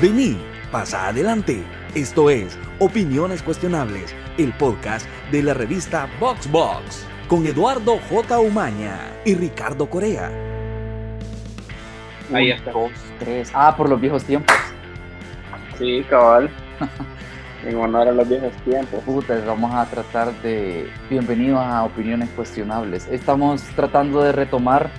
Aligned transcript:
Vení, 0.00 0.38
pasa 0.70 1.08
adelante. 1.08 1.64
Esto 1.92 2.30
es 2.30 2.56
Opiniones 2.78 3.42
Cuestionables, 3.42 4.14
el 4.38 4.52
podcast 4.52 5.08
de 5.32 5.42
la 5.42 5.54
revista 5.54 6.08
VoxBox, 6.20 6.52
Box, 6.52 7.06
con 7.26 7.44
Eduardo 7.44 7.98
J. 8.08 8.38
Umaña 8.38 8.96
y 9.24 9.34
Ricardo 9.34 9.90
Corea. 9.90 10.30
Ahí 12.32 12.52
está. 12.52 12.70
Dos, 12.70 12.92
tres. 13.18 13.50
Ah, 13.52 13.74
por 13.76 13.88
los 13.88 14.00
viejos 14.00 14.22
tiempos. 14.22 14.54
Sí, 15.78 16.04
cabal. 16.08 16.48
en 17.66 17.76
honor 17.76 18.06
a 18.06 18.12
los 18.12 18.28
viejos 18.28 18.52
tiempos. 18.64 19.02
Puta, 19.02 19.36
vamos 19.44 19.74
a 19.74 19.84
tratar 19.86 20.32
de. 20.42 20.88
Bienvenidos 21.10 21.58
a 21.58 21.82
Opiniones 21.82 22.28
Cuestionables. 22.36 23.08
Estamos 23.08 23.62
tratando 23.74 24.22
de 24.22 24.30
retomar, 24.30 24.90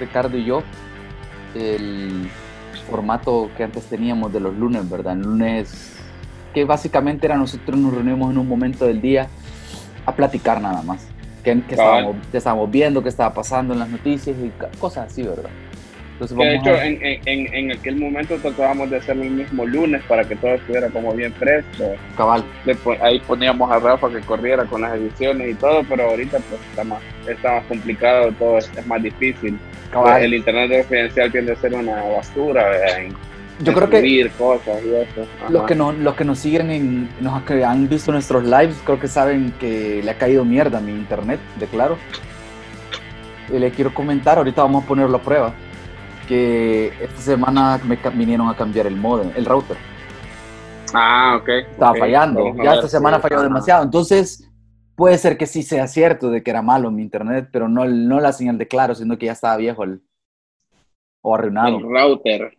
Ricardo 0.00 0.36
y 0.36 0.44
yo, 0.44 0.64
el 1.54 2.28
formato 2.90 3.50
que 3.56 3.64
antes 3.64 3.84
teníamos 3.84 4.32
de 4.32 4.40
los 4.40 4.54
lunes, 4.56 4.88
¿verdad? 4.88 5.14
El 5.14 5.22
lunes, 5.22 5.96
que 6.52 6.64
básicamente 6.64 7.26
era 7.26 7.36
nosotros 7.36 7.78
nos 7.78 7.94
reunimos 7.94 8.30
en 8.30 8.38
un 8.38 8.48
momento 8.48 8.86
del 8.86 9.00
día 9.00 9.28
a 10.04 10.14
platicar 10.14 10.60
nada 10.60 10.82
más. 10.82 11.06
Que, 11.44 11.52
estábamos, 11.52 12.16
estábamos, 12.32 12.70
viendo, 12.70 13.02
qué 13.02 13.08
estaba 13.08 13.32
pasando 13.32 13.72
en 13.72 13.80
las 13.80 13.88
noticias 13.88 14.36
y 14.36 14.50
cosas 14.78 15.10
así, 15.10 15.22
¿verdad? 15.22 15.50
Entonces, 16.20 16.36
de 16.36 16.54
hecho, 16.54 16.82
en, 16.82 17.22
en, 17.24 17.54
en, 17.54 17.72
aquel 17.72 17.96
momento 17.96 18.36
tratábamos 18.36 18.90
de 18.90 18.98
hacerlo 18.98 19.22
el 19.22 19.30
mismo 19.30 19.64
lunes 19.64 20.02
para 20.06 20.22
que 20.22 20.36
todo 20.36 20.52
estuviera 20.52 20.88
como 20.88 21.14
bien 21.14 21.32
fresco. 21.32 21.94
Cabal. 22.14 22.44
Después, 22.66 23.00
ahí 23.00 23.20
poníamos 23.20 23.70
a 23.70 23.78
Rafa 23.78 24.10
que 24.10 24.20
corriera 24.20 24.66
con 24.66 24.82
las 24.82 24.98
ediciones 24.98 25.52
y 25.52 25.54
todo, 25.54 25.82
pero 25.88 26.10
ahorita 26.10 26.38
pues 26.50 26.60
está 26.68 26.84
más, 26.84 27.00
está 27.26 27.52
más 27.52 27.64
complicado, 27.64 28.32
todo 28.32 28.58
es, 28.58 28.70
es 28.76 28.86
más 28.86 29.02
difícil. 29.02 29.58
El 30.20 30.34
internet 30.34 30.70
residencial 30.70 31.32
tiende 31.32 31.52
a 31.52 31.56
ser 31.56 31.74
una 31.74 32.02
basura. 32.02 32.98
En, 32.98 33.14
Yo 33.60 33.72
creo 33.74 33.90
que 33.90 34.30
cosas 34.38 34.82
y 34.84 34.94
eso. 34.94 35.26
Los 35.48 35.64
que, 35.64 35.74
no, 35.74 35.92
los 35.92 36.14
que 36.14 36.24
nos 36.24 36.38
siguen, 36.38 36.70
en, 36.70 37.10
nos 37.20 37.42
han 37.50 37.88
visto 37.88 38.12
nuestros 38.12 38.44
lives, 38.44 38.80
creo 38.84 39.00
que 39.00 39.08
saben 39.08 39.52
que 39.58 40.00
le 40.02 40.10
ha 40.10 40.18
caído 40.18 40.44
mierda 40.44 40.78
a 40.78 40.80
mi 40.80 40.92
internet, 40.92 41.40
de 41.58 41.66
claro. 41.66 41.98
Y 43.52 43.58
le 43.58 43.70
quiero 43.72 43.92
comentar, 43.92 44.38
ahorita 44.38 44.62
vamos 44.62 44.84
a 44.84 44.86
ponerlo 44.86 45.16
a 45.16 45.22
prueba, 45.22 45.52
que 46.28 46.92
esta 47.00 47.20
semana 47.20 47.80
me 47.84 47.96
vinieron 48.14 48.48
a 48.48 48.54
cambiar 48.54 48.86
el 48.86 48.96
modem, 48.96 49.32
el 49.34 49.44
router. 49.44 49.76
Ah, 50.94 51.36
ok. 51.40 51.48
Estaba 51.48 51.94
fallando, 51.96 52.54
ya 52.62 52.74
esta 52.74 52.88
semana 52.88 53.18
falló 53.18 53.42
demasiado. 53.42 53.82
Entonces, 53.82 54.49
puede 55.00 55.16
ser 55.16 55.38
que 55.38 55.46
sí 55.46 55.62
sea 55.62 55.86
cierto 55.86 56.28
de 56.28 56.42
que 56.42 56.50
era 56.50 56.60
malo 56.60 56.90
mi 56.90 57.00
internet, 57.00 57.48
pero 57.50 57.70
no, 57.70 57.86
no 57.86 58.20
la 58.20 58.34
señal 58.34 58.58
de 58.58 58.68
claro, 58.68 58.94
sino 58.94 59.16
que 59.16 59.24
ya 59.26 59.32
estaba 59.32 59.56
viejo 59.56 59.82
el, 59.82 60.02
o 61.22 61.34
arruinado. 61.34 61.78
El 61.78 61.84
router. 61.84 62.52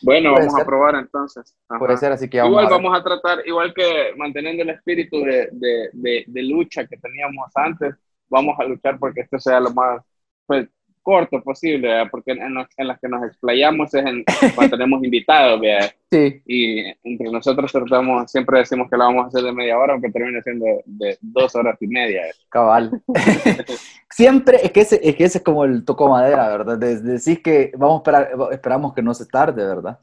Bueno, 0.00 0.32
vamos 0.32 0.58
a 0.58 0.64
probar 0.64 0.94
entonces. 0.94 1.54
Puede 1.78 1.98
ser, 1.98 2.12
así 2.12 2.30
que 2.30 2.38
vamos 2.38 2.52
Igual 2.52 2.68
vamos 2.70 2.98
a 2.98 3.04
tratar, 3.04 3.46
igual 3.46 3.74
que 3.74 4.14
manteniendo 4.16 4.62
el 4.62 4.70
espíritu 4.70 5.20
de, 5.20 5.50
de, 5.52 6.24
de, 6.26 6.42
lucha 6.42 6.86
que 6.86 6.96
teníamos 6.96 7.52
antes, 7.54 7.94
vamos 8.30 8.58
a 8.58 8.64
luchar 8.64 8.98
porque 8.98 9.20
esto 9.20 9.38
sea 9.38 9.60
lo 9.60 9.74
más, 9.74 10.02
pues, 10.46 10.68
corto 11.04 11.40
posible, 11.42 12.08
porque 12.10 12.32
en, 12.32 12.54
las 12.54 12.98
que 12.98 13.08
nos 13.08 13.24
explayamos 13.24 13.92
es 13.94 14.04
en 14.04 14.24
cuando 14.54 14.76
tenemos 14.76 15.00
invitados, 15.04 15.60
Sí. 16.10 16.42
Y 16.46 16.80
entre 17.02 17.30
nosotros 17.30 17.70
tratamos, 17.72 18.30
siempre 18.30 18.60
decimos 18.60 18.88
que 18.88 18.96
la 18.96 19.06
vamos 19.06 19.24
a 19.24 19.28
hacer 19.28 19.42
de 19.42 19.52
media 19.52 19.78
hora, 19.78 19.92
aunque 19.92 20.10
termine 20.10 20.40
siendo 20.42 20.64
de 20.86 21.18
dos 21.20 21.54
horas 21.56 21.76
y 21.80 21.88
media. 21.88 22.22
Cabal. 22.48 23.02
siempre, 24.10 24.58
es 24.62 24.70
que, 24.70 24.80
ese, 24.80 25.00
es 25.02 25.16
que 25.16 25.24
ese 25.24 25.38
es 25.38 25.44
como 25.44 25.64
el 25.64 25.84
toco 25.84 26.08
madera, 26.08 26.48
¿verdad? 26.48 26.78
Decís 26.78 27.40
que 27.40 27.72
vamos 27.76 27.96
a 27.96 27.98
esperar, 27.98 28.52
esperamos 28.52 28.94
que 28.94 29.02
no 29.02 29.12
se 29.12 29.26
tarde, 29.26 29.66
¿verdad? 29.66 29.98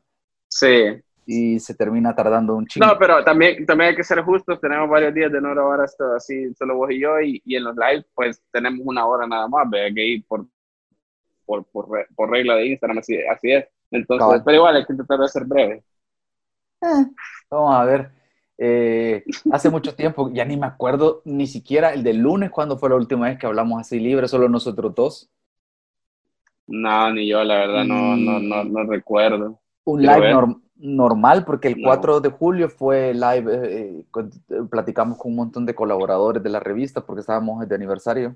Sí. 0.49 1.01
Y 1.25 1.59
se 1.59 1.73
termina 1.75 2.13
tardando 2.13 2.55
un 2.55 2.67
chingo. 2.67 2.85
No, 2.85 2.97
pero 2.99 3.23
también, 3.23 3.65
también 3.65 3.91
hay 3.91 3.95
que 3.95 4.03
ser 4.03 4.21
justos, 4.21 4.59
tenemos 4.59 4.89
varios 4.89 5.13
días 5.13 5.31
de 5.31 5.39
no 5.39 5.51
grabar 5.51 5.85
esto 5.85 6.13
así, 6.13 6.53
solo 6.55 6.75
vos 6.75 6.91
y 6.91 6.99
yo, 6.99 7.21
y, 7.21 7.41
y 7.45 7.55
en 7.55 7.63
los 7.63 7.75
lives 7.75 8.05
pues 8.13 8.43
tenemos 8.51 8.81
una 8.83 9.07
hora 9.07 9.25
nada 9.25 9.47
más, 9.47 9.67
¿ve? 9.69 9.91
que 9.95 10.05
ir 10.05 10.25
por 10.27 10.45
por, 11.45 11.65
por, 11.65 11.87
por 12.15 12.29
regla 12.29 12.55
de 12.55 12.67
Instagram, 12.67 12.99
así, 12.99 13.17
así 13.23 13.51
es. 13.51 13.65
Entonces, 13.91 14.41
pero 14.45 14.57
igual 14.57 14.75
hay 14.75 14.85
que 14.85 14.93
intentar 14.93 15.19
de 15.19 15.27
ser 15.27 15.45
breve. 15.45 15.83
Eh, 16.81 17.05
vamos 17.49 17.75
a 17.75 17.83
ver. 17.85 18.11
Eh, 18.57 19.23
hace 19.51 19.69
mucho 19.69 19.95
tiempo, 19.95 20.29
ya 20.31 20.45
ni 20.45 20.55
me 20.55 20.67
acuerdo 20.67 21.21
ni 21.25 21.47
siquiera 21.47 21.93
el 21.93 22.03
del 22.03 22.17
lunes, 22.17 22.51
cuando 22.51 22.77
fue 22.77 22.89
la 22.89 22.95
última 22.95 23.27
vez 23.27 23.39
que 23.39 23.47
hablamos 23.47 23.81
así 23.81 23.99
libre, 23.99 24.27
solo 24.27 24.47
nosotros 24.47 24.93
dos. 24.93 25.29
No, 26.67 27.11
ni 27.11 27.27
yo, 27.27 27.43
la 27.43 27.55
verdad, 27.55 27.83
no, 27.83 28.15
no, 28.15 28.39
no, 28.39 28.63
no 28.63 28.83
recuerdo. 28.83 29.59
Un 29.83 30.03
live 30.03 30.55
normal, 30.75 31.43
porque 31.43 31.69
el 31.69 31.81
4 31.81 32.21
de 32.21 32.29
julio 32.29 32.69
fue 32.69 33.13
live, 33.13 33.51
eh, 33.63 34.05
platicamos 34.69 35.17
con 35.17 35.31
un 35.31 35.37
montón 35.37 35.65
de 35.65 35.75
colaboradores 35.75 36.41
de 36.41 36.49
la 36.49 36.59
revista, 36.59 37.05
porque 37.05 37.21
estábamos 37.21 37.67
de 37.67 37.75
aniversario. 37.75 38.35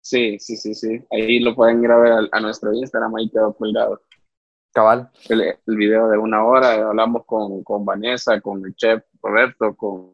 Sí, 0.00 0.38
sí, 0.38 0.56
sí, 0.56 0.74
sí. 0.74 1.00
Ahí 1.10 1.40
lo 1.40 1.54
pueden 1.54 1.82
ir 1.82 1.90
a 1.90 1.98
ver 1.98 2.12
a, 2.30 2.40
nuestro 2.40 2.72
Instagram, 2.72 3.14
ahí 3.16 3.30
quedó 3.30 3.52
colgado. 3.54 4.02
Cabal. 4.72 5.10
El, 5.28 5.40
el, 5.42 5.76
video 5.76 6.08
de 6.08 6.18
una 6.18 6.44
hora, 6.44 6.74
hablamos 6.88 7.24
con, 7.24 7.62
con 7.64 7.84
Vanessa, 7.84 8.40
con 8.40 8.64
el 8.64 8.74
chef 8.76 9.02
Roberto, 9.22 9.74
con, 9.74 10.12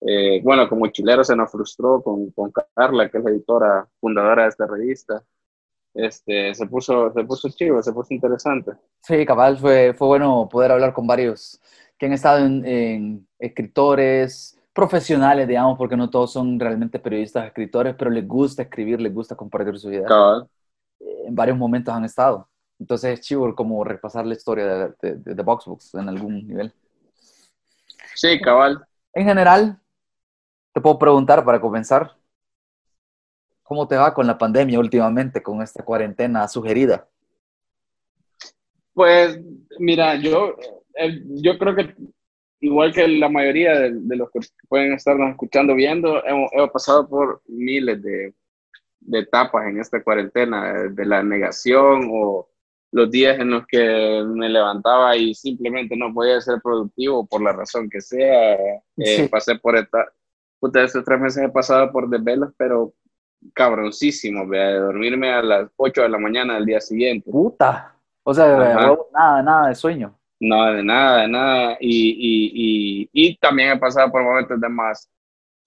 eh, 0.00 0.40
bueno, 0.42 0.68
como 0.68 0.86
chilero 0.88 1.24
se 1.24 1.34
nos 1.34 1.50
frustró, 1.50 2.02
con, 2.02 2.30
con 2.30 2.52
Carla, 2.74 3.08
que 3.08 3.18
es 3.18 3.24
la 3.24 3.30
editora 3.30 3.88
fundadora 4.00 4.44
de 4.44 4.48
esta 4.48 4.66
revista. 4.66 5.24
Este, 5.94 6.54
se 6.54 6.66
puso, 6.66 7.12
se 7.12 7.24
puso 7.24 7.48
chivo, 7.48 7.82
se 7.82 7.92
puso 7.92 8.14
interesante. 8.14 8.72
Sí, 9.02 9.24
cabal, 9.24 9.58
fue, 9.58 9.94
fue 9.94 10.08
bueno 10.08 10.48
poder 10.50 10.72
hablar 10.72 10.92
con 10.92 11.06
varios 11.06 11.60
que 11.98 12.06
han 12.06 12.12
estado 12.12 12.44
en, 12.44 12.64
en 12.64 13.28
escritores, 13.38 14.57
profesionales, 14.78 15.48
digamos, 15.48 15.76
porque 15.76 15.96
no 15.96 16.08
todos 16.08 16.32
son 16.32 16.60
realmente 16.60 17.00
periodistas, 17.00 17.44
escritores, 17.44 17.96
pero 17.98 18.12
les 18.12 18.24
gusta 18.28 18.62
escribir, 18.62 19.00
les 19.00 19.12
gusta 19.12 19.34
compartir 19.34 19.76
su 19.76 19.88
vida. 19.88 20.06
Cabal. 20.06 20.48
En 21.00 21.34
varios 21.34 21.58
momentos 21.58 21.92
han 21.92 22.04
estado. 22.04 22.48
Entonces 22.78 23.18
es 23.18 23.26
chivo 23.26 23.52
como 23.56 23.82
repasar 23.82 24.24
la 24.24 24.34
historia 24.34 24.66
de, 24.66 24.94
de, 25.02 25.14
de, 25.16 25.34
de 25.34 25.42
Boxbox 25.42 25.94
en 25.94 26.08
algún 26.08 26.46
nivel. 26.46 26.72
Sí, 28.14 28.40
cabal. 28.40 28.86
En 29.14 29.24
general, 29.24 29.80
te 30.72 30.80
puedo 30.80 30.96
preguntar 30.96 31.44
para 31.44 31.60
comenzar, 31.60 32.14
¿cómo 33.64 33.88
te 33.88 33.96
va 33.96 34.14
con 34.14 34.28
la 34.28 34.38
pandemia 34.38 34.78
últimamente, 34.78 35.42
con 35.42 35.60
esta 35.60 35.84
cuarentena 35.84 36.46
sugerida? 36.46 37.08
Pues, 38.94 39.40
mira, 39.80 40.14
yo, 40.14 40.54
eh, 40.94 41.20
yo 41.42 41.58
creo 41.58 41.74
que 41.74 41.96
igual 42.60 42.92
que 42.92 43.06
la 43.06 43.28
mayoría 43.28 43.78
de, 43.78 44.16
los 44.16 44.30
que 44.30 44.40
pueden 44.68 44.92
estarnos 44.92 45.30
escuchando, 45.30 45.74
viendo, 45.74 46.24
hemos, 46.24 46.50
pasado 46.72 47.08
por 47.08 47.42
miles 47.46 48.02
de, 48.02 48.34
de, 49.00 49.18
etapas 49.20 49.66
en 49.66 49.80
esta 49.80 50.02
cuarentena, 50.02 50.72
de 50.90 51.06
la 51.06 51.22
negación 51.22 52.08
o 52.10 52.48
los 52.90 53.10
días 53.10 53.38
en 53.38 53.50
los 53.50 53.66
que 53.66 54.24
me 54.26 54.48
levantaba 54.48 55.16
y 55.16 55.34
simplemente 55.34 55.96
no 55.96 56.12
podía 56.12 56.40
ser 56.40 56.60
productivo 56.62 57.26
por 57.26 57.42
la 57.42 57.52
razón 57.52 57.88
que 57.90 58.00
sea. 58.00 58.54
Eh, 58.96 59.28
pasé 59.30 59.56
por 59.56 59.76
esta, 59.76 60.06
puta, 60.58 60.82
estos 60.82 61.04
tres 61.04 61.20
meses 61.20 61.44
he 61.44 61.48
pasado 61.48 61.92
por 61.92 62.08
desvelos, 62.08 62.52
pero 62.56 62.94
cabroncísimo, 63.54 64.46
de 64.46 64.74
dormirme 64.74 65.32
a 65.32 65.42
las 65.42 65.70
8 65.76 66.02
de 66.02 66.08
la 66.08 66.18
mañana 66.18 66.54
del 66.54 66.66
día 66.66 66.80
siguiente. 66.80 67.30
Puta. 67.30 67.94
O 68.24 68.34
sea, 68.34 68.56
nada, 69.12 69.42
nada 69.42 69.68
de 69.68 69.74
sueño. 69.74 70.17
No, 70.40 70.72
de 70.72 70.82
nada, 70.82 71.22
de 71.22 71.28
nada. 71.28 71.76
Y, 71.80 72.10
y, 72.10 73.08
y, 73.12 73.30
y 73.30 73.36
también 73.38 73.72
he 73.72 73.78
pasado 73.78 74.10
por 74.10 74.22
momentos 74.22 74.60
de 74.60 74.68
más 74.68 75.10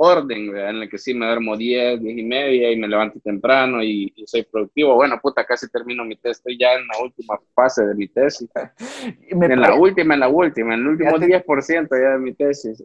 orden, 0.04 0.58
en 0.58 0.78
el 0.78 0.90
que 0.90 0.98
sí 0.98 1.14
me 1.14 1.28
duermo 1.28 1.56
10, 1.56 2.02
10 2.02 2.18
y 2.18 2.24
media 2.24 2.72
y 2.72 2.76
me 2.76 2.88
levanto 2.88 3.20
temprano 3.20 3.84
y, 3.84 4.12
soy 4.26 4.44
productivo. 4.44 4.96
Bueno, 4.96 5.20
puta, 5.22 5.46
casi 5.46 5.70
termino 5.70 6.04
mi 6.04 6.16
test, 6.16 6.40
estoy 6.40 6.58
ya 6.58 6.74
en 6.74 6.88
la 6.88 7.04
última 7.04 7.40
fase 7.54 7.86
de 7.86 7.94
mi 7.94 8.08
tesis. 8.08 8.50
en 9.30 9.62
la 9.62 9.76
última, 9.76 10.16
en 10.16 10.22
la 10.22 10.28
última, 10.28 10.74
en 10.74 10.80
el 10.80 10.88
último 10.88 11.12
10% 11.18 11.88
ya 11.92 12.14
de 12.14 12.18
mi 12.18 12.34
tesis 12.34 12.84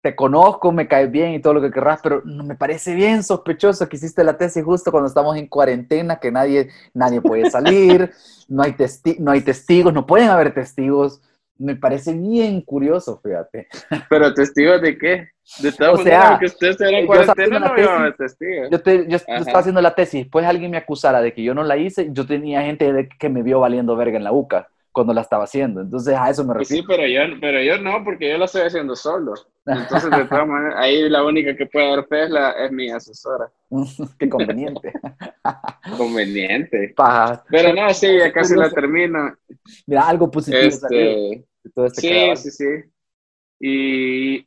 te 0.00 0.14
conozco, 0.14 0.70
me 0.70 0.86
caes 0.86 1.10
bien 1.10 1.32
y 1.32 1.40
todo 1.40 1.54
lo 1.54 1.60
que 1.60 1.70
querrás, 1.70 2.00
pero 2.02 2.22
me 2.24 2.54
parece 2.54 2.94
bien 2.94 3.22
sospechoso 3.22 3.88
que 3.88 3.96
hiciste 3.96 4.22
la 4.22 4.38
tesis 4.38 4.64
justo 4.64 4.92
cuando 4.92 5.08
estamos 5.08 5.36
en 5.36 5.48
cuarentena, 5.48 6.20
que 6.20 6.30
nadie, 6.30 6.70
nadie 6.94 7.20
puede 7.20 7.50
salir, 7.50 8.12
no, 8.48 8.62
hay 8.62 8.76
no 9.18 9.32
hay 9.32 9.40
testigos, 9.40 9.92
no 9.92 10.06
pueden 10.06 10.28
haber 10.28 10.54
testigos. 10.54 11.20
Me 11.60 11.74
parece 11.74 12.12
bien 12.12 12.60
curioso, 12.60 13.20
fíjate. 13.20 13.66
¿Pero 14.08 14.32
testigos 14.32 14.80
de 14.80 14.96
qué? 14.96 15.28
De 15.60 15.70
o 15.88 15.96
sea, 15.96 16.36
que 16.38 16.46
usted 16.46 16.80
en 16.82 17.04
cuarentena 17.04 17.58
no 17.58 17.76
iba 17.76 18.14
testigos. 18.16 18.70
Yo, 18.70 18.78
yo, 19.08 19.16
estaba 19.16 19.58
haciendo 19.58 19.80
la 19.80 19.92
tesis, 19.92 20.22
después 20.22 20.46
alguien 20.46 20.70
me 20.70 20.76
acusara 20.76 21.20
de 21.20 21.32
que 21.32 21.42
yo 21.42 21.54
no 21.54 21.64
la 21.64 21.76
hice, 21.76 22.10
yo 22.12 22.24
tenía 22.26 22.62
gente 22.62 23.08
que 23.18 23.28
me 23.28 23.42
vio 23.42 23.58
valiendo 23.58 23.96
verga 23.96 24.18
en 24.18 24.24
la 24.24 24.30
UCA 24.30 24.68
cuando 24.98 25.14
la 25.14 25.20
estaba 25.22 25.44
haciendo. 25.44 25.80
Entonces 25.80 26.14
a 26.16 26.28
eso 26.30 26.44
me 26.44 26.54
Pues 26.54 26.68
refiero. 26.68 26.82
sí, 26.82 26.82
pero 26.86 27.06
yo, 27.06 27.20
pero 27.40 27.62
yo 27.62 27.78
no, 27.78 28.02
porque 28.04 28.30
yo 28.30 28.38
lo 28.38 28.46
estoy 28.46 28.62
haciendo 28.62 28.96
solo. 28.96 29.34
Entonces, 29.66 30.10
de 30.10 30.24
todas 30.24 30.46
maneras, 30.48 30.74
ahí 30.78 31.08
la 31.08 31.24
única 31.24 31.56
que 31.56 31.66
puede 31.66 31.88
dar 31.90 32.06
fe 32.06 32.24
es, 32.24 32.30
la, 32.30 32.50
es 32.52 32.72
mi 32.72 32.90
asesora. 32.90 33.50
Qué 34.18 34.28
conveniente. 34.28 34.92
Conveniente. 35.96 36.92
Paja. 36.96 37.44
Pero 37.50 37.72
no, 37.74 37.92
sí, 37.94 38.08
ya 38.18 38.32
casi 38.32 38.56
la 38.56 38.70
termino. 38.70 39.36
Mira, 39.86 40.08
algo 40.08 40.30
positivo 40.30 40.70
salió 40.70 40.98
Este, 41.00 41.46
de 41.64 41.70
todo 41.74 41.86
este 41.86 42.00
sí, 42.36 42.50
sí, 42.50 42.50
sí. 42.50 42.90
Y 43.60 44.46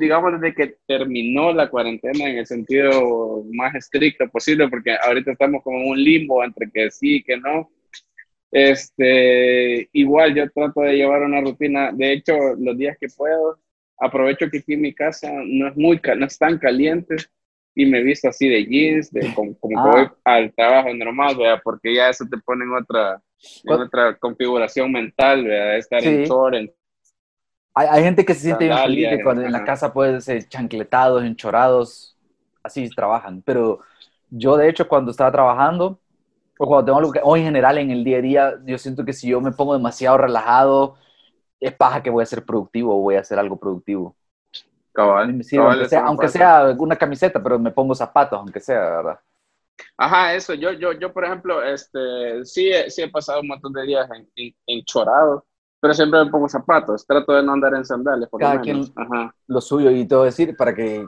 digamos 0.00 0.40
desde 0.40 0.54
que 0.54 0.76
terminó 0.86 1.52
la 1.52 1.68
cuarentena 1.68 2.28
en 2.30 2.38
el 2.38 2.46
sentido 2.46 3.44
más 3.52 3.74
estricto 3.74 4.26
posible, 4.28 4.68
porque 4.68 4.96
ahorita 4.96 5.32
estamos 5.32 5.62
como 5.62 5.78
en 5.78 5.90
un 5.90 6.02
limbo 6.02 6.42
entre 6.42 6.70
que 6.70 6.90
sí 6.90 7.16
y 7.16 7.22
que 7.22 7.36
no. 7.36 7.70
Este, 8.58 9.88
igual 9.92 10.34
yo 10.34 10.50
trato 10.50 10.80
de 10.80 10.94
llevar 10.94 11.22
una 11.22 11.40
rutina, 11.42 11.92
de 11.92 12.12
hecho, 12.14 12.34
los 12.58 12.78
días 12.78 12.96
que 12.98 13.08
puedo, 13.08 13.58
aprovecho 13.98 14.48
que 14.50 14.58
aquí 14.58 14.74
en 14.74 14.80
mi 14.82 14.94
casa 14.94 15.30
no 15.44 15.68
es 15.68 15.76
muy, 15.76 16.00
no 16.16 16.26
es 16.26 16.38
tan 16.38 16.58
caliente 16.58 17.16
y 17.74 17.84
me 17.86 18.02
visto 18.02 18.28
así 18.30 18.48
de 18.48 18.64
jeans, 18.64 19.10
de, 19.12 19.30
como, 19.34 19.58
como 19.58 19.78
que 19.80 19.88
Ah. 19.88 19.90
voy 19.90 20.10
al 20.24 20.54
trabajo 20.54 20.94
normal, 20.94 21.36
¿vea? 21.36 21.60
porque 21.62 21.94
ya 21.94 22.08
eso 22.08 22.24
te 22.30 22.38
pone 22.38 22.64
en 22.64 22.72
otra, 22.74 23.20
en 23.66 23.78
Cu- 23.78 23.80
otra 23.80 24.16
configuración 24.18 24.90
mental, 24.92 25.44
¿vea? 25.44 25.76
estar 25.76 26.02
en 26.06 26.18
Sí. 26.18 26.22
short, 26.22 26.54
en 26.54 26.72
Hay, 27.74 27.88
hay 27.90 28.02
gente 28.04 28.24
que 28.24 28.34
se 28.34 28.40
siente 28.40 28.64
bien 28.64 28.78
feliz 28.78 29.10
de 29.10 29.20
cuando 29.20 29.42
en 29.42 29.52
la 29.52 29.62
casa 29.64 29.92
pueden 29.92 30.20
ser 30.22 30.48
chancletados, 30.48 31.24
enchorados, 31.24 32.16
así 32.62 32.88
trabajan. 32.94 33.42
Pero 33.42 33.80
yo, 34.30 34.56
de 34.56 34.68
hecho, 34.68 34.88
cuando 34.88 35.10
estaba 35.10 35.30
trabajando, 35.32 36.00
o 36.58 36.66
cuando 36.66 36.86
tengo 36.86 36.98
algo 36.98 37.12
que, 37.12 37.20
o 37.22 37.36
en 37.36 37.44
general 37.44 37.78
en 37.78 37.90
el 37.90 38.04
día 38.04 38.18
a 38.18 38.22
día, 38.22 38.54
yo 38.64 38.78
siento 38.78 39.04
que 39.04 39.12
si 39.12 39.28
yo 39.28 39.40
me 39.40 39.52
pongo 39.52 39.74
demasiado 39.74 40.18
relajado, 40.18 40.96
es 41.60 41.74
paja 41.74 42.02
que 42.02 42.10
voy 42.10 42.22
a 42.22 42.26
ser 42.26 42.44
productivo 42.44 42.96
o 42.96 43.02
voy 43.02 43.16
a 43.16 43.20
hacer 43.20 43.38
algo 43.38 43.56
productivo. 43.56 44.16
Cabal. 44.92 45.44
sirve, 45.44 45.64
cabal, 45.64 45.78
aunque 45.78 45.88
sea, 45.88 46.06
aunque 46.06 46.28
sea 46.28 46.76
una 46.78 46.96
camiseta, 46.96 47.42
pero 47.42 47.58
me 47.58 47.70
pongo 47.70 47.94
zapatos, 47.94 48.38
aunque 48.38 48.60
sea, 48.60 48.80
¿verdad? 48.80 49.20
Ajá, 49.98 50.34
eso, 50.34 50.54
yo, 50.54 50.72
yo, 50.72 50.92
yo, 50.92 51.12
por 51.12 51.24
ejemplo, 51.24 51.62
este, 51.62 52.44
sí, 52.44 52.70
sí 52.88 53.02
he 53.02 53.10
pasado 53.10 53.40
un 53.40 53.48
montón 53.48 53.72
de 53.72 53.82
días 53.82 54.08
en, 54.10 54.28
en, 54.36 54.54
enchorado, 54.66 55.44
pero 55.86 55.94
siempre 55.94 56.24
me 56.24 56.30
pongo 56.32 56.48
zapatos, 56.48 57.06
trato 57.06 57.32
de 57.32 57.44
no 57.44 57.52
andar 57.52 57.72
en 57.74 57.84
sandalias, 57.84 58.28
por 58.28 58.40
Cada 58.40 58.54
lo 58.56 58.64
menos. 58.64 58.90
quien- 58.90 59.06
Ajá. 59.06 59.32
Lo 59.46 59.60
suyo, 59.60 59.88
y 59.92 60.04
a 60.10 60.16
decir, 60.24 60.56
para 60.56 60.74
que, 60.74 61.06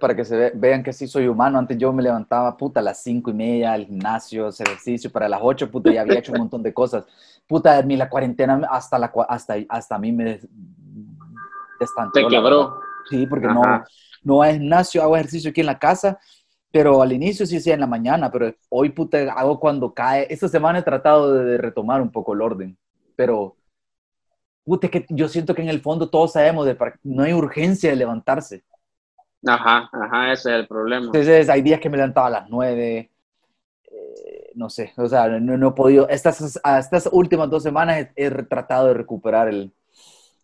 para 0.00 0.14
que 0.14 0.24
se 0.24 0.36
ve- 0.36 0.52
vean 0.54 0.84
que 0.84 0.92
sí 0.92 1.08
soy 1.08 1.26
humano, 1.26 1.58
antes 1.58 1.76
yo 1.76 1.92
me 1.92 2.00
levantaba, 2.00 2.56
puta, 2.56 2.78
a 2.78 2.82
las 2.84 3.02
cinco 3.02 3.30
y 3.30 3.34
media 3.34 3.72
al 3.72 3.86
gimnasio, 3.86 4.46
hacer 4.46 4.68
ejercicio, 4.68 5.10
para 5.10 5.28
las 5.28 5.40
ocho, 5.42 5.68
puta, 5.68 5.92
ya 5.92 6.02
había 6.02 6.20
hecho 6.20 6.30
un 6.30 6.38
montón 6.38 6.62
de 6.62 6.72
cosas. 6.72 7.06
Puta, 7.48 7.76
a 7.76 7.82
mí 7.82 7.96
la 7.96 8.08
cuarentena, 8.08 8.60
hasta, 8.70 9.00
la, 9.00 9.12
hasta, 9.28 9.54
hasta 9.68 9.96
a 9.96 9.98
mí 9.98 10.12
me 10.12 10.24
des- 10.24 10.48
destanteó, 11.80 12.28
Te 12.28 12.36
quebró. 12.36 12.80
Sí, 13.08 13.26
porque 13.26 13.48
no, 13.48 13.62
Ajá. 13.62 13.84
no 14.22 14.34
voy 14.34 14.48
al 14.50 14.54
gimnasio, 14.58 15.02
hago 15.02 15.16
ejercicio 15.16 15.50
aquí 15.50 15.60
en 15.60 15.66
la 15.66 15.78
casa, 15.80 16.20
pero 16.70 17.02
al 17.02 17.12
inicio 17.12 17.46
sí 17.46 17.56
hacía 17.56 17.74
en 17.74 17.80
la 17.80 17.88
mañana, 17.88 18.30
pero 18.30 18.54
hoy 18.68 18.90
puta 18.90 19.18
hago 19.32 19.58
cuando 19.58 19.92
cae. 19.92 20.28
Esta 20.30 20.46
semana 20.46 20.78
he 20.78 20.82
tratado 20.84 21.34
de 21.34 21.58
retomar 21.58 22.00
un 22.00 22.12
poco 22.12 22.32
el 22.34 22.42
orden, 22.42 22.78
pero 23.16 23.56
puta, 24.70 24.86
es 24.86 24.92
que 24.92 25.04
yo 25.08 25.26
siento 25.26 25.52
que 25.52 25.62
en 25.62 25.68
el 25.68 25.80
fondo 25.80 26.08
todos 26.08 26.34
sabemos 26.34 26.64
de 26.64 26.76
no 27.02 27.24
hay 27.24 27.32
urgencia 27.32 27.90
de 27.90 27.96
levantarse. 27.96 28.62
Ajá, 29.44 29.90
ajá, 29.92 30.32
ese 30.32 30.50
es 30.50 30.60
el 30.60 30.68
problema. 30.68 31.06
Entonces 31.06 31.48
hay 31.48 31.60
días 31.60 31.80
que 31.80 31.90
me 31.90 31.96
levantaba 31.96 32.28
a 32.28 32.30
las 32.30 32.48
nueve, 32.48 33.10
eh, 33.90 34.50
no 34.54 34.70
sé, 34.70 34.92
o 34.96 35.08
sea, 35.08 35.26
no, 35.26 35.56
no 35.56 35.68
he 35.70 35.72
podido, 35.72 36.08
estas, 36.08 36.60
estas 36.78 37.08
últimas 37.10 37.50
dos 37.50 37.64
semanas 37.64 38.10
he, 38.14 38.26
he 38.26 38.30
tratado 38.44 38.86
de 38.86 38.94
recuperar 38.94 39.48
el, 39.48 39.72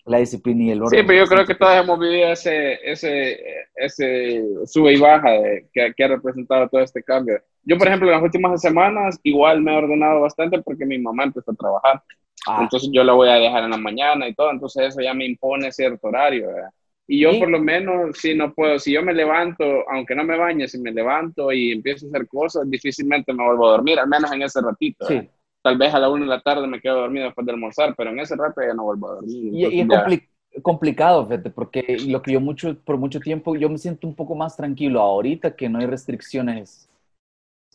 la 0.07 0.19
disciplina 0.19 0.65
y 0.65 0.71
el 0.73 0.83
orden. 0.83 0.99
Sí, 0.99 1.07
pero 1.07 1.25
yo 1.25 1.29
creo 1.29 1.47
que 1.47 1.55
todos 1.55 1.77
hemos 1.77 1.99
vivido 2.01 2.33
ese, 2.33 2.81
ese, 2.83 3.39
ese 3.77 4.45
sube 4.65 4.95
y 4.95 4.99
baja 4.99 5.31
de, 5.31 5.69
que, 5.73 5.95
que 5.97 6.05
ha 6.05 6.09
representado 6.09 6.69
todo 6.69 6.81
este 6.81 7.01
cambio. 7.01 7.41
Yo, 7.63 7.79
por 7.79 7.87
ejemplo, 7.87 8.09
en 8.09 8.15
las 8.15 8.23
últimas 8.25 8.61
semanas 8.61 9.21
igual 9.23 9.63
me 9.63 9.73
he 9.73 9.77
ordenado 9.77 10.23
bastante 10.23 10.61
porque 10.63 10.85
mi 10.85 10.99
mamá 10.99 11.23
empezó 11.23 11.53
a 11.53 11.55
trabajar. 11.55 12.03
Ah, 12.47 12.63
Entonces 12.63 12.91
yo 12.93 13.05
la 13.05 13.13
voy 13.15 13.29
a 13.29 13.35
dejar 13.35 13.65
en 13.65 13.71
la 13.71 13.77
mañana 13.77 14.29
y 14.29 14.35
todo, 14.35 14.51
entonces 14.51 14.87
eso 14.89 15.01
ya 15.01 15.15
me 15.15 15.27
impone 15.27 15.73
cierto 15.73 16.09
horario. 16.09 16.49
¿verdad? 16.49 16.71
Y 17.07 17.21
yo 17.21 17.31
Sí. 17.31 17.39
por 17.39 17.51
lo 17.51 17.61
menos, 17.61 18.17
si 18.19 18.35
no 18.35 18.53
puedo, 18.55 18.79
si 18.79 18.93
yo 18.93 19.03
me 19.03 19.15
levanto, 19.15 19.65
aunque 19.91 20.15
no 20.15 20.25
me 20.25 20.37
bañe, 20.39 20.69
si 20.69 20.79
me 20.81 20.93
levanto 20.93 21.53
y 21.53 21.73
empiezo 21.73 22.07
a 22.07 22.09
hacer 22.11 22.27
cosas, 22.29 22.69
difícilmente 22.71 23.33
me 23.33 23.45
vuelvo 23.45 23.69
a 23.69 23.73
dormir, 23.73 23.99
al 23.99 24.09
menos 24.09 24.33
en 24.33 24.43
ese 24.43 24.61
ratito. 24.61 25.07
sí. 25.07 25.31
Tal 25.63 25.79
vez 25.79 25.93
a 25.95 25.99
la 25.99 26.09
una 26.11 26.23
de 26.25 26.29
la 26.31 26.41
tarde 26.43 26.67
me 26.69 26.81
quedo 26.81 27.01
dormido 27.01 27.27
después 27.27 27.47
de 27.47 27.53
almorzar, 27.53 27.95
pero 27.97 28.11
en 28.11 28.21
ese 28.21 28.37
rato 28.37 28.61
ya 28.63 28.75
no 28.75 28.85
vuelvo 28.85 29.11
a 29.11 29.15
dormir. 29.17 29.37
Y, 29.51 29.79
y 29.79 29.81
es 29.81 29.89
ya- 29.89 29.89
compli- 29.89 30.29
complicado, 30.63 31.27
fíjate, 31.27 31.51
porque 31.51 31.99
lo 32.07 32.23
que 32.23 32.33
yo 32.33 32.41
mucho, 32.41 32.79
por 32.85 32.99
mucho 32.99 33.21
tiempo, 33.21 33.57
yo 33.57 33.69
me 33.69 33.79
siento 33.79 34.07
un 34.07 34.15
poco 34.15 34.35
más 34.35 34.57
tranquilo 34.57 35.01
ahorita 35.01 35.57
que 35.57 35.69
no 35.69 35.79
hay 35.79 35.87
restricciones 35.87 36.89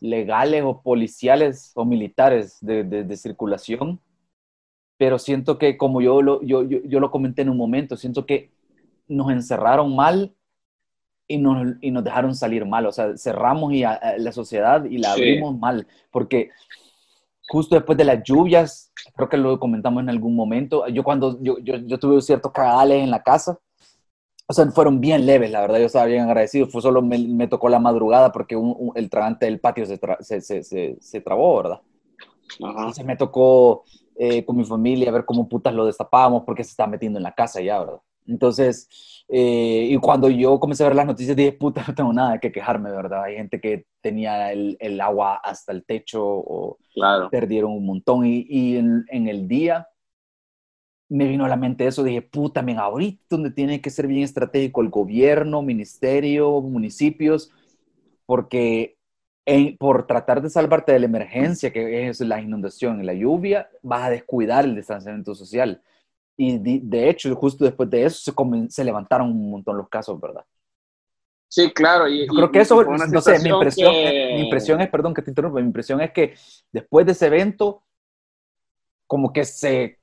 legales 0.01 0.63
o 0.65 0.81
policiales 0.81 1.71
o 1.75 1.85
militares 1.85 2.59
de, 2.61 2.83
de- 2.83 3.03
de 3.05 3.17
circulación, 3.17 3.99
pero 5.01 5.17
siento 5.17 5.57
que 5.57 5.77
como 5.77 5.99
yo 5.99 6.21
lo, 6.21 6.43
yo, 6.43 6.61
yo, 6.61 6.77
yo 6.85 6.99
lo 6.99 7.09
comenté 7.09 7.41
en 7.41 7.49
un 7.49 7.57
momento, 7.57 7.97
siento 7.97 8.27
que 8.27 8.51
nos 9.07 9.31
encerraron 9.31 9.95
mal 9.95 10.35
y 11.27 11.39
nos, 11.39 11.75
y 11.81 11.89
nos 11.89 12.03
dejaron 12.03 12.35
salir 12.35 12.67
mal, 12.67 12.85
o 12.85 12.91
sea, 12.91 13.17
cerramos 13.17 13.73
y 13.73 13.83
a- 13.83 13.93
a 13.93 14.17
la 14.19 14.31
sociedad 14.31 14.85
y 14.85 14.99
la 14.99 15.15
Sí. 15.15 15.21
abrimos 15.21 15.57
mal, 15.57 15.87
porque 16.11 16.51
justo 17.47 17.73
después 17.73 17.97
de 17.97 18.05
las 18.05 18.21
lluvias, 18.23 18.91
creo 19.15 19.27
que 19.27 19.37
lo 19.37 19.59
comentamos 19.59 20.03
en 20.03 20.09
algún 20.09 20.35
momento, 20.35 20.87
yo 20.89 21.03
cuando 21.03 21.41
yo, 21.41 21.57
yo, 21.57 21.77
yo 21.77 21.97
tuve 21.97 22.21
ciertos 22.21 22.51
cagadales 22.51 23.01
en 23.03 23.09
la 23.09 23.23
casa, 23.23 23.57
o 24.47 24.53
sea, 24.53 24.67
fueron 24.69 25.01
bien 25.01 25.25
leves, 25.25 25.49
la 25.49 25.61
verdad, 25.61 25.79
yo 25.79 25.87
estaba 25.87 26.05
bien 26.05 26.25
agradecido, 26.25 26.67
fue 26.67 26.83
solo 26.83 27.01
me, 27.01 27.17
me 27.17 27.47
tocó 27.47 27.69
la 27.69 27.79
madrugada 27.79 28.31
porque 28.31 28.55
un- 28.55 28.75
un- 28.77 28.91
el 28.93 29.09
tragante 29.09 29.47
del 29.47 29.59
patio 29.59 29.83
se, 29.87 29.99
tra- 29.99 30.21
se, 30.21 30.41
se, 30.41 30.61
se, 30.61 30.97
se 31.01 31.21
trabó, 31.21 31.57
¿verdad? 31.57 31.81
Ajá. 32.61 32.79
Entonces 32.81 33.03
me 33.03 33.15
tocó 33.17 33.83
eh, 34.17 34.45
con 34.45 34.57
mi 34.57 34.65
familia 34.65 35.11
ver 35.11 35.25
cómo 35.25 35.47
putas 35.49 35.73
lo 35.73 35.85
destapábamos 35.85 36.43
porque 36.45 36.63
se 36.63 36.71
estaba 36.71 36.89
metiendo 36.91 37.19
en 37.19 37.23
la 37.23 37.33
casa 37.33 37.61
ya, 37.61 37.79
¿verdad? 37.79 38.01
Entonces, 38.27 38.87
eh, 39.29 39.87
y 39.91 39.97
cuando 39.97 40.29
yo 40.29 40.59
comencé 40.59 40.83
a 40.83 40.87
ver 40.87 40.95
las 40.95 41.05
noticias 41.07 41.35
dije, 41.35 41.53
puta, 41.53 41.83
no 41.87 41.95
tengo 41.95 42.13
nada 42.13 42.39
qué 42.39 42.51
quejarme, 42.51 42.91
¿verdad? 42.91 43.23
Hay 43.23 43.35
gente 43.35 43.59
que 43.59 43.85
tenía 44.01 44.51
el, 44.51 44.77
el 44.79 45.01
agua 45.01 45.35
hasta 45.43 45.71
el 45.71 45.85
techo 45.85 46.23
o 46.25 46.79
Claro. 46.93 47.29
perdieron 47.29 47.71
un 47.71 47.85
montón 47.85 48.25
y, 48.25 48.45
y 48.49 48.77
en, 48.77 49.05
en 49.09 49.27
el 49.27 49.47
día 49.47 49.87
me 51.09 51.27
vino 51.27 51.45
a 51.45 51.49
la 51.49 51.57
mente 51.57 51.85
eso, 51.87 52.03
dije, 52.03 52.21
puta, 52.21 52.61
men, 52.61 52.79
ahorita 52.79 53.21
donde 53.29 53.51
tiene 53.51 53.81
que 53.81 53.89
ser 53.89 54.07
bien 54.07 54.23
estratégico 54.23 54.81
el 54.81 54.89
gobierno, 54.89 55.61
ministerio, 55.61 56.61
municipios, 56.61 57.51
porque 58.25 58.97
en- 59.45 59.77
por 59.77 60.05
tratar 60.07 60.41
de 60.41 60.49
salvarte 60.49 60.91
de 60.93 60.99
la 60.99 61.05
emergencia, 61.07 61.71
que 61.71 62.07
es 62.07 62.19
la 62.21 62.41
inundación 62.41 63.01
y 63.01 63.05
la 63.05 63.13
lluvia, 63.13 63.69
vas 63.81 64.03
a 64.03 64.09
descuidar 64.09 64.65
el 64.65 64.75
distanciamiento 64.75 65.35
social. 65.35 65.81
Y 66.37 66.57
di- 66.59 66.81
de, 66.83 67.09
hecho, 67.09 67.35
justo 67.35 67.65
después 67.65 67.89
de 67.89 68.05
eso 68.05 68.19
se, 68.19 68.69
se 68.69 68.83
levantaron 68.83 69.29
un 69.29 69.51
montón 69.51 69.77
los 69.77 69.89
casos, 69.89 70.19
¿verdad? 70.19 70.43
Sí, 71.47 71.69
claro. 71.71 72.07
Y, 72.07 72.21
Yo 72.21 72.25
y- 72.27 72.35
creo 72.35 72.51
que 72.51 72.59
y 72.59 72.61
eso, 72.61 72.75
fue 72.75 72.85
una 72.87 73.05
no 73.07 73.21
sé, 73.21 73.39
mi 73.39 73.49
impresión, 73.49 73.93
que- 73.93 74.07
es, 74.27 74.35
mi 74.35 74.41
impresión 74.41 74.81
es, 74.81 74.89
perdón 74.89 75.13
que 75.13 75.21
te 75.21 75.31
interrumpa, 75.31 75.59
mi 75.59 75.65
impresión 75.67 76.01
es 76.01 76.11
que 76.11 76.33
después 76.71 77.05
de 77.05 77.11
ese 77.11 77.27
evento, 77.27 77.83
como 79.07 79.33
que 79.33 79.43
se, 79.43 79.99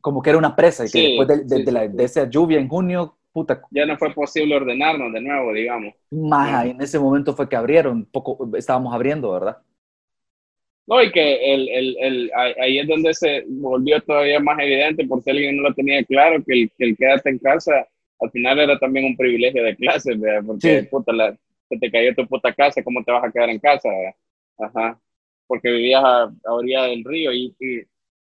como 0.00 0.20
que 0.22 0.30
era 0.30 0.38
una 0.38 0.56
presa, 0.56 0.84
y 0.84 0.90
que 0.90 0.98
Sí, 0.98 1.06
después 1.08 1.28
de, 1.28 1.44
de- 1.44 1.56
sí, 1.58 1.62
de 1.64 1.72
la- 1.72 1.88
de 1.88 2.04
esa 2.04 2.28
lluvia 2.28 2.58
en 2.58 2.68
junio, 2.68 3.16
puta, 3.32 3.62
ya 3.70 3.86
no 3.86 3.96
fue 3.98 4.12
posible 4.14 4.56
ordenarnos 4.56 5.12
de 5.12 5.20
nuevo, 5.20 5.52
digamos. 5.52 5.94
más 6.10 6.66
en 6.66 6.80
ese 6.80 6.98
momento 6.98 7.34
fue 7.34 7.48
que 7.48 7.56
abrieron, 7.56 8.04
poco, 8.06 8.48
estábamos 8.56 8.94
abriendo, 8.94 9.32
¿verdad? 9.32 9.58
No, 10.86 11.00
y 11.02 11.12
que 11.12 11.54
el, 11.54 11.68
el, 11.68 11.96
el, 12.00 12.32
ahí 12.60 12.78
es 12.80 12.88
donde 12.88 13.14
se 13.14 13.44
volvió 13.48 14.00
todavía 14.02 14.40
más 14.40 14.58
evidente, 14.58 15.06
por 15.06 15.22
si 15.22 15.30
alguien 15.30 15.56
no 15.56 15.62
lo 15.68 15.74
tenía 15.74 16.02
claro, 16.04 16.42
que 16.44 16.52
el, 16.62 16.70
que 16.76 16.84
el 16.86 16.96
quédate 16.96 17.30
en 17.30 17.38
casa 17.38 17.86
al 18.18 18.30
final 18.32 18.58
era 18.58 18.78
también 18.78 19.06
un 19.06 19.16
privilegio 19.16 19.62
de 19.64 19.76
clase, 19.76 20.14
¿verdad? 20.16 20.42
porque 20.46 20.82
Sí. 20.82 20.88
puta, 20.90 21.12
la, 21.12 21.36
se 21.68 21.78
te 21.78 21.90
cayó 21.90 22.14
tu 22.14 22.26
puta 22.26 22.52
casa, 22.52 22.82
¿cómo 22.82 23.04
te 23.04 23.12
vas 23.12 23.24
a 23.24 23.30
quedar 23.30 23.50
en 23.50 23.60
casa? 23.60 23.88
¿verdad? 23.88 24.14
Ajá. 24.58 25.00
Porque 25.46 25.70
vivías 25.70 26.02
a, 26.04 26.22
a 26.24 26.52
orilla 26.54 26.82
del 26.84 27.04
río 27.04 27.32
y, 27.32 27.54
y, 27.60 27.82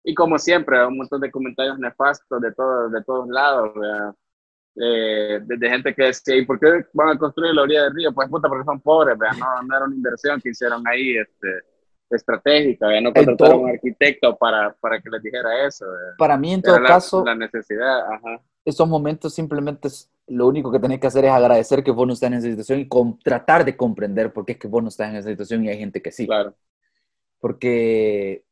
y 0.03 0.13
como 0.13 0.37
siempre, 0.37 0.85
un 0.85 0.97
montón 0.97 1.19
de 1.21 1.31
comentarios 1.31 1.79
nefastos 1.79 2.41
de, 2.41 2.53
todos 2.53 2.91
de 2.91 3.03
todos 3.03 3.27
lados, 3.29 3.73
¿verdad? 3.75 4.13
Eh, 4.75 5.39
de, 5.43 5.57
de 5.57 5.69
gente 5.69 5.93
que 5.93 6.03
decía, 6.05 6.35
¿y 6.37 6.45
por 6.45 6.57
qué 6.59 6.85
van 6.93 7.09
a 7.09 7.17
construir 7.17 7.53
la 7.53 7.63
orilla 7.63 7.83
del 7.83 7.93
río? 7.95 8.13
Pues 8.13 8.29
puta, 8.29 8.47
porque 8.47 8.63
son 8.63 8.79
pobres, 8.79 9.17
¿verdad? 9.17 9.37
No, 9.37 9.63
no 9.63 9.75
era 9.75 9.85
una 9.85 9.95
inversión 9.95 10.39
que 10.39 10.49
hicieron 10.49 10.81
ahí, 10.87 11.17
este 11.17 11.47
estratégica, 12.09 12.87
¿verdad? 12.87 13.01
no 13.03 13.13
contrataron 13.13 13.37
todo- 13.37 13.59
un 13.63 13.69
arquitecto 13.69 14.37
para, 14.37 14.73
para 14.81 14.99
que 15.01 15.09
les 15.09 15.21
dijera 15.23 15.65
eso. 15.65 15.85
¿verdad? 15.89 16.13
Para 16.17 16.37
mí, 16.37 16.53
en 16.53 16.59
Era 16.59 16.73
todo 16.73 16.79
la, 16.81 16.87
caso, 16.87 17.23
la 17.25 17.35
necesidad, 17.35 17.99
ajá. 18.13 18.41
esos 18.65 18.87
momentos 18.87 19.33
simplemente 19.33 19.87
es, 19.87 20.11
lo 20.27 20.47
único 20.47 20.69
que 20.71 20.79
tenés 20.79 20.99
que 20.99 21.07
hacer 21.07 21.23
es 21.25 21.31
agradecer 21.31 21.83
que 21.83 21.91
vos 21.91 22.05
no 22.07 22.13
estás 22.13 22.27
en 22.27 22.33
esa 22.39 22.47
situación 22.49 22.79
y 22.81 22.87
com- 22.89 23.17
tratar 23.23 23.63
de 23.63 23.77
comprender 23.77 24.33
por 24.33 24.45
qué 24.45 24.53
es 24.53 24.57
que 24.59 24.67
vos 24.67 24.83
no 24.83 24.89
estás 24.89 25.09
en 25.09 25.15
esa 25.17 25.29
situación 25.29 25.63
y 25.63 25.69
hay 25.69 25.77
gente 25.77 26.01
que 26.01 26.11
sí. 26.11 26.25
Claro. 26.27 26.53
porque 27.39 28.43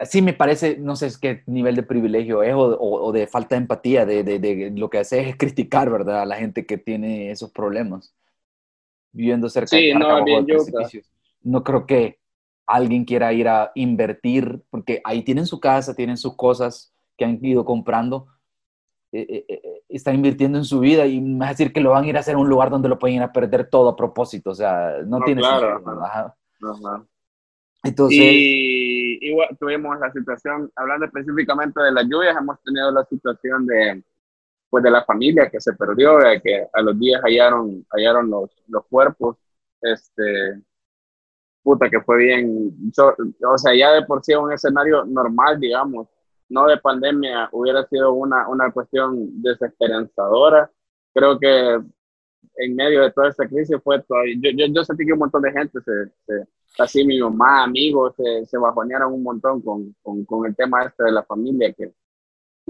sí 0.00 0.22
me 0.22 0.34
parece, 0.34 0.76
no 0.78 0.96
sé 0.96 1.10
qué 1.20 1.42
nivel 1.46 1.76
de 1.76 1.82
privilegio 1.82 2.42
es 2.42 2.54
o, 2.54 2.78
o, 2.78 3.12
de 3.12 3.26
falta 3.26 3.54
de 3.54 3.62
empatía, 3.62 4.04
de, 4.04 4.22
de, 4.24 4.38
de, 4.38 4.70
lo 4.70 4.90
que 4.90 4.98
hace 4.98 5.28
es 5.28 5.36
criticar, 5.36 5.90
¿verdad? 5.90 6.22
A 6.22 6.26
la 6.26 6.36
gente 6.36 6.66
que 6.66 6.78
tiene 6.78 7.30
esos 7.30 7.50
problemas, 7.50 8.14
viviendo 9.12 9.48
cerca 9.48 9.68
sí, 9.68 9.88
de 9.88 9.94
no, 9.94 10.24
bien 10.24 10.46
No 11.42 11.64
creo 11.64 11.86
que 11.86 12.18
alguien 12.66 13.04
quiera 13.04 13.32
ir 13.32 13.48
a 13.48 13.72
invertir, 13.74 14.62
porque 14.70 15.00
ahí 15.04 15.22
tienen 15.22 15.46
su 15.46 15.60
casa, 15.60 15.94
tienen 15.94 16.16
sus 16.16 16.36
cosas 16.36 16.92
que 17.16 17.24
han 17.24 17.42
ido 17.42 17.64
comprando, 17.64 18.26
eh, 19.12 19.26
eh, 19.30 19.44
eh, 19.48 19.82
está 19.88 20.12
invirtiendo 20.12 20.58
en 20.58 20.64
su 20.64 20.80
vida 20.80 21.06
y 21.06 21.20
me 21.20 21.38
va 21.38 21.46
a 21.46 21.50
decir 21.50 21.72
que 21.72 21.80
lo 21.80 21.90
van 21.90 22.04
a 22.04 22.08
ir 22.08 22.16
a 22.16 22.20
hacer 22.20 22.34
a 22.34 22.38
un 22.38 22.48
lugar 22.48 22.70
donde 22.70 22.88
lo 22.88 22.98
pueden 22.98 23.16
ir 23.16 23.22
a 23.22 23.32
perder 23.32 23.70
todo 23.70 23.88
a 23.88 23.96
propósito, 23.96 24.50
o 24.50 24.54
sea, 24.54 24.96
no, 25.06 25.20
tiene 25.20 25.40
claro, 25.40 25.78
sentido. 25.78 27.06
Entonces... 27.82 28.18
Y 28.18 29.36
tuvimos 29.58 29.98
la 29.98 30.12
situación, 30.12 30.70
hablando 30.76 31.06
específicamente 31.06 31.80
de 31.82 31.92
las 31.92 32.04
lluvias, 32.04 32.36
hemos 32.36 32.62
tenido 32.62 32.90
la 32.90 33.04
situación 33.04 33.66
de, 33.66 34.02
pues 34.70 34.84
de 34.84 34.90
la 34.90 35.04
familia 35.04 35.50
que 35.50 35.60
se 35.60 35.72
perdió, 35.72 36.18
de 36.18 36.40
que 36.40 36.66
a 36.72 36.82
los 36.82 36.98
días 36.98 37.20
hallaron, 37.22 37.84
hallaron 37.90 38.30
los, 38.30 38.50
los 38.68 38.84
cuerpos, 38.86 39.36
este, 39.80 40.62
puta, 41.62 41.90
que 41.90 42.00
fue 42.00 42.18
bien, 42.18 42.92
o 42.96 43.58
sea, 43.58 43.74
ya 43.74 43.92
de 43.92 44.02
por 44.02 44.22
sí 44.24 44.34
un 44.34 44.52
escenario 44.52 45.04
normal, 45.04 45.58
digamos, 45.58 46.08
no 46.48 46.66
de 46.66 46.78
pandemia, 46.78 47.48
hubiera 47.52 47.84
sido 47.88 48.12
una, 48.12 48.48
una 48.48 48.70
cuestión 48.70 49.42
desesperanzadora. 49.42 50.70
Creo 51.12 51.38
que 51.38 51.80
en 52.58 52.76
medio 52.76 53.02
de 53.02 53.10
toda 53.10 53.28
esta 53.28 53.48
crisis 53.48 53.76
fue 53.82 54.00
todavía, 54.02 54.36
yo, 54.38 54.50
yo, 54.54 54.66
yo, 54.72 54.84
sentí 54.84 55.04
que 55.04 55.12
un 55.12 55.18
montón 55.18 55.42
de 55.42 55.52
gente, 55.52 55.80
se, 55.80 56.06
se 56.26 56.46
así 56.78 57.04
mi 57.04 57.18
mamá, 57.18 57.64
amigos, 57.64 58.14
se, 58.16 58.46
se 58.46 58.58
bajonearon 58.58 59.12
un 59.12 59.22
montón 59.22 59.62
con, 59.62 59.94
con, 60.02 60.24
con, 60.24 60.46
el 60.46 60.54
tema 60.54 60.84
este 60.84 61.04
de 61.04 61.12
la 61.12 61.22
familia 61.22 61.72
que, 61.72 61.92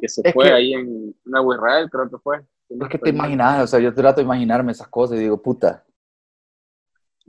que 0.00 0.08
se 0.08 0.32
fue 0.32 0.52
ahí 0.52 0.75
en 0.75 1.14
Nuevo 1.25 1.54
Israel, 1.54 1.88
creo 1.90 2.10
que 2.10 2.18
fue. 2.18 2.44
Es 2.68 2.88
que 2.88 2.98
te 2.98 3.10
imaginas, 3.10 3.62
o 3.62 3.66
sea, 3.66 3.80
yo 3.80 3.94
trato 3.94 4.20
de 4.20 4.25
imaginarme 4.25 4.72
esas 4.72 4.88
cosas 4.88 5.18
y 5.18 5.22
digo, 5.22 5.40
puta, 5.40 5.84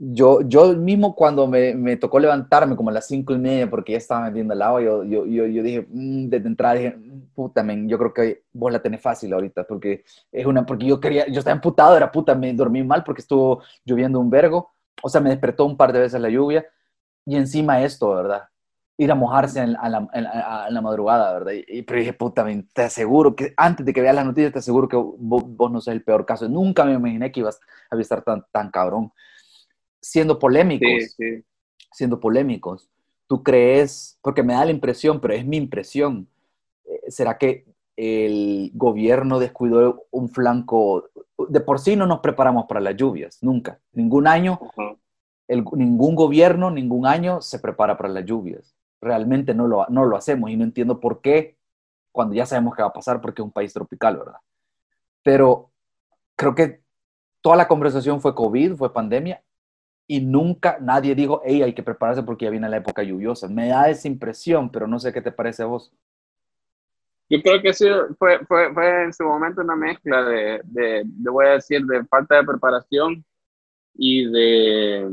yo, 0.00 0.40
yo 0.42 0.74
mismo 0.76 1.14
cuando 1.14 1.48
me, 1.48 1.74
me, 1.74 1.96
tocó 1.96 2.20
levantarme 2.20 2.76
como 2.76 2.90
a 2.90 2.92
las 2.92 3.08
cinco 3.08 3.34
y 3.34 3.38
media 3.38 3.68
porque 3.68 3.92
ya 3.92 3.98
estaba 3.98 4.26
metiendo 4.26 4.54
el 4.54 4.62
agua, 4.62 4.80
yo, 4.80 5.02
yo, 5.02 5.26
yo, 5.26 5.46
yo 5.46 5.62
dije, 5.62 5.86
mm, 5.90 6.28
desde 6.28 6.46
entrada 6.46 6.74
dije, 6.74 6.96
mm, 6.96 7.34
puta, 7.34 7.64
men, 7.64 7.88
yo 7.88 7.98
creo 7.98 8.14
que 8.14 8.44
vos 8.52 8.72
la 8.72 8.80
tenés 8.80 9.00
fácil 9.00 9.32
ahorita 9.32 9.64
porque 9.64 10.04
es 10.30 10.46
una, 10.46 10.64
porque 10.64 10.86
yo 10.86 11.00
quería, 11.00 11.26
yo 11.26 11.40
estaba 11.40 11.56
emputado, 11.56 11.96
era 11.96 12.12
puta, 12.12 12.34
me 12.36 12.52
dormí 12.54 12.84
mal 12.84 13.02
porque 13.02 13.22
estuvo 13.22 13.62
lloviendo 13.84 14.20
un 14.20 14.30
vergo, 14.30 14.70
o 15.02 15.08
sea, 15.08 15.20
me 15.20 15.30
despertó 15.30 15.64
un 15.64 15.76
par 15.76 15.92
de 15.92 16.00
veces 16.00 16.20
la 16.20 16.28
lluvia 16.28 16.66
y 17.24 17.36
encima 17.36 17.82
esto, 17.82 18.14
¿verdad? 18.14 18.44
Ir 18.96 19.12
a 19.12 19.14
mojarse 19.14 19.60
en, 19.60 19.76
a, 19.76 19.88
la, 19.88 20.08
en, 20.12 20.24
la, 20.74 20.80
madrugada, 20.80 21.32
¿verdad? 21.32 21.52
Y, 21.68 21.82
pero 21.82 22.00
dije, 22.00 22.12
puta, 22.12 22.44
te 22.72 22.82
aseguro 22.82 23.36
que 23.36 23.54
antes 23.56 23.86
de 23.86 23.92
que 23.92 24.00
veas 24.00 24.14
las 24.14 24.26
noticias, 24.26 24.52
te 24.52 24.58
aseguro 24.58 24.88
que 24.88 24.96
vos, 24.96 25.44
vos 25.46 25.70
no 25.70 25.80
sos 25.80 25.92
el 25.92 26.02
peor 26.02 26.26
caso. 26.26 26.48
Nunca 26.48 26.84
me 26.84 26.94
imaginé 26.94 27.30
que 27.30 27.40
ibas 27.40 27.60
a 27.90 28.00
estar 28.00 28.22
tan, 28.22 28.44
tan 28.50 28.70
cabrón 28.70 29.12
siendo 30.00 30.38
polémicos, 30.38 31.16
siendo 31.92 32.20
polémicos, 32.20 32.88
¿tú 33.26 33.42
crees, 33.42 34.18
porque 34.22 34.42
me 34.42 34.54
da 34.54 34.64
la 34.64 34.70
impresión, 34.70 35.20
pero 35.20 35.34
es 35.34 35.44
mi 35.44 35.56
impresión, 35.56 36.28
eh, 36.84 37.10
¿será 37.10 37.36
que 37.36 37.66
el 37.98 38.70
gobierno 38.74 39.40
descuidó 39.40 40.04
un 40.12 40.28
flanco? 40.28 41.10
De 41.48 41.60
por 41.60 41.80
sí 41.80 41.96
no 41.96 42.06
nos 42.06 42.20
preparamos 42.20 42.66
para 42.66 42.80
las 42.80 42.96
lluvias, 42.96 43.38
nunca. 43.42 43.80
Ningún 43.92 44.28
año, 44.28 44.60
ningún 45.48 46.14
gobierno, 46.14 46.70
ningún 46.70 47.06
año 47.06 47.40
se 47.40 47.58
prepara 47.58 47.96
para 47.96 48.08
las 48.08 48.24
lluvias. 48.24 48.76
Realmente 49.00 49.52
no 49.52 49.66
lo, 49.66 49.84
no 49.88 50.04
lo 50.04 50.16
hacemos 50.16 50.48
y 50.50 50.56
no 50.56 50.62
entiendo 50.62 51.00
por 51.00 51.20
qué 51.20 51.56
cuando 52.12 52.36
ya 52.36 52.46
sabemos 52.46 52.76
qué 52.76 52.82
va 52.82 52.88
a 52.88 52.92
pasar 52.92 53.20
porque 53.20 53.42
es 53.42 53.46
un 53.46 53.52
país 53.52 53.72
tropical, 53.72 54.16
¿verdad? 54.16 54.38
Pero 55.24 55.72
creo 56.36 56.54
que 56.54 56.82
toda 57.40 57.56
la 57.56 57.66
conversación 57.66 58.20
fue 58.20 58.34
COVID, 58.34 58.76
fue 58.76 58.92
pandemia 58.92 59.42
y 60.06 60.20
nunca 60.20 60.78
nadie 60.80 61.16
dijo, 61.16 61.42
hey, 61.44 61.62
hay 61.62 61.74
que 61.74 61.82
prepararse 61.82 62.22
porque 62.22 62.44
ya 62.44 62.50
viene 62.52 62.68
la 62.68 62.76
época 62.76 63.02
lluviosa. 63.02 63.48
Me 63.48 63.68
da 63.68 63.90
esa 63.90 64.06
impresión, 64.06 64.70
pero 64.70 64.86
no 64.86 65.00
sé 65.00 65.12
qué 65.12 65.20
te 65.20 65.32
parece 65.32 65.64
a 65.64 65.66
vos. 65.66 65.92
Yo 67.30 67.42
creo 67.42 67.60
que 67.60 67.74
sí, 67.74 67.86
fue, 68.18 68.38
fue, 68.46 68.72
fue 68.72 69.04
en 69.04 69.12
su 69.12 69.24
momento 69.24 69.60
una 69.60 69.76
mezcla 69.76 70.24
de, 70.24 70.60
de, 70.64 71.02
de, 71.04 71.30
voy 71.30 71.46
a 71.46 71.52
decir, 71.54 71.84
de 71.84 72.04
falta 72.06 72.36
de 72.36 72.44
preparación 72.44 73.24
y 73.94 74.24
de, 74.30 75.06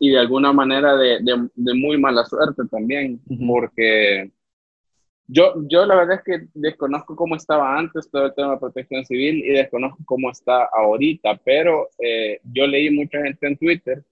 y 0.00 0.10
de 0.10 0.18
alguna 0.18 0.52
manera 0.52 0.96
de, 0.96 1.18
de 1.54 1.74
muy 1.74 1.98
mala 1.98 2.24
suerte 2.24 2.62
también, 2.70 3.20
porque 3.46 4.30
yo, 5.30 5.54
yo 5.68 5.84
la 5.84 5.94
verdad 5.94 6.16
es 6.16 6.22
que 6.24 6.48
desconozco 6.54 7.14
cómo 7.14 7.36
estaba 7.36 7.78
antes 7.78 8.10
todo 8.10 8.26
el 8.26 8.34
tema 8.34 8.52
de 8.52 8.60
protección 8.60 9.04
civil 9.04 9.44
y 9.44 9.50
desconozco 9.50 9.98
cómo 10.06 10.30
está 10.30 10.64
ahorita, 10.72 11.36
pero 11.44 11.90
eh, 11.98 12.40
yo 12.44 12.66
leí 12.66 12.88
mucha 12.90 13.22
gente 13.22 13.46
en 13.46 13.58
Twitter, 13.58 14.02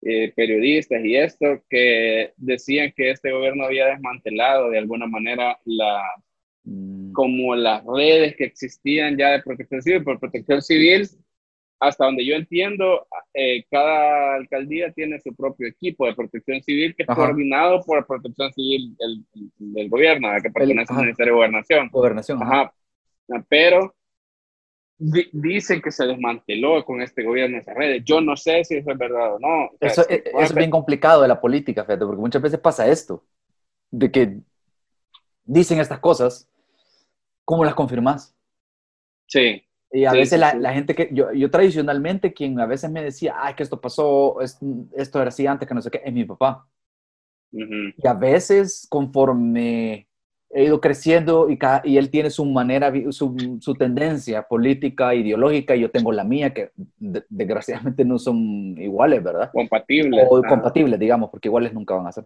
eh, 0.00 0.32
periodistas 0.34 1.04
y 1.04 1.16
esto, 1.16 1.62
que 1.68 2.32
decían 2.38 2.92
que 2.96 3.10
este 3.10 3.30
gobierno 3.30 3.64
había 3.64 3.88
desmantelado 3.88 4.70
de 4.70 4.78
alguna 4.78 5.06
manera 5.06 5.58
la, 5.66 6.02
mm. 6.64 7.12
como 7.12 7.54
las 7.54 7.84
redes 7.84 8.36
que 8.36 8.44
existían 8.44 9.16
ya 9.16 9.30
de 9.30 9.42
protección 9.42 9.82
civil, 9.82 10.04
por 10.04 10.20
protección 10.20 10.62
civil 10.62 11.08
hasta 11.80 12.06
donde 12.06 12.24
yo 12.24 12.34
entiendo, 12.34 13.06
eh, 13.34 13.64
cada 13.70 14.36
alcaldía 14.36 14.92
tiene 14.92 15.20
su 15.20 15.34
propio 15.34 15.68
equipo 15.68 16.06
de 16.06 16.14
protección 16.14 16.62
civil 16.62 16.94
que 16.96 17.02
es 17.02 17.08
coordinado 17.08 17.82
por 17.82 18.06
protección 18.06 18.52
civil 18.52 18.96
del, 18.96 19.24
del 19.58 19.88
gobierno, 19.88 20.28
que 20.42 20.50
pertenece 20.50 20.92
al 20.92 21.00
Ministerio 21.00 21.32
de 21.32 21.36
Gobernación. 21.36 21.88
Gobernación. 21.90 22.42
Ajá. 22.42 22.72
Pero 23.48 23.94
dicen 24.98 25.82
que 25.82 25.90
se 25.90 26.06
desmanteló 26.06 26.84
con 26.84 27.02
este 27.02 27.24
gobierno 27.24 27.58
esa 27.58 27.74
redes. 27.74 28.02
Yo 28.04 28.20
no 28.20 28.36
sé 28.36 28.64
si 28.64 28.76
eso 28.76 28.90
es 28.90 28.98
verdad 28.98 29.34
o 29.34 29.38
no. 29.38 29.70
eso, 29.80 30.06
es, 30.08 30.54
bien 30.54 30.70
complicado 30.70 31.22
de 31.22 31.28
la 31.28 31.40
política, 31.40 31.84
fíjate, 31.84 32.06
porque 32.06 32.20
muchas 32.20 32.40
veces 32.40 32.60
pasa 32.60 32.88
esto, 32.88 33.24
de 33.90 34.10
que 34.10 34.38
dicen 35.44 35.80
estas 35.80 35.98
cosas, 35.98 36.48
¿cómo 37.44 37.64
las 37.64 37.74
confirmas? 37.74 38.36
Sí. 39.26 39.62
Y 39.92 40.06
a 40.06 40.12
veces 40.12 40.40
la, 40.40 40.54
la, 40.54 40.72
gente 40.72 40.94
que, 40.94 41.08
yo, 41.12 41.32
yo, 41.32 41.50
tradicionalmente, 41.50 42.32
quien 42.32 42.58
a 42.58 42.66
veces 42.66 42.90
me 42.90 43.02
decía, 43.02 43.36
ay, 43.38 43.54
que 43.54 43.62
esto 43.62 43.80
pasó, 43.80 44.40
esto 44.40 45.20
era 45.20 45.28
así 45.28 45.46
antes, 45.46 45.68
que 45.68 45.74
no 45.74 45.80
sé 45.80 45.90
qué, 45.90 46.02
es 46.04 46.12
mi 46.12 46.24
papá. 46.24 46.66
Y 47.52 48.06
a 48.06 48.14
veces, 48.14 48.86
conforme 48.90 50.08
he 50.50 50.64
ido 50.64 50.80
creciendo 50.80 51.50
y, 51.50 51.58
y 51.84 51.96
él 51.96 52.10
tiene 52.10 52.30
su 52.30 52.44
manera, 52.44 52.92
su, 53.10 53.58
su, 53.60 53.74
tendencia 53.74 54.42
política, 54.42 55.14
ideológica, 55.14 55.74
y 55.74 55.80
yo 55.80 55.90
tengo 55.90 56.12
la 56.12 56.24
mía, 56.24 56.54
que 56.54 56.70
desgraciadamente 56.96 58.04
no 58.04 58.18
son 58.18 58.76
iguales, 58.78 59.22
¿verdad? 59.22 59.50
Compatibles. 59.52 60.26
O 60.30 60.42
compatibles, 60.42 60.98
digamos, 60.98 61.30
porque 61.30 61.48
iguales 61.48 61.72
nunca 61.72 61.94
van 61.94 62.06
a 62.06 62.12
ser. 62.12 62.24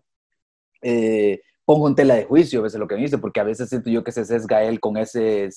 Eh, 0.82 1.40
pongo 1.68 1.86
en 1.86 1.94
tela 1.94 2.14
de 2.14 2.24
juicio 2.24 2.60
a 2.60 2.62
veces 2.62 2.80
lo 2.80 2.88
que 2.88 2.94
me 2.94 3.02
dice, 3.02 3.18
porque 3.18 3.40
a 3.40 3.44
veces 3.44 3.68
siento 3.68 3.90
yo 3.90 4.02
que 4.02 4.10
se 4.10 4.24
sesga 4.24 4.62
él 4.62 4.80
con 4.80 4.96
ese 4.96 5.50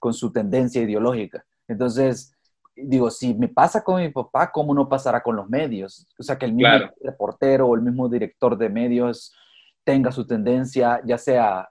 con 0.00 0.12
su 0.12 0.32
tendencia 0.32 0.82
ideológica. 0.82 1.46
Entonces, 1.68 2.36
digo, 2.74 3.08
si 3.08 3.34
me 3.34 3.46
pasa 3.46 3.84
con 3.84 4.02
mi 4.02 4.08
papá, 4.08 4.50
¿cómo 4.50 4.74
no 4.74 4.88
pasará 4.88 5.22
con 5.22 5.36
los 5.36 5.48
medios? 5.48 6.08
O 6.18 6.24
sea, 6.24 6.36
que 6.36 6.44
el 6.44 6.54
mismo 6.54 6.90
reportero 7.04 7.68
o 7.68 7.76
el 7.76 7.82
mismo 7.82 8.08
director 8.08 8.58
de 8.58 8.68
medios 8.68 9.32
tenga 9.84 10.10
su 10.10 10.26
tendencia, 10.26 11.00
ya 11.04 11.16
sea 11.16 11.68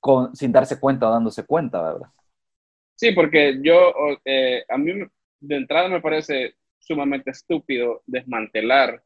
con, 0.00 0.34
sin 0.34 0.50
darse 0.50 0.80
cuenta 0.80 1.08
o 1.08 1.12
dándose 1.12 1.46
cuenta, 1.46 1.80
¿verdad? 1.80 2.08
Sí, 2.96 3.12
porque 3.12 3.60
yo, 3.62 3.94
eh, 4.24 4.64
a 4.68 4.76
mí 4.76 4.92
de 5.38 5.56
entrada 5.56 5.88
me 5.88 6.00
parece 6.00 6.56
sumamente 6.80 7.30
estúpido 7.30 8.02
desmantelar 8.06 9.04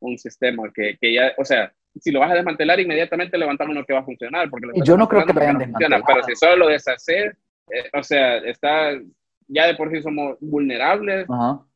un 0.00 0.16
sistema 0.16 0.72
que, 0.74 0.96
que 0.98 1.12
ya, 1.12 1.34
o 1.36 1.44
sea, 1.44 1.75
si 2.00 2.10
lo 2.10 2.20
vas 2.20 2.30
a 2.30 2.34
desmantelar, 2.34 2.80
inmediatamente 2.80 3.38
levantamos 3.38 3.74
uno 3.74 3.84
que 3.84 3.92
va 3.92 4.00
a 4.00 4.04
funcionar. 4.04 4.48
Porque 4.50 4.68
yo 4.84 4.96
no 4.96 5.08
creo 5.08 5.24
que 5.24 5.32
vayan 5.32 5.56
a 5.56 5.58
desmantelar. 5.60 6.02
Pero 6.06 6.22
si 6.24 6.36
solo 6.36 6.56
lo 6.56 6.68
deshacer, 6.68 7.36
eh, 7.70 7.90
o 7.92 8.02
sea, 8.02 8.38
está, 8.38 8.92
ya 9.48 9.66
de 9.66 9.74
por 9.74 9.90
sí 9.90 10.02
somos 10.02 10.36
vulnerables, 10.40 11.26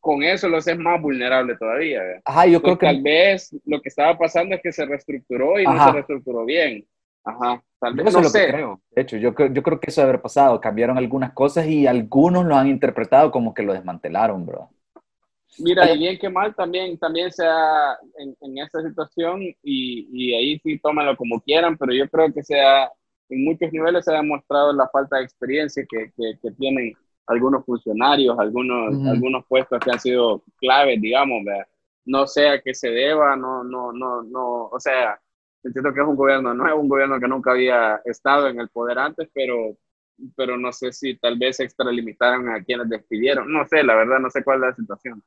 con 0.01 0.23
eso 0.23 0.49
lo 0.49 0.59
haces 0.59 0.79
más 0.79 1.01
vulnerable 1.01 1.57
todavía. 1.57 2.01
Ajá, 2.25 2.47
yo 2.47 2.63
creo 2.63 2.79
que... 2.79 2.87
Tal 2.87 3.03
vez 3.03 3.55
lo 3.65 3.81
que 3.81 3.89
estaba 3.89 4.17
pasando 4.19 4.55
es 4.55 4.63
que 4.63 4.73
se 4.73 4.85
reestructuró 4.87 5.59
y 5.59 5.65
no 5.65 5.85
se 5.85 5.93
reestructuró 5.93 6.45
bien. 6.45 6.85
Ajá, 7.25 7.63
tal 7.79 7.95
vez, 7.95 8.15
no 8.15 8.25
sé. 8.25 8.49
creo. 8.49 8.81
De 8.91 9.03
hecho, 9.03 9.17
yo, 9.17 9.35
yo 9.49 9.63
creo 9.63 9.79
que 9.79 9.91
eso 9.91 10.01
debe 10.01 10.11
haber 10.11 10.23
pasado. 10.23 10.61
Cambiaron 10.61 10.97
algunas 10.97 11.33
cosas 11.33 11.67
y 11.67 11.87
algunos 11.87 12.47
lo 12.47 12.57
han 12.57 12.67
interpretado 12.67 13.31
como 13.31 13.53
que 13.53 13.63
lo 13.63 13.75
desmantelaron, 13.75 14.47
bro. 14.47 14.71
Mira, 15.63 15.93
y 15.93 15.99
bien 15.99 16.19
que 16.19 16.29
mal 16.29 16.55
también, 16.55 16.99
también 16.99 17.31
sea 17.31 17.97
en, 18.19 18.37
en 18.41 18.59
esta 18.59 18.83
situación 18.83 19.43
y, 19.43 19.57
y, 19.63 20.35
ahí 20.35 20.59
sí 20.61 20.79
tómalo 20.79 21.17
como 21.17 21.41
quieran, 21.41 21.77
pero 21.77 21.93
yo 21.93 22.09
creo 22.09 22.33
que 22.33 22.43
sea, 22.43 22.91
en 23.29 23.45
muchos 23.45 23.73
niveles 23.73 24.05
se 24.05 24.13
ha 24.13 24.17
demostrado 24.17 24.73
la 24.73 24.89
falta 24.89 25.17
de 25.17 25.25
experiencia 25.25 25.85
que, 25.89 26.13
que, 26.17 26.39
que 26.43 26.51
tienen 26.53 26.93
algunos 27.27 27.65
funcionarios, 27.65 28.39
algunos, 28.39 29.07
algunos 29.07 29.45
puestos 29.47 29.79
que 29.81 29.91
han 29.91 30.01
sido 30.01 30.43
claves, 30.59 31.01
digamos, 31.01 31.43
no 32.05 32.27
sé 32.27 32.49
a 32.49 32.61
qué 32.61 32.75
se 32.75 32.91
deba, 32.91 33.37
no, 33.37 33.63
no, 33.63 33.93
no, 33.93 34.23
no, 34.23 34.67
o 34.67 34.81
sea, 34.81 35.21
entiendo 35.63 35.93
que 35.93 36.01
es 36.01 36.07
un 36.07 36.17
gobierno 36.17 36.55
nuevo, 36.55 36.81
un 36.81 36.89
gobierno 36.89 37.21
que 37.21 37.29
nunca 37.29 37.53
había 37.53 38.01
estado 38.05 38.49
en 38.49 38.61
el 38.61 38.69
poder 38.69 38.99
antes, 38.99 39.29
pero, 39.33 39.77
pero 40.37 40.57
no 40.59 40.73
sé 40.73 40.93
si 40.93 41.17
tal 41.19 41.39
vez 41.39 41.61
extralimitaron 41.61 42.49
a 42.49 42.63
quienes 42.65 42.89
despidieron. 42.89 43.53
No 43.53 43.67
sé, 43.67 43.83
la 43.83 43.95
verdad, 43.95 44.19
no 44.19 44.31
sé 44.31 44.43
cuál 44.43 44.57
es 44.57 44.63
la 44.63 44.75
situación. 44.75 45.23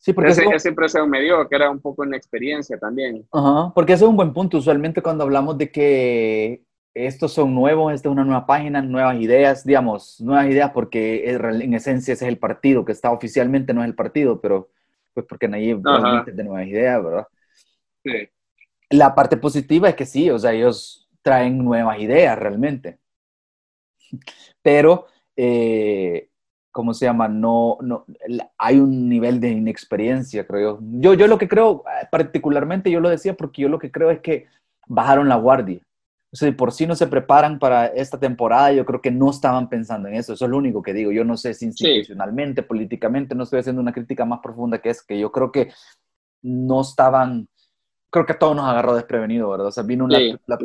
Sí, 0.00 0.14
porque 0.14 0.30
ese, 0.30 0.44
esa 0.46 0.68
impresión 0.70 1.10
me 1.10 1.20
dio 1.20 1.46
que 1.46 1.54
era 1.54 1.70
un 1.70 1.78
poco 1.78 2.04
inexperiencia 2.04 2.78
también. 2.78 3.26
Ajá, 3.30 3.70
porque 3.74 3.92
ese 3.92 4.04
es 4.04 4.10
un 4.10 4.16
buen 4.16 4.32
punto. 4.32 4.56
Usualmente 4.56 5.02
cuando 5.02 5.24
hablamos 5.24 5.58
de 5.58 5.70
que 5.70 6.64
estos 6.94 7.34
son 7.34 7.54
nuevos, 7.54 7.92
esta 7.92 8.08
es 8.08 8.12
una 8.12 8.24
nueva 8.24 8.46
página, 8.46 8.80
nuevas 8.80 9.20
ideas, 9.20 9.64
digamos, 9.64 10.18
nuevas 10.20 10.46
ideas 10.46 10.70
porque 10.72 11.30
en 11.30 11.74
esencia 11.74 12.14
ese 12.14 12.24
es 12.24 12.28
el 12.30 12.38
partido, 12.38 12.84
que 12.84 12.92
está 12.92 13.10
oficialmente 13.10 13.74
no 13.74 13.82
es 13.82 13.88
el 13.88 13.94
partido, 13.94 14.40
pero 14.40 14.70
pues 15.12 15.26
porque 15.26 15.48
nadie 15.48 15.76
de 15.76 16.44
nuevas 16.44 16.66
ideas, 16.66 17.04
¿verdad? 17.04 17.26
Sí. 18.02 18.28
La 18.88 19.14
parte 19.14 19.36
positiva 19.36 19.90
es 19.90 19.94
que 19.94 20.06
sí, 20.06 20.30
o 20.30 20.38
sea, 20.38 20.52
ellos 20.52 21.08
traen 21.20 21.58
nuevas 21.58 22.00
ideas 22.00 22.38
realmente. 22.38 22.98
Pero, 24.62 25.06
eh, 25.36 26.29
¿cómo 26.72 26.94
se 26.94 27.06
llama? 27.06 27.28
No, 27.28 27.78
no, 27.80 28.04
hay 28.58 28.78
un 28.78 29.08
nivel 29.08 29.40
de 29.40 29.50
inexperiencia, 29.50 30.46
creo 30.46 30.78
yo. 30.78 30.86
Yo, 31.00 31.14
yo 31.14 31.26
lo 31.26 31.38
que 31.38 31.48
creo, 31.48 31.84
eh, 31.86 32.06
particularmente 32.10 32.90
yo 32.90 33.00
lo 33.00 33.08
decía 33.08 33.34
porque 33.34 33.62
yo 33.62 33.68
lo 33.68 33.78
que 33.78 33.90
creo 33.90 34.10
es 34.10 34.20
que 34.20 34.46
bajaron 34.86 35.28
la 35.28 35.36
guardia. 35.36 35.80
O 36.32 36.36
sea, 36.36 36.56
por 36.56 36.70
sí 36.72 36.86
no 36.86 36.94
se 36.94 37.08
preparan 37.08 37.58
para 37.58 37.86
esta 37.86 38.18
temporada, 38.18 38.72
yo 38.72 38.84
creo 38.84 39.00
que 39.00 39.10
no 39.10 39.30
estaban 39.30 39.68
pensando 39.68 40.08
en 40.08 40.14
eso. 40.14 40.32
Eso 40.32 40.44
es 40.44 40.50
lo 40.50 40.58
único 40.58 40.80
que 40.80 40.94
digo. 40.94 41.10
Yo 41.10 41.24
no 41.24 41.36
sé 41.36 41.54
si 41.54 41.66
institucionalmente, 41.66 42.62
políticamente, 42.62 43.34
no 43.34 43.42
estoy 43.42 43.60
haciendo 43.60 43.82
una 43.82 43.92
crítica 43.92 44.24
más 44.24 44.38
profunda 44.40 44.78
que 44.78 44.90
es 44.90 45.02
que 45.02 45.18
yo 45.18 45.32
creo 45.32 45.50
que 45.50 45.72
no 46.42 46.82
estaban 46.82 47.48
creo 48.10 48.26
que 48.26 48.32
a 48.32 48.38
todos 48.38 48.56
nos 48.56 48.66
agarró 48.66 48.94
desprevenido, 48.94 49.48
¿verdad? 49.50 49.68
O 49.68 49.72
sea, 49.72 49.84
vino 49.84 50.04
una, 50.04 50.18
la 50.18 50.58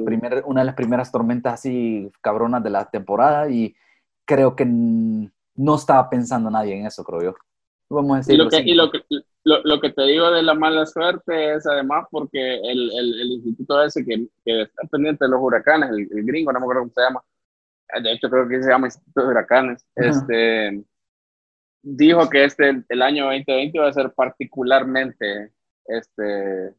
una 0.45 0.61
de 0.61 0.65
las 0.65 0.75
primeras 0.75 1.11
tormentas 1.11 1.53
así 1.53 2.11
cabronas 2.21 2.63
de 2.63 2.71
la 2.71 2.89
temporada 2.89 3.49
y 3.49 3.75
creo 4.25 4.55
que 4.55 4.65
no 5.55 5.75
estaba 5.75 6.09
pensando 6.09 6.49
nadie 6.49 6.77
en 6.77 6.85
eso, 6.85 7.03
creo 7.03 7.21
yo. 7.21 7.35
Vamos 7.89 8.15
a 8.15 8.17
decir. 8.17 8.35
Y, 8.35 8.37
lo 8.37 8.49
que, 8.49 8.59
y 8.61 8.73
lo, 8.73 8.91
que, 8.91 9.03
lo, 9.43 9.79
que 9.79 9.91
te 9.91 10.03
digo 10.03 10.31
de 10.31 10.43
la 10.43 10.53
mala 10.53 10.85
suerte 10.85 11.53
es 11.53 11.67
además 11.67 12.07
porque 12.09 12.55
el, 12.55 12.91
el, 12.91 13.21
el 13.21 13.31
instituto 13.33 13.83
ese 13.83 14.03
que, 14.03 14.27
que, 14.43 14.63
está 14.63 14.87
pendiente 14.87 15.25
de 15.25 15.31
los 15.31 15.41
huracanes, 15.41 15.91
el, 15.91 16.07
gringo, 16.25 16.51
no 16.51 16.59
me 16.59 16.63
acuerdo 16.63 16.81
cómo 16.81 16.93
se 16.93 17.01
llama, 17.01 17.23
de 18.01 18.11
hecho 18.11 18.29
creo 18.29 18.47
que 18.47 18.63
se 18.63 18.69
llama 18.69 18.87
Instituto 18.87 19.21
de 19.21 19.27
Huracanes, 19.27 19.85
este, 19.95 20.83
dijo 21.83 22.27
que 22.29 22.45
este, 22.45 22.83
el 22.89 23.01
año 23.01 23.25
2020 23.25 23.79
va 23.79 23.89
a 23.89 23.93
ser 23.93 24.11
particularmente 24.13 25.51
este, 25.85 26.73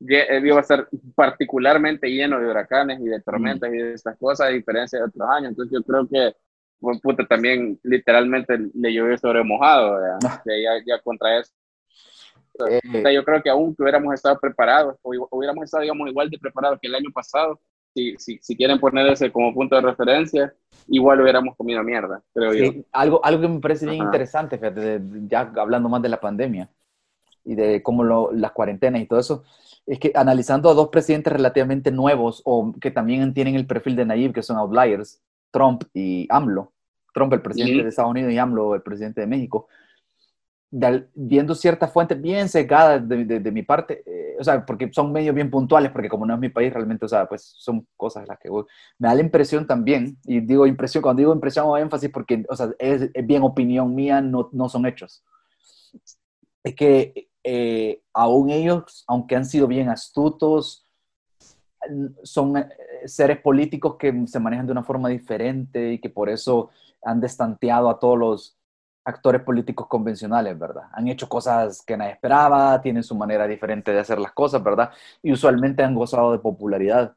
eh, 0.00 0.40
iba 0.44 0.58
a 0.58 0.60
estar 0.60 0.88
particularmente 1.14 2.08
lleno 2.08 2.38
de 2.38 2.46
huracanes 2.46 3.00
y 3.00 3.04
de 3.04 3.20
tormentas 3.20 3.72
y 3.72 3.76
de 3.76 3.94
estas 3.94 4.16
cosas, 4.18 4.48
a 4.48 4.50
diferencia 4.50 4.98
de 4.98 5.06
otros 5.06 5.28
años. 5.28 5.50
Entonces 5.50 5.78
yo 5.78 5.82
creo 5.82 6.06
que, 6.06 6.36
pues, 6.80 7.00
puta, 7.00 7.26
también 7.26 7.78
literalmente 7.82 8.58
le 8.74 8.92
llovió 8.92 9.16
sobre 9.18 9.42
mojado, 9.42 9.96
ah. 9.96 10.42
ya, 10.44 10.82
ya, 10.86 11.00
contra 11.02 11.40
eso. 11.40 11.52
Eh. 12.68 12.80
yo 13.14 13.22
creo 13.22 13.42
que 13.42 13.50
aún 13.50 13.74
que 13.74 13.82
hubiéramos 13.82 14.14
estado 14.14 14.38
preparados, 14.40 14.96
o 15.02 15.12
hubiéramos 15.30 15.64
estado, 15.64 15.82
digamos, 15.82 16.08
igual 16.08 16.30
de 16.30 16.38
preparados 16.38 16.78
que 16.80 16.88
el 16.88 16.94
año 16.94 17.10
pasado, 17.12 17.60
si, 17.94 18.14
si, 18.18 18.38
si 18.42 18.56
quieren 18.56 18.78
poner 18.78 19.06
ese 19.08 19.30
como 19.30 19.52
punto 19.54 19.76
de 19.76 19.82
referencia, 19.82 20.54
igual 20.88 21.20
hubiéramos 21.20 21.56
comido 21.56 21.82
mierda, 21.82 22.22
creo 22.32 22.54
yo. 22.54 22.82
Algo, 22.92 23.24
algo 23.24 23.40
que 23.40 23.48
me 23.48 23.60
parece 23.60 23.86
bien 23.86 24.02
interesante, 24.02 24.58
fíjate, 24.58 25.00
ya 25.28 25.52
hablando 25.56 25.88
más 25.88 26.02
de 26.02 26.08
la 26.08 26.20
pandemia 26.20 26.70
y 27.44 27.54
de 27.54 27.82
cómo 27.82 28.04
lo, 28.04 28.32
las 28.32 28.52
cuarentenas 28.52 29.00
y 29.00 29.06
todo 29.06 29.20
eso, 29.20 29.44
es 29.86 29.98
que 30.00 30.12
analizando 30.14 30.68
a 30.68 30.74
dos 30.74 30.88
presidentes 30.88 31.32
relativamente 31.32 31.92
nuevos 31.92 32.42
o 32.44 32.74
que 32.80 32.90
también 32.90 33.32
tienen 33.32 33.54
el 33.54 33.66
perfil 33.66 33.96
de 33.96 34.04
Nayib, 34.04 34.32
que 34.32 34.42
son 34.42 34.56
outliers, 34.56 35.22
Trump 35.50 35.84
y 35.94 36.26
AMLO, 36.30 36.72
Trump 37.12 37.32
el 37.32 37.42
presidente 37.42 37.82
de 37.82 37.88
Estados 37.88 38.10
Unidos 38.10 38.32
y 38.32 38.38
AMLO 38.38 38.74
el 38.74 38.82
presidente 38.82 39.20
de 39.20 39.26
México, 39.26 39.68
viendo 41.14 41.54
ciertas 41.54 41.92
fuentes 41.92 42.20
bien 42.20 42.48
secadas 42.48 43.08
de, 43.08 43.24
de, 43.24 43.52
mi 43.52 43.62
parte, 43.62 44.02
eh, 44.04 44.36
o 44.38 44.44
sea, 44.44 44.66
porque 44.66 44.90
son 44.92 45.12
medios 45.12 45.34
bien 45.34 45.50
puntuales, 45.50 45.90
porque 45.90 46.08
como 46.08 46.26
no 46.26 46.34
es 46.34 46.40
mi 46.40 46.48
país, 46.48 46.72
realmente, 46.72 47.06
o 47.06 47.08
sea, 47.08 47.26
pues 47.26 47.54
son 47.56 47.86
cosas 47.96 48.26
las 48.26 48.38
que 48.38 48.50
me 48.50 49.08
da 49.08 49.14
la 49.14 49.20
impresión 49.20 49.66
también, 49.66 50.18
y 50.24 50.40
digo 50.40 50.66
impresión, 50.66 51.02
cuando 51.02 51.20
digo 51.20 51.32
impresión 51.32 51.66
o 51.66 51.78
énfasis, 51.78 52.10
porque, 52.10 52.44
o 52.48 52.56
sea, 52.56 52.70
es, 52.78 53.10
es 53.14 53.26
bien 53.26 53.42
opinión 53.42 53.94
mía, 53.94 54.20
no, 54.20 54.50
no 54.52 54.68
son 54.68 54.86
hechos. 54.86 55.24
Es 56.62 56.74
que 56.74 57.28
eh, 57.44 58.02
aún 58.12 58.50
ellos, 58.50 59.04
aunque 59.06 59.36
han 59.36 59.46
sido 59.46 59.68
bien 59.68 59.88
astutos, 59.88 60.85
son 62.22 62.56
eh, 62.56 62.68
seres 63.06 63.40
políticos 63.40 63.96
que 63.98 64.26
se 64.26 64.40
manejan 64.40 64.66
de 64.66 64.72
una 64.72 64.82
forma 64.82 65.08
diferente 65.08 65.92
y 65.92 65.98
que 65.98 66.10
por 66.10 66.28
eso 66.28 66.70
han 67.02 67.20
destanteado 67.20 67.88
a 67.88 67.98
todos 67.98 68.18
los 68.18 68.56
actores 69.04 69.42
políticos 69.42 69.86
convencionales, 69.86 70.58
¿verdad? 70.58 70.84
Han 70.92 71.06
hecho 71.08 71.28
cosas 71.28 71.82
que 71.82 71.96
nadie 71.96 72.12
esperaba, 72.12 72.80
tienen 72.82 73.04
su 73.04 73.14
manera 73.14 73.46
diferente 73.46 73.92
de 73.92 74.00
hacer 74.00 74.18
las 74.18 74.32
cosas, 74.32 74.62
¿verdad? 74.62 74.90
Y 75.22 75.32
usualmente 75.32 75.84
han 75.84 75.94
gozado 75.94 76.32
de 76.32 76.40
popularidad. 76.40 77.14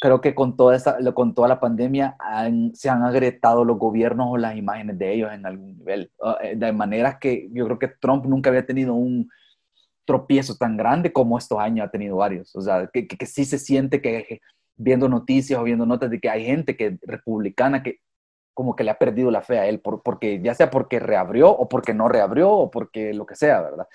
Creo 0.00 0.20
que 0.20 0.34
con 0.34 0.56
toda, 0.56 0.74
esta, 0.74 0.98
con 1.14 1.32
toda 1.34 1.46
la 1.48 1.60
pandemia 1.60 2.16
se 2.74 2.90
han 2.90 3.04
agrietado 3.04 3.64
los 3.64 3.78
gobiernos 3.78 4.28
o 4.30 4.36
las 4.36 4.56
imágenes 4.56 4.98
de 4.98 5.14
ellos 5.14 5.32
en 5.32 5.46
algún 5.46 5.78
nivel, 5.78 6.10
eh, 6.42 6.56
de 6.56 6.72
maneras 6.72 7.18
que 7.20 7.48
yo 7.52 7.66
creo 7.66 7.78
que 7.78 7.88
Trump 7.88 8.26
nunca 8.26 8.50
había 8.50 8.66
tenido 8.66 8.94
un, 8.94 9.30
tropiezo 10.04 10.56
tan 10.56 10.76
grande 10.76 11.12
como 11.12 11.38
estos 11.38 11.58
años 11.58 11.86
ha 11.86 11.90
tenido 11.90 12.16
varios. 12.16 12.54
O 12.56 12.60
sea, 12.60 12.88
que, 12.92 13.06
que, 13.06 13.26
sí 13.26 13.44
se 13.44 13.58
siente 13.58 14.00
que 14.00 14.40
viendo 14.76 15.08
noticias 15.08 15.58
o 15.58 15.64
viendo 15.64 15.86
notas 15.86 16.10
de 16.10 16.20
que 16.20 16.28
hay 16.28 16.44
gente 16.44 16.76
que 16.76 16.98
republicana 17.02 17.82
que 17.82 18.00
como 18.54 18.76
que 18.76 18.84
le 18.84 18.90
ha 18.90 18.98
perdido 18.98 19.30
la 19.30 19.42
fe 19.42 19.58
a 19.58 19.66
él, 19.66 19.80
por, 19.80 20.02
porque 20.02 20.40
ya 20.42 20.54
sea 20.54 20.70
porque 20.70 20.98
reabrió 20.98 21.50
o 21.50 21.68
porque 21.68 21.94
no 21.94 22.08
reabrió 22.08 22.50
o 22.50 22.70
porque 22.70 23.14
lo 23.14 23.24
que 23.24 23.34
sea, 23.34 23.62
¿verdad? 23.62 23.86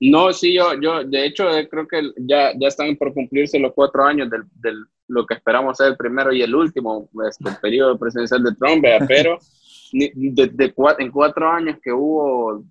No, 0.00 0.32
sí, 0.32 0.54
yo, 0.54 0.80
yo 0.80 1.04
de 1.04 1.26
hecho 1.26 1.50
eh, 1.50 1.68
creo 1.68 1.86
que 1.86 2.00
ya, 2.16 2.52
ya 2.58 2.68
están 2.68 2.96
por 2.96 3.12
cumplirse 3.12 3.58
los 3.58 3.74
cuatro 3.74 4.04
años 4.04 4.30
del, 4.30 4.44
del 4.54 4.86
lo 5.08 5.26
que 5.26 5.34
esperamos 5.34 5.76
ser 5.76 5.88
el 5.88 5.96
primero 5.96 6.32
y 6.32 6.42
el 6.42 6.54
último 6.54 7.08
este, 7.28 7.50
periodo 7.62 7.98
presidencial 7.98 8.42
de 8.44 8.54
Trump, 8.54 8.84
pero 9.08 9.38
de, 9.92 10.74
en 10.98 11.10
cuatro 11.10 11.50
años 11.50 11.78
que 11.82 11.92
hubo 11.92 12.62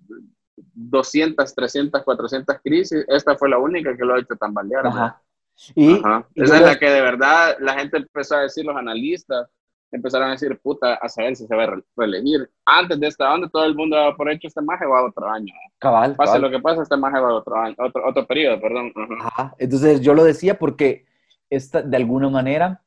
200, 0.74 1.54
300, 1.54 2.02
400 2.02 2.56
crisis, 2.62 3.04
esta 3.08 3.36
fue 3.36 3.48
la 3.48 3.58
única 3.58 3.96
que 3.96 4.04
lo 4.04 4.14
ha 4.14 4.20
hecho 4.20 4.36
tambalear. 4.36 4.86
Ajá. 4.86 5.22
Y, 5.74 5.94
Esa 6.34 6.56
es 6.56 6.62
la 6.62 6.78
que 6.78 6.88
de 6.88 7.00
verdad 7.00 7.56
la 7.60 7.74
gente 7.74 7.96
empezó 7.96 8.36
a 8.36 8.42
decir, 8.42 8.64
los 8.64 8.76
analistas 8.76 9.48
empezaron 9.90 10.28
a 10.28 10.32
decir, 10.32 10.56
puta, 10.62 10.94
a 10.94 11.08
saber 11.08 11.34
si 11.34 11.46
se 11.46 11.56
va 11.56 11.64
a 11.64 11.82
reelegir. 11.96 12.48
Antes 12.64 13.00
de 13.00 13.06
esta 13.06 13.32
onda, 13.32 13.48
todo 13.48 13.64
el 13.64 13.74
mundo 13.74 13.96
daba 13.96 14.16
por 14.16 14.30
hecho, 14.30 14.46
este 14.46 14.60
maje 14.60 14.86
va 14.86 15.00
a 15.00 15.06
otro 15.06 15.28
año. 15.28 15.52
Cabal. 15.78 16.14
Pase 16.14 16.38
lo 16.38 16.50
que 16.50 16.58
pase, 16.60 16.82
este 16.82 16.96
maje 16.96 17.18
va 17.18 17.30
a 17.30 17.34
otro 17.34 17.56
año, 17.56 17.74
otro, 17.78 18.06
otro 18.06 18.26
periodo, 18.26 18.60
perdón. 18.60 18.92
Ajá. 19.20 19.54
Entonces 19.58 20.00
yo 20.00 20.14
lo 20.14 20.24
decía 20.24 20.58
porque 20.58 21.06
esta, 21.50 21.82
de 21.82 21.96
alguna 21.96 22.28
manera 22.28 22.82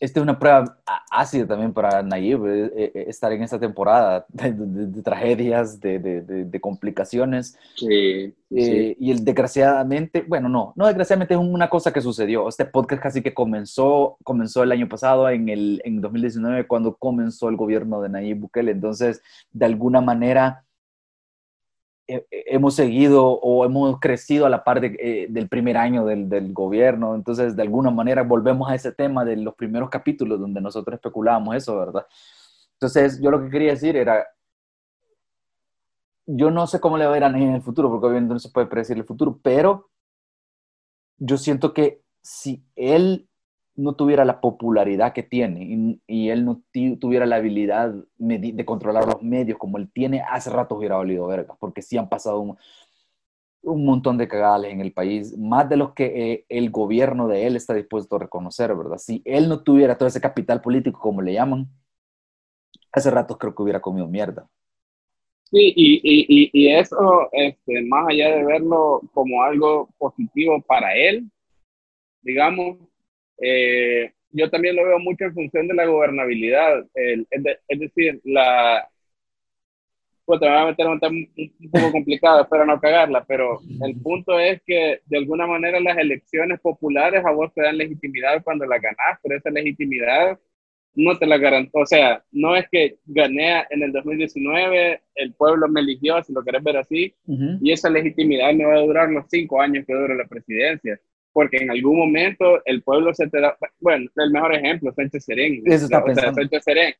esta 0.00 0.20
es 0.20 0.22
una 0.22 0.38
prueba 0.38 0.78
ácida 1.10 1.46
también 1.46 1.72
para 1.72 2.02
Nayib, 2.02 2.46
eh, 2.46 2.70
eh, 2.76 3.04
estar 3.08 3.32
en 3.32 3.42
esta 3.42 3.58
temporada 3.58 4.24
de, 4.32 5.02
tragedias, 5.02 5.80
de, 5.80 6.58
complicaciones. 6.60 7.58
Sí, 7.74 8.34
eh, 8.50 8.96
y 8.98 9.10
el, 9.10 9.24
desgraciadamente, 9.24 10.24
bueno, 10.26 10.48
no, 10.48 10.72
no 10.76 10.86
desgraciadamente 10.86 11.34
es 11.34 11.40
una 11.40 11.68
cosa 11.68 11.92
que 11.92 12.00
sucedió. 12.00 12.48
Este 12.48 12.64
podcast 12.64 13.02
casi 13.02 13.22
que 13.22 13.34
comenzó, 13.34 14.16
comenzó 14.22 14.62
el 14.62 14.72
año 14.72 14.88
pasado, 14.88 15.28
en, 15.28 15.48
el, 15.48 15.82
en 15.84 16.00
2019, 16.00 16.66
cuando 16.66 16.96
comenzó 16.96 17.48
el 17.48 17.56
gobierno 17.56 18.00
de 18.00 18.08
Nayib 18.08 18.38
Bukele. 18.38 18.72
Entonces, 18.72 19.20
de 19.52 19.66
alguna 19.66 20.00
manera, 20.00 20.64
hemos 22.08 22.74
seguido 22.74 23.26
o 23.26 23.64
hemos 23.66 24.00
crecido 24.00 24.46
a 24.46 24.48
la 24.48 24.64
par 24.64 24.82
eh, 24.82 25.26
del 25.28 25.48
primer 25.48 25.76
año 25.76 26.06
del, 26.06 26.28
del, 26.28 26.54
gobierno, 26.54 27.14
entonces 27.14 27.54
de 27.54 27.62
alguna 27.62 27.90
manera 27.90 28.22
volvemos 28.22 28.70
a 28.70 28.74
ese 28.74 28.92
tema 28.92 29.24
de 29.26 29.36
los 29.36 29.54
primeros 29.54 29.90
capítulos 29.90 30.40
donde 30.40 30.60
nosotros 30.60 30.94
especulábamos 30.94 31.54
eso, 31.54 31.78
¿verdad? 31.78 32.06
Entonces 32.72 33.20
yo 33.20 33.30
lo 33.30 33.42
que 33.42 33.50
quería 33.50 33.72
decir 33.72 33.96
era, 33.96 34.26
yo 36.26 36.50
no 36.50 36.66
sé 36.66 36.80
cómo 36.80 36.96
le 36.96 37.06
va 37.06 37.14
a 37.14 37.16
ir 37.18 37.24
a 37.24 37.28
en 37.28 37.54
el 37.54 37.62
futuro, 37.62 37.90
porque 37.90 38.06
obviamente 38.06 38.34
no 38.34 38.40
se 38.40 38.50
puede 38.50 38.68
predecir 38.68 38.96
el 38.96 39.04
futuro, 39.04 39.38
pero 39.42 39.90
yo 41.18 41.36
siento 41.36 41.74
que 41.74 42.02
si 42.22 42.64
él 42.74 43.27
no 43.78 43.94
tuviera 43.94 44.24
la 44.24 44.40
popularidad 44.40 45.12
que 45.12 45.22
tiene 45.22 46.00
y, 46.08 46.30
él 46.30 46.44
no 46.44 46.62
tuviera 46.98 47.26
la 47.26 47.36
habilidad 47.36 47.94
de 48.18 48.64
controlar 48.64 49.06
los 49.06 49.22
medios 49.22 49.56
como 49.56 49.78
él 49.78 49.88
tiene, 49.92 50.20
hace 50.20 50.50
rato 50.50 50.74
hubiera 50.74 50.96
valido 50.96 51.28
verga, 51.28 51.54
porque 51.60 51.80
sí 51.80 51.96
han 51.96 52.08
pasado 52.08 52.40
un, 52.40 52.56
montón 53.84 54.18
de 54.18 54.26
cagales 54.26 54.72
en 54.72 54.80
el 54.80 54.92
país, 54.92 55.38
más 55.38 55.68
de 55.68 55.76
los 55.76 55.92
que 55.94 56.32
eh, 56.32 56.46
el 56.48 56.70
gobierno 56.70 57.28
de 57.28 57.46
él 57.46 57.54
está 57.54 57.72
dispuesto 57.72 58.16
a 58.16 58.20
reconocer, 58.20 58.74
¿verdad? 58.74 58.98
Si 58.98 59.22
él 59.24 59.48
no 59.48 59.62
tuviera 59.62 59.96
todo 59.96 60.08
ese 60.08 60.20
capital 60.20 60.60
político, 60.60 60.98
como 60.98 61.22
le 61.22 61.34
llaman, 61.34 61.68
hace 62.90 63.10
rato 63.10 63.38
creo 63.38 63.54
que 63.54 63.62
hubiera 63.62 63.80
comido 63.80 64.08
mierda. 64.08 64.48
Sí, 65.44 65.72
y, 65.76 66.00
y, 66.02 66.50
y 66.52 66.74
eso, 66.74 67.28
este, 67.32 67.82
más 67.86 68.08
allá 68.08 68.36
de 68.36 68.44
verlo 68.44 69.02
como 69.14 69.42
algo 69.42 69.88
positivo 69.98 70.60
para 70.62 70.96
él, 70.96 71.30
digamos, 72.22 72.78
eh, 73.40 74.12
yo 74.30 74.50
también 74.50 74.76
lo 74.76 74.84
veo 74.84 74.98
mucho 74.98 75.24
en 75.24 75.34
función 75.34 75.68
de 75.68 75.74
la 75.74 75.86
gobernabilidad. 75.86 76.84
es, 76.94 77.26
es, 77.68 77.78
decir, 77.78 78.20
la, 78.24 78.88
pues 80.28 80.40
te 80.40 80.46
voy 80.46 80.58
a 80.58 80.66
meter 80.66 80.86
un 80.86 81.00
tema 81.00 81.16
un 81.16 81.70
poco 81.70 81.90
complicado, 81.90 82.42
espero 82.42 82.66
no 82.66 82.78
cagarla, 82.78 83.24
pero 83.26 83.60
el 83.82 83.96
punto 84.02 84.38
es 84.38 84.60
que 84.66 85.00
de 85.06 85.16
alguna 85.16 85.46
manera 85.46 85.80
las 85.80 85.96
elecciones 85.96 86.60
populares 86.60 87.24
a 87.24 87.30
vos 87.30 87.50
te 87.54 87.62
dan 87.62 87.78
legitimidad 87.78 88.42
cuando 88.44 88.66
las 88.66 88.82
ganás, 88.82 89.18
pero 89.22 89.38
esa 89.38 89.48
legitimidad 89.48 90.38
no 90.94 91.16
te 91.16 91.26
la 91.26 91.38
garantó, 91.38 91.78
o 91.78 91.86
sea, 91.86 92.22
no 92.30 92.56
es 92.56 92.68
que 92.70 92.98
gané 93.06 93.64
en 93.70 93.82
el 93.82 93.90
2019, 93.90 95.00
el 95.14 95.32
pueblo 95.32 95.66
me 95.66 95.80
eligió, 95.80 96.22
si 96.22 96.34
lo 96.34 96.44
querés 96.44 96.62
ver 96.62 96.76
así, 96.76 97.14
y 97.62 97.72
esa 97.72 97.88
legitimidad 97.88 98.52
me 98.52 98.66
va 98.66 98.74
a 98.74 98.82
durar 98.82 99.08
los 99.08 99.24
cinco 99.30 99.62
años 99.62 99.86
que 99.86 99.94
dure 99.94 100.14
la 100.14 100.26
presidencia, 100.26 101.00
porque 101.38 101.58
en 101.58 101.70
algún 101.70 101.96
momento 101.96 102.60
el 102.64 102.82
pueblo 102.82 103.14
se 103.14 103.28
te 103.28 103.40
da, 103.40 103.56
bueno, 103.78 104.10
el 104.16 104.30
mejor 104.32 104.56
ejemplo, 104.56 104.92
Sánchez 104.92 105.24
Serén, 105.24 105.62
Eso 105.66 105.84
está 105.84 106.02
o 106.02 106.12
sea, 106.12 106.34
Sánchez 106.34 106.64
Serén. 106.64 106.94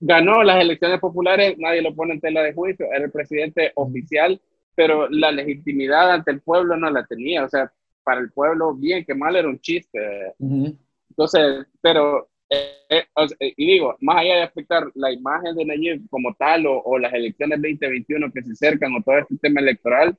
Ganó 0.00 0.42
las 0.42 0.62
elecciones 0.62 0.98
populares, 0.98 1.54
nadie 1.58 1.82
lo 1.82 1.94
pone 1.94 2.14
en 2.14 2.22
tela 2.22 2.42
de 2.42 2.54
juicio, 2.54 2.86
era 2.90 3.04
el 3.04 3.12
presidente 3.12 3.70
oficial, 3.74 4.40
pero 4.74 5.10
la 5.10 5.30
legitimidad 5.30 6.10
ante 6.10 6.30
el 6.30 6.40
pueblo 6.40 6.74
no 6.78 6.88
la 6.88 7.04
tenía, 7.04 7.44
o 7.44 7.48
sea, 7.50 7.70
para 8.02 8.22
el 8.22 8.32
pueblo, 8.32 8.72
bien 8.72 9.04
que 9.04 9.14
mal, 9.14 9.36
era 9.36 9.46
un 9.46 9.60
chiste. 9.60 9.98
Entonces, 11.10 11.66
pero, 11.82 12.30
eh, 12.48 13.04
eh, 13.40 13.52
y 13.58 13.66
digo, 13.66 13.94
más 14.00 14.22
allá 14.22 14.36
de 14.36 14.42
afectar 14.44 14.90
la 14.94 15.12
imagen 15.12 15.54
de 15.54 15.66
Nayib 15.66 16.08
como 16.08 16.32
tal, 16.32 16.64
o, 16.64 16.80
o, 16.80 16.98
las 16.98 17.12
elecciones 17.12 17.60
2021 17.60 18.32
que 18.32 18.42
se 18.42 18.52
acercan, 18.52 18.94
o 18.94 19.02
todo 19.02 19.18
este 19.18 19.36
tema 19.36 19.60
electoral, 19.60 20.16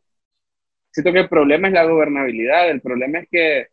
siento 0.96 1.12
que 1.12 1.20
el 1.20 1.30
problema 1.30 1.68
es 1.68 1.74
la 1.74 1.84
gobernabilidad, 1.84 2.70
el 2.70 2.80
problema 2.80 3.20
es 3.20 3.28
que 3.30 3.68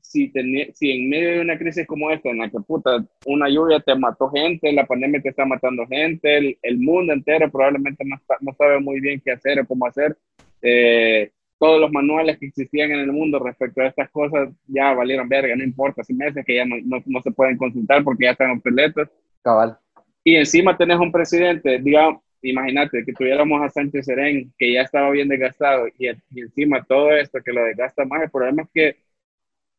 si, 0.00 0.32
si 0.72 0.90
en 0.90 1.10
medio 1.10 1.32
de 1.32 1.40
una 1.42 1.58
crisis 1.58 1.86
como 1.86 2.10
esta, 2.10 2.30
en 2.30 2.38
la 2.38 2.48
que 2.48 2.58
puta, 2.60 3.04
una 3.26 3.50
lluvia 3.50 3.80
te 3.80 3.94
mató 3.94 4.30
gente, 4.30 4.72
la 4.72 4.86
pandemia 4.86 5.20
te 5.20 5.28
está 5.28 5.44
matando 5.44 5.86
gente, 5.86 6.56
el, 6.62 6.78
mundo 6.78 7.12
entero 7.12 7.50
probablemente 7.50 8.02
no, 8.06 8.16
no, 8.40 8.54
sabe 8.54 8.80
muy 8.80 8.98
bien 9.00 9.20
qué 9.22 9.32
hacer 9.32 9.60
o 9.60 9.66
cómo 9.66 9.84
hacer, 9.86 10.16
eh, 10.62 11.30
todos 11.58 11.78
los 11.82 11.92
manuales 11.92 12.38
que 12.38 12.46
existían 12.46 12.92
en 12.92 13.00
el 13.00 13.12
mundo 13.12 13.38
respecto 13.40 13.82
a 13.82 13.88
estas 13.88 14.08
cosas 14.08 14.48
ya 14.66 14.94
valieron 14.94 15.28
verga, 15.28 15.54
no 15.54 15.62
importa, 15.62 16.00
hace 16.00 16.14
meses 16.14 16.46
que 16.46 16.54
ya 16.54 16.64
no, 16.64 16.76
no, 17.04 17.22
se 17.22 17.30
pueden 17.30 17.58
consultar 17.58 18.02
porque 18.04 18.24
ya 18.24 18.30
están 18.30 18.52
obsoletos. 18.52 19.10
Cabal. 19.42 19.76
Y 20.24 20.36
encima 20.36 20.78
tenés 20.78 20.98
un 20.98 21.12
presidente, 21.12 21.78
digamos, 21.78 22.22
imagínate 22.42 23.04
que 23.04 23.12
tuviéramos 23.12 23.62
a 23.62 23.70
Sánchez 23.70 24.06
Serén, 24.06 24.52
que 24.58 24.72
ya 24.72 24.82
estaba 24.82 25.10
bien 25.10 25.28
desgastado, 25.28 25.88
y, 25.98 26.08
y 26.08 26.40
encima 26.40 26.84
todo 26.84 27.12
esto 27.12 27.40
que 27.42 27.52
lo 27.52 27.64
desgasta 27.64 28.04
más, 28.04 28.22
el 28.22 28.30
problema 28.30 28.62
es 28.62 28.68
que 28.72 28.88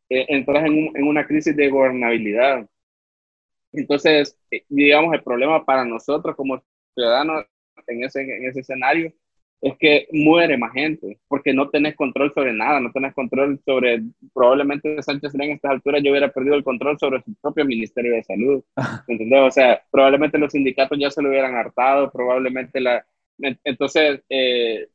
eh, 0.10 0.26
entras 0.30 0.66
en, 0.66 0.92
en, 0.96 1.04
una 1.06 1.26
crisis 1.28 1.56
de 1.56 1.70
gobernabilidad. 1.70 2.68
Entonces, 3.72 4.38
eh, 4.52 4.64
digamos, 4.70 5.14
el 5.14 5.24
problema 5.24 5.66
para 5.66 5.86
nosotros 5.86 6.36
como 6.36 6.64
ciudadanos 6.96 7.46
en 7.88 8.04
ese, 8.04 8.22
en 8.22 8.46
ese 8.46 8.62
escenario 8.62 9.14
es 9.62 9.78
que 9.78 10.08
muere 10.12 10.58
más 10.58 10.72
gente, 10.72 11.20
porque 11.28 11.54
no 11.54 11.70
tenés 11.70 11.96
control 11.96 12.32
sobre 12.34 12.54
nada, 12.54 12.80
no 12.80 12.92
tenés 12.92 13.14
control 13.14 13.60
sobre, 13.66 14.02
probablemente 14.34 15.02
Sánchez 15.04 15.36
en 15.36 15.52
estas 15.52 15.72
alturas 15.72 16.02
yo 16.02 16.12
hubiera 16.12 16.32
perdido 16.32 16.56
el 16.56 16.64
control 16.64 16.98
sobre 16.98 17.22
su 17.24 17.34
propio 17.36 17.66
Ministerio 17.66 18.14
de 18.14 18.24
Salud, 18.24 18.64
¿entendés? 19.08 19.42
O 19.42 19.52
sea, 19.52 19.82
probablemente 19.92 20.38
los 20.38 20.54
sindicatos 20.54 20.98
ya 21.00 21.12
se 21.12 21.22
lo 21.22 21.30
hubieran 21.30 21.56
hartado, 21.56 22.12
probablemente 22.12 22.80
la... 22.80 23.06
Entonces, 23.64 24.22
eh, 24.30 24.88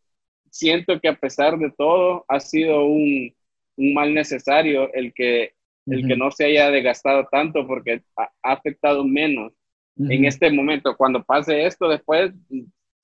siento 0.50 1.00
que 1.00 1.08
a 1.08 1.16
pesar 1.16 1.58
de 1.58 1.70
todo, 1.70 2.24
ha 2.28 2.40
sido 2.40 2.84
un, 2.86 3.34
un 3.76 3.94
mal 3.94 4.14
necesario 4.14 4.92
el 4.94 5.12
que, 5.12 5.54
el 5.86 6.06
que 6.06 6.16
no 6.16 6.30
se 6.30 6.46
haya 6.46 6.70
desgastado 6.70 7.26
tanto 7.30 7.66
porque 7.66 8.02
ha, 8.16 8.30
afectado 8.42 9.04
menos 9.04 9.52
en 9.96 10.24
este 10.24 10.50
momento. 10.50 10.96
Cuando 10.96 11.24
pase 11.24 11.66
esto, 11.66 11.88
después 11.88 12.32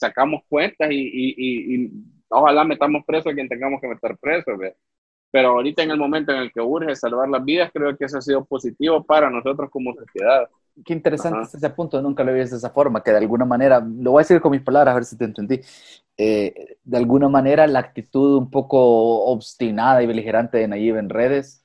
sacamos 0.00 0.42
cuentas 0.48 0.90
y, 0.90 0.96
y, 0.96 1.74
y, 1.74 1.90
ojalá 2.28 2.64
metamos 2.64 3.04
preso 3.04 3.28
a 3.28 3.34
quien 3.34 3.48
tengamos 3.48 3.80
que 3.80 3.88
meter 3.88 4.16
preso. 4.18 4.52
Pero 5.30 5.50
ahorita 5.50 5.82
en 5.82 5.90
el 5.92 5.98
momento 5.98 6.32
en 6.32 6.38
el 6.38 6.52
que 6.52 6.60
urge 6.60 6.96
salvar 6.96 7.28
las 7.28 7.44
vidas, 7.44 7.70
creo 7.72 7.96
que 7.96 8.06
eso 8.06 8.18
ha 8.18 8.22
sido 8.22 8.44
positivo 8.44 9.04
para 9.04 9.30
nosotros 9.30 9.70
como 9.70 9.94
sociedad. 9.94 10.48
Qué 10.84 10.94
interesante 10.94 11.56
ese 11.56 11.70
punto, 11.70 12.00
nunca 12.00 12.24
lo 12.24 12.32
vi 12.32 12.38
de 12.38 12.44
esa 12.44 12.70
forma, 12.70 13.02
que 13.02 13.10
de 13.10 13.18
alguna 13.18 13.44
manera, 13.44 13.80
lo 13.80 14.12
voy 14.12 14.20
a 14.20 14.24
decir 14.24 14.40
con 14.40 14.52
mis 14.52 14.62
palabras, 14.62 14.92
a 14.92 14.94
ver 14.94 15.04
si 15.04 15.16
te 15.16 15.24
entendí, 15.24 15.60
eh, 16.16 16.76
de 16.82 16.96
alguna 16.96 17.28
manera 17.28 17.66
la 17.66 17.80
actitud 17.80 18.38
un 18.38 18.50
poco 18.50 19.24
obstinada 19.26 20.02
y 20.02 20.06
beligerante 20.06 20.58
de 20.58 20.68
Nayib 20.68 20.96
en 20.96 21.10
redes, 21.10 21.64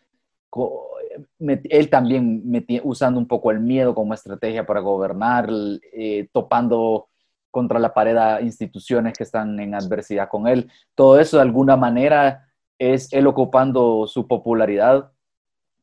él 1.40 1.90
también 1.90 2.44
usando 2.84 3.20
un 3.20 3.28
poco 3.28 3.52
el 3.52 3.60
miedo 3.60 3.96
como 3.96 4.14
estrategia 4.14 4.66
para 4.66 4.80
gobernar, 4.80 5.50
eh, 5.94 6.28
topando 6.32 7.08
contra 7.56 7.80
la 7.80 7.94
pared 7.94 8.18
a 8.18 8.42
instituciones 8.42 9.14
que 9.18 9.24
están 9.24 9.58
en 9.62 9.74
adversidad 9.74 10.28
con 10.28 10.46
él, 10.46 10.70
todo 10.94 11.18
eso 11.22 11.38
de 11.38 11.44
alguna 11.44 11.78
manera 11.78 12.50
es 12.78 13.14
él 13.14 13.28
ocupando 13.28 14.08
su 14.08 14.28
popularidad 14.28 15.10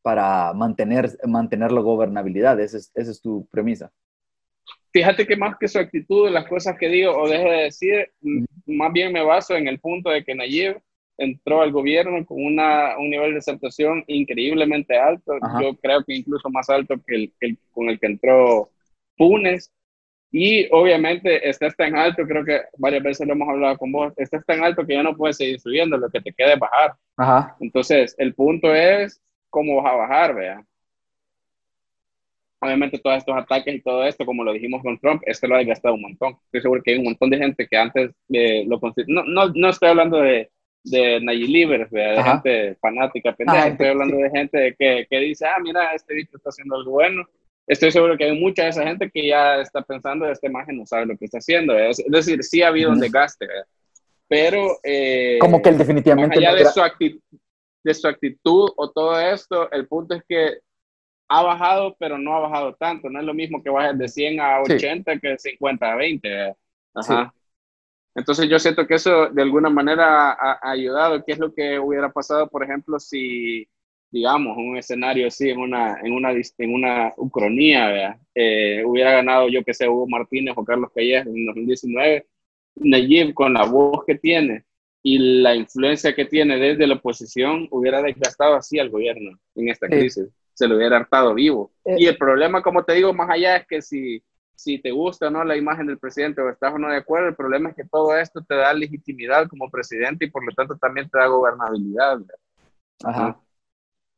para 0.02 0.52
mantener, 0.52 1.08
mantener 1.26 1.72
la 1.72 1.80
gobernabilidad. 1.80 2.61
Esa 2.61 2.76
es, 2.76 2.92
esa 2.94 3.11
es 3.11 3.22
tu 3.22 3.46
premisa. 3.46 3.90
Fíjate 4.92 5.26
que 5.26 5.35
más 5.35 5.56
que 5.58 5.66
su 5.66 5.78
actitud, 5.78 6.28
las 6.28 6.46
cosas 6.46 6.76
que 6.78 6.90
digo 6.90 7.16
o 7.16 7.26
dejo 7.26 7.48
de 7.48 7.62
decir, 7.62 8.11
más 8.66 8.92
bien 8.92 9.11
me 9.11 9.24
baso 9.24 9.56
en 9.56 9.66
el 9.66 9.80
punto 9.80 10.11
de 10.11 10.22
que 10.22 10.35
Nayib 10.35 10.76
entró 11.16 11.62
al 11.62 11.72
gobierno 11.72 12.26
con 12.26 12.44
una, 12.44 12.98
un 12.98 13.08
nivel 13.08 13.32
de 13.32 13.38
aceptación 13.38 14.04
increíblemente 14.08 14.98
alto. 14.98 15.32
Yo 15.58 15.74
creo 15.76 16.04
que 16.04 16.16
incluso 16.16 16.50
más 16.50 16.68
alto 16.68 16.96
que 17.06 17.14
el, 17.14 17.32
que 17.40 17.46
el, 17.46 17.58
con 17.70 17.88
el 17.88 17.98
que 17.98 18.08
entró 18.08 18.68
Funes. 19.16 19.72
Y 20.34 20.66
obviamente 20.70 21.46
está 21.46 21.70
tan 21.70 21.94
alto, 21.94 22.26
creo 22.26 22.42
que 22.42 22.62
varias 22.78 23.02
veces 23.02 23.26
lo 23.26 23.34
hemos 23.34 23.50
hablado 23.50 23.76
con 23.76 23.92
vos, 23.92 24.14
está 24.16 24.40
tan 24.40 24.64
alto 24.64 24.86
que 24.86 24.94
ya 24.94 25.02
no 25.02 25.14
puedes 25.14 25.36
seguir 25.36 25.60
subiendo, 25.60 25.98
lo 25.98 26.08
que 26.08 26.22
te 26.22 26.32
quede 26.32 26.56
bajar. 26.56 26.94
Ajá. 27.18 27.54
Entonces, 27.60 28.14
el 28.16 28.34
punto 28.34 28.74
es 28.74 29.20
cómo 29.50 29.82
vas 29.82 29.92
a 29.92 29.96
bajar, 29.96 30.34
vea. 30.34 30.64
Obviamente 32.60 32.98
todos 32.98 33.18
estos 33.18 33.36
ataques 33.36 33.74
y 33.74 33.82
todo 33.82 34.04
esto, 34.04 34.24
como 34.24 34.42
lo 34.42 34.54
dijimos 34.54 34.82
con 34.82 34.98
Trump, 34.98 35.22
esto 35.26 35.46
lo 35.48 35.56
ha 35.56 35.62
gastado 35.64 35.96
un 35.96 36.02
montón. 36.02 36.38
Estoy 36.46 36.62
seguro 36.62 36.82
que 36.82 36.92
hay 36.92 36.98
un 36.98 37.04
montón 37.04 37.28
de 37.28 37.36
gente 37.36 37.66
que 37.68 37.76
antes 37.76 38.10
eh, 38.32 38.64
lo 38.66 38.80
no, 39.08 39.24
no, 39.24 39.52
no 39.54 39.68
estoy 39.68 39.90
hablando 39.90 40.18
de, 40.18 40.50
de 40.84 41.20
Nayib 41.20 41.88
de 41.90 42.22
gente 42.22 42.76
fanática, 42.76 43.32
pendeja, 43.34 43.68
estoy 43.68 43.88
hablando 43.88 44.16
de 44.16 44.30
gente 44.30 44.74
que, 44.78 45.06
que 45.10 45.18
dice, 45.18 45.46
ah, 45.46 45.58
mira, 45.62 45.92
este 45.92 46.14
bicho 46.14 46.38
está 46.38 46.48
haciendo 46.48 46.76
algo 46.76 46.92
bueno. 46.92 47.28
Estoy 47.66 47.92
seguro 47.92 48.16
que 48.16 48.25
hay 48.25 48.38
mucha 48.38 48.64
de 48.64 48.70
esa 48.70 48.85
gente 48.85 49.11
que 49.11 49.29
ya 49.29 49.61
está 49.61 49.83
pensando, 49.83 50.27
esta 50.27 50.46
imagen 50.46 50.79
no 50.79 50.87
sabe 50.87 51.07
lo 51.07 51.16
que 51.16 51.27
está 51.27 51.38
haciendo. 51.38 51.79
Es, 51.79 52.03
decir, 52.09 52.42
sí 52.42 52.62
ha 52.62 52.68
habido 52.68 52.90
un 52.90 53.01
desgaste, 53.01 53.46
pero... 54.29 54.79
Eh, 54.83 55.38
como 55.40 55.62
que 55.62 55.70
él 55.70 55.79
definitivamente... 55.79 56.40
Más 56.40 56.48
allá 56.48 56.55
de 56.55 56.66
su 56.66 56.83
actitud 56.83 57.20
de 57.83 57.94
su 57.94 58.09
actitud 58.09 58.70
o 58.77 58.90
todo 58.90 59.18
esto, 59.18 59.70
el 59.72 59.87
punto 59.87 60.14
es 60.14 60.22
que 60.29 60.59
ha 61.29 61.42
bajado, 61.42 61.96
pero 61.98 62.18
no 62.18 62.35
ha 62.35 62.40
bajado 62.40 62.75
tanto. 62.75 63.09
No 63.09 63.18
es 63.20 63.25
lo 63.25 63.35
mismo 63.35 63.62
que 63.62 63.70
bajes 63.70 63.98
de 63.98 64.09
100 64.09 64.40
a 64.40 64.61
80 64.62 65.18
que 65.18 65.29
de 65.29 65.38
50 65.38 65.92
a 65.92 65.96
20. 65.96 66.55
Ajá. 66.94 67.35
Entonces 68.14 68.48
yo 68.48 68.59
siento 68.59 68.87
que 68.87 68.94
eso 68.94 69.29
de 69.31 69.42
alguna 69.42 69.70
manera 69.70 70.33
ha, 70.33 70.59
ayudado. 70.70 71.25
¿Qué 71.25 71.33
es 71.33 71.38
lo 71.38 71.53
que 71.55 71.79
hubiera 71.79 72.12
pasado, 72.12 72.48
por 72.48 72.62
ejemplo, 72.62 73.01
si, 73.01 73.66
digamos, 74.12 74.59
un 74.59 74.77
escenario 74.77 75.27
así, 75.27 75.48
en 75.48 75.59
una, 75.59 75.98
en 76.03 76.12
una, 76.12 76.33
en 76.33 76.75
una 76.75 77.12
ucronía, 77.16 78.20
eh, 78.35 78.85
hubiera 78.85 79.12
ganado, 79.12 79.48
yo 79.48 79.64
que 79.64 79.72
sé, 79.72 79.88
Hugo 79.88 80.07
Martínez 80.07 80.55
o 80.57 80.64
Carlos 80.64 80.90
Calleja 80.94 81.29
en 81.29 81.46
2019? 81.46 82.27
Nayib, 82.77 83.33
con 83.33 83.55
la 83.55 83.64
voz 83.64 84.05
que 84.07 84.16
tiene, 84.16 84.64
y 85.03 85.18
la 85.40 85.55
influencia 85.55 86.14
que 86.14 86.27
tiene 86.27 86.59
desde 86.59 86.87
la 86.87 86.94
oposición 86.94 87.66
hubiera 87.70 88.03
desgastado 88.03 88.55
así 88.55 88.79
al 88.79 88.90
gobierno 88.90 89.38
en 89.55 89.68
esta 89.70 89.88
crisis. 89.88 90.29
Se 90.55 90.68
lo 90.68 90.77
hubiera 90.77 90.98
hartado 90.98 91.35
vivo. 91.35 91.72
Eh. 91.87 91.96
y 91.98 92.07
el 92.07 92.16
problema, 92.18 92.62
como 92.62 92.85
te 92.85 92.92
digo, 92.92 93.14
más 93.14 93.31
allá 93.31 93.57
es 93.57 93.66
que 93.66 93.81
si, 93.81 94.22
si 94.55 94.79
te 94.79 94.90
gusta 94.90 95.31
no 95.31 95.42
la 95.42 95.57
imagen 95.57 95.87
del 95.87 95.98
presidente 95.98 96.42
o 96.42 96.51
estás 96.51 96.75
o 96.75 96.79
no 96.79 96.88
de 96.88 96.98
acuerdo, 96.98 97.29
el 97.29 97.35
problema 97.35 97.70
es 97.70 97.77
que 97.77 97.85
todo 97.85 98.14
esto 98.14 98.44
te 98.46 98.55
da 98.55 98.75
legitimidad 98.75 99.48
como 99.48 99.70
presidente 99.70 100.27
y 100.27 100.31
por 100.31 100.44
lo 100.44 100.53
tanto 100.53 100.77
también 100.77 101.09
te 101.09 101.18
da 101.18 101.27
gobernabilidad. 101.27 102.20
Ajá. 103.03 103.40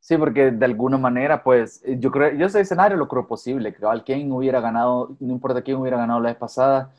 Sí, 0.04 0.18
porque 0.18 0.50
de 0.50 0.64
alguna 0.66 0.98
manera, 0.98 1.42
pues, 1.42 1.82
yo 1.98 2.10
creo, 2.10 2.34
yo 2.34 2.46
ese 2.46 2.60
escenario 2.60 2.98
lo 2.98 3.08
creo 3.08 3.26
posible. 3.26 3.74
Creo 3.74 3.90
que 3.92 4.02
quien 4.02 4.30
hubiera 4.32 4.60
ganado, 4.60 5.16
no 5.18 5.32
importa 5.32 5.62
quién 5.62 5.78
hubiera 5.78 5.96
ganado 5.96 6.20
la 6.20 6.28
vez 6.28 6.38
pasada, 6.38 6.92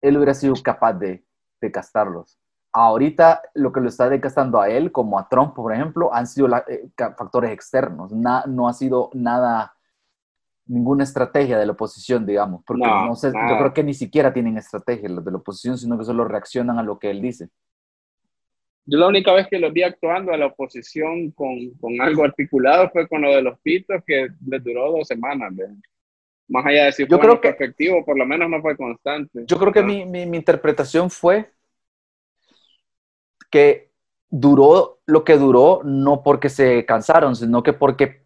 él 0.00 0.16
hubiera 0.16 0.32
sido 0.34 0.54
capaz 0.62 0.92
de, 0.94 1.24
de 1.60 1.72
castarlos 1.72 2.38
ahorita 2.76 3.40
lo 3.54 3.72
que 3.72 3.80
lo 3.80 3.88
está 3.88 4.10
desgastando 4.10 4.60
a 4.60 4.68
él, 4.68 4.92
como 4.92 5.18
a 5.18 5.26
Trump, 5.30 5.54
por 5.54 5.72
ejemplo, 5.72 6.12
han 6.12 6.26
sido 6.26 6.46
eh, 6.68 6.90
factores 7.16 7.50
externos. 7.50 8.12
no 8.12 8.68
ha 8.68 8.72
sido 8.74 9.08
nada 9.14 9.74
ninguna 10.66 11.04
estrategia 11.04 11.58
de 11.58 11.64
la 11.64 11.72
oposición, 11.72 12.26
digamos, 12.26 12.62
porque 12.66 12.86
no, 12.86 13.14
sé, 13.14 13.28
yo 13.28 13.58
creo 13.58 13.72
que 13.72 13.82
ni 13.82 13.94
siquiera 13.94 14.32
tienen 14.32 14.58
estrategia 14.58 15.08
los 15.08 15.24
de 15.24 15.30
la 15.30 15.38
oposición, 15.38 15.78
sino 15.78 15.96
que 15.96 16.04
solo 16.04 16.24
reaccionan 16.24 16.78
a 16.78 16.82
lo 16.82 16.98
que 16.98 17.10
él 17.10 17.22
dice. 17.22 17.48
Yo 18.86 18.98
la 18.98 19.08
única 19.08 19.32
vez 19.32 19.48
que 19.48 19.58
los 19.58 19.72
vi 19.72 19.82
actuando 19.82 20.32
a 20.32 20.36
la 20.36 20.46
oposición 20.46 21.32
con, 21.32 21.70
con 21.80 22.00
algo 22.00 22.24
articulado 22.24 22.88
fue 22.90 23.08
con 23.08 23.22
lo 23.22 23.34
de 23.34 23.42
los 23.42 23.58
pitos, 23.58 24.02
que 24.06 24.28
les 24.46 24.62
duró 24.62 24.92
dos 24.92 25.08
semanas. 25.08 25.52
Más 26.48 26.64
allá 26.64 26.84
de 26.84 26.92
si 26.92 27.04
fue 27.06 27.18
creo 27.18 27.40
que, 27.40 27.48
efectivo, 27.48 28.04
por 28.04 28.16
lo 28.16 28.24
menos 28.24 28.48
no 28.48 28.62
fue 28.62 28.76
constante. 28.76 29.44
Yo 29.46 29.58
creo 29.58 29.72
que 29.72 29.82
mi, 29.82 30.06
mi, 30.06 30.24
mi 30.26 30.36
interpretación 30.36 31.10
fue 31.10 31.50
que 33.50 33.90
duró 34.28 35.00
lo 35.06 35.24
que 35.24 35.36
duró 35.36 35.80
no 35.84 36.22
porque 36.22 36.48
se 36.48 36.84
cansaron, 36.84 37.34
sino 37.34 37.64
que 37.64 37.72
porque 37.72 38.25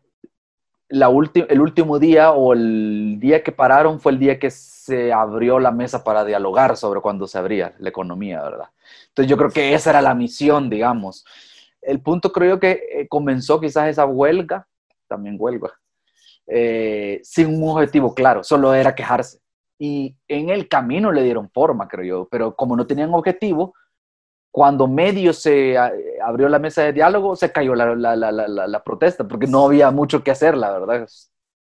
la 0.90 1.08
el 1.48 1.60
último 1.60 1.98
día 1.98 2.32
o 2.32 2.52
el 2.52 3.18
día 3.20 3.42
que 3.42 3.52
pararon 3.52 4.00
fue 4.00 4.12
el 4.12 4.18
día 4.18 4.38
que 4.38 4.50
se 4.50 5.12
abrió 5.12 5.60
la 5.60 5.70
mesa 5.70 6.02
para 6.02 6.24
dialogar 6.24 6.76
sobre 6.76 7.00
cuándo 7.00 7.28
se 7.28 7.38
abría 7.38 7.74
la 7.78 7.88
economía, 7.88 8.42
¿verdad? 8.42 8.68
Entonces 9.08 9.30
yo 9.30 9.36
creo 9.36 9.50
que 9.50 9.72
esa 9.72 9.90
era 9.90 10.02
la 10.02 10.14
misión, 10.14 10.68
digamos. 10.68 11.24
El 11.80 12.00
punto 12.00 12.32
creo 12.32 12.56
yo 12.56 12.60
que 12.60 12.82
eh, 12.92 13.08
comenzó 13.08 13.60
quizás 13.60 13.88
esa 13.88 14.04
huelga, 14.04 14.66
también 15.06 15.36
huelga, 15.38 15.70
eh, 16.48 17.20
sin 17.22 17.62
un 17.62 17.70
objetivo 17.70 18.12
claro, 18.12 18.42
solo 18.42 18.74
era 18.74 18.94
quejarse. 18.94 19.38
Y 19.78 20.16
en 20.26 20.50
el 20.50 20.68
camino 20.68 21.12
le 21.12 21.22
dieron 21.22 21.48
forma, 21.50 21.86
creo 21.86 22.04
yo, 22.04 22.28
pero 22.28 22.56
como 22.56 22.76
no 22.76 22.86
tenían 22.86 23.14
objetivo, 23.14 23.74
cuando 24.50 24.88
medio 24.88 25.32
se 25.32 25.74
eh, 25.74 25.78
abrió 26.22 26.48
la 26.48 26.58
mesa 26.58 26.82
de 26.82 26.92
diálogo, 26.92 27.36
se 27.36 27.52
cayó 27.52 27.74
la, 27.74 27.94
la, 27.94 28.16
la, 28.16 28.32
la, 28.32 28.84
protesta, 28.84 29.26
porque 29.26 29.46
no 29.46 29.66
había 29.66 29.90
mucho 29.90 30.24
que 30.24 30.30
hacer, 30.30 30.56
la 30.56 30.78
verdad. 30.78 31.08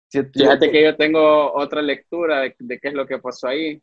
Fíjate 0.10 0.71
que 0.71 0.84
yo 0.84 0.95
tengo 0.95 1.54
otra 1.54 1.82
lectura 1.82 2.41
de, 2.41 2.80
qué 2.80 2.88
es 2.88 2.93
lo 2.93 3.08
que 3.08 3.17
pasó 3.17 3.48
ahí. 3.48 3.82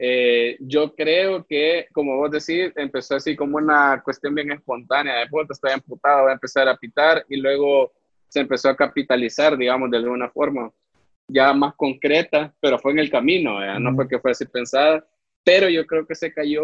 Eh, 0.00 0.56
yo 0.60 0.94
creo 0.96 1.44
que, 1.46 1.86
como 1.92 2.16
vos 2.16 2.30
decís, 2.30 2.72
empezó 2.74 3.16
así 3.16 3.36
como 3.36 3.56
una 3.56 4.00
cuestión 4.02 4.34
bien 4.34 4.50
espontánea, 4.50 5.18
de 5.18 5.28
puta, 5.28 5.52
estoy 5.52 5.72
emputado, 5.72 6.22
voy 6.22 6.30
a 6.30 6.34
empezar 6.34 6.68
a 6.68 6.76
pitar, 6.76 7.24
y 7.28 7.36
luego 7.36 7.92
se 8.28 8.40
empezó 8.40 8.68
a 8.68 8.76
capitalizar, 8.76 9.56
digamos, 9.56 9.90
de 9.90 9.98
alguna 9.98 10.28
forma, 10.28 10.72
ya 11.28 11.52
más 11.52 11.74
concreta, 11.76 12.52
pero 12.60 12.78
fue 12.78 12.92
en 12.92 12.98
el 12.98 13.10
camino, 13.10 13.60
no 13.78 13.94
fue 13.94 14.08
que 14.08 14.18
fue 14.18 14.32
así 14.32 14.44
pensada, 14.44 15.04
pero 15.44 15.68
yo 15.68 15.86
creo 15.86 16.04
que 16.04 16.16
se 16.16 16.32
cayó 16.32 16.62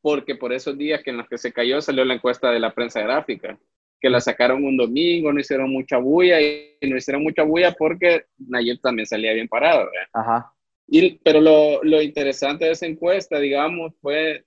porque 0.00 0.34
por 0.34 0.52
esos 0.52 0.76
días 0.76 1.02
que 1.02 1.10
en 1.10 1.18
los 1.18 1.28
que 1.28 1.38
se 1.38 1.52
cayó 1.52 1.80
salió 1.80 2.04
la 2.04 2.14
encuesta 2.14 2.50
de 2.50 2.60
la 2.60 2.74
prensa 2.74 3.00
gráfica, 3.00 3.58
que 4.00 4.10
la 4.10 4.20
sacaron 4.20 4.64
un 4.64 4.76
domingo, 4.76 5.32
no 5.32 5.40
hicieron 5.40 5.70
mucha 5.70 5.98
bulla 5.98 6.40
y 6.40 6.76
no 6.82 6.96
hicieron 6.96 7.22
mucha 7.22 7.42
bulla 7.42 7.72
porque 7.72 8.24
Nayib 8.38 8.80
también 8.80 9.06
salía 9.06 9.34
bien 9.34 9.48
parado. 9.48 9.88
Ajá. 10.12 10.52
Y, 10.86 11.18
pero 11.18 11.40
lo, 11.40 11.82
lo, 11.84 12.02
interesante 12.02 12.64
de 12.64 12.72
esa 12.72 12.86
encuesta, 12.86 13.38
digamos, 13.38 13.92
fue 14.00 14.44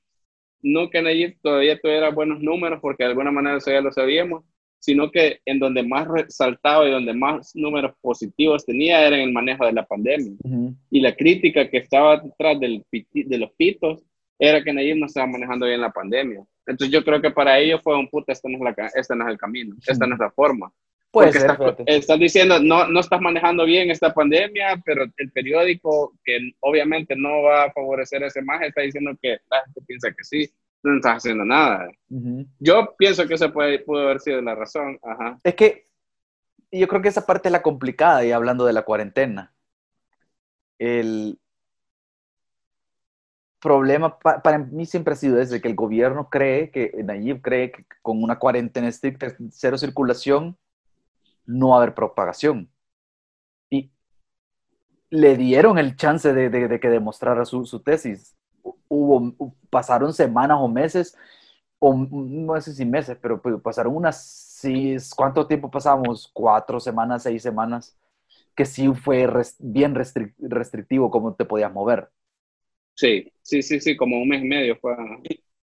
no 0.61 0.89
que 0.89 1.01
Nayib 1.01 1.37
todavía 1.41 1.79
tuviera 1.79 2.09
buenos 2.09 2.41
números, 2.41 2.79
porque 2.81 3.03
de 3.03 3.09
alguna 3.09 3.31
manera 3.31 3.57
eso 3.57 3.71
ya 3.71 3.81
lo 3.81 3.91
sabíamos, 3.91 4.43
sino 4.79 5.11
que 5.11 5.39
en 5.45 5.59
donde 5.59 5.83
más 5.83 6.07
resaltaba 6.07 6.87
y 6.87 6.91
donde 6.91 7.13
más 7.13 7.55
números 7.55 7.93
positivos 8.01 8.65
tenía 8.65 9.05
era 9.05 9.15
en 9.15 9.23
el 9.23 9.31
manejo 9.31 9.65
de 9.65 9.71
la 9.71 9.85
pandemia. 9.85 10.33
Y 10.89 10.99
la 10.99 11.15
crítica 11.15 11.69
que 11.69 11.77
estaba 11.77 12.17
detrás 12.17 12.59
del, 12.59 12.83
de 12.91 13.37
los 13.37 13.51
pitos 13.53 14.01
era 14.49 14.61
que 14.61 14.73
Nayib 14.73 14.97
no 14.97 15.05
estaba 15.05 15.27
manejando 15.27 15.65
bien 15.65 15.79
la 15.79 15.91
pandemia. 15.91 16.43
Entonces 16.65 16.93
yo 16.93 17.03
creo 17.03 17.21
que 17.21 17.31
para 17.31 17.59
ellos 17.59 17.79
fue 17.81 17.97
un 17.97 18.09
puta, 18.09 18.33
este 18.33 18.49
no 18.49 18.57
es, 18.57 18.75
la, 18.75 18.87
este 18.93 19.15
no 19.15 19.25
es 19.25 19.31
el 19.31 19.37
camino, 19.37 19.75
esta 19.87 20.05
no 20.05 20.15
es 20.15 20.19
la 20.19 20.31
forma. 20.31 20.71
Puede 21.11 21.27
Porque 21.27 21.39
ser, 21.39 21.75
estás, 21.85 22.19
diciendo, 22.19 22.59
no, 22.59 22.87
no 22.87 22.99
estás 22.99 23.21
manejando 23.21 23.63
bien 23.65 23.89
esta 23.89 24.13
pandemia, 24.13 24.81
pero 24.83 25.05
el 25.15 25.31
periódico, 25.31 26.13
que 26.25 26.51
obviamente 26.59 27.15
no 27.15 27.43
va 27.43 27.65
a 27.65 27.71
favorecer 27.71 28.23
ese 28.23 28.41
más, 28.41 28.61
está 28.61 28.81
diciendo 28.81 29.11
que 29.21 29.37
la 29.49 29.63
gente 29.63 29.81
piensa 29.87 30.09
que 30.09 30.23
sí, 30.23 30.51
no 30.81 30.95
estás 30.95 31.17
haciendo 31.17 31.45
nada. 31.45 31.89
Yo 32.59 32.95
pienso 32.97 33.25
que 33.27 33.35
esa 33.35 33.53
puede, 33.53 33.79
pudo 33.79 34.01
haber 34.01 34.19
sido 34.19 34.41
la 34.41 34.55
razón. 34.55 34.99
Ajá. 35.03 35.39
Es 35.43 35.55
que 35.55 35.87
yo 36.69 36.87
creo 36.87 37.01
que 37.01 37.09
esa 37.09 37.25
parte 37.25 37.47
es 37.47 37.53
la 37.53 37.61
complicada, 37.61 38.25
y 38.25 38.31
hablando 38.31 38.65
de 38.65 38.73
la 38.73 38.81
cuarentena. 38.81 39.53
El, 40.79 41.37
problema 43.63 44.19
para 44.19 44.57
mí 44.59 44.85
siempre 44.85 45.13
ha 45.13 45.17
sido 45.17 45.39
ese, 45.39 45.61
que 45.61 45.69
el 45.69 45.75
gobierno 45.75 46.29
cree, 46.29 46.69
que 46.69 46.91
Nayib 47.03 47.41
cree 47.41 47.71
que 47.71 47.85
con 48.01 48.21
una 48.21 48.37
cuarentena 48.37 48.89
estricta, 48.89 49.27
cero 49.51 49.77
circulación, 49.77 50.57
no 51.45 51.69
va 51.69 51.75
a 51.75 51.77
haber 51.83 51.95
propagación. 51.95 52.69
Y 53.69 53.91
le 55.09 55.37
dieron 55.37 55.77
el 55.77 55.95
chance 55.95 56.33
de, 56.33 56.49
de, 56.49 56.79
que 56.79 56.89
demostrara 56.89 57.45
su, 57.45 57.65
su, 57.65 57.79
tesis. 57.79 58.35
Hubo, 58.89 59.33
pasaron 59.69 60.13
semanas 60.13 60.57
o 60.59 60.67
meses, 60.67 61.17
o 61.79 61.95
no 61.95 62.59
sé 62.61 62.73
si 62.73 62.85
meses, 62.85 63.17
pero 63.21 63.41
pues, 63.41 63.61
pasaron 63.61 63.95
unas, 63.95 64.61
¿cuánto 65.15 65.47
tiempo 65.47 65.71
pasamos? 65.71 66.29
Cuatro 66.33 66.79
semanas, 66.81 67.23
seis 67.23 67.41
semanas, 67.41 67.97
que 68.55 68.65
sí 68.65 68.93
fue 68.93 69.29
bien 69.59 69.95
restrictivo 69.95 71.09
cómo 71.09 71.33
te 71.33 71.45
podías 71.45 71.71
mover. 71.71 72.09
Sí, 72.95 73.31
sí, 73.41 73.61
sí, 73.61 73.79
sí, 73.79 73.97
como 73.97 74.21
un 74.21 74.27
mes 74.29 74.43
y 74.43 74.47
medio 74.47 74.75
fue. 74.77 74.95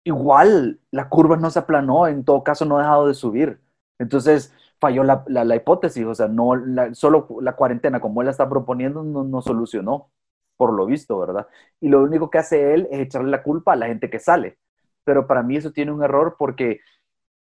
Igual, 0.03 0.79
la 0.91 1.09
curva 1.09 1.37
no 1.37 1.49
se 1.49 1.59
aplanó, 1.59 2.07
en 2.07 2.23
todo 2.23 2.43
caso 2.43 2.65
no 2.65 2.77
ha 2.77 2.81
dejado 2.81 3.07
de 3.07 3.13
subir. 3.15 3.59
Entonces, 3.97 4.53
falló 4.79 5.03
la, 5.03 5.23
la, 5.27 5.55
hipótesis, 5.55 6.05
o 6.05 6.13
sea, 6.13 6.27
no, 6.27 6.53
solo 6.93 7.27
la 7.41 7.55
cuarentena 7.55 7.99
como 7.99 8.21
él 8.21 8.25
la 8.25 8.31
está 8.31 8.47
proponiendo 8.49 9.03
no, 9.03 9.23
no, 9.23 9.41
solucionó, 9.41 10.11
por 10.57 10.73
lo 10.73 10.85
visto, 10.85 11.17
¿verdad? 11.19 11.47
Y 11.79 11.89
lo 11.89 12.03
único 12.03 12.29
que 12.29 12.37
hace 12.37 12.73
él 12.73 12.87
es 12.91 12.99
echarle 12.99 13.31
la 13.31 13.43
culpa 13.43 13.73
a 13.73 13.75
la 13.75 13.87
gente 13.87 14.09
que 14.09 14.19
sale. 14.19 14.57
Pero 15.03 15.27
para 15.27 15.43
mí 15.43 15.55
eso 15.57 15.71
tiene 15.71 15.91
un 15.91 16.03
error 16.03 16.35
porque 16.37 16.81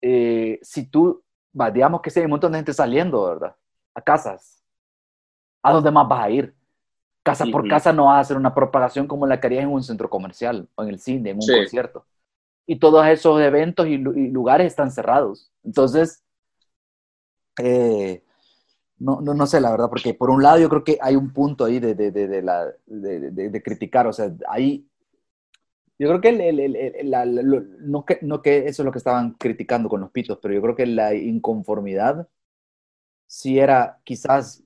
eh, 0.01 0.59
si 0.61 0.87
tú, 0.89 1.23
digamos 1.73 2.01
que 2.01 2.09
si 2.09 2.19
hay 2.19 2.25
un 2.25 2.31
montón 2.31 2.51
de 2.53 2.59
gente 2.59 2.73
saliendo, 2.73 3.25
¿verdad? 3.25 3.55
A 3.95 4.01
casas, 4.01 4.63
¿a 5.63 5.73
dónde 5.73 5.91
más 5.91 6.07
vas 6.07 6.23
a 6.25 6.29
ir? 6.29 6.55
Casa 7.23 7.45
por 7.45 7.67
casa 7.67 7.93
no 7.93 8.05
vas 8.05 8.17
a 8.17 8.19
hacer 8.21 8.37
una 8.37 8.55
propagación 8.55 9.07
como 9.07 9.27
la 9.27 9.39
que 9.39 9.47
harías 9.47 9.63
en 9.63 9.69
un 9.69 9.83
centro 9.83 10.09
comercial 10.09 10.67
o 10.75 10.83
en 10.83 10.89
el 10.89 10.99
cine, 10.99 11.31
en 11.31 11.37
un 11.37 11.47
concierto. 11.47 12.05
Y 12.65 12.79
todos 12.79 13.05
esos 13.07 13.41
eventos 13.41 13.87
y, 13.87 13.97
lugares 13.97 14.67
están 14.67 14.91
cerrados. 14.91 15.51
Entonces, 15.63 16.23
eh, 17.61 18.23
no, 18.97 19.21
no, 19.21 19.33
no, 19.33 19.47
sé 19.47 19.59
la 19.59 19.71
verdad, 19.71 19.89
porque 19.89 20.13
por 20.13 20.29
un 20.29 20.43
lado 20.43 20.59
yo 20.59 20.69
creo 20.69 20.83
que 20.83 20.97
hay 21.01 21.15
un 21.15 21.33
punto 21.33 21.65
ahí 21.65 21.79
de, 21.79 21.93
de, 21.93 22.11
de, 22.11 22.41
la, 22.41 22.67
de 22.85 23.63
criticar, 23.63 24.07
o 24.07 24.13
sea, 24.13 24.33
ahí 24.47 24.89
yo 25.99 26.07
creo 26.07 26.21
que, 26.21 26.29
el, 26.29 27.11
la, 27.11 27.25
no 27.25 28.05
que 28.05 28.19
no 28.21 28.41
que 28.41 28.59
eso 28.59 28.81
es 28.81 28.85
lo 28.85 28.91
que 28.91 28.99
estaban 28.99 29.33
criticando 29.33 29.89
con 29.89 29.99
los 29.99 30.11
pitos, 30.11 30.39
pero 30.41 30.53
yo 30.53 30.61
creo 30.61 30.75
que 30.75 30.85
la 30.85 31.13
inconformidad 31.13 32.29
sí 33.27 33.59
era 33.59 33.99
quizás 34.05 34.63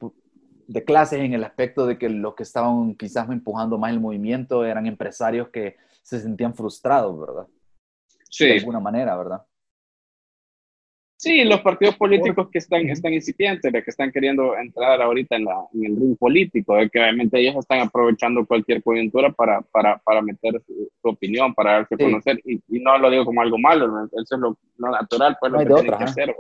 de 0.67 0.83
clases 0.83 1.19
en 1.19 1.33
el 1.33 1.43
aspecto 1.43 1.85
de 1.85 1.97
que 1.97 2.09
los 2.09 2.35
que 2.35 2.43
estaban 2.43 2.95
quizás 2.95 3.29
empujando 3.29 3.77
más 3.77 3.91
el 3.91 3.99
movimiento 3.99 4.65
eran 4.65 4.85
empresarios 4.85 5.49
que 5.49 5.77
se 6.01 6.19
sentían 6.19 6.53
frustrados, 6.53 7.19
¿verdad? 7.19 7.47
Sí. 8.29 8.45
De 8.45 8.59
alguna 8.59 8.79
manera, 8.79 9.15
¿verdad? 9.15 9.41
Sí, 11.23 11.45
los 11.45 11.61
partidos 11.61 11.95
políticos 11.95 12.49
que 12.51 12.57
están, 12.57 12.81
están 12.89 13.13
incipientes, 13.13 13.71
que 13.71 13.89
están 13.89 14.11
queriendo 14.11 14.57
entrar 14.57 15.01
ahorita 15.01 15.37
en, 15.37 15.45
la, 15.45 15.55
en 15.73 15.85
el 15.85 15.95
ring 15.95 16.17
político, 16.17 16.75
que 16.91 16.99
obviamente 16.99 17.39
ellos 17.39 17.55
están 17.55 17.79
aprovechando 17.79 18.45
cualquier 18.45 18.83
coyuntura 18.83 19.31
para, 19.31 19.61
para, 19.61 19.97
para 19.99 20.21
meter 20.21 20.61
su, 20.67 20.89
opinión, 21.03 21.53
para 21.53 21.75
darse 21.75 21.95
a 21.95 21.97
conocer, 21.97 22.41
y, 22.43 22.61
no 22.67 22.97
lo 22.97 23.09
digo 23.09 23.23
como 23.23 23.41
algo 23.41 23.57
malo, 23.57 24.03
eso 24.05 24.35
es 24.35 24.41
lo, 24.41 24.57
natural, 24.77 25.37
pues 25.39 25.51
lo 25.53 25.59
que 25.59 25.65
tienen 25.65 25.97
que 25.97 26.03
hacer. 26.03 26.35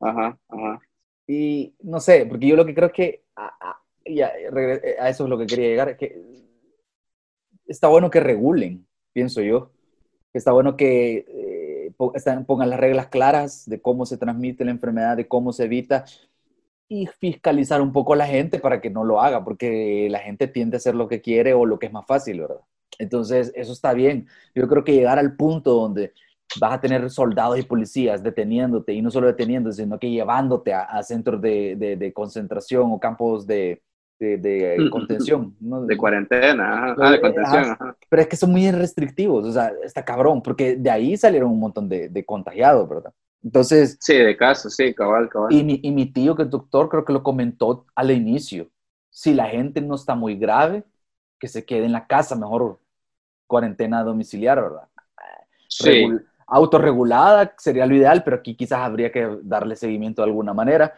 Ajá, 0.00 0.38
ajá. 0.48 0.80
Y 1.26 1.74
no 1.82 2.00
sé, 2.00 2.26
porque 2.26 2.46
yo 2.46 2.56
lo 2.56 2.64
que 2.64 2.74
creo 2.74 2.88
es 2.88 2.94
que 2.94 3.24
a, 3.34 3.52
a, 3.60 5.08
eso 5.08 5.24
es 5.24 5.30
lo 5.30 5.38
que 5.38 5.46
quería 5.46 5.68
llegar, 5.68 5.96
que 5.96 6.22
está 7.66 7.88
bueno 7.88 8.10
que 8.10 8.20
regulen, 8.20 8.86
pienso 9.12 9.40
yo. 9.42 9.72
Está 10.32 10.52
bueno 10.52 10.76
que 10.76 11.24
eh, 11.28 11.92
pongan 12.46 12.70
las 12.70 12.78
reglas 12.78 13.08
claras 13.08 13.68
de 13.68 13.80
cómo 13.80 14.06
se 14.06 14.18
transmite 14.18 14.64
la 14.64 14.70
enfermedad, 14.70 15.16
de 15.16 15.26
cómo 15.26 15.52
se 15.52 15.64
evita 15.64 16.04
y 16.88 17.06
fiscalizar 17.06 17.80
un 17.80 17.92
poco 17.92 18.12
a 18.12 18.16
la 18.16 18.26
gente 18.26 18.60
para 18.60 18.80
que 18.80 18.90
no 18.90 19.04
lo 19.04 19.20
haga, 19.20 19.42
porque 19.44 20.08
la 20.10 20.20
gente 20.20 20.46
tiende 20.46 20.76
a 20.76 20.78
hacer 20.78 20.94
lo 20.94 21.08
que 21.08 21.20
quiere 21.20 21.54
o 21.54 21.66
lo 21.66 21.78
que 21.78 21.86
es 21.86 21.92
más 21.92 22.06
fácil, 22.06 22.40
¿verdad? 22.40 22.60
Entonces, 22.98 23.52
eso 23.54 23.72
está 23.72 23.92
bien. 23.92 24.28
Yo 24.54 24.68
creo 24.68 24.84
que 24.84 24.92
llegar 24.92 25.18
al 25.18 25.36
punto 25.36 25.72
donde 25.74 26.12
vas 26.60 26.74
a 26.74 26.80
tener 26.80 27.10
soldados 27.10 27.58
y 27.58 27.62
policías 27.62 28.22
deteniéndote, 28.22 28.92
y 28.92 29.02
no 29.02 29.10
solo 29.10 29.26
deteniéndote, 29.26 29.76
sino 29.76 29.98
que 29.98 30.10
llevándote 30.10 30.72
a, 30.72 31.02
centros 31.02 31.40
de, 31.40 31.76
de, 31.98 32.12
concentración 32.12 32.90
o 32.92 33.00
campos 33.00 33.46
de, 33.46 33.82
de, 34.18 34.76
mm. 34.78 34.90
contención. 34.90 35.56
De 35.60 35.96
cuarentena, 35.96 36.94
ah, 36.98 37.10
de 37.10 37.20
contención. 37.20 37.76
Pero 38.08 38.22
es 38.22 38.28
que 38.28 38.36
son 38.36 38.52
muy 38.52 38.70
restrictivos, 38.70 39.44
o 39.44 39.52
sea, 39.52 39.72
está 39.84 40.04
cabrón, 40.04 40.42
porque 40.42 40.76
de 40.76 40.90
ahí 40.90 41.16
salieron 41.16 41.50
un 41.50 41.60
montón 41.60 41.88
de, 41.88 42.24
contagiados, 42.24 42.88
¿verdad? 42.88 43.12
Entonces... 43.42 43.96
Sí, 44.00 44.14
de 44.16 44.36
caso, 44.36 44.70
sí, 44.70 44.92
cabal, 44.94 45.28
cabal. 45.28 45.52
Y 45.52 45.62
mi, 45.62 45.80
y 45.82 45.90
mi 45.92 46.06
tío, 46.06 46.34
que 46.34 46.42
es 46.42 46.50
doctor, 46.50 46.88
creo 46.88 47.04
que 47.04 47.12
lo 47.12 47.22
comentó 47.22 47.86
al 47.94 48.10
inicio. 48.10 48.68
Si 49.10 49.34
la 49.34 49.46
gente 49.46 49.80
no 49.80 49.94
está 49.94 50.14
muy 50.14 50.36
grave, 50.36 50.84
que 51.38 51.48
se 51.48 51.64
quede 51.64 51.84
en 51.84 51.92
la 51.92 52.06
casa, 52.06 52.34
mejor 52.34 52.80
cuarentena 53.46 54.02
domiciliar, 54.02 54.60
¿verdad? 54.60 54.88
Sí. 55.68 56.06
Autorregulada 56.46 57.54
sería 57.58 57.86
lo 57.86 57.94
ideal, 57.94 58.22
pero 58.24 58.36
aquí 58.36 58.54
quizás 58.54 58.80
habría 58.80 59.10
que 59.10 59.38
darle 59.42 59.76
seguimiento 59.76 60.22
de 60.22 60.28
alguna 60.28 60.54
manera. 60.54 60.94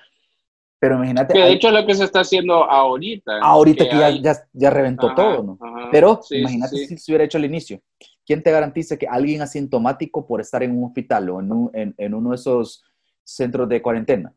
Pero 0.78 0.96
imagínate. 0.96 1.34
Que 1.34 1.40
de 1.40 1.52
hecho 1.52 1.68
es 1.68 1.74
lo 1.74 1.86
que 1.86 1.94
se 1.94 2.04
está 2.04 2.20
haciendo 2.20 2.64
ahorita. 2.64 3.40
Ahorita 3.40 3.88
que, 3.88 4.20
ya, 4.22 4.36
ya, 4.52 4.70
reventó 4.70 5.14
todo, 5.14 5.42
¿no? 5.42 5.58
pero 5.90 6.20
imagínate 6.30 6.76
si 6.86 6.96
se 6.96 7.10
hubiera 7.10 7.24
hecho 7.24 7.38
al 7.38 7.44
inicio. 7.44 7.80
¿Quién 8.24 8.42
te 8.42 8.50
garantiza 8.50 8.96
que 8.96 9.08
alguien 9.08 9.42
asintomático 9.42 10.26
por 10.26 10.40
estar 10.40 10.62
en 10.62 10.76
un 10.76 10.84
hospital 10.84 11.30
o 11.30 11.70
en, 11.72 11.94
en, 11.96 12.14
uno 12.14 12.30
de 12.30 12.36
esos 12.36 12.84
centros 13.24 13.68
de 13.68 13.80
cuarentena 13.82 14.32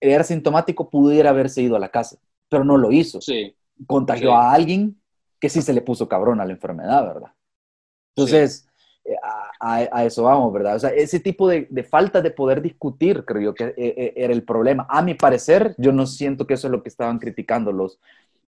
era 0.00 0.22
asintomático 0.22 0.88
pudiera 0.88 1.30
haberse 1.30 1.62
ido 1.62 1.76
a 1.76 1.78
la 1.78 1.90
casa, 1.90 2.18
pero 2.48 2.64
no 2.64 2.76
lo 2.76 2.90
hizo. 2.90 3.20
Sí. 3.20 3.54
Contagió 3.86 4.34
a 4.34 4.52
alguien 4.52 5.00
que 5.38 5.48
sí 5.48 5.62
se 5.62 5.72
le 5.72 5.82
puso 5.82 6.08
cabrón 6.08 6.40
a 6.40 6.44
la 6.44 6.52
enfermedad, 6.52 7.06
¿verdad? 7.06 7.32
Entonces, 8.14 8.66
eh, 8.66 8.69
a, 9.60 10.04
eso 10.04 10.22
vamos, 10.22 10.52
¿verdad? 10.52 10.76
O 10.76 10.78
sea, 10.78 10.90
ese 10.90 11.20
tipo 11.20 11.46
de, 11.48 11.66
falta 11.88 12.22
de 12.22 12.30
poder 12.30 12.62
discutir, 12.62 13.24
creo 13.24 13.42
yo 13.42 13.54
que 13.54 13.64
eh, 13.64 13.74
eh, 13.76 14.12
era 14.16 14.32
el 14.32 14.42
problema. 14.42 14.86
A 14.88 15.02
mi 15.02 15.14
parecer, 15.14 15.74
yo 15.78 15.92
no 15.92 16.06
siento 16.06 16.46
que 16.46 16.54
eso 16.54 16.66
es 16.66 16.72
lo 16.72 16.82
que 16.82 16.88
estaban 16.88 17.18
criticando 17.18 17.70
los, 17.70 18.00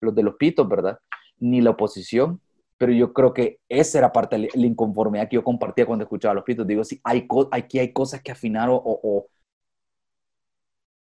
los 0.02 0.16
de 0.16 0.24
los 0.24 0.36
pitos, 0.36 0.68
¿verdad? 0.68 1.00
Ni 1.40 1.62
la 1.62 1.72
oposición, 1.72 2.42
pero 2.78 2.92
yo 2.92 3.14
creo 3.14 3.34
que 3.34 3.60
esa 3.70 4.00
era 4.00 4.12
parte 4.12 4.38
de 4.38 4.50
la 4.54 4.66
inconformidad 4.66 5.30
que 5.30 5.36
yo 5.36 5.44
compartía 5.44 5.86
cuando 5.86 6.04
escuchaba 6.04 6.32
a 6.32 6.36
los 6.36 6.44
pitos. 6.44 6.66
Digo, 6.66 6.84
sí, 6.84 7.00
hay 7.04 7.28
aquí 7.52 7.80
hay 7.80 7.94
cosas 7.94 8.22
que 8.22 8.32
afinar 8.32 8.70
o, 8.70 8.82
o, 8.84 9.28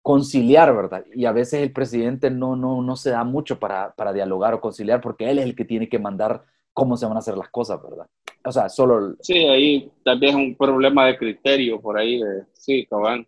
conciliar, 0.03 0.75
¿verdad? 0.75 1.05
Y 1.15 1.27
a 1.27 1.33
veces 1.33 1.63
el 1.63 1.73
presidente 1.73 2.31
no, 2.31 2.57
no, 2.57 2.81
no 2.83 2.97
se 2.97 3.11
da 3.11 3.25
mucho 3.25 3.59
para, 3.59 3.95
para 3.95 4.13
dialogar 4.13 4.55
o 4.55 4.61
conciliar 4.61 5.01
porque 5.01 5.31
él 5.31 5.39
es 5.39 5.45
el 5.45 5.55
que 5.55 5.65
tiene 5.65 5.89
que 5.89 5.99
mandar 5.99 6.45
cómo 6.73 6.97
se 6.97 7.07
van 7.07 7.17
a 7.17 7.21
hacer 7.21 7.37
las 7.37 7.49
cosas, 7.51 7.83
¿verdad? 7.83 8.07
O 8.45 8.53
sea, 8.53 8.69
solo... 8.69 9.15
Sí, 9.21 9.39
ahí 9.39 9.91
también 10.05 10.39
es 10.39 10.47
un 10.47 10.55
problema 10.57 11.07
de 11.07 11.17
criterio 11.17 11.81
por 11.81 11.99
ahí, 11.99 12.21
de, 12.21 12.45
sí, 12.53 12.87
cabal. 12.87 13.27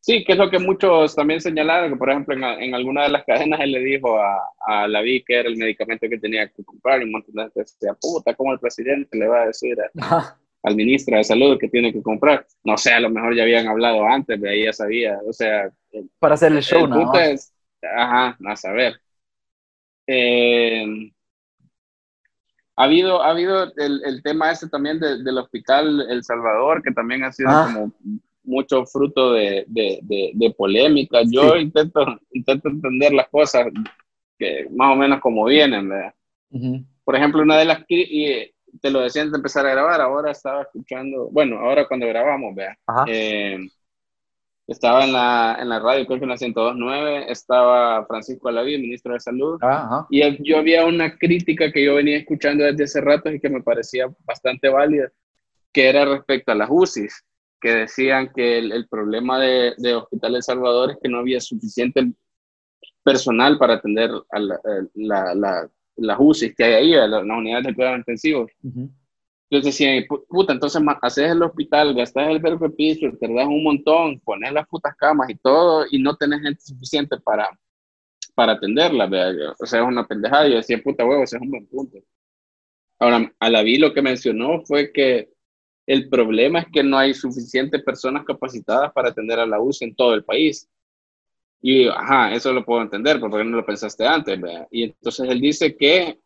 Sí, 0.00 0.22
que 0.22 0.32
es 0.32 0.38
lo 0.38 0.50
que 0.50 0.58
muchos 0.58 1.14
también 1.14 1.40
señalaron, 1.40 1.90
que 1.90 1.96
por 1.96 2.10
ejemplo 2.10 2.34
en, 2.34 2.44
en 2.44 2.74
alguna 2.74 3.04
de 3.04 3.08
las 3.08 3.24
cadenas 3.24 3.60
él 3.60 3.72
le 3.72 3.78
dijo 3.80 4.18
a, 4.18 4.38
a 4.66 4.86
la 4.86 5.00
vi 5.00 5.24
que 5.24 5.36
era 5.38 5.48
el 5.48 5.56
medicamento 5.56 6.06
que 6.10 6.18
tenía 6.18 6.46
que 6.46 6.62
comprar 6.62 7.00
y 7.00 7.04
un 7.04 7.12
montón 7.12 7.34
de 7.34 7.42
gente 7.44 7.60
decía, 7.60 7.94
puta, 7.98 8.34
¿cómo 8.34 8.52
el 8.52 8.58
presidente 8.58 9.16
le 9.16 9.28
va 9.28 9.42
a 9.42 9.46
decir 9.46 9.78
al 10.62 10.76
ministro 10.76 11.16
de 11.16 11.24
salud 11.24 11.56
que 11.58 11.70
tiene 11.70 11.90
que 11.90 12.02
comprar? 12.02 12.46
No 12.64 12.76
sé, 12.76 12.92
a 12.92 13.00
lo 13.00 13.08
mejor 13.08 13.34
ya 13.34 13.44
habían 13.44 13.66
hablado 13.66 14.04
antes, 14.04 14.38
de 14.38 14.50
ahí 14.50 14.64
ya 14.64 14.74
sabía, 14.74 15.18
o 15.26 15.32
sea... 15.32 15.70
Para 16.18 16.34
hacer 16.34 16.52
el 16.52 16.62
show, 16.62 16.86
¿no? 16.86 17.10
ajá, 17.82 18.36
a 18.44 18.56
saber. 18.56 19.00
Eh, 20.06 21.13
ha 22.76 22.84
habido, 22.84 23.22
ha 23.22 23.30
habido 23.30 23.72
el, 23.76 24.02
el 24.04 24.22
tema 24.22 24.50
ese 24.50 24.68
también 24.68 24.98
del 24.98 25.38
hospital 25.38 26.06
El 26.10 26.24
Salvador, 26.24 26.82
que 26.82 26.90
también 26.90 27.24
ha 27.24 27.32
sido 27.32 27.50
ah. 27.50 27.70
como 27.72 27.92
mucho 28.42 28.84
fruto 28.84 29.32
de, 29.32 29.64
de, 29.68 30.32
de, 30.34 30.50
polémica. 30.50 31.20
Yo 31.24 31.56
intento, 31.56 32.04
intento 32.32 32.68
entender 32.68 33.12
las 33.12 33.28
cosas 33.28 33.66
que 34.38 34.66
más 34.70 34.92
o 34.92 34.96
menos 34.96 35.20
como 35.20 35.44
vienen, 35.44 35.88
¿verdad? 35.88 36.14
Por 37.04 37.16
ejemplo, 37.16 37.42
una 37.42 37.56
de 37.56 37.64
las... 37.64 37.84
Y 37.88 38.52
te 38.80 38.90
lo 38.90 39.00
decía 39.00 39.22
antes 39.22 39.32
de 39.32 39.38
empezar 39.38 39.66
a 39.66 39.70
grabar, 39.70 40.00
ahora 40.00 40.30
estaba 40.30 40.62
escuchando, 40.62 41.28
bueno, 41.30 41.58
ahora 41.58 41.86
cuando 41.86 42.06
grabamos, 42.06 42.54
vea. 42.54 42.76
Eh, 43.06 43.58
estaba 44.66 45.04
en 45.04 45.12
la, 45.12 45.58
en 45.60 45.68
la 45.68 45.78
radio, 45.78 46.06
creo 46.06 46.18
que 46.18 46.24
en 46.24 46.30
la 46.30 46.36
102.9, 46.36 47.26
estaba 47.28 48.04
Francisco 48.06 48.48
Alaví, 48.48 48.78
ministro 48.78 49.12
de 49.12 49.20
Salud, 49.20 49.58
ah, 49.62 50.06
y 50.10 50.42
yo 50.42 50.58
había 50.58 50.86
una 50.86 51.16
crítica 51.16 51.70
que 51.70 51.84
yo 51.84 51.96
venía 51.96 52.16
escuchando 52.16 52.64
desde 52.64 52.84
hace 52.84 53.00
rato 53.00 53.30
y 53.30 53.40
que 53.40 53.50
me 53.50 53.62
parecía 53.62 54.06
bastante 54.24 54.68
válida, 54.68 55.10
que 55.72 55.88
era 55.88 56.04
respecto 56.04 56.52
a 56.52 56.54
las 56.54 56.68
UCIs, 56.70 57.24
que 57.60 57.74
decían 57.74 58.30
que 58.34 58.58
el, 58.58 58.88
problema 58.88 59.38
de, 59.38 59.74
de, 59.78 59.94
Hospital 59.94 60.36
El 60.36 60.42
Salvador 60.42 60.92
es 60.92 60.98
que 61.02 61.08
no 61.08 61.18
había 61.18 61.40
suficiente 61.40 62.12
personal 63.02 63.58
para 63.58 63.74
atender 63.74 64.10
a 64.30 64.38
la, 64.38 64.60
la, 65.34 65.70
las 65.96 66.16
UCIs 66.18 66.54
que 66.54 66.64
hay 66.64 66.72
ahí, 66.74 67.08
las, 67.08 67.22
unidades 67.22 67.66
de 67.66 67.74
cuidados 67.74 67.98
intensivos. 67.98 68.50
Entonces 69.54 69.78
decían, 69.78 70.04
puta, 70.28 70.52
entonces 70.52 70.82
haces 71.00 71.30
el 71.30 71.42
hospital, 71.42 71.94
gastas 71.94 72.28
el 72.28 72.40
verbo 72.40 72.68
piso, 72.74 73.06
te 73.20 73.32
das 73.32 73.46
un 73.46 73.62
montón, 73.62 74.18
pones 74.18 74.52
las 74.52 74.66
putas 74.66 74.96
camas 74.96 75.30
y 75.30 75.36
todo, 75.36 75.86
y 75.88 76.02
no 76.02 76.16
tenés 76.16 76.42
gente 76.42 76.60
suficiente 76.60 77.18
para, 77.20 77.48
para 78.34 78.54
atenderla, 78.54 79.06
o 79.60 79.64
sea, 79.64 79.82
es 79.82 79.86
una 79.86 80.08
pendejada. 80.08 80.48
Yo 80.48 80.56
decía, 80.56 80.82
puta 80.82 81.04
huevo, 81.04 81.22
ese 81.22 81.36
es 81.36 81.42
un 81.42 81.50
buen 81.50 81.66
punto. 81.68 81.98
Ahora, 82.98 83.32
a 83.38 83.50
la 83.50 83.62
vi 83.62 83.78
lo 83.78 83.94
que 83.94 84.02
mencionó 84.02 84.60
fue 84.64 84.92
que 84.92 85.30
el 85.86 86.08
problema 86.08 86.58
es 86.60 86.66
que 86.72 86.82
no 86.82 86.98
hay 86.98 87.14
suficientes 87.14 87.80
personas 87.84 88.24
capacitadas 88.24 88.92
para 88.92 89.10
atender 89.10 89.38
a 89.38 89.46
la 89.46 89.60
UCI 89.60 89.84
en 89.84 89.94
todo 89.94 90.14
el 90.14 90.24
país. 90.24 90.68
Y, 91.62 91.86
ajá, 91.86 92.34
eso 92.34 92.52
lo 92.52 92.64
puedo 92.64 92.82
entender, 92.82 93.20
porque 93.20 93.44
no 93.44 93.56
lo 93.56 93.64
pensaste 93.64 94.04
antes, 94.04 94.40
¿verdad? 94.40 94.66
Y 94.72 94.82
entonces 94.82 95.30
él 95.30 95.40
dice 95.40 95.76
que 95.76 96.18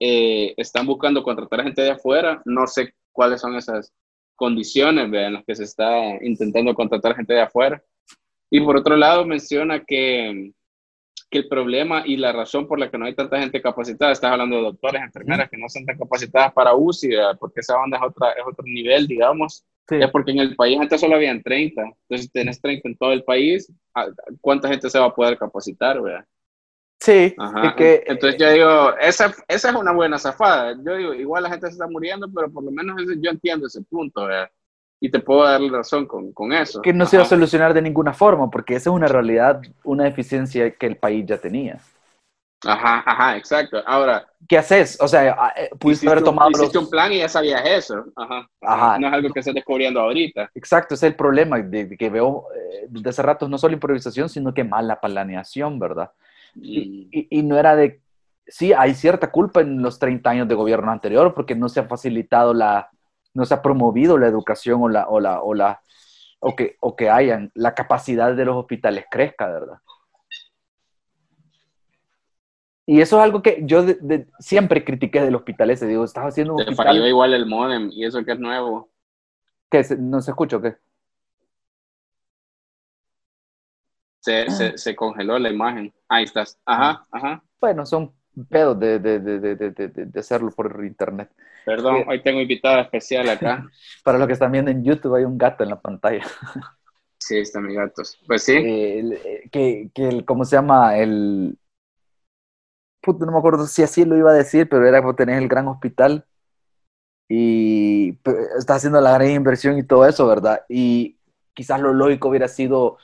eh, 0.00 0.54
están 0.56 0.86
buscando 0.86 1.22
contratar 1.22 1.62
gente 1.62 1.82
de 1.82 1.90
afuera. 1.90 2.42
No 2.44 2.66
sé 2.66 2.94
cuáles 3.12 3.40
son 3.40 3.56
esas 3.56 3.92
condiciones 4.34 5.12
en 5.12 5.32
las 5.32 5.44
que 5.44 5.56
se 5.56 5.64
está 5.64 6.22
intentando 6.22 6.74
contratar 6.74 7.16
gente 7.16 7.34
de 7.34 7.40
afuera. 7.40 7.82
Y 8.50 8.60
por 8.60 8.76
otro 8.76 8.96
lado, 8.96 9.24
menciona 9.24 9.84
que, 9.84 10.52
que 11.30 11.38
el 11.38 11.48
problema 11.48 12.02
y 12.06 12.16
la 12.16 12.32
razón 12.32 12.68
por 12.68 12.78
la 12.78 12.90
que 12.90 12.98
no 12.98 13.06
hay 13.06 13.14
tanta 13.14 13.40
gente 13.40 13.60
capacitada, 13.60 14.12
estás 14.12 14.30
hablando 14.30 14.56
de 14.56 14.62
doctores, 14.62 15.02
enfermeras 15.02 15.50
que 15.50 15.56
no 15.56 15.68
son 15.68 15.84
tan 15.84 15.98
capacitadas 15.98 16.52
para 16.52 16.74
UCI, 16.74 17.16
porque 17.40 17.60
esa 17.60 17.76
banda 17.76 17.96
es, 17.96 18.02
otra, 18.04 18.32
es 18.32 18.44
otro 18.46 18.64
nivel, 18.64 19.06
digamos. 19.06 19.64
Es 19.88 20.10
porque 20.10 20.32
en 20.32 20.40
el 20.40 20.56
país 20.56 20.78
antes 20.80 21.00
solo 21.00 21.14
habían 21.14 21.42
30. 21.42 21.80
Entonces, 21.80 22.26
si 22.26 22.28
tienes 22.28 22.60
30 22.60 22.88
en 22.88 22.96
todo 22.96 23.12
el 23.12 23.22
país, 23.22 23.72
¿cuánta 24.40 24.68
gente 24.68 24.90
se 24.90 24.98
va 24.98 25.06
a 25.06 25.14
poder 25.14 25.38
capacitar? 25.38 26.02
¿verdad? 26.02 26.24
Sí, 26.98 27.36
que, 27.76 28.04
entonces 28.06 28.40
yo 28.40 28.50
digo, 28.50 28.96
esa, 28.98 29.32
esa 29.48 29.70
es 29.70 29.74
una 29.74 29.92
buena 29.92 30.18
zafada. 30.18 30.74
Yo 30.82 30.96
digo, 30.96 31.14
igual 31.14 31.42
la 31.42 31.50
gente 31.50 31.66
se 31.66 31.74
está 31.74 31.86
muriendo, 31.86 32.26
pero 32.34 32.50
por 32.50 32.64
lo 32.64 32.70
menos 32.70 32.96
yo 33.20 33.30
entiendo 33.30 33.66
ese 33.66 33.82
punto, 33.82 34.26
y 35.00 35.10
te 35.10 35.20
puedo 35.20 35.44
dar 35.44 35.60
razón 35.60 36.06
con, 36.06 36.32
con 36.32 36.52
eso. 36.52 36.80
Que 36.80 36.92
no 36.92 37.06
se 37.06 37.18
va 37.18 37.24
a 37.24 37.26
solucionar 37.26 37.74
de 37.74 37.82
ninguna 37.82 38.14
forma, 38.14 38.50
porque 38.50 38.76
esa 38.76 38.90
es 38.90 38.96
una 38.96 39.08
realidad, 39.08 39.60
una 39.84 40.04
deficiencia 40.04 40.70
que 40.70 40.86
el 40.86 40.96
país 40.96 41.26
ya 41.26 41.38
tenía. 41.38 41.78
Ajá, 42.64 43.02
ajá, 43.04 43.36
exacto. 43.36 43.82
Ahora, 43.86 44.26
¿qué 44.48 44.56
haces? 44.56 44.98
O 45.00 45.06
sea, 45.06 45.36
ah, 45.38 45.52
eh, 45.56 45.70
pudiste 45.78 46.08
haber 46.08 46.24
tomado. 46.24 46.50
Hiciste 46.50 46.78
un 46.78 46.88
plan 46.88 47.12
y 47.12 47.18
ya 47.18 47.28
sabías 47.28 47.62
eso. 47.64 48.06
Ajá, 48.16 48.48
ajá. 48.62 48.98
No 48.98 49.08
es 49.08 49.12
algo 49.12 49.30
que 49.30 49.40
estés 49.40 49.54
descubriendo 49.54 50.00
ahorita. 50.00 50.50
Exacto, 50.54 50.94
ese 50.94 51.06
es 51.06 51.12
el 51.12 51.16
problema 51.16 51.58
de, 51.58 51.96
que 51.96 52.08
veo 52.08 52.46
eh, 52.54 52.86
desde 52.88 53.10
hace 53.10 53.22
rato, 53.22 53.48
no 53.48 53.58
solo 53.58 53.74
improvisación, 53.74 54.28
sino 54.28 54.54
que 54.54 54.64
mala 54.64 54.98
planeación, 54.98 55.78
¿verdad? 55.78 56.10
Y, 56.60 57.42
no 57.42 57.58
era 57.58 57.76
de, 57.76 58.00
sí, 58.46 58.72
hay 58.72 58.94
cierta 58.94 59.30
culpa 59.30 59.60
en 59.60 59.82
los 59.82 59.98
30 59.98 60.30
años 60.30 60.48
de 60.48 60.54
gobierno 60.54 60.90
anterior 60.90 61.34
porque 61.34 61.54
no 61.54 61.68
se 61.68 61.80
ha 61.80 61.84
facilitado 61.84 62.54
la, 62.54 62.90
no 63.34 63.44
se 63.44 63.54
ha 63.54 63.62
promovido 63.62 64.18
la 64.18 64.26
educación 64.26 64.82
o 64.82 64.88
la, 64.88 65.08
o 65.08 65.20
la, 65.20 65.42
o 65.42 65.54
la, 65.54 65.82
o 66.40 66.56
que, 66.56 66.76
o 66.80 66.96
que 66.96 67.10
hayan, 67.10 67.50
la 67.54 67.74
capacidad 67.74 68.34
de 68.34 68.44
los 68.44 68.56
hospitales 68.56 69.04
crezca, 69.10 69.46
¿verdad? 69.46 69.78
Y 72.88 73.00
eso 73.00 73.18
es 73.18 73.24
algo 73.24 73.42
que 73.42 73.62
yo 73.64 73.84
siempre 74.38 74.84
critiqué 74.84 75.20
del 75.20 75.34
hospital 75.34 75.70
ese. 75.70 75.88
Digo, 75.88 76.04
estaba 76.04 76.28
haciendo 76.28 76.54
un 76.54 76.64
Te 76.64 76.72
falló 76.72 77.04
igual 77.04 77.34
el 77.34 77.44
modem 77.44 77.90
y 77.92 78.04
eso 78.04 78.24
que 78.24 78.32
es 78.32 78.38
nuevo. 78.38 78.90
¿Qué? 79.68 79.84
¿No 79.98 80.20
se 80.20 80.30
escucha 80.30 80.58
o 80.58 80.62
qué? 80.62 80.76
Se, 84.26 84.76
se, 84.76 84.96
congeló 84.96 85.38
la 85.38 85.50
imagen. 85.50 85.94
Ahí 86.08 86.24
estás. 86.24 86.58
Ajá, 86.66 87.06
ajá. 87.12 87.44
Bueno, 87.60 87.86
son 87.86 88.12
pedos 88.48 88.78
de, 88.80 88.98
de, 88.98 89.20
de, 89.20 90.20
hacerlo 90.20 90.50
por 90.50 90.84
internet. 90.84 91.30
Perdón, 91.64 92.04
hoy 92.08 92.20
tengo 92.22 92.40
invitada 92.40 92.80
especial 92.82 93.28
acá. 93.28 93.64
Para 94.04 94.18
los 94.18 94.26
que 94.26 94.32
están 94.32 94.50
viendo 94.50 94.70
en 94.70 94.82
YouTube, 94.82 95.14
hay 95.14 95.24
un 95.24 95.38
gato 95.38 95.62
en 95.62 95.70
la 95.70 95.80
pantalla. 95.80 96.24
Sí, 97.18 97.38
está 97.38 97.60
mi 97.60 97.74
gato. 97.74 98.02
Pues 98.26 98.42
sí. 98.42 98.52
Eh, 98.54 99.48
que, 99.50 99.90
que 99.92 100.24
¿cómo 100.24 100.44
se 100.44 100.54
llama? 100.54 100.96
El... 100.96 101.58
Puto, 103.00 103.24
no 103.24 103.32
me 103.32 103.38
acuerdo 103.38 103.66
si 103.66 103.82
así 103.82 104.04
lo 104.04 104.16
iba 104.18 104.30
a 104.30 104.34
decir, 104.34 104.68
pero 104.68 104.86
era 104.86 105.02
porque 105.02 105.24
tenés 105.24 105.40
el 105.40 105.48
gran 105.48 105.66
hospital 105.66 106.26
y 107.26 108.20
está 108.58 108.74
haciendo 108.74 109.00
la 109.00 109.14
gran 109.14 109.30
inversión 109.30 109.78
y 109.78 109.82
todo 109.82 110.06
eso, 110.06 110.26
¿verdad? 110.28 110.60
Y 110.68 111.18
quizás 111.54 111.80
lo 111.80 111.94
lógico 111.94 112.28
hubiera 112.28 112.48
sido 112.48 112.98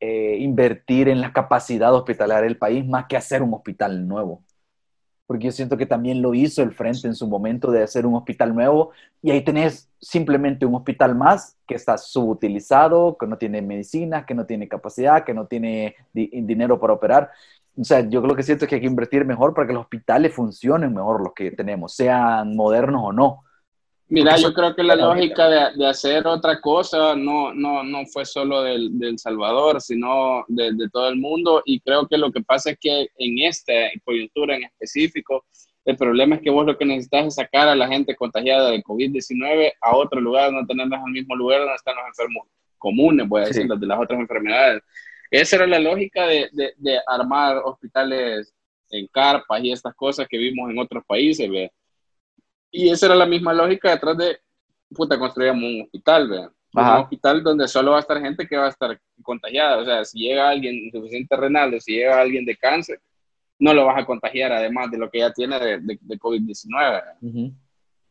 eh, 0.00 0.36
invertir 0.40 1.08
en 1.08 1.20
la 1.20 1.32
capacidad 1.32 1.92
hospitalaria 1.94 2.44
del 2.44 2.58
país 2.58 2.86
más 2.86 3.06
que 3.08 3.16
hacer 3.16 3.42
un 3.42 3.54
hospital 3.54 4.06
nuevo. 4.06 4.42
porque 5.26 5.46
yo 5.46 5.52
siento 5.52 5.76
que 5.76 5.86
también 5.86 6.22
lo 6.22 6.34
hizo 6.34 6.62
el 6.62 6.72
Frente 6.72 7.06
en 7.08 7.14
su 7.14 7.28
momento 7.28 7.70
de 7.70 7.82
hacer 7.82 8.06
un 8.06 8.14
hospital 8.14 8.54
nuevo 8.54 8.92
y 9.22 9.30
ahí 9.30 9.42
tenés 9.44 9.90
simplemente 10.00 10.64
un 10.66 10.74
hospital 10.76 11.14
más 11.14 11.56
que 11.66 11.74
está 11.74 11.98
subutilizado, 11.98 13.16
que 13.18 13.26
no 13.26 13.36
tiene 13.38 13.60
medicinas, 13.62 14.24
que 14.24 14.34
no 14.34 14.46
tiene 14.46 14.68
capacidad, 14.68 15.24
que 15.24 15.34
no 15.34 15.46
tiene 15.46 15.96
dinero 16.14 16.80
para 16.80 16.94
operar. 16.94 17.30
O 17.76 17.84
sea, 17.84 18.00
yo 18.08 18.22
creo 18.22 18.34
que 18.36 18.42
siento 18.42 18.66
que 18.66 18.76
hay 18.76 18.80
que 18.80 18.86
invertir 18.86 19.24
mejor 19.24 19.54
para 19.54 19.66
que 19.66 19.72
los 19.74 19.82
hospitales 19.82 20.34
funcionen 20.34 20.94
mejor 20.94 21.22
los 21.22 21.34
que 21.34 21.50
tenemos, 21.52 21.94
sean 21.94 22.56
modernos 22.56 23.02
o 23.04 23.12
no. 23.12 23.44
Mira, 24.10 24.36
yo 24.36 24.54
creo 24.54 24.74
que 24.74 24.82
la 24.82 24.96
lógica 24.96 25.48
de, 25.50 25.76
de, 25.76 25.86
hacer 25.86 26.26
otra 26.26 26.60
cosa 26.62 27.14
no, 27.14 27.52
no, 27.52 27.82
no 27.82 28.06
fue 28.06 28.24
solo 28.24 28.62
del, 28.62 28.98
del 28.98 29.18
Salvador, 29.18 29.82
sino 29.82 30.46
de, 30.48 30.72
de, 30.72 30.88
todo 30.88 31.08
el 31.10 31.16
mundo. 31.16 31.62
Y 31.66 31.80
creo 31.80 32.06
que 32.08 32.16
lo 32.16 32.32
que 32.32 32.40
pasa 32.40 32.70
es 32.70 32.78
que 32.80 33.08
en 33.18 33.38
esta 33.40 33.72
coyuntura 34.04 34.56
en 34.56 34.64
específico, 34.64 35.44
el 35.84 35.96
problema 35.96 36.36
es 36.36 36.42
que 36.42 36.50
vos 36.50 36.64
lo 36.64 36.78
que 36.78 36.86
necesitas 36.86 37.26
es 37.26 37.34
sacar 37.34 37.68
a 37.68 37.76
la 37.76 37.86
gente 37.86 38.16
contagiada 38.16 38.70
de 38.70 38.82
COVID-19 38.82 39.72
a 39.80 39.96
otro 39.96 40.22
lugar, 40.22 40.52
no 40.52 40.66
tenerlas 40.66 41.02
al 41.04 41.12
mismo 41.12 41.36
lugar 41.36 41.60
donde 41.60 41.74
están 41.74 41.96
los 41.96 42.06
enfermos 42.06 42.48
comunes, 42.78 43.28
voy 43.28 43.42
a 43.42 43.46
decir, 43.46 43.66
de 43.66 43.86
las 43.86 44.00
otras 44.00 44.20
enfermedades. 44.20 44.82
Esa 45.30 45.56
era 45.56 45.66
la 45.66 45.80
lógica 45.80 46.26
de, 46.26 46.48
de 46.52 46.98
armar 47.06 47.58
hospitales 47.62 48.54
en 48.90 49.06
carpas 49.08 49.62
y 49.62 49.72
estas 49.72 49.94
cosas 49.94 50.26
que 50.28 50.38
vimos 50.38 50.70
en 50.70 50.78
otros 50.78 51.04
países. 51.06 51.50
¿ve? 51.50 51.70
Y 52.70 52.90
esa 52.90 53.06
era 53.06 53.14
la 53.14 53.26
misma 53.26 53.52
lógica 53.52 53.90
detrás 53.90 54.16
de, 54.18 54.38
puta, 54.94 55.18
construíamos 55.18 55.62
un 55.62 55.82
hospital, 55.82 56.28
¿verdad? 56.28 56.52
Un 56.74 57.02
hospital 57.02 57.42
donde 57.42 57.66
solo 57.66 57.92
va 57.92 57.96
a 57.96 58.00
estar 58.00 58.20
gente 58.20 58.46
que 58.46 58.56
va 58.56 58.66
a 58.66 58.70
estar 58.70 59.00
contagiada. 59.22 59.78
O 59.78 59.84
sea, 59.84 60.04
si 60.04 60.18
llega 60.20 60.48
alguien 60.48 60.74
insuficiente 60.74 61.34
renal 61.34 61.74
o 61.74 61.80
si 61.80 61.92
llega 61.92 62.20
alguien 62.20 62.44
de 62.44 62.56
cáncer, 62.56 63.00
no 63.58 63.74
lo 63.74 63.86
vas 63.86 64.02
a 64.02 64.06
contagiar 64.06 64.52
además 64.52 64.90
de 64.90 64.98
lo 64.98 65.10
que 65.10 65.18
ya 65.18 65.32
tiene 65.32 65.58
de, 65.58 65.78
de, 65.80 66.18
COVID-19. 66.18 67.52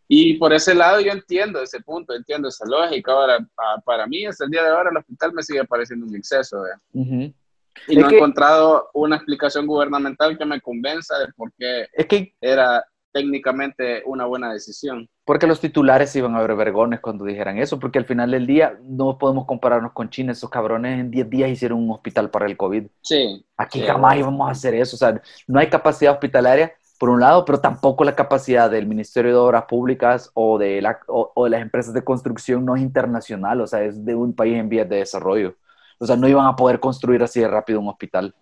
Y 0.10 0.36
por 0.36 0.54
ese 0.54 0.74
lado 0.74 1.02
yo 1.02 1.12
entiendo 1.12 1.62
ese 1.62 1.82
punto, 1.82 2.14
entiendo 2.14 2.48
esa 2.48 2.66
lógica. 2.66 3.12
Ahora, 3.12 3.48
para, 3.86 4.08
mí, 4.08 4.26
hasta 4.26 4.46
el 4.46 4.52
día 4.52 4.64
de 4.64 4.70
ahora, 4.70 4.90
el 4.90 4.98
hospital 4.98 5.34
me 5.34 5.44
sigue 5.44 5.64
pareciendo 5.66 6.06
un 6.06 6.16
exceso. 6.16 6.64
Y 6.94 7.96
no 7.96 8.10
he 8.10 8.16
encontrado 8.16 8.90
una 8.94 9.18
explicación 9.18 9.68
gubernamental 9.68 10.38
que 10.38 10.46
me 10.46 10.62
convenza 10.62 11.18
de 11.20 11.28
por 11.34 11.52
qué 11.54 11.88
es 11.94 12.06
que, 12.08 12.34
era 12.42 12.84
técnicamente 13.18 14.04
una 14.06 14.26
buena 14.26 14.54
decisión. 14.54 15.10
Porque 15.26 15.48
los 15.48 15.60
titulares 15.60 16.16
iban 16.16 16.36
a 16.36 16.42
ver 16.42 16.56
vergones 16.56 17.00
cuando 17.00 17.26
dijeran 17.26 17.58
eso, 17.58 17.80
porque 17.80 17.98
al 17.98 18.06
final 18.06 18.30
del 18.30 18.46
día 18.46 18.78
no 18.84 19.18
podemos 19.18 19.46
compararnos 19.46 19.92
con 19.94 20.10
China, 20.10 20.34
esos 20.34 20.50
cabrones 20.50 21.00
en 21.00 21.10
10 21.10 21.30
días 21.30 21.50
hicieron 21.50 21.80
un 21.80 21.92
hospital 21.92 22.30
para 22.30 22.46
el 22.46 22.56
COVID. 22.56 22.86
Sí. 23.02 23.44
Aquí 23.58 23.82
jamás 23.82 24.18
íbamos 24.18 24.48
a 24.48 24.52
hacer 24.52 24.76
eso, 24.76 24.96
o 24.96 25.00
sea, 25.00 25.20
no 25.48 25.60
hay 25.60 25.68
capacidad 25.68 26.14
hospitalaria 26.14 26.74
por 27.00 27.10
un 27.10 27.20
lado, 27.20 27.44
pero 27.44 27.60
tampoco 27.60 28.04
la 28.04 28.16
capacidad 28.16 28.70
del 28.70 28.86
Ministerio 28.86 29.32
de 29.32 29.38
Obras 29.38 29.66
Públicas 29.66 30.30
o 30.36 30.60
de, 30.60 30.82
la, 30.82 31.00
o, 31.08 31.44
de 31.44 31.50
las 31.50 31.62
empresas 31.62 31.94
de 31.94 32.04
construcción 32.04 32.66
no 32.66 32.76
es 32.76 32.82
internacional, 32.82 33.62
o 33.62 33.68
sea, 33.68 33.84
es 33.84 34.06
de 34.06 34.14
un 34.14 34.34
país 34.34 34.58
en 34.58 34.70
vías 34.70 34.88
de 34.88 34.98
desarrollo. 34.98 35.56
O 36.00 36.06
sea, 36.06 36.16
no 36.16 36.28
iban 36.28 36.46
a 36.46 36.56
poder 36.56 36.80
construir 36.80 37.24
así 37.24 37.40
de 37.40 37.48
rápido 37.48 37.80
un 37.80 37.90
hospital. 37.90 38.36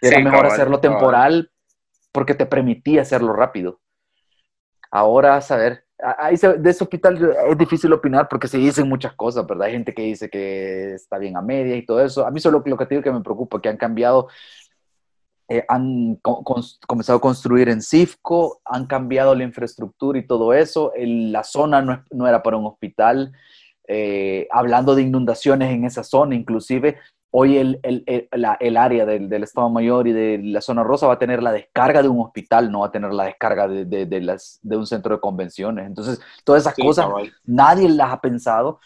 Era 0.00 0.20
mejor 0.20 0.46
hacerlo 0.46 0.78
temporal 0.78 1.50
porque 2.12 2.34
te 2.34 2.46
permitía 2.46 3.02
hacerlo 3.02 3.32
rápido. 3.32 3.80
Ahora, 4.90 5.40
saber, 5.40 5.84
ahí 6.18 6.36
de 6.36 6.70
ese 6.70 6.82
hospital 6.82 7.36
es 7.48 7.58
difícil 7.58 7.92
opinar 7.92 8.28
porque 8.28 8.48
se 8.48 8.58
dicen 8.58 8.88
muchas 8.88 9.14
cosas, 9.14 9.46
¿verdad? 9.46 9.66
Hay 9.68 9.72
gente 9.72 9.94
que 9.94 10.02
dice 10.02 10.28
que 10.28 10.94
está 10.94 11.18
bien 11.18 11.36
a 11.36 11.42
media 11.42 11.76
y 11.76 11.84
todo 11.84 12.04
eso. 12.04 12.26
A 12.26 12.30
mí 12.30 12.40
solo 12.40 12.62
lo 12.64 12.76
que 12.76 12.86
te 12.86 12.94
digo 12.94 13.04
que 13.04 13.12
me 13.12 13.20
preocupa, 13.20 13.60
que 13.60 13.68
han 13.68 13.76
cambiado, 13.76 14.28
eh, 15.48 15.64
han 15.68 16.16
comenzado 16.86 17.18
a 17.18 17.20
construir 17.20 17.68
en 17.68 17.82
CIFCO, 17.82 18.60
han 18.64 18.86
cambiado 18.86 19.34
la 19.34 19.44
infraestructura 19.44 20.18
y 20.18 20.26
todo 20.26 20.54
eso. 20.54 20.92
la 20.96 21.44
zona 21.44 21.82
no, 21.82 22.04
no, 22.10 22.26
era 22.26 22.42
para 22.42 22.56
un 22.56 22.66
hospital. 22.66 23.32
Eh, 23.86 24.46
hablando 24.50 24.94
de 24.94 25.02
inundaciones 25.02 25.70
en 25.70 25.84
esa 25.84 26.04
zona, 26.04 26.34
inclusive 26.34 26.98
hoy 27.30 27.58
el, 27.58 27.80
el, 27.82 28.04
el, 28.30 28.76
área 28.76 29.06
del, 29.06 29.28
del, 29.28 29.42
Estado 29.42 29.68
Mayor 29.70 30.08
y 30.08 30.12
de 30.12 30.40
la 30.42 30.60
zona 30.60 30.82
rosa 30.82 31.06
va 31.06 31.14
a 31.14 31.18
tener 31.18 31.42
la 31.42 31.52
descarga 31.52 32.02
de 32.02 32.08
un 32.08 32.20
hospital, 32.20 32.70
no 32.70 32.80
va 32.80 32.86
a 32.86 32.92
tener 32.92 33.12
la 33.12 33.24
descarga 33.24 33.68
de, 33.68 33.84
de, 33.84 34.06
de 34.06 34.20
las, 34.20 34.58
de 34.62 34.76
un 34.76 34.86
centro 34.86 35.14
de 35.14 35.20
convenciones. 35.20 35.86
Entonces, 35.86 36.20
todas 36.44 36.62
esas 36.62 36.74
cosas 36.74 37.06
nadie 37.44 37.88
las 37.88 38.12
ha 38.12 38.20
pensado, 38.20 38.80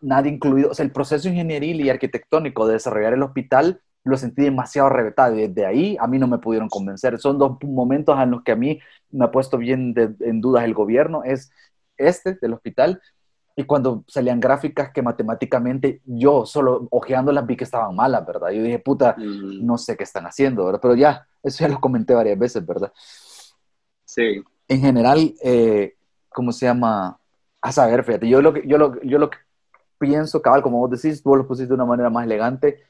nadie 0.00 0.32
incluido. 0.32 0.70
O 0.70 0.74
sea, 0.74 0.84
el 0.84 0.92
proceso 0.92 1.28
ingenieril 1.28 1.80
y 1.80 1.90
arquitectónico 1.90 2.66
de 2.66 2.74
desarrollar 2.74 3.14
el 3.14 3.22
hospital 3.22 3.80
lo 4.04 4.16
sentí 4.16 4.42
demasiado 4.42 4.88
arrebatado 4.88 5.36
y 5.36 5.48
desde 5.48 5.66
ahí 5.66 5.96
a 6.00 6.06
mí 6.06 6.18
no 6.18 6.28
me 6.28 6.38
pudieron 6.38 6.68
convencer. 6.68 7.18
Son 7.18 7.36
dos 7.38 7.58
momentos 7.62 8.18
en 8.18 8.30
los 8.30 8.42
que 8.42 8.52
a 8.52 8.56
mí 8.56 8.78
me 9.10 9.24
ha 9.24 9.30
puesto 9.30 9.58
bien 9.58 9.94
en 10.20 10.40
dudas 10.40 10.64
el 10.64 10.72
gobierno. 10.72 11.24
Es 11.24 11.50
este 11.96 12.38
del 12.40 12.54
hospital 12.54 13.02
y 13.58 13.64
cuando 13.64 14.04
salían 14.06 14.38
gráficas 14.38 14.92
que 14.92 15.02
matemáticamente 15.02 16.00
yo 16.04 16.46
solo 16.46 16.86
ojeándolas 16.92 17.44
vi 17.44 17.56
que 17.56 17.64
estaban 17.64 17.92
malas, 17.96 18.24
¿verdad? 18.24 18.50
Yo 18.50 18.62
dije, 18.62 18.78
puta, 18.78 19.16
mm. 19.18 19.66
no 19.66 19.76
sé 19.76 19.96
qué 19.96 20.04
están 20.04 20.26
haciendo, 20.26 20.64
¿verdad? 20.64 20.78
Pero 20.80 20.94
ya, 20.94 21.26
eso 21.42 21.64
ya 21.64 21.68
lo 21.68 21.80
comenté 21.80 22.14
varias 22.14 22.38
veces, 22.38 22.64
¿verdad? 22.64 22.92
Sí. 24.04 24.44
En 24.68 24.80
general, 24.80 25.34
eh, 25.42 25.96
¿cómo 26.28 26.52
se 26.52 26.66
llama? 26.66 27.18
A 27.60 27.72
saber, 27.72 28.04
fíjate, 28.04 28.28
yo 28.28 28.40
lo 28.40 28.52
que, 28.52 28.62
yo 28.64 28.78
lo, 28.78 29.02
yo 29.02 29.18
lo 29.18 29.28
que 29.28 29.38
pienso, 29.98 30.40
cabal, 30.40 30.62
como 30.62 30.78
vos 30.78 30.90
decís, 30.92 31.20
tú 31.20 31.34
lo 31.34 31.44
pusiste 31.44 31.70
de 31.70 31.74
una 31.74 31.84
manera 31.84 32.10
más 32.10 32.26
elegante, 32.26 32.84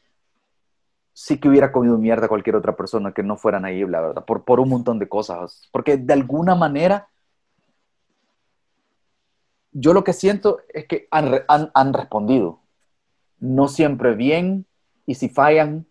sí 1.14 1.40
que 1.40 1.48
hubiera 1.48 1.72
comido 1.72 1.96
mierda 1.96 2.28
cualquier 2.28 2.56
otra 2.56 2.76
persona 2.76 3.12
que 3.12 3.22
no 3.22 3.38
fuera 3.38 3.58
naive, 3.58 3.90
la 3.90 4.02
verdad, 4.02 4.26
por, 4.26 4.44
por 4.44 4.60
un 4.60 4.68
montón 4.68 4.98
de 4.98 5.08
cosas. 5.08 5.66
Porque 5.72 5.96
de 5.96 6.12
alguna 6.12 6.54
manera 6.54 7.08
yo 9.72 9.92
lo 9.92 10.04
que 10.04 10.12
siento 10.12 10.60
es 10.72 10.86
que 10.86 11.08
han, 11.10 11.44
han, 11.48 11.92
respondido. 11.92 12.60
No 13.38 13.68
siempre 13.68 14.14
bien, 14.14 14.66
y 15.06 15.14
si 15.14 15.28
fallan, 15.28 15.86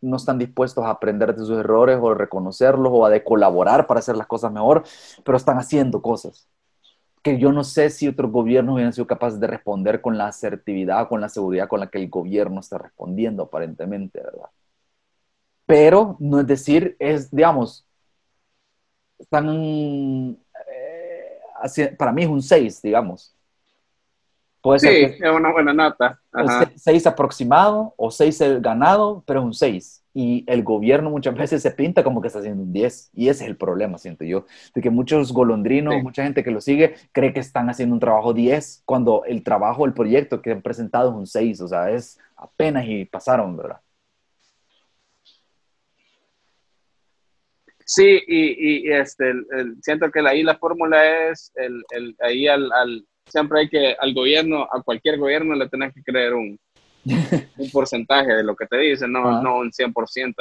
no 0.00 0.16
están 0.16 0.38
dispuestos 0.38 0.84
a 0.84 0.90
aprender 0.90 1.34
de 1.34 1.44
sus 1.44 1.58
errores 1.58 1.98
o 2.00 2.10
a 2.10 2.14
reconocerlos 2.14 2.92
o 2.94 3.06
a 3.06 3.20
colaborar 3.20 3.86
para 3.86 4.00
hacer 4.00 4.16
las 4.16 4.26
cosas 4.26 4.52
mejor, 4.52 4.84
pero 5.24 5.36
están 5.36 5.58
haciendo 5.58 6.02
cosas 6.02 6.48
que 7.24 7.38
yo 7.38 7.52
no 7.52 7.64
sé 7.64 7.88
si 7.88 8.06
otros 8.06 8.30
gobiernos 8.30 8.74
hubieran 8.74 8.92
sido 8.92 9.06
capaces 9.06 9.40
de 9.40 9.46
responder 9.46 10.02
con 10.02 10.18
la 10.18 10.26
asertividad, 10.28 11.08
con 11.08 11.22
la 11.22 11.30
seguridad 11.30 11.68
con 11.68 11.80
la 11.80 11.88
que 11.88 11.98
el 11.98 12.10
gobierno 12.10 12.60
está 12.60 12.76
respondiendo 12.76 13.44
aparentemente, 13.44 14.20
¿verdad? 14.20 14.50
Pero 15.64 16.16
no 16.20 16.40
es 16.40 16.46
decir, 16.46 16.96
es, 16.98 17.30
digamos, 17.30 17.86
están 19.18 20.36
para 21.98 22.12
mí 22.12 22.22
es 22.22 22.28
un 22.28 22.42
6, 22.42 22.82
digamos. 22.82 23.34
Puede 24.64 24.78
sí, 24.78 24.86
ser 24.86 25.26
es 25.26 25.30
una 25.30 25.52
buena 25.52 25.74
nota. 25.74 26.18
6 26.76 27.06
aproximado 27.06 27.92
o 27.98 28.10
6 28.10 28.62
ganado, 28.62 29.22
pero 29.26 29.40
es 29.40 29.44
un 29.44 29.52
6. 29.52 30.02
Y 30.14 30.44
el 30.46 30.62
gobierno 30.62 31.10
muchas 31.10 31.34
veces 31.34 31.60
se 31.60 31.70
pinta 31.70 32.02
como 32.02 32.22
que 32.22 32.28
está 32.28 32.38
haciendo 32.38 32.62
un 32.62 32.72
10. 32.72 33.10
Y 33.12 33.28
ese 33.28 33.44
es 33.44 33.50
el 33.50 33.56
problema, 33.58 33.98
siento 33.98 34.24
yo. 34.24 34.46
De 34.74 34.80
que 34.80 34.88
muchos 34.88 35.34
golondrinos, 35.34 36.02
mucha 36.02 36.22
gente 36.22 36.42
que 36.42 36.50
lo 36.50 36.62
sigue, 36.62 36.94
cree 37.12 37.34
que 37.34 37.40
están 37.40 37.68
haciendo 37.68 37.94
un 37.94 38.00
trabajo 38.00 38.32
10, 38.32 38.84
cuando 38.86 39.24
el 39.26 39.42
trabajo, 39.42 39.84
el 39.84 39.92
proyecto 39.92 40.40
que 40.40 40.52
han 40.52 40.62
presentado 40.62 41.10
es 41.10 41.16
un 41.16 41.26
6. 41.26 41.60
O 41.60 41.68
sea, 41.68 41.90
es 41.90 42.18
apenas 42.34 42.86
y 42.86 43.04
pasaron, 43.04 43.56
¿verdad? 43.58 43.80
Sí, 47.84 48.22
y, 48.26 48.88
y 48.88 48.92
este, 48.92 49.32
siento 49.82 50.10
que 50.10 50.20
ahí 50.20 50.42
la 50.42 50.56
fórmula 50.56 51.28
es, 51.28 51.52
el, 51.54 51.84
el, 51.90 52.16
ahí 52.20 52.46
al, 52.48 52.72
al, 52.72 53.06
siempre 53.26 53.60
hay 53.60 53.68
que, 53.68 53.96
al 53.98 54.14
gobierno, 54.14 54.66
a 54.70 54.82
cualquier 54.82 55.18
gobierno 55.18 55.54
le 55.54 55.68
tenés 55.68 55.92
que 55.92 56.02
creer 56.02 56.34
un, 56.34 56.58
un 57.58 57.70
porcentaje 57.70 58.32
de 58.32 58.42
lo 58.42 58.56
que 58.56 58.66
te 58.66 58.78
dicen, 58.78 59.12
no, 59.12 59.42
no 59.42 59.58
un 59.58 59.70
100%. 59.70 60.34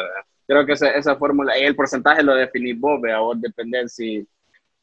Creo 0.48 0.66
que 0.66 0.74
esa, 0.74 0.90
esa 0.92 1.16
fórmula, 1.16 1.58
y 1.58 1.64
el 1.64 1.76
porcentaje 1.76 2.24
lo 2.24 2.36
definís 2.36 2.80
vos, 2.80 3.02
a 3.14 3.20
vos 3.20 3.40
depender 3.42 3.90
si, 3.90 4.26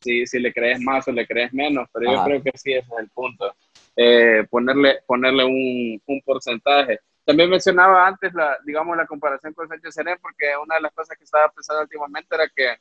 si, 0.00 0.26
si, 0.26 0.38
le 0.38 0.52
crees 0.52 0.80
más 0.80 1.06
o 1.08 1.12
le 1.12 1.26
crees 1.26 1.52
menos, 1.52 1.88
pero 1.92 2.12
yo 2.12 2.24
creo 2.24 2.42
que 2.42 2.52
sí, 2.54 2.72
ese 2.72 2.86
es 2.92 2.98
el 2.98 3.08
punto. 3.08 3.54
Eh, 3.96 4.44
ponerle, 4.50 4.98
ponerle 5.06 5.44
un, 5.44 6.00
un 6.06 6.20
porcentaje. 6.22 7.00
También 7.24 7.50
mencionaba 7.50 8.06
antes, 8.06 8.32
la, 8.34 8.58
digamos, 8.64 8.96
la 8.96 9.06
comparación 9.06 9.52
con 9.52 9.68
Sánchez 9.68 9.94
Serén, 9.94 10.18
porque 10.20 10.46
una 10.62 10.76
de 10.76 10.82
las 10.82 10.92
cosas 10.92 11.16
que 11.16 11.24
estaba 11.24 11.48
pensando 11.50 11.82
últimamente 11.82 12.34
era 12.34 12.48
que 12.48 12.76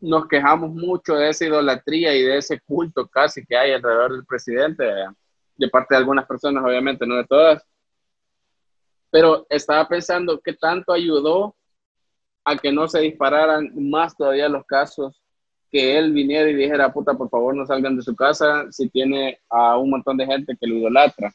nos 0.00 0.26
quejamos 0.28 0.70
mucho 0.70 1.14
de 1.14 1.28
esa 1.28 1.44
idolatría 1.44 2.14
y 2.14 2.22
de 2.22 2.38
ese 2.38 2.60
culto 2.60 3.06
casi 3.06 3.44
que 3.44 3.56
hay 3.56 3.72
alrededor 3.72 4.12
del 4.12 4.24
presidente, 4.24 4.84
de 5.56 5.68
parte 5.68 5.94
de 5.94 5.98
algunas 5.98 6.26
personas, 6.26 6.64
obviamente, 6.64 7.06
no 7.06 7.16
de 7.16 7.26
todas. 7.26 7.62
Pero 9.10 9.46
estaba 9.48 9.86
pensando 9.86 10.40
qué 10.40 10.54
tanto 10.54 10.92
ayudó 10.92 11.54
a 12.44 12.56
que 12.56 12.72
no 12.72 12.88
se 12.88 13.00
dispararan 13.00 13.70
más 13.90 14.16
todavía 14.16 14.48
los 14.48 14.64
casos, 14.64 15.22
que 15.70 15.98
él 15.98 16.12
viniera 16.12 16.48
y 16.48 16.54
dijera, 16.54 16.92
puta, 16.92 17.14
por 17.14 17.28
favor 17.28 17.54
no 17.54 17.66
salgan 17.66 17.96
de 17.96 18.02
su 18.02 18.16
casa 18.16 18.66
si 18.70 18.88
tiene 18.88 19.38
a 19.48 19.76
un 19.76 19.90
montón 19.90 20.16
de 20.16 20.26
gente 20.26 20.56
que 20.58 20.66
lo 20.66 20.76
idolatra 20.76 21.32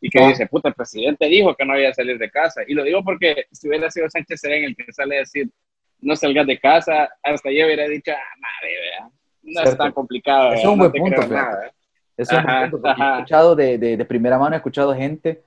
y 0.00 0.10
que 0.10 0.26
dice, 0.28 0.46
puta, 0.46 0.68
el 0.68 0.74
presidente 0.74 1.26
dijo 1.26 1.54
que 1.54 1.64
no 1.64 1.72
había 1.72 1.88
que 1.88 1.94
salir 1.94 2.18
de 2.18 2.30
casa. 2.30 2.62
Y 2.66 2.74
lo 2.74 2.84
digo 2.84 3.02
porque 3.02 3.46
si 3.50 3.68
hubiera 3.68 3.90
sido 3.90 4.08
Sánchez 4.08 4.40
Serén 4.40 4.64
el 4.64 4.76
que 4.76 4.92
sale 4.92 5.16
a 5.16 5.20
decir, 5.20 5.50
no 6.00 6.14
salgas 6.14 6.46
de 6.46 6.58
casa, 6.58 7.08
hasta 7.22 7.50
yo 7.50 7.66
hubiera 7.66 7.88
dicho, 7.88 8.12
ah, 8.12 8.36
madre, 8.38 8.74
vea, 8.80 9.10
no 9.42 9.62
es 9.62 9.76
tan 9.76 9.92
complicado. 9.92 10.52
Es 10.52 10.64
un 10.64 10.78
buen 10.78 10.92
punto, 10.92 11.20
Es 12.16 12.32
un 12.32 12.44
buen 12.44 12.70
punto, 12.70 12.88
he 12.88 13.16
escuchado 13.16 13.56
de, 13.56 13.78
de, 13.78 13.96
de, 13.96 14.04
primera 14.04 14.38
mano, 14.38 14.54
he 14.54 14.58
escuchado 14.58 14.94
gente 14.94 15.42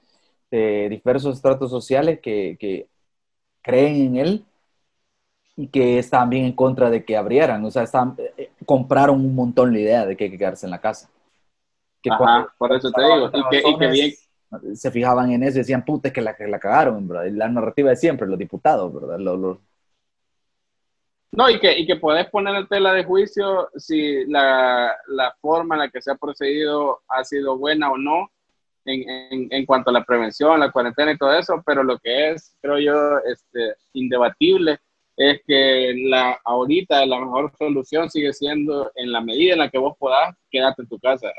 de 0.49 0.89
diversos 0.89 1.37
estratos 1.37 1.69
sociales 1.69 2.19
que, 2.19 2.57
que 2.59 2.87
creen 3.61 3.95
en 3.95 4.15
él 4.17 4.45
y 5.55 5.67
que 5.67 5.99
están 5.99 6.29
bien 6.29 6.45
en 6.45 6.53
contra 6.53 6.89
de 6.89 7.05
que 7.05 7.15
abrieran, 7.15 7.63
o 7.63 7.71
sea, 7.71 7.83
están, 7.83 8.15
eh, 8.37 8.51
compraron 8.65 9.17
un 9.17 9.35
montón 9.35 9.71
la 9.71 9.79
idea 9.79 10.05
de 10.05 10.17
que 10.17 10.25
hay 10.25 10.31
que 10.31 10.37
quedarse 10.37 10.65
en 10.65 10.71
la 10.71 10.81
casa. 10.81 11.09
Que 12.01 12.09
Ajá, 12.09 12.47
por 12.57 12.73
eso 12.73 12.91
te 12.91 13.01
digo, 13.01 13.29
y 13.31 13.49
que, 13.49 13.69
y 13.69 13.77
que 13.77 13.87
bien 13.87 14.11
se 14.73 14.91
fijaban 14.91 15.31
en 15.31 15.43
eso 15.43 15.57
y 15.57 15.61
decían, 15.61 15.85
puta, 15.85 16.09
es 16.09 16.13
que 16.13 16.21
la, 16.21 16.35
que 16.35 16.47
la 16.47 16.59
cagaron. 16.59 17.07
La 17.37 17.49
narrativa 17.49 17.89
de 17.89 17.95
siempre, 17.95 18.27
los 18.27 18.37
diputados, 18.37 18.93
¿verdad? 18.93 19.19
Los, 19.19 19.57
No, 21.31 21.49
y 21.49 21.59
que, 21.59 21.79
y 21.79 21.85
que 21.85 21.95
podés 21.95 22.29
poner 22.29 22.55
en 22.55 22.67
tela 22.67 22.93
de 22.93 23.03
juicio 23.03 23.69
si 23.75 24.25
la, 24.25 24.95
la, 25.07 25.35
forma 25.41 25.75
en 25.75 25.79
la 25.79 25.89
que 25.89 26.01
se 26.01 26.11
ha 26.11 26.15
procedido 26.15 27.01
ha 27.07 27.23
sido 27.23 27.57
buena 27.57 27.91
o 27.91 27.97
no 27.97 28.29
en, 28.85 29.09
en, 29.09 29.47
en, 29.51 29.65
cuanto 29.65 29.91
a 29.91 29.93
la 29.93 30.03
prevención, 30.03 30.59
la 30.59 30.71
cuarentena 30.71 31.11
y 31.11 31.17
todo 31.17 31.33
eso, 31.33 31.61
pero 31.65 31.83
lo 31.83 31.99
que 31.99 32.31
es, 32.31 32.57
creo 32.61 32.79
yo, 32.79 33.19
este, 33.19 33.75
indebatible 33.93 34.79
es 35.17 35.41
que 35.45 35.93
la, 36.09 36.39
ahorita 36.43 37.05
la 37.05 37.19
mejor 37.19 37.51
solución 37.57 38.09
sigue 38.09 38.33
siendo 38.33 38.91
en 38.95 39.11
la 39.11 39.21
medida 39.21 39.53
en 39.53 39.59
la 39.59 39.69
que 39.69 39.77
vos 39.77 39.95
podás, 39.97 40.35
quedarte 40.49 40.81
en 40.81 40.87
tu 40.89 40.99
casa. 40.99 41.31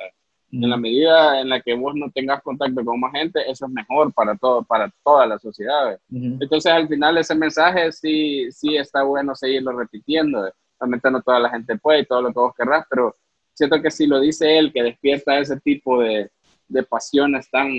En 0.52 0.68
la 0.68 0.76
medida 0.76 1.40
en 1.40 1.48
la 1.48 1.62
que 1.62 1.72
vos 1.74 1.94
no 1.94 2.10
tengas 2.10 2.42
contacto 2.42 2.84
con 2.84 3.00
más 3.00 3.12
gente, 3.12 3.40
eso 3.50 3.64
es 3.64 3.72
mejor 3.72 4.12
para 4.12 4.36
todo, 4.36 4.62
para 4.62 4.92
toda 5.02 5.26
la 5.26 5.38
sociedad. 5.38 5.98
Entonces, 6.10 6.70
al 6.70 6.86
final, 6.88 7.16
ese 7.16 7.34
mensaje 7.34 7.90
sí, 7.90 8.52
sí 8.52 8.76
está 8.76 9.02
bueno 9.02 9.34
seguirlo 9.34 9.72
repitiendo. 9.72 10.52
Realmente 10.78 11.10
no 11.10 11.22
toda 11.22 11.40
la 11.40 11.48
gente 11.48 11.78
puede 11.78 12.00
y 12.00 12.04
todo 12.06 12.20
lo 12.20 12.28
que 12.28 12.40
vos 12.40 12.54
querrás, 12.54 12.84
pero 12.90 13.16
siento 13.54 13.80
que 13.80 13.90
si 13.90 14.06
lo 14.06 14.20
dice 14.20 14.58
él, 14.58 14.72
que 14.72 14.82
despierta 14.82 15.38
ese 15.38 15.58
tipo 15.58 16.00
de, 16.00 16.30
de 16.68 16.82
pasiones 16.82 17.50
tan 17.50 17.70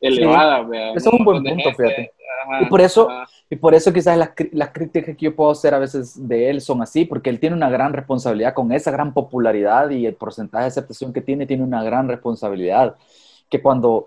elevadas. 0.00 0.66
Eso 0.96 1.10
es 1.10 1.18
un 1.18 1.24
buen 1.24 1.42
punto, 1.42 1.70
fíjate. 1.74 2.12
y 2.60 2.66
por 2.66 2.80
eso, 2.80 3.08
y 3.50 3.56
por 3.56 3.74
eso 3.74 3.92
quizás 3.92 4.16
las, 4.16 4.30
las, 4.52 4.70
críticas 4.70 5.16
que 5.16 5.24
yo 5.26 5.36
puedo 5.36 5.50
hacer 5.50 5.74
a 5.74 5.78
veces 5.78 6.28
de 6.28 6.50
él 6.50 6.60
son 6.60 6.82
así, 6.82 7.04
porque 7.04 7.30
él 7.30 7.40
tiene 7.40 7.56
una 7.56 7.70
gran 7.70 7.92
responsabilidad 7.92 8.54
con 8.54 8.72
esa 8.72 8.90
gran 8.90 9.12
popularidad 9.12 9.90
y 9.90 10.06
el 10.06 10.14
porcentaje 10.14 10.64
de 10.64 10.68
aceptación 10.68 11.12
que 11.12 11.20
tiene, 11.20 11.46
tiene 11.46 11.64
una 11.64 11.82
gran 11.82 12.08
responsabilidad. 12.08 12.96
Que 13.50 13.62
cuando 13.62 14.06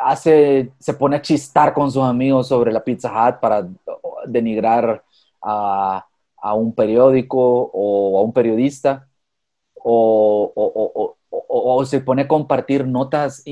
hace, 0.00 0.72
se 0.78 0.94
pone 0.94 1.16
a 1.16 1.22
chistar 1.22 1.72
con 1.72 1.90
sus 1.90 2.02
amigos 2.02 2.48
sobre 2.48 2.72
la 2.72 2.84
Pizza 2.84 3.08
Hut 3.10 3.40
para 3.40 3.66
denigrar 4.26 5.02
a, 5.42 6.06
a 6.36 6.54
un 6.54 6.74
periódico 6.74 7.70
o 7.72 8.18
a 8.18 8.22
un 8.22 8.32
periodista, 8.32 9.08
o, 9.74 10.52
o, 10.54 11.16
o, 11.30 11.76
o, 11.76 11.84
se 11.84 12.00
pone 12.00 12.22
a 12.22 12.28
compartir 12.28 12.86
notas 12.86 13.42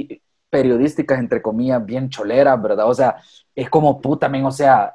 periodísticas, 0.51 1.19
entre 1.19 1.43
comillas, 1.43 1.85
bien 1.85 2.09
choleras, 2.09 2.61
¿verdad? 2.61 2.89
O 2.89 2.95
sea, 2.95 3.17
es 3.55 3.69
como 3.71 4.01
puta, 4.01 4.29
men, 4.29 4.45
o 4.45 4.51
sea, 4.51 4.95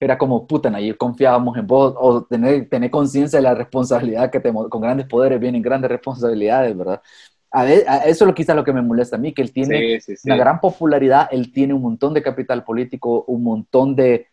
era 0.00 0.18
como 0.18 0.46
puta, 0.46 0.68
ayer 0.74 0.96
confiábamos 0.96 1.56
en 1.56 1.66
vos, 1.66 1.94
o 1.96 2.24
tener, 2.24 2.68
tener 2.68 2.90
conciencia 2.90 3.38
de 3.38 3.42
la 3.42 3.54
responsabilidad 3.54 4.30
que 4.30 4.40
tenemos, 4.40 4.68
con 4.68 4.82
grandes 4.82 5.06
poderes 5.06 5.40
vienen 5.40 5.62
grandes 5.62 5.90
responsabilidades, 5.90 6.76
¿verdad? 6.76 7.00
A, 7.50 7.68
eso 7.72 7.84
es 8.06 8.20
lo 8.22 8.34
quizá 8.34 8.52
lo 8.54 8.64
que 8.64 8.72
me 8.72 8.82
molesta 8.82 9.16
a 9.16 9.18
mí, 9.18 9.32
que 9.32 9.40
él 9.42 9.52
tiene 9.52 10.00
una 10.24 10.36
gran 10.36 10.60
popularidad, 10.60 11.28
él 11.30 11.52
tiene 11.52 11.72
un 11.72 11.82
montón 11.82 12.12
de 12.12 12.22
capital 12.22 12.64
político, 12.64 13.24
un 13.28 13.44
montón 13.44 13.94
de, 13.94 14.26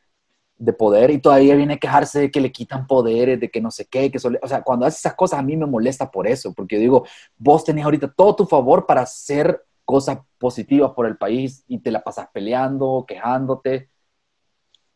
de 0.58 0.74
poder 0.74 1.12
y 1.12 1.20
todavía 1.20 1.56
viene 1.56 1.76
a 1.76 1.78
quejarse 1.78 2.20
de 2.20 2.32
que 2.32 2.42
le 2.42 2.52
quitan 2.52 2.86
poderes, 2.86 3.40
de 3.40 3.50
que 3.50 3.62
no 3.62 3.72
sé 3.72 3.86
qué, 3.86 4.12
que 4.12 4.18
o 4.18 4.48
sea, 4.48 4.62
cuando 4.64 4.86
hace 4.86 4.98
esas 4.98 5.16
cosas 5.16 5.40
a 5.40 5.44
mí 5.44 5.56
me 5.58 5.66
molesta 5.66 6.10
por 6.10 6.28
eso, 6.28 6.54
porque 6.54 6.76
yo 6.76 6.82
digo, 6.82 7.06
vos 7.38 7.64
tenés 7.64 7.86
ahorita 7.86 8.12
todo 8.12 8.36
tu 8.36 8.46
favor 8.46 8.86
para 8.86 9.06
ser 9.06 9.64
cosas 9.92 10.20
positivas 10.38 10.92
por 10.96 11.06
el 11.06 11.18
país 11.18 11.66
y 11.68 11.80
te 11.80 11.92
la 11.92 12.02
pasas 12.02 12.30
peleando, 12.34 13.04
quejándote, 13.06 13.90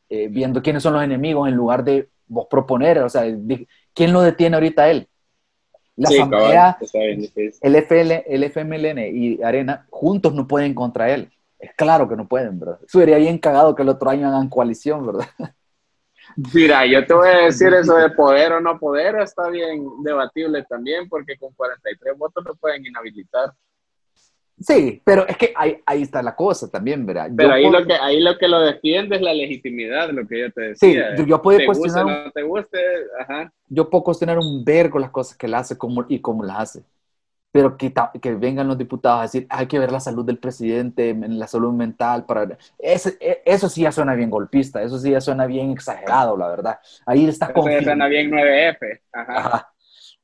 eh, 0.07 0.29
viendo 0.29 0.61
quiénes 0.61 0.81
son 0.81 0.93
los 0.93 1.03
enemigos 1.03 1.49
en 1.49 1.55
lugar 1.55 1.83
de 1.83 2.09
vos 2.27 2.47
proponer, 2.49 2.99
o 2.99 3.09
sea, 3.09 3.23
¿quién 3.93 4.13
lo 4.13 4.21
detiene 4.21 4.55
ahorita 4.55 4.89
él? 4.89 5.09
La 5.97 6.07
Asamblea, 6.09 6.77
el, 6.93 7.75
FL, 7.75 8.23
el 8.25 8.43
FMLN 8.45 8.99
y 9.13 9.43
Arena 9.43 9.85
juntos 9.89 10.33
no 10.33 10.47
pueden 10.47 10.73
contra 10.73 11.13
él. 11.13 11.29
Es 11.59 11.73
claro 11.75 12.07
que 12.07 12.15
no 12.15 12.25
pueden, 12.27 12.57
¿verdad? 12.57 12.79
Sería 12.87 13.17
bien 13.17 13.37
cagado 13.37 13.75
que 13.75 13.81
el 13.81 13.89
otro 13.89 14.09
año 14.09 14.27
hagan 14.27 14.47
coalición, 14.47 15.05
¿verdad? 15.05 15.27
Mira, 16.53 16.85
yo 16.85 17.05
te 17.05 17.13
voy 17.13 17.27
a 17.27 17.37
decir 17.45 17.73
eso 17.73 17.95
de 17.95 18.09
poder 18.11 18.53
o 18.53 18.61
no 18.61 18.79
poder, 18.79 19.17
está 19.17 19.49
bien 19.49 19.85
debatible 20.03 20.63
también, 20.63 21.09
porque 21.09 21.37
con 21.37 21.53
43 21.53 22.17
votos 22.17 22.45
no 22.45 22.55
pueden 22.55 22.85
inhabilitar. 22.85 23.53
Sí, 24.57 25.01
pero 25.03 25.27
es 25.27 25.37
que 25.37 25.53
ahí, 25.55 25.77
ahí 25.85 26.01
está 26.01 26.23
la 26.23 26.35
cosa 26.35 26.69
también, 26.71 27.05
¿verdad? 27.05 27.29
Pero 27.35 27.51
ahí, 27.51 27.69
lo 27.69 27.85
que, 27.85 27.93
ahí 27.93 28.21
lo 28.21 28.37
que 28.37 28.47
lo 28.47 28.61
defiende 28.61 29.17
es 29.17 29.21
la 29.21 29.33
legitimidad, 29.33 30.11
lo 30.11 30.25
que 30.25 30.39
yo 30.39 30.51
te 30.51 30.61
decía. 30.61 31.15
Sí, 31.17 31.25
yo, 31.25 31.41
puedo 31.41 31.59
cuestionar. 31.65 32.25
no 32.25 32.31
te 32.31 32.41
guste, 32.43 32.77
ajá. 33.19 33.51
Yo 33.67 33.89
puedo 33.89 34.05
cuestionar 34.05 34.39
un 34.39 34.63
vergo 34.63 34.97
las 34.97 35.09
cosas 35.09 35.37
que 35.37 35.47
él 35.47 35.53
hace 35.55 35.77
como, 35.77 36.05
y 36.07 36.19
cómo 36.19 36.43
las 36.43 36.59
hace. 36.59 36.83
Pero 37.51 37.75
que, 37.75 37.93
que 38.21 38.35
vengan 38.35 38.67
los 38.67 38.77
diputados 38.77 39.19
a 39.19 39.23
decir, 39.23 39.45
hay 39.49 39.67
que 39.67 39.79
ver 39.79 39.91
la 39.91 39.99
salud 39.99 40.25
del 40.25 40.37
presidente, 40.37 41.13
la 41.13 41.47
salud 41.47 41.73
mental, 41.73 42.25
para... 42.25 42.57
Ese, 42.79 43.17
e, 43.19 43.41
eso 43.45 43.67
sí 43.67 43.81
ya 43.81 43.91
suena 43.91 44.13
bien 44.13 44.29
golpista, 44.29 44.81
eso 44.81 44.97
sí 44.99 45.11
ya 45.11 45.21
suena 45.21 45.45
bien 45.47 45.71
exagerado, 45.71 46.37
la 46.37 46.47
verdad. 46.47 46.79
Ahí 47.05 47.27
está 47.27 47.47
Eso 47.47 47.69
ya 47.69 47.83
suena 47.83 48.07
bien 48.07 48.31
9F, 48.31 49.01
ajá. 49.11 49.37
ajá. 49.37 49.71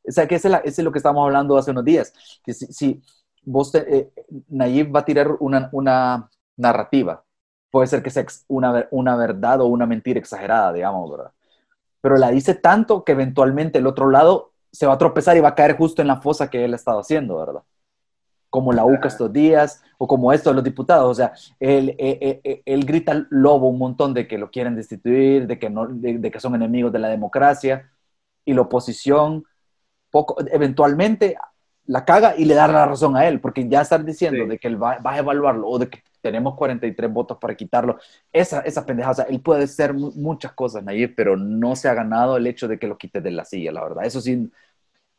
O 0.07 0.11
sea, 0.11 0.27
que 0.27 0.36
ese, 0.36 0.49
es 0.63 0.79
lo 0.79 0.91
que 0.91 0.97
estábamos 0.97 1.25
hablando 1.25 1.57
hace 1.57 1.71
unos 1.71 1.86
días. 1.86 2.13
Que 2.43 2.53
si, 2.53 2.65
si 2.67 3.01
vos, 3.43 3.73
eh, 3.75 4.11
Nayib 4.49 4.95
va 4.95 5.01
a 5.01 5.05
tirar 5.05 5.35
una, 5.39 5.69
una, 5.71 6.29
narrativa. 6.57 7.23
Puede 7.71 7.87
ser 7.87 8.03
que 8.03 8.09
sea 8.09 8.25
una, 8.47 8.87
una 8.91 9.15
verdad 9.15 9.61
o 9.61 9.65
una 9.65 9.85
mentira 9.85 10.19
exagerada, 10.19 10.73
digamos, 10.73 11.09
¿verdad? 11.09 11.31
Pero 12.01 12.17
la 12.17 12.29
dice 12.29 12.55
tanto 12.55 13.03
que 13.03 13.13
eventualmente 13.13 13.79
el 13.79 13.87
otro 13.87 14.09
lado 14.09 14.51
se 14.71 14.85
va 14.85 14.93
a 14.93 14.97
tropezar 14.97 15.37
y 15.37 15.39
va 15.39 15.49
a 15.49 15.55
caer 15.55 15.77
justo 15.77 16.01
en 16.01 16.07
la 16.07 16.21
fosa 16.21 16.49
que 16.49 16.63
él 16.63 16.73
ha 16.73 16.75
estado 16.75 16.99
haciendo, 16.99 17.37
¿verdad? 17.37 17.63
Como 18.49 18.73
la 18.73 18.85
UCA 18.85 19.07
estos 19.07 19.31
días, 19.31 19.81
o 19.97 20.07
como 20.07 20.33
esto 20.33 20.49
de 20.49 20.55
los 20.55 20.63
diputados. 20.63 21.09
O 21.09 21.15
sea, 21.15 21.33
él, 21.59 21.95
él, 21.97 22.41
él, 22.43 22.61
él, 22.65 22.85
grita 22.85 23.25
lobo 23.29 23.69
un 23.69 23.77
montón 23.77 24.13
de 24.13 24.27
que 24.27 24.37
lo 24.37 24.51
quieren 24.51 24.75
destituir, 24.75 25.47
de 25.47 25.57
que, 25.57 25.69
no, 25.69 25.87
de, 25.87 26.17
de 26.17 26.31
que 26.31 26.39
son 26.39 26.55
enemigos 26.55 26.91
de 26.91 26.99
la 26.99 27.07
democracia, 27.07 27.89
y 28.45 28.53
la 28.53 28.61
oposición, 28.61 29.45
poco, 30.09 30.37
eventualmente 30.51 31.37
la 31.88 32.05
caga 32.05 32.36
y 32.38 32.45
le 32.45 32.53
da 32.53 32.67
la 32.67 32.86
razón 32.86 33.15
a 33.17 33.27
él, 33.27 33.39
porque 33.39 33.67
ya 33.67 33.82
estar 33.82 34.03
diciendo 34.03 34.45
de 34.45 34.57
que 34.57 34.67
él 34.67 34.82
va, 34.82 34.99
va, 34.99 35.13
a 35.13 35.19
evaluarlo 35.19 35.67
o 35.67 35.79
de 35.79 35.89
que 35.89 36.03
tenemos 36.21 36.55
43 36.55 37.11
votos 37.11 37.38
para 37.39 37.55
quitarlo, 37.55 37.97
esa, 38.32 38.61
esa 38.61 38.86
pendeja, 38.86 39.11
o 39.11 39.13
sea, 39.15 39.25
él 39.25 39.41
puede 39.41 39.67
ser 39.67 39.93
muchas 39.93 40.53
cosas, 40.53 40.84
Nayib, 40.84 41.15
pero 41.15 41.36
no 41.36 41.75
se 41.75 41.89
ha 41.89 41.93
ganado 41.93 42.38
el 42.38 42.47
hecho 42.47 42.67
de 42.67 42.77
que 42.77 42.88
lo 42.88 42.97
quite 42.97 43.21
de 43.21 43.32
la 43.32 43.43
silla, 43.43 43.71
la 43.71 43.84
verdad. 43.84 44.05
Eso 44.05 44.21
sí. 44.21 44.49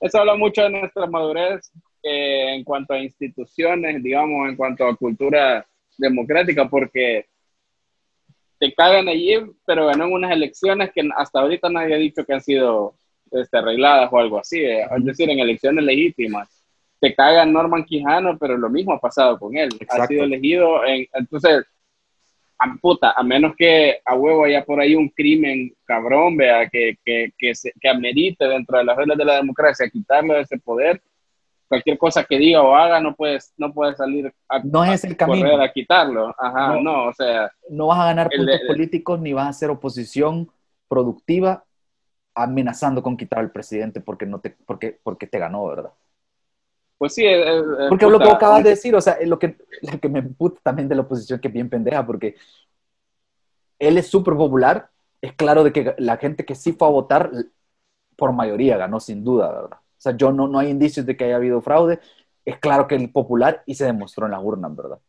Eso 0.00 0.18
habla 0.18 0.36
mucho 0.36 0.62
de 0.62 0.70
nuestra 0.70 1.06
madurez 1.06 1.70
eh, 2.02 2.54
en 2.54 2.64
cuanto 2.64 2.94
a 2.94 2.98
instituciones, 2.98 4.02
digamos, 4.02 4.48
en 4.48 4.56
cuanto 4.56 4.86
a 4.86 4.96
cultura 4.96 5.66
democrática, 5.98 6.68
porque 6.68 7.26
te 8.58 8.72
cagan 8.72 9.06
Nayib, 9.06 9.54
pero 9.66 9.86
ganó 9.86 10.04
en 10.04 10.12
unas 10.12 10.32
elecciones 10.32 10.92
que 10.92 11.02
hasta 11.16 11.40
ahorita 11.40 11.68
nadie 11.68 11.94
ha 11.94 11.98
dicho 11.98 12.24
que 12.24 12.32
han 12.32 12.40
sido 12.40 12.94
este, 13.30 13.58
arregladas 13.58 14.12
o 14.12 14.18
algo 14.18 14.38
así, 14.38 14.60
eh, 14.60 14.86
es 14.96 15.04
decir, 15.04 15.28
en 15.30 15.40
elecciones 15.40 15.84
legítimas. 15.84 16.48
Te 17.02 17.14
caga 17.14 17.44
Norman 17.44 17.84
Quijano, 17.84 18.38
pero 18.38 18.56
lo 18.56 18.70
mismo 18.70 18.92
ha 18.92 19.00
pasado 19.00 19.36
con 19.38 19.56
él. 19.56 19.70
Ha 19.88 20.06
sido 20.06 20.22
elegido, 20.22 20.84
en, 20.86 21.06
entonces, 21.12 21.64
a, 22.58 22.74
puta, 22.80 23.12
a 23.16 23.22
menos 23.24 23.54
que 23.56 23.98
a 24.04 24.14
huevo 24.14 24.44
haya 24.44 24.64
por 24.64 24.80
ahí 24.80 24.94
un 24.94 25.08
crimen 25.08 25.74
cabrón, 25.84 26.36
vea, 26.36 26.68
que, 26.68 26.96
que, 27.04 27.32
que, 27.36 27.54
se, 27.56 27.72
que 27.80 27.88
amerite 27.88 28.46
dentro 28.46 28.78
de 28.78 28.84
las 28.84 28.96
reglas 28.96 29.18
de 29.18 29.24
la 29.24 29.36
democracia 29.36 29.90
quitarle 29.90 30.40
ese 30.40 30.58
poder, 30.58 31.02
cualquier 31.66 31.98
cosa 31.98 32.22
que 32.22 32.38
diga 32.38 32.62
o 32.62 32.74
haga 32.76 33.00
no 33.00 33.16
puedes 33.16 33.52
no 33.56 33.72
puedes 33.72 33.96
salir 33.96 34.32
a, 34.46 34.60
no 34.60 34.84
es 34.84 35.04
el 35.04 35.16
camino. 35.16 35.48
correr 35.48 35.62
a 35.62 35.72
quitarlo 35.72 36.34
ajá 36.38 36.74
no, 36.74 36.82
no, 36.82 37.06
o 37.06 37.14
sea 37.14 37.50
no 37.70 37.86
vas 37.86 37.98
a 37.98 38.04
ganar 38.04 38.28
puntos 38.28 38.60
políticos 38.66 39.18
ni 39.20 39.32
vas 39.32 39.46
a 39.46 39.48
hacer 39.48 39.70
oposición 39.70 40.50
productiva 40.86 41.64
amenazando 42.34 43.02
con 43.02 43.16
quitar 43.16 43.40
al 43.40 43.50
presidente 43.50 44.00
porque, 44.00 44.26
no 44.26 44.40
te, 44.40 44.50
porque, 44.50 44.98
porque 45.02 45.26
te 45.26 45.38
ganó, 45.38 45.66
¿verdad? 45.66 45.92
Pues 47.02 47.14
sí, 47.14 47.26
es, 47.26 47.44
es, 47.44 47.64
porque 47.88 48.06
puta, 48.06 48.16
lo 48.16 48.20
que 48.20 48.30
acabas 48.30 48.62
de 48.62 48.70
decir, 48.70 48.94
o 48.94 49.00
sea, 49.00 49.18
lo 49.24 49.36
que, 49.36 49.56
lo 49.80 49.98
que 49.98 50.08
me 50.08 50.22
puta 50.22 50.60
también 50.62 50.88
de 50.88 50.94
la 50.94 51.00
oposición 51.00 51.40
que 51.40 51.48
es 51.48 51.52
bien 51.52 51.68
pendeja, 51.68 52.06
porque 52.06 52.36
él 53.80 53.98
es 53.98 54.06
súper 54.06 54.36
popular, 54.36 54.88
es 55.20 55.32
claro 55.32 55.64
de 55.64 55.72
que 55.72 55.96
la 55.98 56.16
gente 56.16 56.44
que 56.44 56.54
sí 56.54 56.74
fue 56.74 56.86
a 56.86 56.92
votar, 56.92 57.32
por 58.14 58.32
mayoría 58.32 58.76
ganó 58.76 59.00
sin 59.00 59.24
duda, 59.24 59.50
¿verdad? 59.50 59.78
O 59.80 59.98
sea, 59.98 60.16
yo 60.16 60.30
no, 60.30 60.46
no 60.46 60.60
hay 60.60 60.68
indicios 60.68 61.04
de 61.04 61.16
que 61.16 61.24
haya 61.24 61.34
habido 61.34 61.60
fraude, 61.60 61.98
es 62.44 62.56
claro 62.60 62.86
que 62.86 62.94
el 62.94 63.10
popular 63.10 63.64
y 63.66 63.74
se 63.74 63.84
demostró 63.84 64.26
en 64.26 64.30
las 64.30 64.44
urnas, 64.44 64.76
¿verdad? 64.76 65.00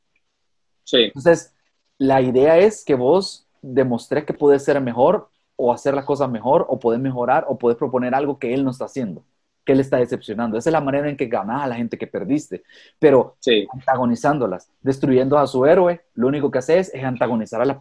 Sí. 0.86 1.04
Entonces, 1.04 1.54
la 2.00 2.22
idea 2.22 2.58
es 2.58 2.84
que 2.84 2.96
vos 2.96 3.48
demostrés 3.62 4.26
que 4.26 4.34
puedes 4.34 4.64
ser 4.64 4.82
mejor 4.82 5.30
o 5.58 5.72
hacer 5.72 5.94
las 5.94 6.06
cosas 6.06 6.28
mejor, 6.28 6.66
o 6.70 6.80
poder 6.80 7.00
mejorar, 7.00 7.46
o 7.48 7.60
poder 7.60 7.78
proponer 7.78 8.16
algo 8.16 8.40
que 8.40 8.56
él 8.56 8.64
no 8.64 8.72
está 8.72 8.86
haciendo, 8.86 9.24
que 9.66 9.72
él 9.74 9.80
está 9.80 9.98
decepcionando. 9.98 10.58
Esa 10.58 10.70
es 10.70 10.74
la 10.74 10.82
manera 10.82 11.10
en 11.10 11.16
que 11.18 11.28
ganas 11.28 11.64
a 11.64 11.68
la 11.68 11.76
gente 11.76 11.98
que 11.98 12.08
perdiste, 12.08 12.64
pero 13.00 13.36
Sí. 13.40 13.66
antagonizándolas, 13.72 14.70
destruyendo 14.82 15.38
a 15.38 15.48
su 15.48 15.66
héroe, 15.66 16.02
lo 16.16 16.28
único 16.28 16.52
que 16.52 16.60
haces 16.60 16.92
es 16.94 17.04
antagonizar 17.04 17.62
a 17.62 17.66
la 17.66 17.78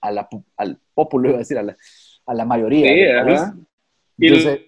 al 0.00 0.78
populo, 0.94 1.28
iba 1.28 1.36
a 1.36 1.40
decir, 1.40 1.58
a 1.58 1.62
la, 1.62 1.76
a 2.26 2.34
la 2.34 2.44
mayoría. 2.44 2.86
Sí. 2.88 3.60
Y 4.18 4.26
Entonces, 4.28 4.60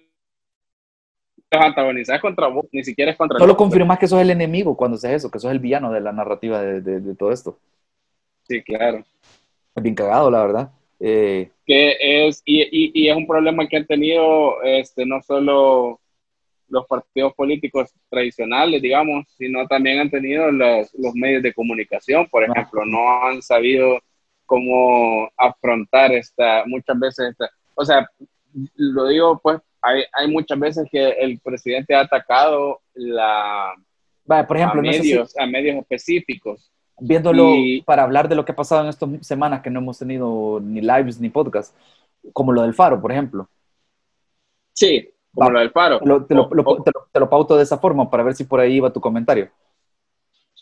los 1.51 1.61
antagonizás 1.65 2.21
contra 2.21 2.47
vos, 2.47 2.65
ni 2.71 2.83
siquiera 2.83 3.11
es 3.11 3.17
contra 3.17 3.37
solo 3.37 3.57
confirmas 3.57 3.99
que 3.99 4.07
sos 4.07 4.21
el 4.21 4.29
enemigo 4.29 4.77
cuando 4.77 4.95
haces 4.95 5.11
eso, 5.11 5.29
que 5.31 5.39
sos 5.39 5.51
el 5.51 5.59
villano 5.59 5.91
de 5.91 5.99
la 5.99 6.13
narrativa 6.13 6.61
de, 6.61 6.79
de- 6.81 7.01
de 7.01 7.15
todo 7.15 7.31
esto. 7.31 7.59
Sí, 8.47 8.61
claro. 8.63 9.03
Es 9.75 9.83
bien 9.83 9.95
cagado, 9.95 10.31
la 10.31 10.41
verdad. 10.41 10.71
Eh, 11.03 11.49
que 11.65 11.97
es, 12.27 12.43
y, 12.45 12.61
y, 12.61 12.91
y 12.93 13.09
es 13.09 13.15
un 13.15 13.25
problema 13.25 13.67
que 13.67 13.77
han 13.77 13.87
tenido 13.87 14.61
este, 14.61 15.03
no 15.03 15.19
solo 15.23 15.99
los 16.69 16.85
partidos 16.85 17.33
políticos 17.33 17.91
tradicionales, 18.09 18.81
digamos, 18.81 19.25
sino 19.35 19.67
también 19.67 19.99
han 19.99 20.11
tenido 20.11 20.51
los, 20.51 20.93
los 20.93 21.13
medios 21.15 21.41
de 21.43 21.53
comunicación, 21.53 22.27
por 22.29 22.43
ejemplo, 22.43 22.85
no 22.85 23.25
han 23.25 23.41
sabido 23.41 23.99
cómo 24.45 25.29
afrontar 25.35 26.11
esta, 26.13 26.63
muchas 26.65 26.99
veces, 26.99 27.31
esta, 27.31 27.49
o 27.75 27.83
sea, 27.83 28.07
lo 28.75 29.07
digo, 29.07 29.39
pues, 29.41 29.59
hay, 29.81 30.03
hay 30.13 30.27
muchas 30.29 30.59
veces 30.59 30.87
que 30.91 31.09
el 31.09 31.39
presidente 31.39 31.95
ha 31.95 32.01
atacado 32.01 32.79
la, 32.93 33.73
por 34.25 34.55
a, 34.55 34.59
ejemplo, 34.59 34.81
no 34.83 34.93
sé 34.93 35.01
si- 35.01 35.09
medios, 35.09 35.37
a 35.37 35.45
medios 35.47 35.77
específicos. 35.77 36.71
Viéndolo 37.01 37.49
Y- 37.55 37.81
para 37.81 38.03
hablar 38.03 38.29
de 38.29 38.35
lo 38.35 38.45
que 38.45 38.51
ha 38.53 38.55
pasado 38.55 38.83
en 38.83 38.87
estas 38.89 39.09
semanas 39.25 39.61
que 39.61 39.69
no 39.69 39.79
hemos 39.79 39.97
tenido 39.99 40.59
ni 40.61 40.79
lives 40.81 41.19
ni 41.19 41.29
podcast, 41.29 41.75
como 42.33 42.51
lo 42.53 42.61
del 42.61 42.73
Faro, 42.73 43.01
por 43.01 43.11
ejemplo. 43.11 43.49
Sí, 44.73 45.09
como 45.33 45.47
Va. 45.47 45.53
lo 45.53 45.59
del 45.59 45.71
paro. 45.71 45.99
Te 45.99 46.05
lo, 46.05 46.25
te 46.25 46.35
lo- 46.35 46.43
O- 46.47 46.53
lo- 46.55 46.63
o- 46.65 46.83
te 46.83 46.91
te 47.11 47.19
lo 47.19 47.29
pauto 47.29 47.57
de 47.57 47.63
esa 47.63 47.77
forma 47.77 48.09
para 48.09 48.23
ver 48.23 48.35
si 48.35 48.43
por 48.45 48.59
ahí 48.59 48.79
va 48.79 48.91
tu 48.93 49.01
comentario. 49.01 49.49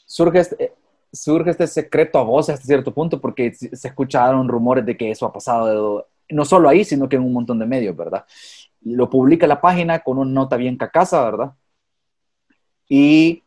Surge 0.05 0.39
este, 0.39 0.73
surge 1.11 1.51
este 1.51 1.67
secreto 1.67 2.17
a 2.19 2.23
voz 2.23 2.49
hasta 2.49 2.65
cierto 2.65 2.93
punto 2.93 3.19
porque 3.19 3.53
se 3.53 3.75
se 3.75 3.87
escucharon 3.87 4.47
rumores 4.47 4.85
de 4.85 4.95
que 4.97 5.11
eso 5.11 5.25
ha 5.25 5.33
pasado, 5.33 6.07
no 6.29 6.45
solo 6.45 6.69
ahí, 6.69 6.83
sino 6.83 7.07
que 7.09 7.15
en 7.17 7.23
un 7.23 7.33
montón 7.33 7.59
de 7.59 7.65
medios, 7.65 7.95
¿verdad? 7.95 8.25
Lo 8.81 9.09
publica 9.09 9.45
la 9.47 9.59
página 9.61 9.99
con 9.99 10.17
una 10.17 10.31
nota 10.31 10.55
bien 10.57 10.77
cacasa, 10.77 11.23
¿verdad? 11.25 11.51
Y 12.87 13.43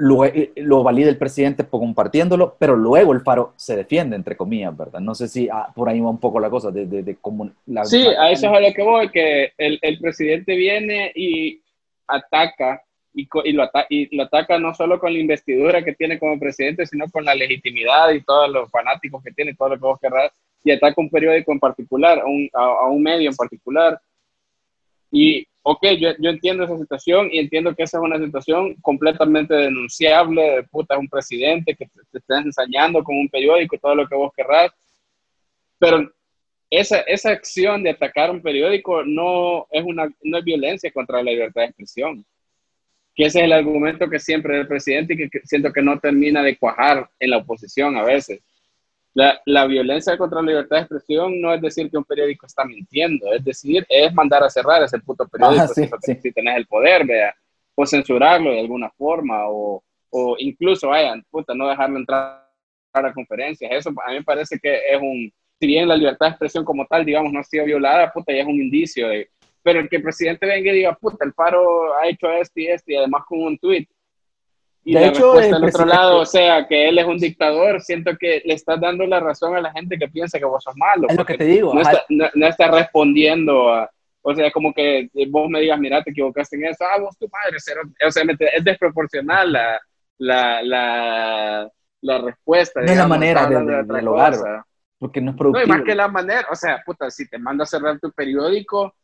lo, 0.00 0.24
eh, 0.24 0.52
lo 0.56 0.82
valida 0.82 1.10
el 1.10 1.18
presidente 1.18 1.62
por 1.62 1.80
compartiéndolo, 1.80 2.56
pero 2.58 2.74
luego 2.74 3.12
el 3.12 3.20
Faro 3.20 3.52
se 3.56 3.76
defiende, 3.76 4.16
entre 4.16 4.34
comillas, 4.34 4.74
¿verdad? 4.74 5.00
No 5.00 5.14
sé 5.14 5.28
si 5.28 5.48
ah, 5.52 5.68
por 5.74 5.88
ahí 5.88 6.00
va 6.00 6.08
un 6.08 6.18
poco 6.18 6.40
la 6.40 6.48
cosa 6.48 6.70
de, 6.70 6.86
de, 6.86 7.02
de 7.02 7.16
cómo 7.20 7.50
la... 7.66 7.84
Sí, 7.84 8.06
a 8.18 8.30
eso 8.30 8.46
es 8.46 8.52
a 8.52 8.60
lo 8.60 8.72
que 8.72 8.82
voy, 8.82 9.10
que 9.10 9.52
el, 9.58 9.78
el 9.82 9.98
presidente 10.00 10.56
viene 10.56 11.12
y 11.14 11.60
ataca, 12.06 12.82
y, 13.12 13.28
y, 13.44 13.52
lo 13.52 13.62
ata- 13.64 13.86
y 13.90 14.16
lo 14.16 14.22
ataca 14.22 14.58
no 14.58 14.72
solo 14.74 14.98
con 14.98 15.12
la 15.12 15.18
investidura 15.18 15.84
que 15.84 15.94
tiene 15.94 16.18
como 16.18 16.38
presidente, 16.38 16.86
sino 16.86 17.04
con 17.10 17.24
la 17.24 17.34
legitimidad 17.34 18.10
y 18.12 18.22
todos 18.22 18.48
los 18.50 18.70
fanáticos 18.70 19.22
que 19.22 19.32
tiene, 19.32 19.54
todo 19.54 19.68
lo 19.68 19.74
que 19.76 19.82
vos 19.82 20.00
querrás, 20.00 20.32
y 20.64 20.70
ataca 20.72 21.00
un 21.00 21.10
periódico 21.10 21.52
en 21.52 21.60
particular, 21.60 22.24
un, 22.24 22.48
a, 22.54 22.64
a 22.64 22.86
un 22.88 23.02
medio 23.02 23.28
en 23.30 23.36
particular. 23.36 24.00
Y, 25.10 25.46
ok, 25.62 25.86
yo, 25.98 26.10
yo 26.18 26.30
entiendo 26.30 26.64
esa 26.64 26.78
situación 26.78 27.28
y 27.32 27.38
entiendo 27.38 27.74
que 27.74 27.82
esa 27.82 27.98
es 27.98 28.04
una 28.04 28.18
situación 28.18 28.74
completamente 28.82 29.54
denunciable, 29.54 30.42
de 30.42 30.62
puta, 30.64 30.94
es 30.94 31.00
un 31.00 31.08
presidente 31.08 31.74
que 31.74 31.86
te, 31.86 32.00
te 32.10 32.18
está 32.18 32.38
ensañando 32.38 33.02
con 33.02 33.16
un 33.16 33.28
periódico 33.28 33.78
todo 33.78 33.94
lo 33.94 34.08
que 34.08 34.14
vos 34.14 34.32
querrás, 34.34 34.70
pero 35.78 36.10
esa, 36.70 37.00
esa 37.00 37.30
acción 37.30 37.82
de 37.82 37.90
atacar 37.90 38.30
un 38.30 38.40
periódico 38.40 39.02
no 39.02 39.66
es, 39.70 39.82
una, 39.84 40.08
no 40.22 40.38
es 40.38 40.44
violencia 40.44 40.90
contra 40.92 41.22
la 41.22 41.32
libertad 41.32 41.62
de 41.62 41.66
expresión. 41.66 42.24
Que 43.14 43.24
ese 43.24 43.40
es 43.40 43.44
el 43.46 43.52
argumento 43.52 44.08
que 44.08 44.20
siempre 44.20 44.56
del 44.56 44.68
presidente 44.68 45.14
y 45.14 45.28
que 45.28 45.40
siento 45.44 45.72
que 45.72 45.82
no 45.82 45.98
termina 45.98 46.42
de 46.42 46.56
cuajar 46.56 47.10
en 47.18 47.30
la 47.30 47.38
oposición 47.38 47.96
a 47.96 48.04
veces. 48.04 48.40
La, 49.12 49.40
la 49.44 49.66
violencia 49.66 50.16
contra 50.16 50.40
la 50.40 50.46
libertad 50.48 50.76
de 50.76 50.82
expresión 50.82 51.40
no 51.40 51.52
es 51.52 51.60
decir 51.60 51.90
que 51.90 51.98
un 51.98 52.04
periódico 52.04 52.46
está 52.46 52.64
mintiendo, 52.64 53.32
es 53.32 53.44
decir, 53.44 53.84
es 53.88 54.14
mandar 54.14 54.44
a 54.44 54.48
cerrar 54.50 54.82
ese 54.82 55.00
puto 55.00 55.26
periódico 55.26 55.64
Ah, 55.64 55.68
sí, 55.68 55.84
si, 55.84 56.14
sí. 56.14 56.20
si 56.22 56.32
tenés 56.32 56.56
el 56.56 56.66
poder, 56.66 57.04
vea, 57.04 57.34
o 57.74 57.84
censurarlo 57.84 58.52
de 58.52 58.60
alguna 58.60 58.88
forma, 58.90 59.48
o, 59.48 59.82
o 60.10 60.36
incluso, 60.38 60.88
vayan, 60.88 61.24
puta, 61.30 61.54
no 61.54 61.68
dejarlo 61.68 61.98
entrar 61.98 62.46
a 62.92 63.12
conferencias. 63.12 63.70
Eso 63.72 63.90
a 63.90 64.10
mí 64.10 64.18
me 64.18 64.24
parece 64.24 64.58
que 64.60 64.74
es 64.74 65.00
un, 65.00 65.32
si 65.58 65.66
bien 65.66 65.88
la 65.88 65.96
libertad 65.96 66.26
de 66.26 66.30
expresión 66.30 66.64
como 66.64 66.86
tal, 66.86 67.04
digamos, 67.04 67.32
no 67.32 67.40
ha 67.40 67.44
sido 67.44 67.64
violada, 67.64 68.12
puta, 68.12 68.32
ya 68.32 68.42
es 68.42 68.46
un 68.46 68.60
indicio 68.60 69.08
de, 69.08 69.28
pero 69.62 69.80
el 69.80 69.88
que 69.88 69.96
el 69.96 70.02
presidente 70.02 70.46
venga 70.46 70.70
y 70.70 70.76
diga, 70.76 70.94
puta, 70.94 71.24
el 71.24 71.32
paro 71.32 71.94
ha 71.96 72.08
hecho 72.08 72.30
esto 72.30 72.60
y 72.60 72.68
esto, 72.68 72.92
y 72.92 72.96
además 72.96 73.22
con 73.26 73.42
un 73.42 73.58
tweet, 73.58 73.86
y 74.82 74.94
De 74.94 75.00
la 75.00 75.06
hecho, 75.08 75.34
respuesta 75.34 75.58
del 75.58 75.68
otro 75.68 75.84
lado, 75.84 76.18
o 76.20 76.26
sea, 76.26 76.66
que 76.66 76.88
él 76.88 76.98
es 76.98 77.04
un 77.04 77.18
dictador, 77.18 77.80
siento 77.82 78.12
que 78.18 78.42
le 78.44 78.54
estás 78.54 78.80
dando 78.80 79.04
la 79.06 79.20
razón 79.20 79.54
a 79.56 79.60
la 79.60 79.72
gente 79.72 79.98
que 79.98 80.08
piensa 80.08 80.38
que 80.38 80.44
vos 80.46 80.64
sos 80.64 80.74
malo. 80.76 81.06
Es 81.08 81.16
lo 81.16 81.24
que 81.26 81.36
te 81.36 81.44
digo. 81.44 81.74
no 81.74 81.80
está, 81.82 82.04
no, 82.08 82.26
no 82.34 82.46
está 82.46 82.70
respondiendo 82.70 83.68
a, 83.72 83.90
o 84.22 84.34
sea, 84.34 84.50
como 84.50 84.72
que 84.72 85.08
vos 85.28 85.48
me 85.50 85.60
digas, 85.60 85.78
mira, 85.78 86.02
te 86.02 86.10
equivocaste 86.10 86.56
en 86.56 86.64
eso, 86.66 86.84
ah, 86.84 86.98
vos 87.00 87.16
tu 87.18 87.28
madre, 87.28 87.56
cero. 87.58 87.82
o 88.06 88.10
sea, 88.10 88.22
es 88.54 88.64
desproporcional 88.64 89.52
la, 89.52 89.80
la, 90.18 90.62
la, 90.62 91.70
la 92.02 92.18
respuesta. 92.18 92.80
No 92.80 92.84
es 92.86 92.90
la 92.90 93.04
digamos, 93.04 93.18
manera 93.18 93.46
de- 93.46 93.64
de 93.82 93.82
dialogar, 93.84 94.32
cosa. 94.32 94.66
porque 94.98 95.20
no 95.20 95.30
es 95.30 95.36
No, 95.36 95.48
y 95.48 95.52
productivo. 95.52 95.76
más 95.76 95.82
que 95.84 95.94
la 95.94 96.08
manera, 96.08 96.46
o 96.50 96.54
sea, 96.56 96.82
puta, 96.84 97.10
si 97.10 97.28
te 97.28 97.38
manda 97.38 97.64
a 97.64 97.66
cerrar 97.66 97.98
tu 98.00 98.10
periódico, 98.12 98.94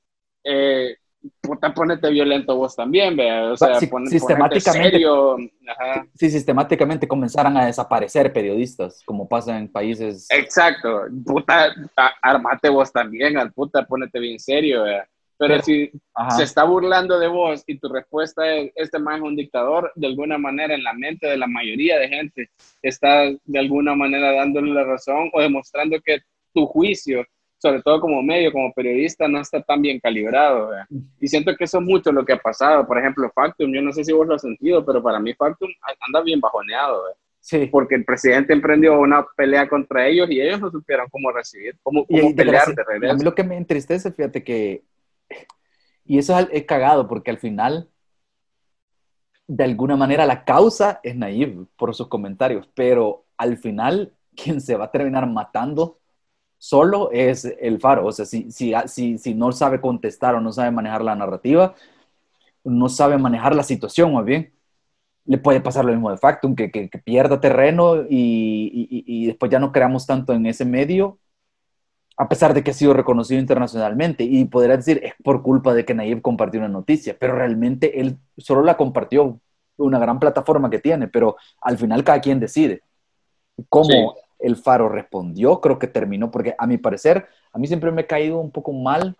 eh, 0.43 0.97
puta, 1.41 1.73
ponete 1.75 2.11
violento 2.11 2.57
vos 2.57 2.75
también, 2.77 3.17
vea, 3.17 3.53
o 3.53 3.57
sea, 3.57 3.75
Si- 3.81 3.87
pon- 3.87 4.07
sistemáticamente- 4.07 4.91
serio, 4.91 5.37
ajá. 5.69 6.07
si 6.15 6.31
sistemáticamente 6.31 7.09
comenzaran 7.09 7.57
a 7.57 7.67
desaparecer 7.67 8.33
periodistas, 8.33 9.03
como 9.05 9.29
pasa 9.29 9.57
en 9.59 9.69
países... 9.71 10.27
Exacto, 10.31 11.03
puta, 11.25 11.73
a- 11.97 12.13
armate 12.23 12.69
vos 12.69 12.93
también, 12.93 13.37
al 13.39 13.53
puta, 13.53 13.85
ponete 13.87 14.19
bien 14.19 14.39
serio, 14.39 14.83
vea. 14.85 15.07
Pero, 15.39 15.53
Pero- 15.55 15.65
si 15.65 15.91
Ajá. 16.15 16.31
se 16.31 16.45
está 16.45 16.65
burlando 16.65 17.19
de 17.19 17.29
vos 17.29 17.63
y 17.67 17.79
tu 17.79 17.89
respuesta 17.91 18.51
es, 18.55 18.73
este 18.75 18.99
man 18.99 19.17
es 19.17 19.23
un 19.23 19.37
dictador, 19.37 19.93
de 19.95 20.07
alguna 20.07 20.39
manera 20.39 20.75
en 20.75 20.83
la 20.83 20.95
mente 20.95 21.27
de 21.27 21.37
la 21.37 21.47
mayoría 21.47 21.99
de 21.99 22.09
gente 22.09 22.51
está 22.83 23.25
de 23.45 23.59
alguna 23.59 23.95
manera 23.95 24.33
dándole 24.33 24.73
la 24.73 24.85
razón 24.85 25.29
o 25.35 25.41
demostrando 25.43 26.01
que 26.03 26.21
tu 26.55 26.65
juicio, 26.67 27.23
sobre 27.59 27.83
todo 27.83 28.01
como 28.01 28.23
medio, 28.23 28.53
como 28.53 28.73
periodista, 28.73 29.27
no 29.29 29.41
está 29.41 29.63
tan 29.63 29.81
bien 29.83 29.99
calibrado. 30.01 30.71
Y 31.21 31.29
siento 31.29 31.55
que 31.57 31.65
eso 31.65 31.79
es 31.79 31.85
mucho 31.85 32.13
lo 32.13 32.25
que 32.25 32.35
ha 32.35 32.39
pasado. 32.39 32.87
Por 32.87 32.99
ejemplo, 32.99 33.31
Factum, 33.35 33.73
yo 33.73 33.81
no 33.83 33.93
sé 33.93 34.05
si 34.05 34.13
vos 34.13 34.27
lo 34.27 34.35
has 34.35 34.43
sentido, 34.43 34.85
pero 34.85 35.03
para 35.03 35.19
mí 35.19 35.35
Factum 35.35 35.71
anda 36.07 36.23
bien 36.23 36.41
bajoneado. 36.41 37.05
vea 37.05 37.15
Sí. 37.41 37.67
porque 37.71 37.95
el 37.95 38.05
presidente 38.05 38.53
emprendió 38.53 38.99
una 38.99 39.25
pelea 39.37 39.69
contra 39.69 40.09
ellos 40.09 40.29
y 40.31 40.41
ellos 40.41 40.61
no 40.61 40.69
supieron 40.69 41.09
cómo 41.11 41.31
recibir, 41.31 41.79
cómo, 41.81 42.05
Y 42.09 42.21
cómo 42.21 42.33
de 42.33 42.35
pelear 42.35 42.67
de 42.75 42.83
A 42.83 43.15
mí 43.15 43.23
regreso. 43.23 43.25
lo 43.25 43.37
que 43.37 43.45
me 43.45 43.57
entristece, 43.57 44.11
fíjate 44.11 44.43
que... 44.43 44.83
Y 46.05 46.19
eso 46.19 46.37
es, 46.37 46.49
es 46.51 46.65
cagado, 46.65 47.07
porque 47.07 47.31
al 47.31 47.39
final, 47.39 47.89
de 49.47 49.63
alguna 49.63 49.97
manera, 49.97 50.27
la 50.27 50.45
causa 50.45 50.99
es 51.05 51.15
Nayib 51.15 51.69
por 51.77 51.95
sus 51.95 52.09
comentarios, 52.09 52.69
pero 52.75 53.27
al 53.37 53.59
final, 53.59 54.13
quien 54.35 54.61
se 54.61 54.75
va 54.75 54.87
a 54.87 54.91
terminar 54.91 55.29
matando 55.29 55.99
solo 56.67 57.11
es 57.13 57.45
el 57.61 57.81
faro. 57.81 58.07
O 58.07 58.13
sea, 58.13 58.25
si, 58.25 58.51
si, 58.51 58.73
si, 58.87 59.19
si 59.19 59.35
no 59.35 59.53
sabe 59.53 59.81
contestar 59.81 60.35
o 60.35 60.41
no 60.41 60.53
sabe 60.53 60.71
manejar 60.73 61.03
la 61.03 61.15
narrativa, 61.15 61.75
no 62.65 62.89
sabe 62.89 63.19
manejar 63.19 63.55
la 63.55 63.63
situación, 63.63 64.15
más 64.15 64.25
bien. 64.25 64.53
Le 65.27 65.39
puede 65.39 65.61
pasar 65.61 65.85
lo 65.85 65.93
mismo 65.93 66.11
de 66.11 66.17
Factum, 66.19 66.55
que, 66.55 66.71
que, 66.71 66.89
pierda 67.05 67.41
terreno 67.41 68.03
y, 68.03 68.07
y, 68.09 69.05
y 69.07 69.27
después 69.27 69.51
ya 69.51 69.59
no 69.59 69.73
creamos 69.73 70.07
tanto 70.07 70.33
en 70.33 70.47
ese 70.47 70.65
medio 70.65 71.19
a 72.17 72.29
pesar 72.29 72.55
de 72.55 72.65
que 72.65 72.71
ha 72.71 72.75
sido 72.75 72.95
reconocido 72.95 73.41
internacionalmente. 73.41 74.25
Y 74.25 74.47
podría 74.47 74.77
decir, 74.77 75.01
es 75.05 75.15
por 75.23 75.43
culpa 75.43 75.75
de 75.75 75.85
que 75.85 75.95
Nayib 75.95 76.23
compartió 76.23 76.61
una 76.61 76.69
noticia, 76.69 77.17
pero 77.19 77.35
realmente 77.35 78.01
él 78.01 78.19
solo 78.39 78.63
la 78.63 78.77
compartió, 78.77 79.41
una 79.79 79.99
gran 79.99 80.19
plataforma 80.19 80.71
que 80.71 80.79
tiene, 80.79 81.07
pero 81.09 81.37
al 81.61 81.77
final 81.77 82.03
cada 82.03 82.21
quien 82.21 82.41
decide. 82.41 82.81
Cómo. 83.69 84.17
El 84.39 84.57
Faro 84.57 84.89
respondió, 84.89 85.61
creo 85.61 85.79
que 85.79 85.87
terminó, 85.87 86.31
porque 86.31 86.55
a 86.59 86.67
mi 86.67 86.79
parecer, 86.79 87.27
a 87.53 87.59
mí 87.59 87.67
siempre 87.67 87.91
me 87.93 88.03
ha 88.03 88.07
caído 88.07 88.39
un 88.39 88.51
poco 88.51 88.73
mal 88.73 89.17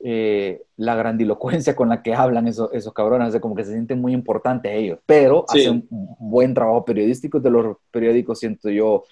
eh, 0.00 0.62
la 0.76 0.94
grandilocuencia 0.94 1.74
con 1.74 1.88
la 1.88 2.02
que 2.02 2.14
hablan 2.14 2.46
esos, 2.46 2.70
esos 2.72 2.92
cabrones, 2.92 3.28
o 3.28 3.30
sea, 3.32 3.40
como 3.40 3.54
que 3.54 3.64
se 3.64 3.72
sienten 3.72 4.00
muy 4.00 4.12
importantes 4.12 4.70
ellos, 4.72 4.98
pero 5.06 5.44
Sí. 5.48 5.60
hacen 5.60 5.86
un 5.90 6.16
buen 6.18 6.54
trabajo 6.54 6.84
periodístico, 6.84 7.40
de 7.40 7.50
los 7.50 7.76
periódicos 7.90 8.38
siento 8.38 8.68
yo 8.70 9.04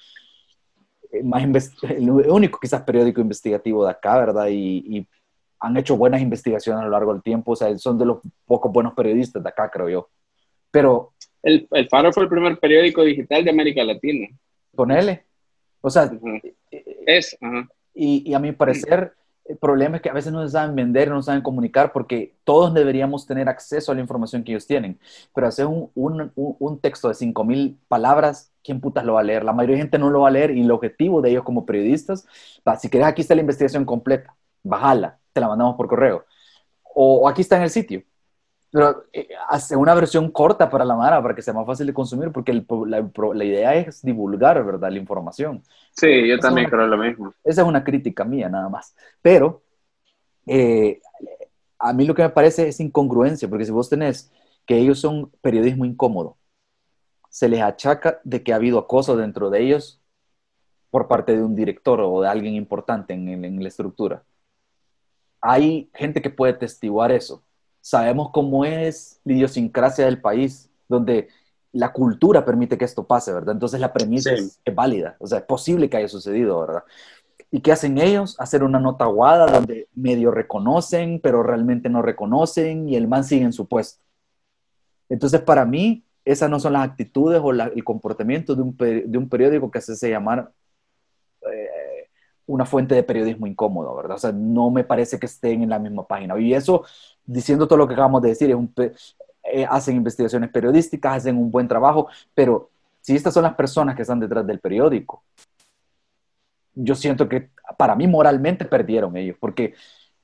eh, 1.11 1.23
más 1.23 1.43
el 1.89 2.11
único 2.11 2.59
quizás 2.61 2.83
periódico 2.83 3.21
investigativo 3.21 3.85
de 3.85 3.91
acá, 3.93 4.19
¿verdad? 4.19 4.49
Y, 4.51 4.85
y 4.99 5.09
han 5.61 5.77
hecho 5.79 5.97
buenas 5.97 6.21
investigaciones 6.21 6.83
a 6.83 6.85
lo 6.85 6.91
largo 6.91 7.13
del 7.13 7.23
tiempo, 7.23 7.53
o 7.53 7.57
sea, 7.57 7.77
son 7.79 7.99
de 7.99 8.05
los 8.05 8.19
pocos 8.45 8.71
buenos 8.71 8.93
periodistas 8.95 9.43
de 9.43 9.49
acá, 9.49 9.71
creo 9.71 9.89
yo. 9.89 10.09
Pero 10.71 11.13
El, 11.43 11.67
el 11.71 11.89
Faro 11.89 12.13
fue 12.13 12.25
el 12.25 12.29
primer 12.29 12.59
periódico 12.59 13.03
digital 13.03 13.45
de 13.45 13.51
América 13.51 13.83
Latina. 13.85 14.29
Ponele, 14.75 15.25
o 15.81 15.91
sea, 15.91 16.05
Ujú. 16.05 16.41
eh, 16.71 17.05
Es. 17.07 17.37
Y, 17.95 18.29
y 18.29 18.35
a 18.35 18.39
mi 18.39 18.53
parecer, 18.53 19.15
el 19.45 19.57
problema 19.59 19.97
es 19.97 20.03
que 20.03 20.09
a 20.11 20.15
veces 20.15 20.33
no 20.33 20.47
saben 20.49 20.75
vender, 20.75 21.11
no 21.11 21.23
saben 21.23 21.43
comunicar, 21.43 21.93
porque 21.93 22.35
todos 22.45 22.73
deberíamos 22.75 23.27
tener 23.27 23.49
acceso 23.49 23.93
a 23.93 23.95
la 23.95 24.01
información 24.01 24.43
que 24.43 24.53
ellos 24.53 24.67
tienen. 24.67 24.99
Pero 25.35 25.47
hacer 25.47 25.67
un, 25.67 25.91
un, 25.95 26.33
un 26.35 26.81
texto 26.81 27.09
de 27.09 27.15
5.000 27.15 27.79
palabras, 27.89 28.51
¿quién 28.63 28.81
putas 28.81 29.05
lo 29.05 29.15
va 29.15 29.21
a 29.21 29.23
leer? 29.23 29.45
La 29.45 29.53
mayoría 29.53 29.77
de 29.77 29.83
gente 29.83 29.99
no 29.99 30.11
lo 30.11 30.23
va 30.23 30.29
a 30.29 30.31
leer 30.31 30.51
y 30.51 30.63
el 30.63 30.71
objetivo 30.71 31.21
de 31.21 31.31
ellos 31.31 31.45
como 31.45 31.67
periodistas, 31.67 32.27
va, 32.67 32.77
si 32.77 32.89
querés, 32.89 33.07
aquí 33.07 33.23
está 33.23 33.35
la 33.35 33.43
investigación 33.43 33.85
completa, 33.85 34.35
bájala, 34.63 35.19
te 35.33 35.41
la 35.41 35.49
mandamos 35.49 35.77
por 35.77 35.89
correo. 35.89 36.25
O, 36.95 37.29
aquí 37.29 37.43
está 37.43 37.57
en 37.57 37.65
el 37.65 37.71
sitio. 37.71 38.03
Pero 38.75 39.05
eh, 39.13 39.29
hace 39.49 39.77
una 39.77 39.95
versión 39.95 40.33
corta 40.33 40.69
para 40.69 40.85
la 40.85 40.97
Mara, 40.97 41.23
para 41.23 41.33
que 41.33 41.43
sea 41.43 41.55
más 41.55 41.65
fácil 41.65 41.87
de 41.87 41.95
consumir, 41.95 42.33
porque 42.33 42.51
el, 42.51 42.67
la, 42.89 43.09
la, 43.33 43.45
idea 43.45 43.73
es 43.77 44.03
divulgar, 44.03 44.65
¿verdad? 44.65 44.91
La 44.91 44.99
información. 44.99 45.63
Sí, 45.93 46.27
yo 46.27 46.41
también 46.41 46.69
creo 46.69 46.85
lo 46.89 46.99
mismo. 46.99 47.33
Esa 47.45 47.63
es 47.63 47.69
una 47.69 47.85
crítica 47.85 48.25
mía, 48.25 48.49
nada 48.49 48.69
más. 48.69 48.97
Pero 49.23 49.63
eh, 50.49 51.01
a 51.79 51.93
mí 51.93 52.05
lo 52.05 52.17
que 52.17 52.25
me 52.25 52.31
parece 52.31 52.67
es 52.67 52.81
incongruencia, 52.81 53.49
porque 53.49 53.65
si 53.65 53.71
vos 53.71 53.89
tenés 53.89 54.33
que 54.67 54.77
ellos 54.77 54.99
son 54.99 55.31
periodismo 55.41 55.85
incómodo, 55.85 56.37
se 57.31 57.49
les 57.49 57.63
achaca 57.63 58.21
de 58.25 58.43
que 58.43 58.53
ha 58.53 58.57
habido 58.57 58.81
acoso 58.81 59.17
dentro 59.17 59.51
de 59.51 59.63
ellos 59.63 60.03
por 60.91 61.07
parte 61.07 61.37
de 61.37 61.45
un 61.45 61.55
director 61.55 62.01
o 62.01 62.23
de 62.23 62.27
alguien 62.27 62.57
importante 62.57 63.15
en, 63.15 63.45
en 63.45 63.63
la 63.63 63.69
estructura. 63.69 64.25
Hay 65.41 65.91
gente 65.95 66.21
que 66.21 66.31
puede 66.31 66.55
testiguar 66.55 67.13
eso. 67.13 67.45
Sabemos 67.85 68.31
cómo 68.33 68.65
es 68.65 69.21
la 69.25 69.35
idiosincrasia 69.35 70.07
del 70.07 70.19
país, 70.19 70.71
donde 70.89 71.29
la 71.71 71.93
cultura 71.93 72.43
permite 72.43 72.79
que 72.79 72.87
esto 72.87 73.07
pase, 73.07 73.31
¿verdad? 73.31 73.53
Entonces 73.53 73.79
la 73.79 73.93
premisa 73.93 74.33
es, 74.33 74.59
es, 74.65 74.75
válida, 74.75 75.17
o 75.19 75.27
sea, 75.27 75.41
es 75.41 75.45
posible 75.45 75.91
que 75.91 75.99
haya 75.99 76.09
sucedido, 76.09 76.61
¿verdad? 76.61 76.85
¿Y 77.51 77.61
qué 77.61 77.73
hacen 77.73 77.99
ellos? 77.99 78.37
Hacer 78.41 78.63
una 78.63 78.81
nota 78.81 79.05
aguada 79.05 79.53
donde 79.53 79.89
medio 79.95 80.31
reconocen, 80.31 81.21
pero 81.23 81.43
realmente 81.43 81.91
no 81.91 82.01
reconocen 82.01 82.89
y 82.89 82.97
el 82.97 83.07
man 83.07 83.23
sigue 83.23 83.45
en 83.45 83.53
su 83.53 83.69
puesto. 83.69 84.03
Entonces, 85.11 85.43
para 85.43 85.67
mí, 85.67 86.07
esas 86.25 86.49
no 86.49 86.59
son 86.61 86.73
las 86.73 86.89
actitudes 86.89 87.43
o 87.45 87.53
la, 87.53 87.67
el 87.67 87.85
comportamiento 87.85 88.55
de 88.55 88.63
un, 88.63 88.75
de 88.79 89.19
un, 89.19 89.29
periódico 89.29 89.71
que 89.71 89.83
se 89.83 89.93
hace 89.93 90.09
llamar 90.09 90.51
una 92.47 92.67
fuente 92.67 92.95
de 92.95 93.03
periodismo 93.03 93.47
incómodo, 93.47 93.95
¿verdad? 93.97 94.17
O 94.17 94.19
sea, 94.19 94.33
no 94.33 94.71
me 94.71 94.85
parece 94.85 95.19
que 95.19 95.27
estén 95.27 95.63
en 95.63 95.71
la 95.71 95.79
misma 95.79 96.07
página. 96.07 96.39
Y 96.39 96.55
eso, 96.55 96.85
diciendo 97.25 97.67
todo 97.67 97.79
lo 97.79 97.89
que 97.89 97.95
acabamos 97.95 98.23
de 98.23 98.31
decir, 98.31 98.51
es 98.51 98.57
un, 98.57 98.73
eh, 99.45 99.67
hacen 99.69 99.97
investigaciones 99.97 100.51
periodísticas, 100.51 101.17
hacen 101.17 101.37
un 101.37 101.51
buen 101.51 101.69
trabajo, 101.69 102.09
pero 102.35 102.71
si 103.01 103.15
estas 103.15 103.35
son 103.35 103.43
las 103.45 103.55
personas 103.55 103.95
que 103.95 104.03
están 104.03 104.21
detrás 104.21 104.47
del 104.47 104.61
periódico, 104.61 105.23
yo 106.75 106.95
siento 106.95 107.29
que 107.29 107.51
para 107.77 107.95
mí 107.95 108.07
moralmente 108.07 108.65
perdieron 108.65 109.17
ellos, 109.17 109.37
porque 109.39 109.75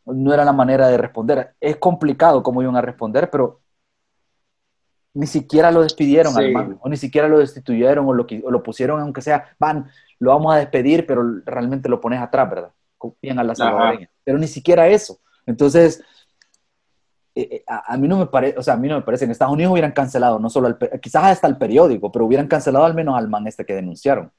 no 0.07 0.33
era 0.33 0.45
la 0.45 0.53
manera 0.53 0.89
de 0.89 0.97
responder. 0.97 1.55
Es 1.61 1.77
complicado 1.77 2.43
cómo 2.43 2.63
iban 2.63 2.77
a 2.77 2.83
responder, 2.83 3.31
pero 3.31 3.61
ni 5.15 5.27
siquiera 5.27 5.71
lo 5.71 5.83
despidieron 5.83 6.33
sí. 6.35 6.41
al 6.41 6.53
man, 6.53 6.79
o 6.81 6.89
ni 6.89 6.97
siquiera 6.97 7.29
lo 7.29 7.39
destituyeron, 7.39 8.07
o 8.07 8.13
lo, 8.13 8.27
o 8.45 8.51
lo, 8.51 8.63
pusieron, 8.63 9.01
aunque 9.01 9.23
sea, 9.23 9.55
van, 9.59 9.91
lo 10.19 10.31
vamos 10.31 10.55
a 10.55 10.59
despedir, 10.59 11.07
pero 11.07 11.23
realmente 11.45 11.89
lo 11.89 12.01
pones 12.01 12.21
atrás, 12.21 12.49
¿verdad? 12.49 12.71
Bien 13.21 13.39
a 13.39 13.45
la 13.45 13.55
salvadoreña. 13.55 14.11
Pero 14.23 14.39
ni 14.39 14.47
siquiera 14.47 14.87
eso. 14.89 15.19
Entonces, 15.47 16.05
eh, 17.35 17.49
eh, 17.51 17.65
a, 17.67 17.95
a, 17.95 17.97
mí 17.97 18.07
no 18.07 18.19
me 18.19 18.27
parece, 18.27 18.59
o 18.59 18.63
sea, 18.63 18.75
a 18.75 18.77
mí 18.77 18.89
no 18.89 18.97
me 18.97 19.03
parece, 19.03 19.25
en 19.25 19.31
Estados 19.31 19.55
Unidos 19.55 19.73
hubieran 19.73 19.93
cancelado, 19.93 20.39
no 20.39 20.51
solo, 20.51 20.69
el, 20.69 21.01
quizás 21.01 21.25
hasta 21.25 21.49
el 21.49 21.57
periódico, 21.57 22.13
pero 22.13 22.27
hubieran 22.27 22.47
cancelado 22.47 22.85
al 22.85 22.95
menos 22.95 23.17
al 23.17 23.29
man 23.29 23.47
este 23.47 23.65
que 23.65 23.75
denunciaron. 23.75 24.31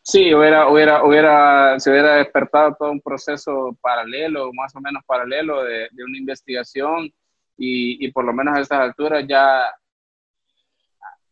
Sí, 0.00 0.34
hubiera, 0.34 0.68
hubiera, 0.68 1.02
hubiera, 1.02 1.80
se 1.80 1.90
hubiera 1.90 2.16
despertado 2.16 2.76
todo 2.78 2.90
un 2.90 3.00
proceso 3.00 3.76
paralelo, 3.80 4.52
más 4.52 4.74
o 4.76 4.80
menos 4.80 5.02
paralelo 5.06 5.64
de, 5.64 5.88
de 5.90 6.04
una 6.04 6.18
investigación 6.18 7.10
y, 7.56 8.04
y, 8.04 8.10
por 8.12 8.24
lo 8.24 8.32
menos 8.32 8.56
a 8.56 8.60
estas 8.60 8.80
alturas 8.80 9.24
ya 9.28 9.64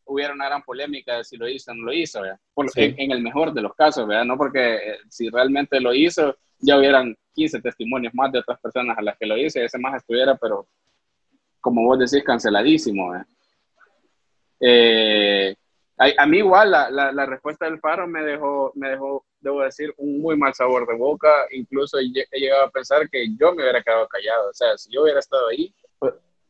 hubiera 0.04 0.32
una 0.32 0.46
gran 0.46 0.62
polémica 0.62 1.16
de 1.16 1.24
si 1.24 1.36
lo 1.36 1.48
hizo 1.48 1.72
o 1.72 1.74
no 1.74 1.84
lo 1.84 1.92
hizo, 1.92 2.20
por, 2.54 2.70
sí. 2.70 2.82
en, 2.82 2.94
en, 2.98 3.10
el 3.12 3.22
mejor 3.22 3.52
de 3.52 3.62
los 3.62 3.74
casos, 3.74 4.06
¿verdad? 4.06 4.24
No 4.24 4.36
porque 4.36 4.74
eh, 4.74 4.98
si 5.08 5.28
realmente 5.30 5.80
lo 5.80 5.94
hizo, 5.94 6.36
ya 6.58 6.78
hubieran 6.78 7.16
15 7.34 7.60
testimonios 7.60 8.14
más 8.14 8.30
de 8.32 8.38
otras 8.38 8.60
personas 8.60 8.96
a 8.98 9.02
las 9.02 9.16
que 9.18 9.26
lo 9.26 9.36
hizo 9.36 9.58
y 9.58 9.64
ese 9.64 9.78
más 9.78 9.96
estuviera, 9.96 10.36
pero 10.36 10.66
como 11.60 11.84
vos 11.84 11.98
decís, 11.98 12.24
canceladísimo. 12.24 13.14
Eh, 14.60 15.54
a, 15.96 16.22
a, 16.22 16.26
mí 16.26 16.38
igual 16.38 16.70
la, 16.70 16.90
la, 16.90 17.12
la, 17.12 17.26
respuesta 17.26 17.64
del 17.64 17.80
Faro 17.80 18.06
me 18.06 18.22
dejó, 18.22 18.72
me 18.74 18.90
dejó, 18.90 19.24
debo 19.40 19.62
decir, 19.62 19.94
un 19.96 20.20
muy 20.20 20.36
mal 20.36 20.54
sabor 20.54 20.86
de 20.86 20.96
boca. 20.96 21.28
Incluso 21.52 21.98
he 21.98 22.08
llegado 22.38 22.64
a 22.64 22.70
pensar 22.70 23.08
que 23.08 23.26
yo 23.38 23.54
me 23.54 23.62
hubiera 23.62 23.82
quedado 23.82 24.08
callado. 24.08 24.50
O 24.50 24.54
sea, 24.54 24.76
si 24.76 24.92
yo 24.92 25.02
hubiera 25.02 25.20
estado 25.20 25.48
ahí, 25.48 25.72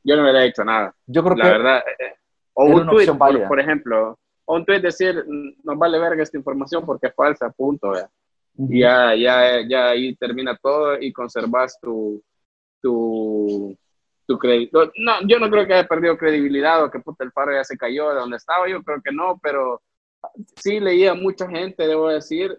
yo 0.05 0.17
no 0.17 0.23
hubiera 0.23 0.41
dicho 0.41 0.65
nada. 0.65 0.95
Yo 1.07 1.23
creo 1.23 1.37
la 1.37 1.45
que 1.45 1.51
verdad. 1.51 1.85
Eh, 1.99 2.15
o 2.55 2.65
un 2.65 2.87
tweet, 2.89 3.07
por, 3.07 3.49
por, 3.49 3.61
ejemplo, 3.61 4.19
o 4.45 4.55
un 4.57 4.65
tweet 4.65 4.81
decir, 4.81 5.25
nos 5.63 5.79
vale 5.79 5.99
verga 5.99 6.23
esta 6.23 6.37
información 6.37 6.85
porque 6.85 7.07
es 7.07 7.15
falsa, 7.15 7.51
punto. 7.51 7.91
Uh 7.91 7.95
-huh. 7.95 8.79
Ya, 8.79 9.15
ya, 9.15 9.67
ya 9.67 9.89
ahí 9.91 10.15
termina 10.17 10.57
todo 10.57 11.01
y 11.01 11.13
conservas 11.13 11.79
tu, 11.81 12.23
tu, 12.83 13.77
tu 14.27 14.39
crédito. 14.39 14.93
No, 14.97 15.13
yo 15.27 15.39
no 15.39 15.49
creo 15.51 15.67
que 15.67 15.75
haya 15.75 15.89
perdido 15.89 16.19
credibilidad 16.19 16.85
o 16.85 16.91
que 16.91 16.99
puta, 16.99 17.25
el 17.25 17.33
faro 17.33 17.53
ya 17.53 17.65
se 17.65 17.79
cayó 17.79 18.11
de 18.11 18.21
donde 18.21 18.37
estaba, 18.37 18.69
yo 18.69 18.83
creo 18.83 19.01
que 19.03 19.13
no, 19.13 19.39
pero 19.43 19.81
sí 20.57 20.81
leía 20.81 21.15
mucha 21.15 21.49
gente, 21.49 21.87
debo 21.87 22.09
decir, 22.09 22.57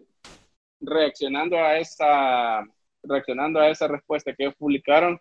reaccionando 0.80 1.58
a 1.58 1.78
esa, 1.78 2.66
reaccionando 3.04 3.60
a 3.60 3.70
esa 3.70 3.88
respuesta 3.88 4.34
que 4.34 4.44
ellos 4.44 4.56
publicaron 4.58 5.20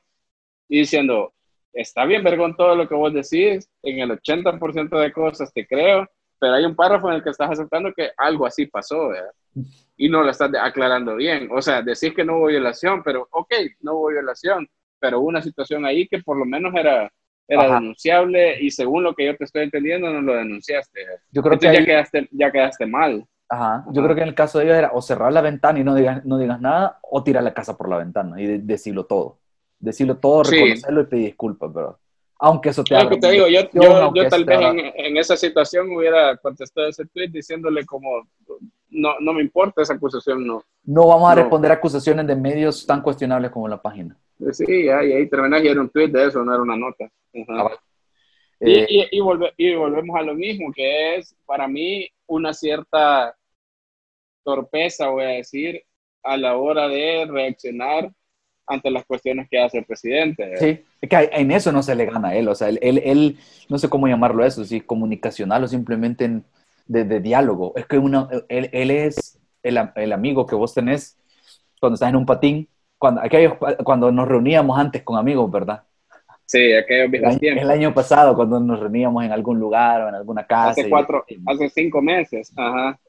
y 0.68 0.80
diciendo, 0.80 1.32
está 1.72 2.04
bien, 2.04 2.22
vergón, 2.22 2.56
todo 2.56 2.74
lo 2.76 2.88
que 2.88 2.94
vos 2.94 3.12
decís, 3.12 3.68
en 3.82 3.98
el 4.00 4.10
80% 4.12 4.98
de 4.98 5.12
cosas 5.12 5.52
te 5.52 5.66
creo, 5.66 6.08
pero 6.38 6.54
hay 6.54 6.64
un 6.64 6.74
párrafo 6.74 7.08
en 7.08 7.16
el 7.16 7.22
que 7.22 7.30
estás 7.30 7.50
aceptando 7.50 7.92
que 7.92 8.10
algo 8.16 8.46
así 8.46 8.66
pasó, 8.66 9.08
¿verdad? 9.08 9.30
Y 9.96 10.08
no 10.08 10.22
lo 10.22 10.30
estás 10.30 10.50
aclarando 10.60 11.14
bien. 11.16 11.48
O 11.52 11.62
sea, 11.62 11.82
decís 11.82 12.12
que 12.14 12.24
no 12.24 12.38
hubo 12.38 12.46
violación, 12.46 13.02
pero 13.04 13.28
ok, 13.30 13.52
no 13.80 13.94
hubo 13.94 14.08
violación, 14.08 14.68
pero 14.98 15.20
hubo 15.20 15.28
una 15.28 15.42
situación 15.42 15.84
ahí 15.84 16.08
que 16.08 16.20
por 16.20 16.36
lo 16.36 16.44
menos 16.44 16.74
era, 16.74 17.10
era 17.46 17.74
denunciable 17.74 18.60
y 18.60 18.70
según 18.70 19.04
lo 19.04 19.14
que 19.14 19.26
yo 19.26 19.36
te 19.36 19.44
estoy 19.44 19.62
entendiendo, 19.64 20.10
no 20.10 20.20
lo 20.20 20.34
denunciaste. 20.34 21.00
Yo 21.30 21.42
creo 21.42 21.54
Entonces 21.54 21.70
que 21.70 21.76
ya, 21.80 21.84
quedaste, 21.84 22.28
ya 22.32 22.50
quedaste 22.50 22.86
mal. 22.86 23.24
Ajá. 23.48 23.84
Yo 23.92 24.00
Ajá. 24.00 24.02
creo 24.02 24.14
que 24.16 24.22
en 24.22 24.28
el 24.28 24.34
caso 24.34 24.58
de 24.58 24.64
ellos 24.64 24.76
era 24.78 24.90
o 24.92 25.02
cerrar 25.02 25.32
la 25.32 25.42
ventana 25.42 25.78
y 25.78 25.84
no 25.84 25.94
digas, 25.94 26.24
no 26.24 26.38
digas 26.38 26.60
nada, 26.60 26.98
o 27.02 27.22
tirar 27.22 27.42
la 27.44 27.54
casa 27.54 27.76
por 27.76 27.88
la 27.88 27.98
ventana 27.98 28.40
y 28.40 28.46
de 28.46 28.58
decirlo 28.58 29.06
todo. 29.06 29.41
Decirlo 29.82 30.16
todo, 30.16 30.44
reconocerlo 30.44 31.00
sí. 31.02 31.06
y 31.06 31.10
pedir 31.10 31.24
disculpas, 31.26 31.70
pero 31.74 31.98
aunque 32.38 32.70
eso 32.70 32.82
te, 32.82 32.96
que 33.08 33.18
te 33.18 33.30
digo, 33.30 33.46
yo, 33.46 33.60
yo, 33.72 34.12
yo 34.14 34.28
tal 34.28 34.44
vez 34.44 34.60
en, 34.60 34.78
en, 34.96 35.16
esa 35.16 35.36
situación 35.36 35.94
hubiera 35.94 36.36
contestado 36.38 36.88
ese 36.88 37.04
tweet 37.06 37.28
diciéndole 37.28 37.86
como 37.86 38.26
no, 38.90 39.14
no 39.20 39.32
me 39.32 39.42
importa 39.42 39.82
esa 39.82 39.94
acusación, 39.94 40.46
no. 40.46 40.62
No 40.84 41.06
vamos 41.06 41.30
a 41.30 41.34
no. 41.34 41.40
responder 41.42 41.72
acusaciones 41.72 42.26
de 42.26 42.36
medios 42.36 42.86
tan 42.86 43.00
cuestionables 43.00 43.50
como 43.50 43.68
la 43.68 43.80
página. 43.80 44.16
Sí, 44.50 44.84
ya, 44.86 45.04
y 45.04 45.12
ahí 45.12 45.28
terminas 45.28 45.62
y 45.62 45.68
era 45.68 45.80
un 45.80 45.90
tweet 45.90 46.08
de 46.08 46.26
eso, 46.26 46.44
no 46.44 46.52
era 46.52 46.62
una 46.62 46.76
nota. 46.76 47.10
Ah, 47.48 47.70
eh, 48.60 48.86
y, 48.88 49.00
y, 49.02 49.08
y, 49.12 49.20
volve, 49.20 49.52
y, 49.56 49.74
volvemos 49.74 50.16
a 50.18 50.22
lo 50.22 50.34
mismo, 50.34 50.72
que 50.72 51.16
es 51.16 51.34
para 51.46 51.68
mí 51.68 52.08
una 52.26 52.52
cierta 52.52 53.36
torpeza, 54.44 55.08
voy 55.08 55.24
a 55.24 55.28
decir, 55.28 55.82
a 56.22 56.36
la 56.36 56.56
hora 56.56 56.88
de 56.88 57.24
reaccionar 57.26 58.12
ante 58.72 58.90
las 58.90 59.04
cuestiones 59.04 59.48
que 59.50 59.60
hace 59.60 59.78
el 59.78 59.84
presidente. 59.84 60.56
Sí, 60.58 60.84
es 61.00 61.08
que 61.08 61.30
en 61.32 61.50
eso 61.50 61.72
no 61.72 61.82
se 61.82 61.94
le 61.94 62.06
gana 62.06 62.28
a 62.28 62.36
él, 62.36 62.48
o 62.48 62.54
sea, 62.54 62.68
él, 62.68 62.78
él, 62.82 63.02
él 63.04 63.38
no 63.68 63.78
sé 63.78 63.88
cómo 63.88 64.08
llamarlo 64.08 64.44
eso, 64.44 64.64
si 64.64 64.80
comunicacional 64.80 65.64
o 65.64 65.68
simplemente 65.68 66.24
en, 66.24 66.44
de, 66.86 67.04
de, 67.04 67.20
diálogo. 67.20 67.72
Es 67.76 67.86
que 67.86 67.98
uno, 67.98 68.28
él, 68.48 68.68
él 68.72 68.90
es 68.90 69.38
el, 69.62 69.78
el, 69.94 70.12
amigo 70.12 70.46
que 70.46 70.54
vos 70.54 70.74
tenés 70.74 71.18
cuando 71.80 71.94
estás 71.94 72.10
en 72.10 72.16
un 72.16 72.26
patín, 72.26 72.68
cuando, 72.98 73.20
aquellos, 73.20 73.54
cuando 73.84 74.12
nos 74.12 74.28
reuníamos 74.28 74.78
antes 74.78 75.02
con 75.02 75.18
amigos, 75.18 75.50
¿verdad? 75.50 75.82
Sí, 76.44 76.72
aquellos 76.72 77.10
viejos 77.10 77.38
tiempos. 77.38 77.62
El 77.62 77.70
año 77.70 77.94
pasado, 77.94 78.34
cuando 78.34 78.60
nos 78.60 78.78
reuníamos 78.78 79.24
en 79.24 79.32
algún 79.32 79.58
lugar 79.58 80.02
o 80.02 80.08
en 80.08 80.14
alguna 80.14 80.46
casa. 80.46 80.72
Hace 80.72 80.90
cuatro, 80.90 81.24
y, 81.26 81.38
hace 81.46 81.68
cinco 81.70 82.02
meses, 82.02 82.52
ajá. 82.56 83.00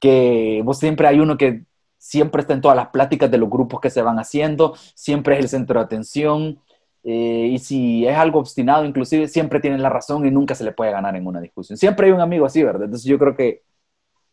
Que 0.00 0.60
vos 0.64 0.78
siempre 0.78 1.06
hay 1.06 1.20
uno 1.20 1.38
que 1.38 1.62
siempre 2.00 2.40
está 2.40 2.54
en 2.54 2.62
todas 2.62 2.76
las 2.76 2.88
pláticas 2.88 3.30
de 3.30 3.36
los 3.36 3.50
grupos 3.50 3.78
que 3.80 3.90
se 3.90 4.00
van 4.00 4.18
haciendo, 4.18 4.74
siempre 4.94 5.34
es 5.34 5.40
el 5.40 5.48
centro 5.48 5.78
de 5.78 5.84
atención, 5.84 6.58
eh, 7.04 7.50
y 7.52 7.58
si 7.58 8.06
es 8.06 8.16
algo 8.16 8.40
obstinado, 8.40 8.84
inclusive, 8.84 9.28
siempre 9.28 9.60
tiene 9.60 9.78
la 9.78 9.90
razón 9.90 10.26
y 10.26 10.30
nunca 10.30 10.54
se 10.54 10.64
le 10.64 10.72
puede 10.72 10.92
ganar 10.92 11.14
en 11.14 11.26
una 11.26 11.40
discusión. 11.40 11.76
Siempre 11.76 12.06
hay 12.06 12.12
un 12.12 12.20
amigo 12.20 12.46
así, 12.46 12.62
¿verdad? 12.62 12.84
Entonces 12.84 13.08
yo 13.08 13.18
creo 13.18 13.36
que 13.36 13.62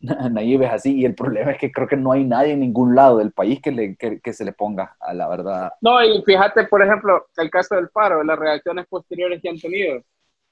Nayib 0.00 0.62
es 0.62 0.72
así, 0.72 0.96
y 0.96 1.04
el 1.04 1.14
problema 1.14 1.52
es 1.52 1.58
que 1.58 1.70
creo 1.70 1.86
que 1.86 1.96
no 1.96 2.12
hay 2.12 2.24
nadie 2.24 2.52
en 2.52 2.60
ningún 2.60 2.94
lado 2.94 3.18
del 3.18 3.32
país 3.32 3.60
que, 3.60 3.70
le, 3.70 3.96
que, 3.96 4.20
que 4.20 4.32
se 4.32 4.44
le 4.44 4.52
ponga 4.52 4.96
a 5.00 5.12
la 5.12 5.28
verdad. 5.28 5.72
No, 5.82 6.02
y 6.02 6.22
fíjate, 6.22 6.64
por 6.64 6.82
ejemplo, 6.82 7.26
el 7.36 7.50
caso 7.50 7.74
del 7.74 7.90
paro, 7.90 8.24
las 8.24 8.38
reacciones 8.38 8.86
posteriores 8.86 9.42
que 9.42 9.48
han 9.50 9.58
tenido. 9.58 10.02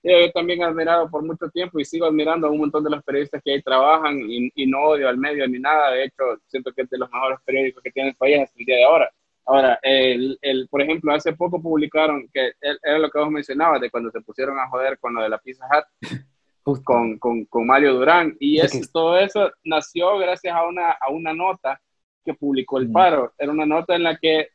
Yo 0.06 0.32
también 0.32 0.62
he 0.62 0.64
admirado 0.64 1.10
por 1.10 1.22
mucho 1.24 1.48
tiempo 1.50 1.80
y 1.80 1.84
sigo 1.84 2.06
admirando 2.06 2.46
a 2.46 2.50
un 2.50 2.58
montón 2.58 2.84
de 2.84 2.90
los 2.90 3.02
periodistas 3.02 3.42
que 3.42 3.54
ahí 3.54 3.62
trabajan 3.62 4.18
y, 4.28 4.66
no 4.66 4.82
odio 4.82 5.08
al 5.08 5.18
medio 5.18 5.46
ni 5.48 5.58
nada. 5.58 5.92
De 5.92 6.04
hecho, 6.04 6.22
siento 6.46 6.72
que 6.72 6.82
es 6.82 6.90
de 6.90 6.98
los 6.98 7.10
mejores 7.10 7.38
periódicos 7.44 7.82
que 7.82 7.90
tiene 7.90 8.10
el 8.10 8.16
país 8.16 8.40
hasta 8.40 8.58
el 8.58 8.66
día 8.66 8.76
de 8.76 8.84
ahora. 8.84 9.10
Ahora, 9.44 9.78
el, 9.82 10.38
el, 10.42 10.68
por 10.68 10.82
ejemplo, 10.82 11.12
hace 11.12 11.32
poco 11.32 11.60
publicaron 11.62 12.28
que 12.32 12.52
era 12.60 12.98
lo 12.98 13.10
que 13.10 13.18
vos 13.18 13.30
mencionabas 13.30 13.80
de 13.80 13.90
cuando 13.90 14.10
se 14.10 14.20
pusieron 14.20 14.58
a 14.58 14.68
joder 14.68 14.98
con 14.98 15.14
lo 15.14 15.22
de 15.22 15.28
la 15.28 15.38
Pizza 15.38 15.66
Hut 15.66 15.84
con, 16.84 17.18
con, 17.18 17.44
con, 17.44 17.66
Mario 17.66 17.94
Durán. 17.94 18.36
Y 18.40 18.58
es, 18.58 18.90
todo 18.92 19.18
eso 19.18 19.52
nació 19.64 20.18
gracias 20.18 20.54
a 20.54 20.66
una, 20.66 20.90
a 20.90 21.10
una 21.10 21.32
nota 21.32 21.80
que 22.24 22.34
publicó 22.34 22.78
el 22.78 22.90
Paro. 22.90 23.32
Era 23.38 23.52
una 23.52 23.66
nota 23.66 23.94
en 23.94 24.02
la 24.02 24.16
que 24.16 24.50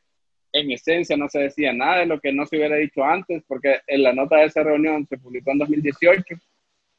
en 0.52 0.70
esencia 0.70 1.16
no 1.16 1.28
se 1.28 1.40
decía 1.40 1.72
nada 1.72 2.00
de 2.00 2.06
lo 2.06 2.20
que 2.20 2.32
no 2.32 2.46
se 2.46 2.56
hubiera 2.56 2.76
dicho 2.76 3.02
antes, 3.04 3.42
porque 3.46 3.80
en 3.86 4.02
la 4.02 4.12
nota 4.12 4.36
de 4.36 4.44
esa 4.44 4.62
reunión 4.62 5.06
se 5.06 5.18
publicó 5.18 5.52
en 5.52 5.58
2018 5.58 6.34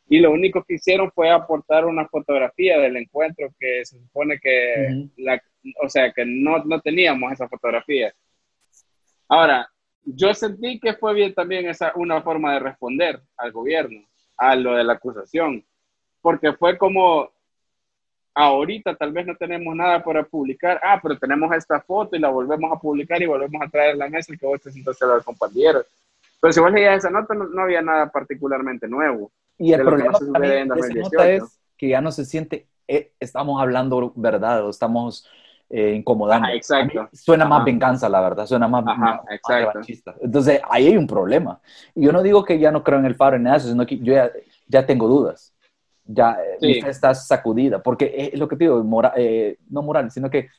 y 0.09 0.19
lo 0.19 0.31
único 0.31 0.63
que 0.63 0.75
hicieron 0.75 1.11
fue 1.11 1.29
aportar 1.29 1.85
una 1.85 2.07
fotografía 2.07 2.79
del 2.79 2.97
encuentro 2.97 3.53
que 3.59 3.85
se 3.85 3.99
supone 3.99 4.39
que, 4.39 5.07
la, 5.17 5.41
o 5.81 5.89
sea, 5.89 6.11
que 6.11 6.25
no, 6.25 6.63
no 6.65 6.81
teníamos 6.81 7.31
esa 7.31 7.47
fotografía. 7.47 8.13
Ahora, 9.29 9.69
yo 10.03 10.33
sentí 10.33 10.79
que 10.79 10.93
fue 10.93 11.13
bien 11.13 11.33
también 11.33 11.67
esa 11.67 11.93
una 11.95 12.21
forma 12.21 12.53
de 12.53 12.59
responder 12.59 13.21
al 13.37 13.51
gobierno, 13.51 14.05
a 14.37 14.55
lo 14.55 14.75
de 14.75 14.83
la 14.83 14.93
acusación, 14.93 15.65
porque 16.21 16.53
fue 16.53 16.77
como, 16.77 17.31
ahorita 18.33 18.95
tal 18.95 19.11
vez 19.11 19.25
no 19.27 19.35
tenemos 19.35 19.75
nada 19.75 20.03
para 20.03 20.23
publicar, 20.23 20.79
ah, 20.83 20.99
pero 21.01 21.17
tenemos 21.17 21.53
esta 21.55 21.79
foto 21.79 22.15
y 22.15 22.19
la 22.19 22.29
volvemos 22.29 22.71
a 22.71 22.79
publicar 22.79 23.21
y 23.21 23.25
volvemos 23.25 23.61
a 23.61 23.69
traer 23.69 23.91
a 23.91 23.97
la 23.97 24.09
mesa 24.09 24.33
y 24.33 24.37
que 24.37 24.45
vos 24.45 24.61
te 24.61 24.71
sientas 24.71 25.01
al 25.01 25.23
compañero. 25.23 25.83
Pero 26.39 26.53
si 26.53 26.59
vos 26.59 26.71
leías 26.71 26.97
esa 26.97 27.09
nota, 27.09 27.33
no, 27.33 27.61
había 27.61 27.81
nada 27.81 28.11
particularmente 28.11 28.87
nuevo. 28.87 29.31
Y 29.57 29.73
el 29.73 29.81
problema 29.81 30.17
de 30.39 30.61
esa 30.61 30.93
nota 30.93 31.29
es 31.29 31.59
que 31.77 31.89
ya 31.89 32.01
no 32.01 32.11
se 32.11 32.25
siente, 32.25 32.67
eh, 32.87 33.11
estamos 33.19 33.61
hablando 33.61 34.11
verdad 34.15 34.65
o 34.65 34.69
estamos 34.69 35.27
eh, 35.69 35.93
incomodando. 35.95 36.49
exacto. 36.49 37.07
Suena 37.13 37.45
más 37.45 37.63
venganza, 37.63 38.09
la 38.09 38.21
verdad, 38.21 38.45
suena 38.45 38.67
más, 38.67 38.83
Ajá, 38.87 39.23
exacto. 39.29 39.79
Entonces, 40.21 40.59
ahí 40.69 40.87
hay 40.87 40.97
un 40.97 41.07
problema. 41.07 41.59
Y 41.95 42.05
yo 42.05 42.11
no 42.11 42.21
digo 42.23 42.43
que 42.43 42.59
ya 42.59 42.71
no 42.71 42.83
creo 42.83 42.99
en 42.99 43.05
el 43.05 43.15
faro 43.15 43.37
en 43.37 43.47
eso, 43.47 43.69
sino 43.69 43.85
que 43.85 43.99
yo 43.99 44.13
ya, 44.13 44.31
ya 44.67 44.85
tengo 44.85 45.07
dudas 45.07 45.52
ya 46.05 46.37
eh, 46.61 46.79
estás 46.87 47.27
sacudida, 47.27 47.81
porque 47.81 48.31
es 48.33 48.39
lo 48.39 48.47
que 48.47 48.55
te 48.55 48.65
digo, 48.65 48.83
eh, 49.15 49.57
no 49.69 49.81
moral, 49.81 50.11
sino 50.11 50.29
que 50.29 50.49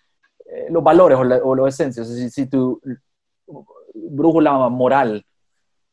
eh, 0.47 0.67
los 0.71 0.83
valores 0.83 1.19
o, 1.19 1.55
los 1.55 1.69
esencias, 1.69 2.09
si, 2.09 2.31
si, 2.31 2.47
tu 2.47 2.81
brújula 3.95 4.69
moral 4.69 5.25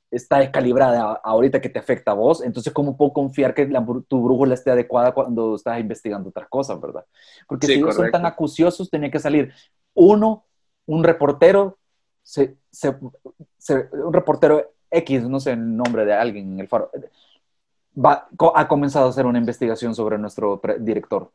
está 0.09 0.39
descalibrada 0.39 1.21
ahorita 1.23 1.61
que 1.61 1.69
te 1.69 1.79
afecta 1.79 2.11
a 2.11 2.15
vos, 2.15 2.43
entonces 2.43 2.73
¿cómo 2.73 2.97
puedo 2.97 3.13
confiar 3.13 3.53
que 3.53 3.65
tu 4.07 4.23
brújula 4.23 4.53
esté 4.53 4.71
adecuada 4.71 5.13
cuando 5.13 5.55
estás 5.55 5.79
investigando 5.79 6.29
otras 6.29 6.49
cosas, 6.49 6.79
verdad? 6.81 7.05
Porque 7.47 7.67
si 7.67 7.73
ellos 7.73 7.95
son 7.95 8.11
tan 8.11 8.25
acuciosos, 8.25 8.89
tenía 8.89 9.09
que 9.09 9.19
salir 9.19 9.53
uno, 9.93 10.45
un 10.85 11.03
reportero, 11.03 11.77
se, 12.23 12.57
se, 12.69 12.97
un 13.93 14.13
reportero 14.13 14.73
X, 14.89 15.23
no 15.23 15.39
sé 15.39 15.51
el 15.51 15.77
nombre 15.77 16.03
de 16.03 16.13
alguien 16.13 16.53
en 16.53 16.59
el 16.59 16.67
faro, 16.67 16.91
va, 17.97 18.27
ha 18.55 18.67
comenzado 18.67 19.07
a 19.07 19.09
hacer 19.09 19.25
una 19.25 19.39
investigación 19.39 19.95
sobre 19.95 20.17
nuestro 20.17 20.61
director. 20.79 21.31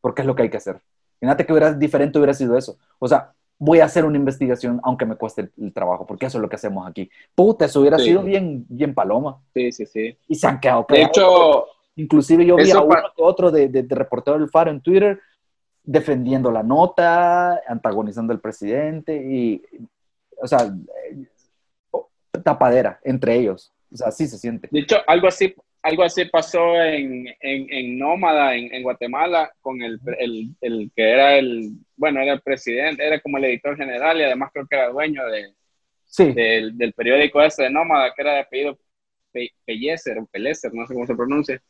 Porque 0.00 0.22
es 0.22 0.26
lo 0.26 0.34
que 0.34 0.42
hay 0.42 0.50
que 0.50 0.56
hacer. 0.58 0.80
Imagínate 1.20 1.46
que 1.46 1.52
hubiera 1.52 1.72
diferente 1.72 2.18
hubiera 2.18 2.34
sido 2.34 2.56
eso. 2.56 2.78
O 2.98 3.08
sea, 3.08 3.32
voy 3.58 3.80
a 3.80 3.86
hacer 3.86 4.04
una 4.04 4.18
investigación 4.18 4.80
aunque 4.82 5.06
me 5.06 5.16
cueste 5.16 5.50
el, 5.56 5.72
trabajo, 5.72 6.06
porque 6.06 6.26
eso 6.26 6.38
es 6.38 6.42
lo 6.42 6.48
que 6.48 6.56
hacemos 6.56 6.86
aquí. 6.86 7.10
Puta, 7.34 7.64
eso 7.64 7.80
hubiera 7.80 7.98
sido 7.98 8.22
bien, 8.22 8.64
bien 8.68 8.94
paloma. 8.94 9.40
Sí, 9.54 9.72
sí, 9.72 9.86
sí. 9.86 10.16
Y 10.28 10.34
se 10.34 10.46
han 10.46 10.60
quedado 10.60 10.86
De 10.88 11.02
hecho, 11.02 11.66
inclusive 11.96 12.44
yo 12.44 12.56
vi 12.56 12.70
a 12.70 12.80
uno 12.80 12.96
otro 13.16 13.50
de, 13.50 13.68
de, 13.68 13.94
reportero 13.94 14.38
del 14.38 14.50
Faro 14.50 14.70
en 14.70 14.80
Twitter 14.80 15.20
defendiendo 15.82 16.50
la 16.50 16.64
nota, 16.64 17.62
antagonizando 17.66 18.32
al 18.32 18.40
presidente 18.40 19.16
y, 19.16 19.62
o 20.36 20.46
sea, 20.46 20.68
eh, 21.10 21.26
tapadera 22.42 23.00
entre 23.04 23.36
ellos. 23.36 23.72
O 23.92 23.96
sea, 23.96 24.08
así 24.08 24.26
se 24.26 24.36
siente. 24.36 24.68
De 24.70 24.80
hecho, 24.80 24.96
algo 25.06 25.28
así, 25.28 25.54
algo 25.86 26.02
así 26.02 26.24
pasó 26.24 26.82
en, 26.82 27.28
en, 27.40 27.72
en 27.72 27.98
Nómada, 27.98 28.56
en, 28.56 28.74
en, 28.74 28.82
Guatemala, 28.82 29.52
con 29.60 29.80
el, 29.80 30.00
el, 30.18 30.48
el, 30.60 30.90
que 30.96 31.10
era 31.10 31.36
el, 31.38 31.70
bueno, 31.96 32.20
era 32.20 32.32
el 32.32 32.42
presidente, 32.42 33.06
era 33.06 33.20
como 33.20 33.38
el 33.38 33.44
editor 33.44 33.76
general 33.76 34.18
y 34.18 34.24
además 34.24 34.50
creo 34.52 34.66
que 34.66 34.74
era 34.74 34.88
dueño 34.88 35.24
de, 35.26 35.52
sí. 36.04 36.32
del, 36.32 36.76
del, 36.76 36.92
periódico 36.92 37.40
ese 37.40 37.64
de 37.64 37.70
Nómada, 37.70 38.12
que 38.14 38.22
era 38.22 38.34
de 38.34 38.40
apellido 38.40 38.76
Pellecer, 39.64 40.18
o 40.18 40.26
Pellecer, 40.26 40.74
no 40.74 40.86
sé 40.86 40.94
cómo 40.94 41.06
se 41.06 41.14
pronuncia. 41.14 41.62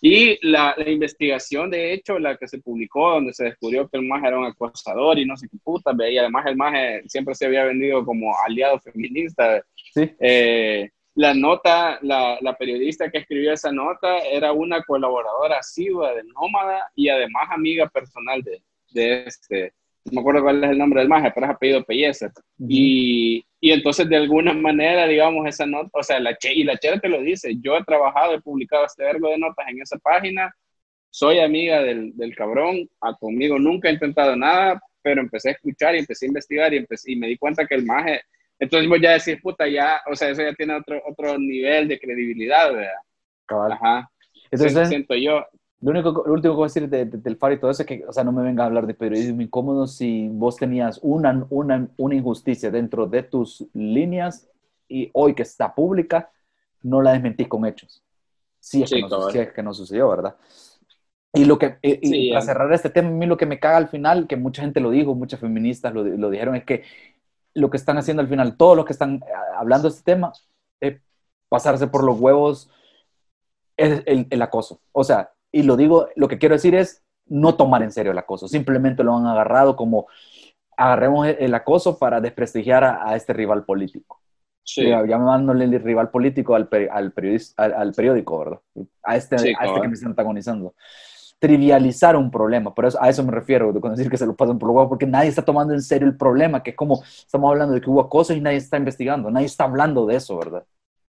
Y 0.00 0.38
la, 0.48 0.74
la, 0.78 0.88
investigación, 0.88 1.70
de 1.70 1.92
hecho, 1.92 2.18
la 2.18 2.36
que 2.36 2.48
se 2.48 2.60
publicó, 2.60 3.10
donde 3.10 3.34
se 3.34 3.44
descubrió 3.44 3.86
que 3.88 3.98
el 3.98 4.04
MAG 4.04 4.24
era 4.24 4.38
un 4.38 4.46
acosador 4.46 5.18
y 5.18 5.26
no 5.26 5.36
sé 5.36 5.48
qué 5.48 5.58
puta, 5.62 5.92
y 6.08 6.16
además 6.16 6.46
el 6.46 6.56
MAG 6.56 7.02
siempre 7.06 7.34
se 7.34 7.46
había 7.46 7.64
vendido 7.64 8.04
como 8.04 8.32
aliado 8.46 8.78
feminista. 8.78 9.62
Sí. 9.92 10.08
Eh, 10.20 10.88
la 11.18 11.34
nota, 11.34 11.98
la, 12.02 12.38
la, 12.40 12.54
periodista 12.54 13.10
que 13.10 13.18
escribió 13.18 13.52
esa 13.52 13.72
nota 13.72 14.18
era 14.18 14.52
una 14.52 14.84
colaboradora 14.84 15.58
asidua 15.58 16.14
de 16.14 16.22
Nómada 16.22 16.92
y 16.94 17.08
además 17.08 17.48
amiga 17.50 17.88
personal 17.88 18.40
de, 18.42 18.62
de 18.90 19.24
este, 19.26 19.72
no 20.04 20.12
me 20.12 20.20
acuerdo 20.20 20.42
cuál 20.42 20.62
es 20.62 20.70
el 20.70 20.78
nombre 20.78 21.00
del 21.00 21.08
maje, 21.08 21.32
pero 21.34 21.46
es 21.46 21.52
apellido 21.52 21.82
Pellecer. 21.82 22.30
y, 22.60 23.44
y, 23.58 23.72
entonces 23.72 24.08
de 24.08 24.14
alguna 24.14 24.52
manera, 24.54 25.08
digamos, 25.08 25.44
esa 25.48 25.66
nota, 25.66 25.90
o 25.92 26.04
sea, 26.04 26.20
la 26.20 26.36
che, 26.36 26.54
y 26.54 26.62
la 26.62 26.78
Chera 26.78 27.00
te 27.00 27.08
lo 27.08 27.20
dice, 27.20 27.52
yo 27.60 27.76
he 27.76 27.82
trabajado, 27.82 28.34
he 28.34 28.40
publicado 28.40 28.86
este 28.86 29.02
verbo 29.02 29.28
de 29.30 29.38
notas 29.38 29.66
en 29.68 29.82
esa 29.82 29.98
página, 29.98 30.54
soy 31.10 31.40
amiga 31.40 31.82
del, 31.82 32.16
del 32.16 32.36
cabrón, 32.36 32.88
a 33.00 33.12
conmigo 33.14 33.58
nunca 33.58 33.88
he 33.88 33.94
intentado 33.94 34.36
nada, 34.36 34.80
pero 35.02 35.20
empecé 35.20 35.48
a 35.48 35.52
escuchar 35.52 35.96
y 35.96 35.98
empecé 35.98 36.26
a 36.26 36.28
investigar 36.28 36.72
y, 36.72 36.76
empecé, 36.76 37.10
y 37.10 37.16
me 37.16 37.26
di 37.26 37.36
cuenta 37.36 37.66
que 37.66 37.74
el 37.74 37.84
maje 37.84 38.20
entonces 38.58 38.88
voy 38.88 39.04
a 39.06 39.12
decir, 39.12 39.40
puta, 39.40 39.68
ya, 39.68 40.00
o 40.10 40.16
sea, 40.16 40.30
eso 40.30 40.42
ya 40.42 40.52
tiene 40.54 40.74
otro, 40.74 41.00
otro 41.06 41.38
nivel 41.38 41.88
de 41.88 41.98
credibilidad, 41.98 42.72
¿verdad? 42.72 42.90
Cabal. 43.46 43.72
Ajá. 43.72 44.10
Entonces, 44.50 44.88
siento 44.88 45.14
yo. 45.14 45.44
Lo, 45.80 45.90
único, 45.92 46.24
lo 46.26 46.32
último 46.32 46.54
que 46.54 46.56
voy 46.56 46.64
a 46.64 46.72
decir 46.72 46.88
del 46.88 47.36
FAR 47.36 47.52
y 47.52 47.60
todo 47.60 47.70
eso 47.70 47.82
es 47.82 47.86
que, 47.86 48.04
o 48.06 48.12
sea, 48.12 48.24
no 48.24 48.32
me 48.32 48.42
venga 48.42 48.64
a 48.64 48.66
hablar 48.66 48.86
de 48.86 48.94
periodismo 48.94 49.42
incómodo 49.42 49.86
si 49.86 50.28
vos 50.28 50.56
tenías 50.56 50.98
una, 51.02 51.46
una, 51.50 51.88
una 51.96 52.14
injusticia 52.16 52.70
dentro 52.70 53.06
de 53.06 53.22
tus 53.22 53.64
líneas 53.74 54.48
y 54.88 55.08
hoy 55.12 55.34
que 55.34 55.42
está 55.42 55.72
pública, 55.72 56.30
no 56.82 57.00
la 57.00 57.12
desmentís 57.12 57.46
con 57.46 57.64
hechos. 57.64 58.02
Sí 58.58 58.82
es, 58.82 58.90
que, 58.90 59.00
no, 59.02 59.28
es 59.28 59.52
que 59.52 59.62
no 59.62 59.72
sucedió, 59.72 60.08
¿verdad? 60.08 60.34
Y 61.32 61.44
lo 61.44 61.58
que, 61.58 61.78
y, 61.82 62.30
para 62.30 62.42
cerrar 62.42 62.72
este 62.72 62.90
tema, 62.90 63.08
a 63.08 63.12
mí 63.12 63.26
lo 63.26 63.36
que 63.36 63.46
me 63.46 63.60
caga 63.60 63.76
al 63.76 63.88
final, 63.88 64.26
que 64.26 64.36
mucha 64.36 64.62
gente 64.62 64.80
lo 64.80 64.90
dijo, 64.90 65.14
muchas 65.14 65.38
feministas 65.38 65.94
lo, 65.94 66.02
lo 66.02 66.30
dijeron, 66.30 66.56
es 66.56 66.64
que 66.64 66.82
lo 67.58 67.70
que 67.70 67.76
están 67.76 67.98
haciendo 67.98 68.22
al 68.22 68.28
final, 68.28 68.56
todos 68.56 68.76
los 68.76 68.84
que 68.84 68.92
están 68.92 69.16
eh, 69.16 69.32
hablando 69.56 69.88
de 69.88 69.94
este 69.94 70.12
tema, 70.12 70.32
es 70.80 71.00
pasarse 71.48 71.86
por 71.86 72.04
los 72.04 72.18
huevos 72.18 72.70
es 73.76 74.02
el, 74.06 74.42
acoso. 74.42 74.80
O 74.92 75.04
sea, 75.04 75.32
y 75.52 75.62
lo 75.62 75.76
digo, 75.76 76.08
lo 76.16 76.28
que 76.28 76.38
quiero 76.38 76.54
decir 76.56 76.74
es 76.74 77.02
no 77.26 77.54
tomar 77.54 77.82
en 77.82 77.92
serio 77.92 78.12
el 78.12 78.18
acoso, 78.18 78.48
simplemente 78.48 79.04
lo 79.04 79.16
han 79.16 79.26
agarrado 79.26 79.76
como 79.76 80.06
agarremos 80.76 81.26
el, 81.26 81.54
acoso 81.54 81.98
para 81.98 82.20
desprestigiar 82.20 82.84
a, 82.84 83.14
este 83.16 83.32
rival 83.32 83.64
político. 83.64 84.20
Sí. 84.64 84.84
Llamándole 84.86 85.64
el 85.64 85.80
rival 85.82 86.10
político 86.10 86.54
al, 86.54 86.68
al, 86.90 87.12
al, 87.56 87.92
periódico, 87.92 88.38
¿verdad? 88.38 88.60
A 89.02 89.16
este, 89.16 89.36
a 89.36 89.66
este 89.66 89.80
que 89.80 89.88
me 89.88 89.94
están 89.94 90.10
antagonizando 90.10 90.74
trivializar 91.38 92.16
un 92.16 92.30
problema. 92.30 92.74
Por 92.74 92.86
eso, 92.86 92.98
a 93.00 93.08
eso 93.08 93.24
me 93.24 93.32
refiero 93.32 93.72
con 93.80 93.94
decir 93.94 94.10
que 94.10 94.16
se 94.16 94.26
lo 94.26 94.34
pasan 94.34 94.58
por 94.58 94.68
lo 94.68 94.74
huevo, 94.74 94.88
porque 94.88 95.06
nadie 95.06 95.28
está 95.28 95.44
tomando 95.44 95.72
en 95.72 95.82
serio 95.82 96.08
el 96.08 96.16
problema, 96.16 96.62
que 96.62 96.70
es 96.70 96.76
como 96.76 97.02
estamos 97.04 97.50
hablando 97.50 97.74
de 97.74 97.80
que 97.80 97.90
hubo 97.90 98.00
acoso 98.00 98.34
y 98.34 98.40
nadie 98.40 98.58
está 98.58 98.76
investigando, 98.76 99.30
nadie 99.30 99.46
está 99.46 99.64
hablando 99.64 100.06
de 100.06 100.16
eso, 100.16 100.36
¿verdad? 100.38 100.64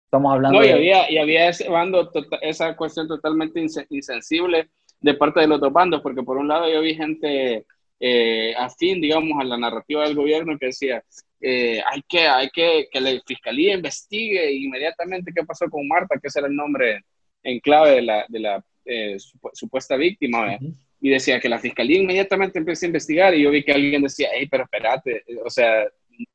Estamos 0.04 0.32
hablando 0.32 0.58
no, 0.58 0.64
y 0.64 0.68
de... 0.68 0.74
había, 0.74 1.10
y 1.10 1.18
había 1.18 1.48
ese 1.48 1.68
bando, 1.68 2.10
esa 2.42 2.76
cuestión 2.76 3.08
totalmente 3.08 3.64
insensible 3.88 4.68
de 5.00 5.14
parte 5.14 5.40
de 5.40 5.46
los 5.46 5.60
dos 5.60 5.72
bandos, 5.72 6.02
porque 6.02 6.22
por 6.22 6.36
un 6.36 6.48
lado 6.48 6.70
yo 6.70 6.80
vi 6.80 6.94
gente 6.94 7.64
eh, 8.00 8.54
afín, 8.58 9.00
digamos, 9.00 9.40
a 9.40 9.44
la 9.44 9.56
narrativa 9.56 10.04
del 10.04 10.16
gobierno 10.16 10.58
que 10.58 10.66
decía, 10.66 11.02
eh, 11.40 11.80
hay, 11.90 12.02
que, 12.08 12.26
hay 12.26 12.50
que 12.50 12.88
que 12.90 13.00
la 13.00 13.10
fiscalía 13.26 13.74
investigue 13.74 14.52
inmediatamente 14.52 15.32
qué 15.34 15.44
pasó 15.44 15.68
con 15.70 15.86
Marta, 15.88 16.18
que 16.20 16.28
ese 16.28 16.40
era 16.40 16.48
el 16.48 16.56
nombre 16.56 17.04
en 17.42 17.60
clave 17.60 17.92
de 17.92 18.02
la, 18.02 18.26
de 18.28 18.40
la 18.40 18.64
eh, 18.84 19.16
supuesta 19.52 19.96
víctima, 19.96 20.58
y 21.00 21.08
decía 21.08 21.40
que 21.40 21.48
la 21.48 21.58
fiscalía 21.58 21.98
inmediatamente 21.98 22.58
empieza 22.58 22.84
a 22.84 22.88
investigar 22.88 23.34
y 23.34 23.42
yo 23.42 23.50
vi 23.50 23.64
que 23.64 23.72
alguien 23.72 24.02
decía, 24.02 24.28
hey, 24.34 24.46
pero 24.50 24.64
espérate, 24.64 25.24
o 25.44 25.48
sea, 25.50 25.86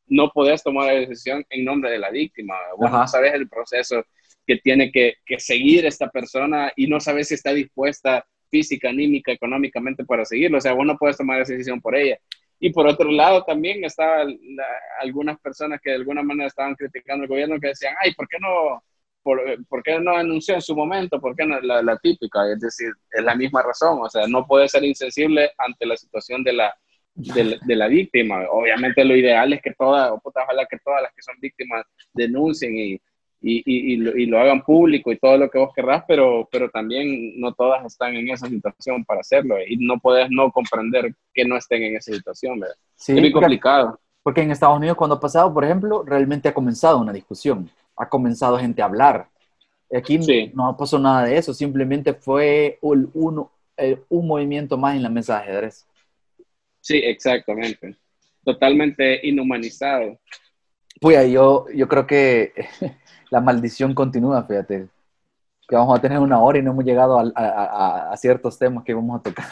no 0.08 0.32
podés 0.32 0.64
tomar 0.64 0.88
la 0.88 1.00
decisión 1.00 1.46
en 1.50 1.66
nombre 1.66 1.92
de 1.92 2.00
la 2.00 2.10
víctima, 2.10 2.56
vos 2.78 2.92
no 2.92 3.08
sabes 3.08 3.34
el 3.34 3.48
proceso 3.48 4.04
que 4.48 4.58
tiene 4.58 4.92
que, 4.92 5.16
que, 5.26 5.40
seguir 5.40 5.86
esta 5.86 6.10
persona 6.10 6.72
y 6.76 6.88
no 6.88 7.00
sabes 7.00 7.28
si 7.28 7.36
está 7.36 7.54
dispuesta 7.54 8.26
física, 8.50 8.90
anímica, 8.90 9.32
económicamente 9.32 10.04
para 10.04 10.26
seguirlo, 10.26 10.58
o 10.58 10.62
sea, 10.62 10.74
vos 10.74 10.86
no 10.86 10.98
puedes 10.98 11.18
tomar 11.18 11.42
esa 11.42 11.54
decisión 11.54 11.82
por 11.82 11.96
ella. 11.96 12.18
Y 12.60 12.72
por 12.72 12.88
otro 12.88 13.12
lado 13.12 13.44
también 13.44 13.84
estaban 13.84 14.38
algunas 15.02 15.40
personas 15.40 15.80
que 15.82 15.90
de 15.90 15.98
alguna 15.98 16.24
manera 16.24 16.48
estaban 16.48 16.76
criticando 16.76 17.24
al 17.24 17.30
gobierno 17.30 17.60
que 17.60 17.68
decían, 17.68 17.96
ay, 18.02 18.14
¿por 18.14 18.28
qué 18.28 18.38
no 18.40 18.82
¿por, 19.26 19.42
¿por, 19.68 19.82
qué 19.82 20.00
no 20.00 20.16
denunció 20.16 20.54
en 20.54 20.62
su 20.62 20.76
momento? 20.76 21.20
¿Por 21.20 21.36
qué 21.36 21.48
no? 21.48 21.60
La, 21.62 21.82
la, 21.82 21.98
típica, 21.98 22.48
es 22.52 22.60
decir, 22.60 22.90
es 23.12 23.24
la 23.24 23.34
misma 23.34 23.64
razón, 23.64 23.98
o 24.00 24.08
sea, 24.08 24.28
no 24.28 24.46
puede 24.46 24.70
ser 24.70 24.84
insensible 24.84 25.50
ante 25.58 25.88
la 25.88 25.98
situación 25.98 26.44
de 26.44 26.54
la, 26.54 26.76
de, 27.16 27.58
de 27.60 27.76
la 27.76 27.88
víctima. 27.88 28.44
Obviamente 28.52 29.04
lo 29.04 29.16
ideal 29.16 29.52
es 29.54 29.64
que 29.64 29.74
todas, 29.74 30.12
ojalá 30.24 30.68
que 30.68 30.78
todas 30.78 31.02
las 31.02 31.12
que 31.16 31.24
son 31.24 31.34
víctimas 31.42 31.84
denuncien 32.14 32.78
y, 32.78 32.94
y, 33.42 33.64
y, 33.66 33.98
lo, 33.98 34.16
y, 34.16 34.28
lo, 34.28 34.40
hagan 34.40 34.62
público 34.62 35.12
y 35.12 35.18
todo 35.18 35.38
lo 35.38 35.50
que 35.50 35.58
vos 35.58 35.74
querrás, 35.76 36.04
pero, 36.08 36.48
pero 36.52 36.70
también 36.70 37.40
no 37.40 37.52
todas 37.54 37.84
están 37.84 38.16
en 38.16 38.30
esa 38.30 38.48
situación 38.48 39.04
para 39.06 39.22
hacerlo 39.22 39.56
y 39.68 39.78
no 39.78 39.98
puedes 40.00 40.30
no 40.30 40.52
comprender 40.52 41.16
que 41.34 41.46
no 41.46 41.58
estén 41.58 41.82
en 41.82 41.96
esa 41.96 42.14
situación, 42.14 42.60
¿verdad? 42.60 42.76
Sí, 42.96 43.14
es 43.14 43.22
muy 43.22 43.32
complicado. 43.32 44.00
Porque 44.22 44.42
en 44.42 44.52
Estados 44.52 44.78
Unidos 44.78 44.98
cuando 44.98 45.16
ha 45.16 45.20
pasado, 45.20 45.52
por 45.52 45.64
ejemplo, 45.64 46.04
realmente 46.04 46.48
ha 46.48 46.54
comenzado 46.54 47.00
una 47.00 47.12
discusión, 47.12 47.70
ha 47.96 48.10
comenzado 48.10 48.58
gente 48.58 48.82
a 48.82 48.86
hablar. 48.86 49.30
Aquí 49.96 50.22
sí. 50.22 50.52
no 50.54 50.76
pasó 50.76 51.00
nada 51.00 51.24
de 51.26 51.38
eso, 51.38 51.54
simplemente 51.54 52.14
fue 52.14 52.80
un, 52.82 53.10
un, 53.14 53.48
un 54.10 54.28
movimiento 54.28 54.78
más 54.78 54.96
en 54.96 55.04
la 55.04 55.10
mesa 55.10 55.36
de 55.36 55.44
ajedrez. 55.44 55.86
Sí, 56.82 56.98
exactamente. 56.98 57.96
Totalmente 58.44 59.28
inhumanizado. 59.28 60.20
Pues 61.02 61.32
yo, 61.32 61.66
yo 61.74 61.88
creo 61.88 62.06
que 62.08 62.54
la 63.30 63.42
maldición 63.42 63.94
continúa, 63.94 64.44
fíjate. 64.44 64.88
Que 65.68 65.76
vamos 65.76 65.98
a 65.98 66.02
tener 66.02 66.20
una 66.20 66.40
hora 66.40 66.60
y 66.60 66.62
no 66.62 66.72
hemos 66.72 66.86
llegado 66.86 67.20
a, 67.20 67.32
a, 67.36 68.12
a 68.12 68.18
ciertos 68.18 68.58
temas 68.58 68.84
que 68.84 68.94
vamos 68.94 69.20
a 69.20 69.24
tocar. 69.24 69.46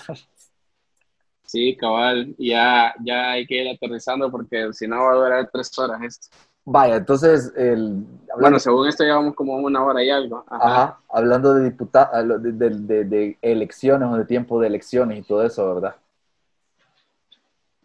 Sí, 1.46 1.76
cabal, 1.78 2.34
ya, 2.40 2.96
ya 3.04 3.32
hay 3.32 3.46
que 3.46 3.62
ir 3.62 3.70
aterrizando 3.70 4.32
porque 4.32 4.74
si 4.74 4.88
no 4.88 5.04
va 5.04 5.12
a 5.12 5.16
durar 5.16 5.50
tres 5.52 5.78
horas 5.78 6.02
esto. 6.02 6.36
Vaya, 6.66 6.96
entonces, 6.96 7.52
el, 7.58 8.06
hablando, 8.32 8.40
bueno, 8.40 8.60
según 8.60 8.88
esto 8.88 9.04
llevamos 9.04 9.36
como 9.36 9.56
una 9.58 9.84
hora 9.84 10.04
y 10.04 10.10
algo. 10.10 10.46
Ajá, 10.48 10.84
Ajá 10.84 11.04
hablando 11.14 11.54
de, 11.54 11.70
diputados, 11.70 12.42
de, 12.42 12.52
de, 12.52 12.70
de, 12.70 13.06
de, 13.06 13.38
elecciones 13.42 14.10
o 14.12 14.18
de 14.18 14.26
tiempo 14.26 14.60
de 14.60 14.68
elecciones 14.68 15.20
y 15.20 15.22
todo 15.22 15.46
eso, 15.46 15.76
¿verdad? 15.76 15.96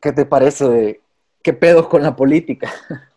¿Qué 0.00 0.12
te 0.12 0.24
parece 0.24 0.68
de 0.68 1.00
qué 1.42 1.52
pedos 1.52 1.88
con 1.88 2.02
la 2.02 2.16
política? 2.16 2.70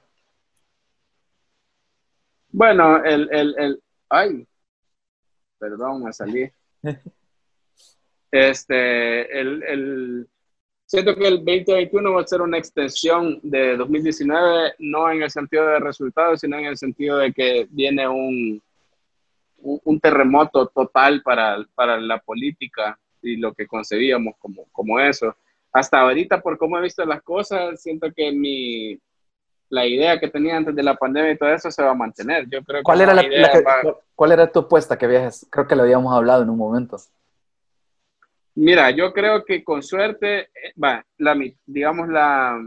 Bueno, 2.53 3.01
el, 3.05 3.29
el, 3.31 3.55
el, 3.57 3.83
ay, 4.09 4.45
perdón, 5.57 6.03
me 6.03 6.13
salí. 6.13 6.51
Este, 8.29 9.39
el, 9.39 9.63
el, 9.63 10.29
siento 10.91 11.15
que 11.15 11.25
el 11.25 11.37
2021 11.37 12.13
va 12.13 12.21
a 12.21 12.27
ser 12.27 12.41
una 12.41 12.57
extensión 12.57 13.39
de 13.43 13.77
2019, 13.77 14.73
no 14.79 15.09
en 15.09 15.23
el 15.23 15.31
sentido 15.31 15.65
de 15.65 15.79
resultados, 15.79 16.41
sino 16.41 16.57
en 16.57 16.65
el 16.65 16.77
sentido 16.77 17.17
de 17.17 17.31
que 17.31 17.65
viene 17.69 18.09
un, 18.09 18.61
un, 19.61 19.99
terremoto 20.01 20.67
total 20.67 21.21
para, 21.21 21.65
para 21.75 21.97
la 21.97 22.19
política 22.19 22.99
y 23.21 23.37
lo 23.37 23.53
que 23.53 23.67
concebíamos 23.67 24.35
como, 24.37 24.65
como 24.73 24.99
eso. 24.99 25.33
Hasta 25.71 26.01
ahorita, 26.01 26.41
por 26.41 26.57
cómo 26.57 26.77
he 26.77 26.81
visto 26.81 27.05
las 27.05 27.21
cosas, 27.21 27.81
siento 27.81 28.11
que 28.13 28.33
mi, 28.33 28.99
la 29.69 29.85
idea 29.85 30.19
que 30.19 30.27
tenía 30.27 30.57
antes 30.57 30.75
de 30.75 30.83
la 30.83 30.95
pandemia 30.95 31.31
y 31.31 31.37
todo 31.37 31.53
eso 31.53 31.71
se 31.71 31.81
va 31.81 31.91
a 31.91 31.95
mantener. 31.95 32.49
Yo 32.49 32.61
creo 32.65 32.83
¿Cuál, 32.83 32.99
era, 32.99 33.13
la, 33.13 33.23
la 33.23 33.49
que, 33.49 33.61
va... 33.61 33.97
¿cuál 34.13 34.33
era 34.33 34.51
tu 34.51 34.59
apuesta 34.59 34.97
que 34.97 35.07
viajes? 35.07 35.47
Creo 35.49 35.65
que 35.65 35.75
lo 35.77 35.83
habíamos 35.83 36.13
hablado 36.13 36.43
en 36.43 36.49
un 36.49 36.57
momento. 36.57 36.97
Mira, 38.55 38.91
yo 38.91 39.13
creo 39.13 39.43
que 39.45 39.63
con 39.63 39.81
suerte, 39.81 40.41
eh, 40.41 40.73
va, 40.81 41.05
la, 41.17 41.35
digamos, 41.65 42.09
la, 42.09 42.61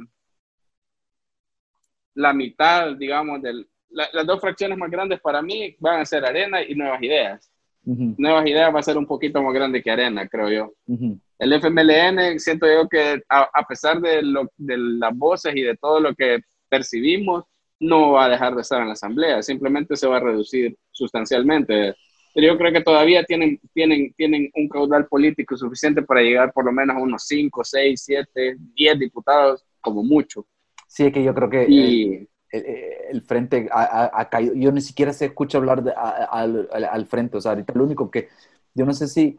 la 2.14 2.32
mitad, 2.32 2.96
digamos, 2.96 3.42
de 3.42 3.64
la, 3.90 4.08
las 4.12 4.26
dos 4.26 4.40
fracciones 4.40 4.78
más 4.78 4.90
grandes 4.90 5.20
para 5.20 5.42
mí 5.42 5.76
van 5.78 6.00
a 6.00 6.04
ser 6.04 6.24
Arena 6.24 6.62
y 6.62 6.74
Nuevas 6.74 7.02
Ideas. 7.02 7.50
Uh 7.84 7.94
-huh. 7.94 8.14
Nuevas 8.16 8.46
Ideas 8.46 8.74
va 8.74 8.80
a 8.80 8.82
ser 8.82 8.96
un 8.96 9.06
poquito 9.06 9.42
más 9.42 9.52
grande 9.52 9.82
que 9.82 9.90
Arena, 9.90 10.26
creo 10.26 10.50
yo. 10.50 10.72
Uh 10.86 10.96
-huh. 10.96 11.20
El 11.38 11.52
FMLN, 11.52 12.38
siento 12.38 12.66
yo 12.66 12.88
que 12.88 13.22
a, 13.28 13.48
a 13.52 13.62
pesar 13.66 14.00
de, 14.00 14.22
lo, 14.22 14.50
de 14.56 14.78
las 14.78 15.16
voces 15.16 15.54
y 15.54 15.62
de 15.62 15.76
todo 15.76 16.00
lo 16.00 16.14
que 16.14 16.40
percibimos, 16.68 17.44
no 17.80 18.12
va 18.12 18.26
a 18.26 18.28
dejar 18.28 18.54
de 18.54 18.62
estar 18.62 18.80
en 18.80 18.86
la 18.86 18.92
asamblea, 18.94 19.42
simplemente 19.42 19.96
se 19.96 20.06
va 20.06 20.16
a 20.16 20.20
reducir 20.20 20.76
sustancialmente. 20.90 21.94
Pero 22.34 22.48
yo 22.48 22.58
creo 22.58 22.72
que 22.72 22.80
todavía 22.80 23.22
tienen, 23.24 23.60
tienen, 23.72 24.12
tienen 24.14 24.50
un 24.54 24.68
caudal 24.68 25.06
político 25.06 25.56
suficiente 25.56 26.02
para 26.02 26.20
llegar 26.20 26.52
por 26.52 26.64
lo 26.64 26.72
menos 26.72 26.96
a 26.96 27.00
unos 27.00 27.22
5, 27.26 27.62
6, 27.62 28.02
7, 28.04 28.56
10 28.74 28.98
diputados, 28.98 29.64
como 29.80 30.02
mucho. 30.02 30.44
Sí, 30.88 31.04
es 31.04 31.12
que 31.12 31.22
yo 31.22 31.32
creo 31.32 31.48
que 31.48 31.66
y, 31.68 32.14
el, 32.14 32.28
el, 32.50 32.66
el, 33.12 33.22
frente 33.22 33.68
ha, 33.70 34.10
ha, 34.12 34.28
caído. 34.28 34.54
Yo 34.54 34.72
ni 34.72 34.80
siquiera 34.80 35.12
se 35.12 35.26
escucha 35.26 35.58
hablar 35.58 35.84
de, 35.84 35.92
a, 35.92 36.24
al, 36.24 36.68
al, 36.72 37.06
frente. 37.06 37.36
O 37.36 37.40
sea, 37.40 37.52
ahorita 37.52 37.72
lo 37.74 37.84
único 37.84 38.10
que. 38.10 38.28
Yo 38.74 38.84
no 38.84 38.92
sé 38.92 39.06
si 39.06 39.38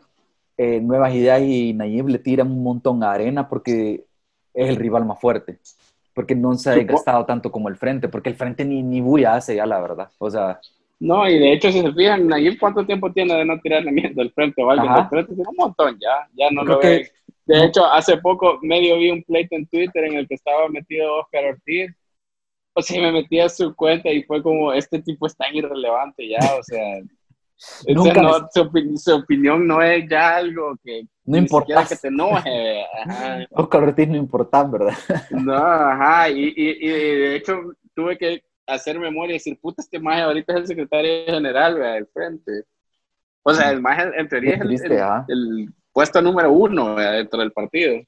eh, 0.57 0.79
Nuevas 0.79 1.13
Ideas 1.13 1.41
y 1.41 1.73
Nayib 1.73 2.07
le 2.07 2.19
tiran 2.19 2.49
un 2.49 2.63
montón 2.63 3.03
a 3.03 3.11
Arena 3.11 3.49
porque 3.49 4.05
es 4.53 4.69
el 4.69 4.77
rival 4.77 5.05
más 5.05 5.19
fuerte 5.19 5.59
porque 6.15 6.33
no 6.33 6.55
se 6.55 6.69
ha 6.69 6.75
desgastado 6.75 7.25
tanto 7.25 7.51
como 7.51 7.67
el 7.67 7.75
frente, 7.75 8.07
porque 8.07 8.29
el 8.29 8.35
frente 8.35 8.63
ni, 8.63 8.81
ni 8.81 9.01
bulla 9.01 9.35
hace 9.35 9.57
ya, 9.57 9.65
la 9.65 9.81
verdad. 9.81 10.09
O 10.17 10.31
sea. 10.31 10.59
No, 10.99 11.29
y 11.29 11.37
de 11.37 11.53
hecho, 11.53 11.71
si 11.71 11.81
se 11.81 11.93
fijan, 11.93 12.27
Nayib, 12.27 12.57
¿cuánto 12.59 12.85
tiempo 12.85 13.11
tiene 13.11 13.35
de 13.35 13.45
no 13.45 13.59
tirarle 13.59 13.91
miedo 13.91 14.21
al 14.21 14.31
frente 14.31 14.63
o 14.63 14.69
alguien 14.69 14.93
del 14.93 15.07
frente? 15.07 15.33
Un 15.33 15.55
montón 15.57 15.97
ya, 15.99 16.27
ya 16.33 16.49
no 16.51 16.61
Creo 16.63 16.75
lo 16.75 16.81
ve. 16.81 17.11
De 17.45 17.65
hecho, 17.65 17.85
hace 17.85 18.17
poco 18.17 18.57
medio 18.61 18.97
vi 18.97 19.11
un 19.11 19.21
pleito 19.23 19.55
en 19.55 19.67
Twitter 19.67 20.05
en 20.05 20.15
el 20.15 20.27
que 20.27 20.35
estaba 20.35 20.67
metido 20.69 21.17
Oscar 21.17 21.45
Ortiz. 21.45 21.91
O 22.73 22.81
sea, 22.81 23.01
me 23.01 23.11
metí 23.11 23.39
a 23.39 23.49
su 23.49 23.75
cuenta 23.75 24.09
y 24.09 24.23
fue 24.23 24.41
como, 24.41 24.73
este 24.73 25.01
tipo 25.01 25.27
es 25.27 25.35
tan 25.35 25.55
irrelevante 25.55 26.27
ya, 26.27 26.39
o 26.59 26.63
sea, 26.63 27.01
Nunca 27.87 28.21
no, 28.21 28.49
su, 28.53 28.61
opinión, 28.61 28.97
su, 28.97 29.15
opinión 29.15 29.67
no 29.67 29.81
es 29.81 30.05
ya 30.09 30.35
algo 30.37 30.75
que 30.83 31.07
no 31.23 31.37
importa 31.37 31.85
que 31.87 31.95
te 31.95 32.09
enoje. 32.09 32.83
Oscar 33.51 33.83
Ortiz 33.83 34.07
no 34.07 34.17
importa, 34.17 34.63
¿verdad? 34.63 34.93
No, 35.31 35.55
ajá, 35.55 36.29
y, 36.29 36.53
y, 36.55 36.85
y, 36.85 36.89
de 36.89 37.35
hecho 37.37 37.61
tuve 37.93 38.17
que 38.17 38.43
hacer 38.67 38.99
memoria 38.99 39.35
y 39.35 39.37
decir, 39.37 39.59
puta, 39.59 39.81
este 39.81 39.99
maje 39.99 40.21
ahorita 40.21 40.53
es 40.53 40.59
el 40.59 40.67
secretario 40.67 41.25
general 41.25 41.75
¿verdad? 41.75 41.93
del 41.95 42.07
frente. 42.07 42.63
O 43.43 43.53
sea, 43.53 43.71
el 43.71 43.81
maje 43.81 44.09
en 44.17 44.27
teoría 44.27 44.55
es 44.55 44.61
el, 44.61 44.91
el, 44.91 45.01
el, 45.27 45.73
puesto 45.93 46.21
número 46.21 46.51
uno 46.51 46.95
¿verdad? 46.95 47.13
dentro 47.13 47.39
del 47.39 47.51
partido. 47.51 48.01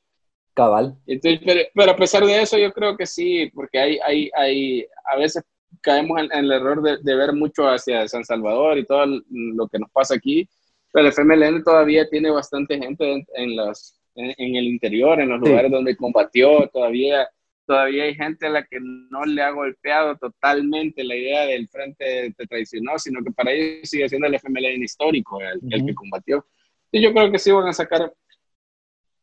Cabal. 0.53 0.97
Entonces, 1.05 1.39
pero, 1.45 1.61
pero, 1.75 1.91
a 1.91 1.95
pesar 1.95 2.25
de 2.25 2.41
eso, 2.41 2.57
yo 2.57 2.73
creo 2.73 2.97
que 2.97 3.05
sí, 3.05 3.51
porque 3.53 3.77
hay, 3.77 3.99
hay, 4.03 4.31
hay 4.35 4.87
a 5.05 5.15
veces 5.15 5.43
caemos 5.81 6.19
en, 6.19 6.31
en 6.31 6.45
el 6.45 6.51
error 6.51 6.81
de, 6.81 6.97
de, 6.97 7.15
ver 7.15 7.33
mucho 7.33 7.67
hacia 7.69 8.07
San 8.07 8.25
Salvador 8.25 8.77
y 8.79 8.85
todo 8.85 9.05
lo 9.29 9.67
que 9.67 9.77
nos 9.77 9.91
pasa 9.91 10.15
aquí, 10.15 10.49
pero 10.91 11.07
el 11.07 11.13
FMLN 11.13 11.63
todavía 11.63 12.09
tiene 12.09 12.31
bastante 12.31 12.77
gente 12.79 13.13
en, 13.13 13.25
en 13.35 13.55
los, 13.55 13.99
en, 14.15 14.33
en, 14.37 14.55
el 14.55 14.65
interior, 14.65 15.19
en 15.19 15.29
los 15.29 15.39
sí. 15.43 15.49
lugares 15.49 15.71
donde 15.71 15.95
combatió, 15.95 16.67
todavía, 16.73 17.29
todavía 17.67 18.05
hay 18.05 18.15
gente 18.15 18.47
a 18.47 18.49
la 18.49 18.63
que 18.63 18.79
no 18.79 19.25
le 19.25 19.41
ha 19.43 19.51
golpeado 19.51 20.17
totalmente 20.17 21.03
la 21.03 21.15
idea 21.15 21.45
del 21.45 21.67
frente 21.67 22.33
de 22.35 22.47
traicionó, 22.47 22.97
sino 22.97 23.21
que 23.23 23.31
para 23.31 23.51
ellos 23.51 23.89
sigue 23.89 24.07
siendo 24.07 24.25
el 24.25 24.35
FMLN 24.35 24.81
histórico, 24.81 25.41
el, 25.41 25.57
uh 25.57 25.61
-huh. 25.61 25.75
el 25.75 25.85
que 25.85 25.93
combatió. 25.93 26.47
Y 26.91 27.01
yo 27.01 27.13
creo 27.13 27.29
que 27.29 27.37
sí 27.37 27.51
van 27.51 27.67
a 27.67 27.73
sacar 27.73 28.11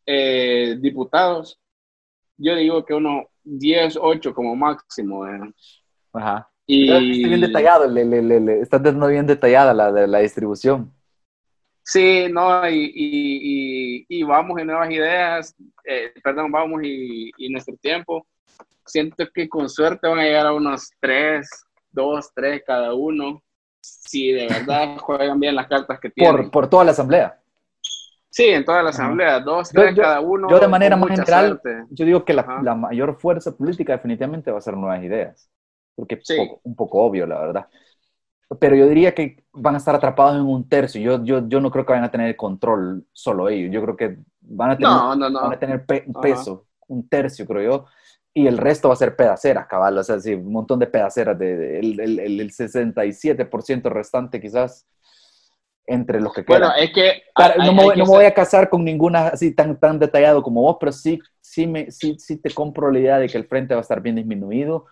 eh, 0.07 0.77
diputados. 0.79 1.59
Yo 2.37 2.55
digo 2.55 2.85
que 2.85 2.93
uno 2.93 3.29
10, 3.45 3.99
8 4.01 4.35
como 4.35 4.55
máximo. 4.55 5.27
Eh. 5.27 5.53
Ajá. 6.13 6.51
Y... 6.67 6.91
Está 6.91 6.99
bien 6.99 7.41
detallado, 7.41 7.89
le, 7.89 8.05
le, 8.05 8.41
le, 8.41 8.61
está 8.61 8.79
bien 8.79 9.27
detallada 9.27 9.73
la, 9.75 10.07
la, 10.07 10.19
distribución. 10.21 10.93
Sí, 11.83 12.27
no, 12.31 12.69
y, 12.71 12.93
y, 12.95 14.07
y, 14.09 14.23
vamos 14.23 14.59
en 14.59 14.69
nuevas 14.69 14.91
ideas, 14.91 15.55
eh, 15.85 16.15
perdón, 16.23 16.51
vamos 16.51 16.83
y, 16.83 17.31
y, 17.37 17.51
nuestro 17.51 17.77
tiempo. 17.77 18.27
Siento 18.87 19.25
que 19.33 19.49
con 19.49 19.69
suerte 19.69 20.09
van 20.09 20.19
a 20.19 20.25
llegar 20.25 20.47
a 20.47 20.53
unos 20.53 20.91
tres, 21.01 21.49
dos, 21.91 22.31
tres 22.35 22.63
cada 22.67 22.95
uno, 22.95 23.43
si 23.81 24.33
de 24.33 24.47
verdad 24.47 24.97
juegan 25.01 25.41
bien 25.41 25.55
las 25.55 25.67
cartas 25.67 25.99
que 26.01 26.11
tienen. 26.11 26.37
Por, 26.37 26.51
por 26.51 26.69
toda 26.69 26.85
la 26.85 26.91
asamblea. 26.93 27.41
Sí, 28.31 28.47
en 28.47 28.65
toda 28.65 28.83
la 28.83 28.91
asamblea, 28.91 29.39
dos, 29.39 29.71
tres 29.71 29.95
yo, 29.95 30.03
cada 30.03 30.21
uno. 30.21 30.49
Yo 30.51 30.59
de 30.59 30.67
manera 30.67 30.97
más 30.97 31.09
general, 31.09 31.61
suerte. 31.63 31.87
yo 31.91 32.05
digo 32.05 32.25
que 32.25 32.35
la, 32.35 32.61
la, 32.65 32.75
mayor 32.75 33.17
fuerza 33.21 33.57
política 33.57 33.93
definitivamente 33.93 34.51
va 34.51 34.59
a 34.59 34.61
ser 34.61 34.77
nuevas 34.77 35.05
ideas 35.05 35.49
porque 35.95 36.17
es 36.17 36.27
sí. 36.27 36.37
poco, 36.37 36.61
un 36.65 36.77
poco 36.77 37.03
obvio, 37.03 37.27
la 37.27 37.39
verdad. 37.39 37.69
Pero 38.61 38.77
yo 38.77 38.87
diría 38.87 39.15
que 39.15 39.45
van 39.53 39.75
a 39.75 39.79
estar 39.79 39.95
atrapados 39.95 40.37
en 40.37 40.43
un 40.43 40.69
tercio. 40.69 41.01
Yo, 41.01 41.25
yo, 41.25 41.49
yo 41.49 41.61
no 41.61 41.71
creo 41.71 41.85
que 41.85 41.93
vayan 41.93 42.05
a 42.05 42.11
tener 42.11 42.37
control 42.37 43.07
solo 43.13 43.49
ellos. 43.49 43.73
Yo 43.73 43.83
creo 43.83 43.97
que 43.97 44.19
van 44.41 44.73
a 44.73 44.77
tener, 44.77 44.93
no, 44.93 45.17
no, 45.17 45.31
no. 45.31 45.41
Van 45.43 45.53
a 45.53 45.59
tener 45.59 45.85
pe 45.87 46.05
peso, 46.23 46.67
un 46.87 47.09
tercio, 47.09 47.47
creo 47.47 47.63
yo. 47.63 47.87
Y 48.35 48.49
el 48.49 48.59
resto 48.59 48.89
va 48.89 48.95
a 48.95 48.99
ser 48.99 49.15
pedaceras, 49.15 49.67
cabal. 49.69 49.97
O 49.97 50.03
sea, 50.03 50.19
sí, 50.19 50.35
un 50.35 50.53
montón 50.53 50.81
de 50.81 50.89
pedaceras. 50.89 51.39
De, 51.39 51.57
de 51.57 51.79
el, 51.79 52.01
el, 52.01 52.41
el 52.41 52.51
67% 52.51 53.85
restante, 53.91 54.41
quizás, 54.41 54.87
entre 55.87 56.21
los 56.21 56.33
que 56.33 56.43
bueno, 56.43 56.73
es 56.75 56.93
que... 56.93 57.23
Para, 57.35 57.55
hay, 57.63 57.67
no, 57.67 57.75
me, 57.75 57.97
no 57.97 58.05
me 58.05 58.11
voy 58.11 58.25
a 58.25 58.35
casar 58.35 58.69
con 58.69 58.85
ninguna 58.85 59.29
así 59.29 59.55
tan, 59.55 59.79
tan 59.79 59.99
detallado 59.99 60.43
como 60.43 60.63
vos, 60.63 60.77
pero 60.81 60.93
sí, 60.93 61.21
sí, 61.41 61.67
me, 61.67 61.91
sí, 61.91 62.17
sí 62.19 62.37
te 62.37 62.51
compro 62.51 62.91
la 62.91 62.99
idea 62.99 63.19
de 63.19 63.29
que 63.29 63.39
el 63.39 63.47
frente 63.47 63.75
va 63.75 63.81
a 63.81 63.83
estar 63.83 64.01
bien 64.01 64.17
disminuido 64.17 64.87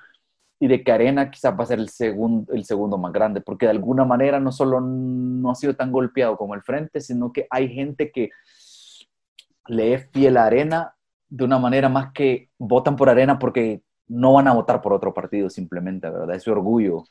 y 0.61 0.68
de 0.68 0.84
que 0.84 0.93
Arena 0.93 1.30
quizás 1.30 1.59
va 1.59 1.64
a 1.64 1.66
ser 1.66 1.80
el, 1.80 1.88
segundo 1.88 2.53
el 2.53 2.64
segundo 2.64 2.97
más 2.97 3.12
grande, 3.12 3.40
porque 3.40 3.66
de 3.66 3.72
alguna 3.72 4.05
manera 4.05 4.38
no 4.38 4.53
solo 4.53 4.80
no 4.80 5.51
ha 5.51 5.55
sido 5.57 5.74
tan 5.74 5.90
golpeado 5.90 6.36
como 6.36 6.55
el 6.55 6.62
frente, 6.62 7.01
sino 7.01 7.32
que 7.32 7.49
hay 7.51 7.68
gente 7.68 8.12
que 8.12 8.30
le 9.66 9.95
es 9.95 10.09
fiel 10.12 10.36
a 10.36 10.45
Arena 10.45 10.95
de 11.33 11.45
una 11.45 11.59
manera 11.59 11.89
más 11.89 12.12
que 12.12 12.51
votan 12.59 12.95
por 12.95 13.09
Arena 13.09 13.39
porque 13.39 13.80
no 14.07 14.35
van 14.35 14.49
a 14.49 14.53
votar 14.53 14.83
por 14.83 14.93
otro 14.93 15.14
partido 15.14 15.49
simplemente, 15.49 16.11
¿verdad? 16.11 16.37
Ese 16.37 16.51
orgullo 16.51 17.05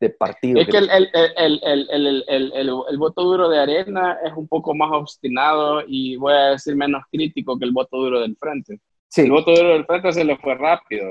de 0.00 0.10
partido. 0.10 0.60
Es 0.60 0.66
que, 0.66 0.78
el, 0.78 0.90
el, 0.90 1.60
el, 1.88 2.52
el, 2.56 2.98
voto 2.98 3.22
duro 3.22 3.48
de 3.48 3.60
Arena 3.60 4.18
es 4.24 4.32
un 4.34 4.48
poco 4.48 4.74
más 4.74 4.90
obstinado 4.90 5.82
y 5.86 6.16
voy 6.16 6.32
a 6.32 6.50
decir 6.50 6.74
menos 6.74 7.04
crítico 7.12 7.56
que 7.56 7.66
el 7.66 7.70
voto 7.70 7.96
duro 7.96 8.20
del 8.20 8.36
frente. 8.36 8.80
Sí. 9.08 9.22
El 9.22 9.30
voto 9.30 9.54
duro 9.54 9.68
del 9.68 9.86
frente 9.86 10.12
se 10.12 10.24
le 10.24 10.36
fue 10.38 10.56
rápido. 10.56 11.08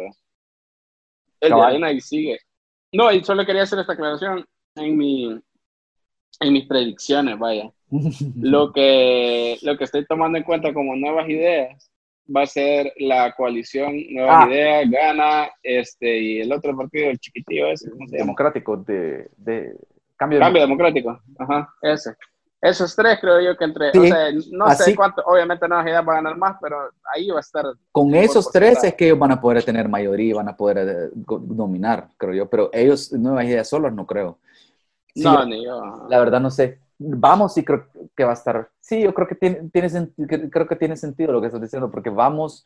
El 1.40 1.54
de 1.54 1.62
Arena 1.62 1.94
y 1.94 2.02
sigue. 2.02 2.40
No, 2.92 3.10
y 3.10 3.24
solo 3.24 3.46
quería 3.46 3.64
hacer 3.64 3.80
esta 3.80 3.94
aclaración 3.94 4.46
en, 4.76 4.98
mi, 4.98 5.40
en 6.42 6.54
mis 6.54 6.68
predicciones, 6.68 7.40
vaya. 7.40 7.72
Lo, 8.36 8.72
que, 8.74 9.58
lo 9.62 9.78
que 9.78 9.84
estoy 9.84 10.06
tomando 10.06 10.38
en 10.38 10.44
cuenta 10.44 10.74
como 10.74 10.96
nuevas 10.96 11.28
ideas 11.30 11.92
va 12.34 12.44
a 12.44 12.48
ser 12.48 12.92
la 12.98 13.34
coalición 13.34 13.96
Nuevas 14.10 14.46
ah. 14.46 14.50
Ideas, 14.50 14.90
Gana, 14.90 15.50
este, 15.62 16.18
y 16.18 16.40
el 16.42 16.52
otro 16.52 16.76
partido, 16.76 17.10
el 17.10 17.20
chiquitillo 17.20 17.68
ese. 17.68 17.90
Democrático, 18.10 18.78
de, 18.78 19.30
de 19.38 19.76
cambio, 20.18 20.40
cambio 20.40 20.62
democrático. 20.62 21.20
Ajá, 21.38 21.70
ese. 21.82 22.16
Esos 22.62 22.96
tres 22.96 23.20
creo 23.22 23.40
yo 23.42 23.56
que 23.56 23.66
entre, 23.66 23.90
o 23.90 24.04
sea, 24.06 24.32
no 24.52 24.72
sé 24.72 24.96
cuánto, 24.96 25.22
obviamente 25.26 25.68
Nuevas 25.68 25.86
Ideas 25.86 26.08
va 26.08 26.14
a 26.14 26.16
ganar 26.16 26.36
más, 26.36 26.58
pero 26.60 26.90
ahí 27.14 27.30
va 27.30 27.38
a 27.38 27.42
estar. 27.42 27.66
Con 27.92 28.16
esos 28.16 28.52
tres 28.52 28.84
es 28.84 28.96
que 28.96 29.06
ellos 29.06 29.20
van 29.20 29.34
a 29.34 29.40
poder 29.40 29.64
tener 29.64 29.88
mayoría 29.88 30.30
y 30.30 30.34
van 30.34 30.50
a 30.50 30.58
poder 30.58 30.78
eh, 30.80 31.10
dominar, 31.14 32.10
creo 32.18 32.34
yo, 32.34 32.50
pero 32.50 32.72
ellos, 32.74 33.12
Nuevas 33.14 33.46
Ideas 33.46 33.70
solos, 33.70 33.94
no 33.94 34.08
creo. 34.08 34.40
no, 35.14 35.46
ni 35.46 35.64
yo. 35.64 36.08
La 36.10 36.18
verdad 36.18 36.40
no 36.40 36.50
sé 36.50 36.80
vamos 36.98 37.58
y 37.58 37.64
creo 37.64 37.88
que 38.16 38.24
va 38.24 38.32
a 38.32 38.36
estar. 38.36 38.70
Sí, 38.80 39.02
yo 39.02 39.14
creo 39.14 39.28
que 39.28 39.36
tiene, 39.36 39.70
tiene, 39.72 39.90
creo 40.50 40.68
que 40.68 40.76
tiene 40.76 40.96
sentido 40.98 41.32
lo 41.32 41.42
que 41.42 41.48
estás 41.48 41.62
diciendo, 41.62 41.92
porque 41.92 42.10
vamos, 42.10 42.66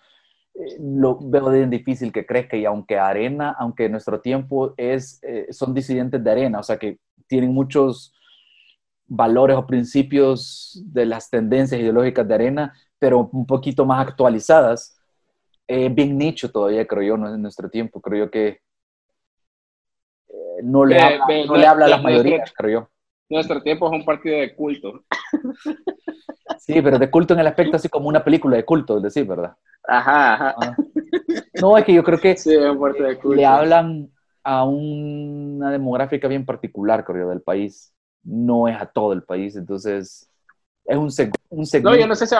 eh, 0.54 0.78
lo 0.80 1.18
veo 1.22 1.50
bien 1.50 1.70
difícil 1.70 2.12
que 2.12 2.26
crezca 2.26 2.58
y 2.58 2.66
aunque 2.66 2.98
Arena, 2.98 3.56
aunque 3.58 3.90
nuestro 3.90 4.22
tiempo 4.22 4.74
es, 4.78 5.20
eh, 5.24 5.48
son 5.52 5.74
disidentes 5.74 6.24
de 6.24 6.32
Arena, 6.32 6.60
o 6.60 6.64
sea 6.64 6.78
que 6.78 7.00
tienen 7.28 7.54
muchos 7.54 8.14
valores 9.08 9.58
o 9.58 9.66
principios 9.66 10.82
de 10.86 11.06
las 11.06 11.30
tendencias 11.30 11.82
ideológicas 11.82 12.28
de 12.28 12.34
Arena, 12.34 12.74
pero 13.00 13.30
un 13.32 13.46
poquito 13.46 13.86
más 13.86 14.08
actualizadas. 14.08 14.96
bien 15.68 16.18
nicho 16.18 16.52
todavía, 16.52 16.86
creo 16.86 17.18
yo, 17.18 17.28
en 17.28 17.42
nuestro 17.42 17.70
tiempo. 17.70 18.02
Creo 18.02 18.26
yo 18.26 18.32
que 18.32 18.62
eh, 20.28 20.64
no 20.64 20.86
le 20.86 21.00
habla, 21.00 21.26
no 21.48 21.56
le 21.56 21.68
habla 21.68 21.86
a 21.86 21.90
las 21.90 22.04
mayorías, 22.04 22.52
creo 22.56 22.82
yo 22.82 22.90
nuestro 23.30 23.62
tiempo 23.62 23.88
es 23.88 23.94
un 23.94 24.06
partido 24.06 24.40
de 24.40 24.56
culto. 24.56 25.04
Sí, 26.60 26.82
pero 26.82 27.00
de 27.00 27.10
culto 27.10 27.34
en 27.34 27.40
el 27.40 27.48
aspecto 27.48 27.78
así 27.78 27.90
como 27.90 28.10
una 28.10 28.24
película 28.24 28.58
de 28.58 28.66
culto, 28.66 28.98
es 28.98 29.04
decir, 29.04 29.26
¿verdad? 29.26 29.56
Ajá, 29.88 30.34
ajá. 30.34 30.56
Ah. 30.62 30.76
No, 31.62 31.78
es 31.78 31.86
que 31.86 31.94
yo 31.94 32.04
creo 32.04 32.20
que 32.20 32.36
le 33.36 33.46
hablan 33.46 34.10
a 34.44 34.64
una 34.64 35.72
demográfica 35.72 36.28
bien 36.28 36.46
particular, 36.46 37.04
creo, 37.06 37.30
del 37.30 37.42
país. 37.42 37.94
No 38.24 38.68
es 38.68 38.80
a 38.80 38.86
todo 38.86 39.14
el 39.14 39.24
país, 39.24 39.56
entonces 39.56 40.30
es 40.86 40.98
un, 40.98 41.10
un 41.50 41.66
segmento. 41.66 41.90
No, 41.92 41.96
yo 41.96 42.08
no 42.08 42.16
sé 42.16 42.28
si, 42.28 42.36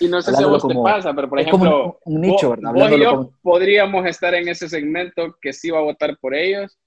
y, 0.00 0.08
no 0.08 0.20
sé 0.20 0.34
si 0.34 0.42
a 0.42 0.46
vos 0.46 0.66
te 0.66 0.74
pasa, 0.74 1.14
pero 1.14 1.28
por 1.28 1.40
ejemplo, 1.40 1.98
un, 2.04 2.20
nicho, 2.20 2.50
¿verdad? 2.50 2.72
Vos 2.72 2.90
y 2.90 3.00
yo 3.00 3.30
podríamos 3.42 4.06
estar 4.06 4.34
en 4.34 4.48
ese 4.48 4.68
segmento 4.68 5.36
que 5.40 5.52
sí 5.52 5.70
va 5.70 5.78
a 5.78 5.82
votar 5.82 6.16
por 6.18 6.34
ellos, 6.34 6.78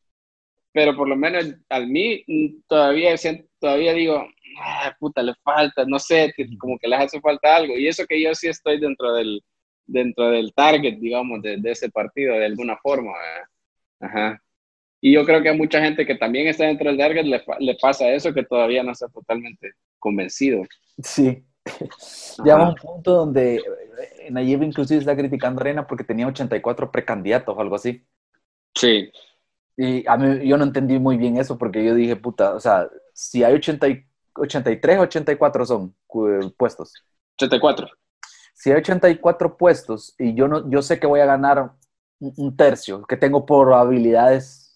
pero 0.77 0.95
por 0.95 1.09
lo 1.09 1.15
menos 1.15 1.43
a 1.69 1.79
mí 1.79 2.23
todavía, 2.67 3.15
todavía 3.59 3.93
digo, 3.93 4.23
ah, 4.61 4.95
puta, 4.99 5.23
le 5.23 5.33
falta, 5.43 5.85
no 5.87 5.97
sé, 5.97 6.31
como 6.59 6.77
que 6.77 6.87
les 6.87 6.99
hace 6.99 7.19
falta 7.19 7.55
algo. 7.55 7.75
Y 7.75 7.87
eso 7.87 8.05
que 8.05 8.21
yo 8.21 8.35
sí 8.35 8.47
estoy 8.47 8.79
dentro 8.79 9.11
del, 9.15 9.43
dentro 9.87 10.29
del 10.29 10.53
target, 10.53 10.99
digamos, 10.99 11.41
de, 11.41 11.57
de 11.57 11.71
ese 11.71 11.89
partido, 11.89 12.35
de 12.35 12.45
alguna 12.45 12.77
forma. 12.77 13.11
Ajá. 13.99 14.39
Y 15.01 15.13
yo 15.15 15.25
creo 15.25 15.41
que 15.41 15.49
a 15.49 15.55
mucha 15.55 15.81
gente 15.81 16.05
que 16.05 16.13
también 16.13 16.45
está 16.45 16.65
dentro 16.65 16.89
del 16.89 16.99
target 16.99 17.25
le, 17.25 17.43
le 17.57 17.75
pasa 17.81 18.11
eso, 18.11 18.31
que 18.31 18.43
todavía 18.43 18.83
no 18.83 18.91
está 18.91 19.07
totalmente 19.07 19.71
convencido. 19.97 20.61
Sí. 21.01 21.43
Llega 22.45 22.69
un 22.69 22.75
punto 22.75 23.13
donde 23.13 23.55
eh, 23.55 24.29
Nayib 24.29 24.61
inclusive 24.61 24.99
está 24.99 25.17
criticando 25.17 25.59
a 25.59 25.63
Arena 25.63 25.87
porque 25.87 26.03
tenía 26.03 26.27
84 26.27 26.91
precandidatos 26.91 27.57
o 27.57 27.61
algo 27.61 27.77
así. 27.77 28.05
Sí. 28.75 29.11
Y 29.77 30.07
a 30.07 30.17
mí, 30.17 30.47
yo 30.47 30.57
no 30.57 30.63
entendí 30.63 30.97
muy 30.97 31.17
bien 31.17 31.37
eso 31.37 31.57
porque 31.57 31.85
yo 31.85 31.93
dije, 31.93 32.15
puta, 32.15 32.55
o 32.55 32.59
sea, 32.59 32.89
si 33.13 33.43
hay 33.43 33.53
80, 33.53 33.87
83, 34.33 34.99
84 34.99 35.65
son 35.65 35.95
puestos. 36.57 36.93
84. 37.35 37.87
Si 38.55 38.71
hay 38.71 38.77
84 38.77 39.55
puestos 39.55 40.15
y 40.17 40.33
yo, 40.33 40.47
no, 40.47 40.67
yo 40.67 40.81
sé 40.81 40.99
que 40.99 41.05
voy 41.05 41.19
a 41.19 41.27
ganar 41.27 41.73
un 42.19 42.57
tercio, 42.57 43.03
que 43.03 43.15
tengo 43.15 43.45
probabilidades 43.45 44.75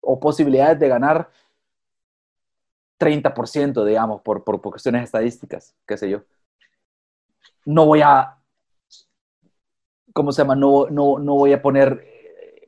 o 0.00 0.20
posibilidades 0.20 0.78
de 0.78 0.88
ganar 0.88 1.30
30%, 2.98 3.84
digamos, 3.84 4.20
por, 4.20 4.44
por, 4.44 4.60
por 4.60 4.72
cuestiones 4.72 5.04
estadísticas, 5.04 5.74
qué 5.86 5.96
sé 5.96 6.10
yo. 6.10 6.22
No 7.64 7.86
voy 7.86 8.02
a, 8.02 8.38
¿cómo 10.12 10.32
se 10.32 10.42
llama? 10.42 10.54
No, 10.54 10.86
no, 10.90 11.18
no 11.18 11.34
voy 11.34 11.54
a 11.54 11.62
poner 11.62 12.17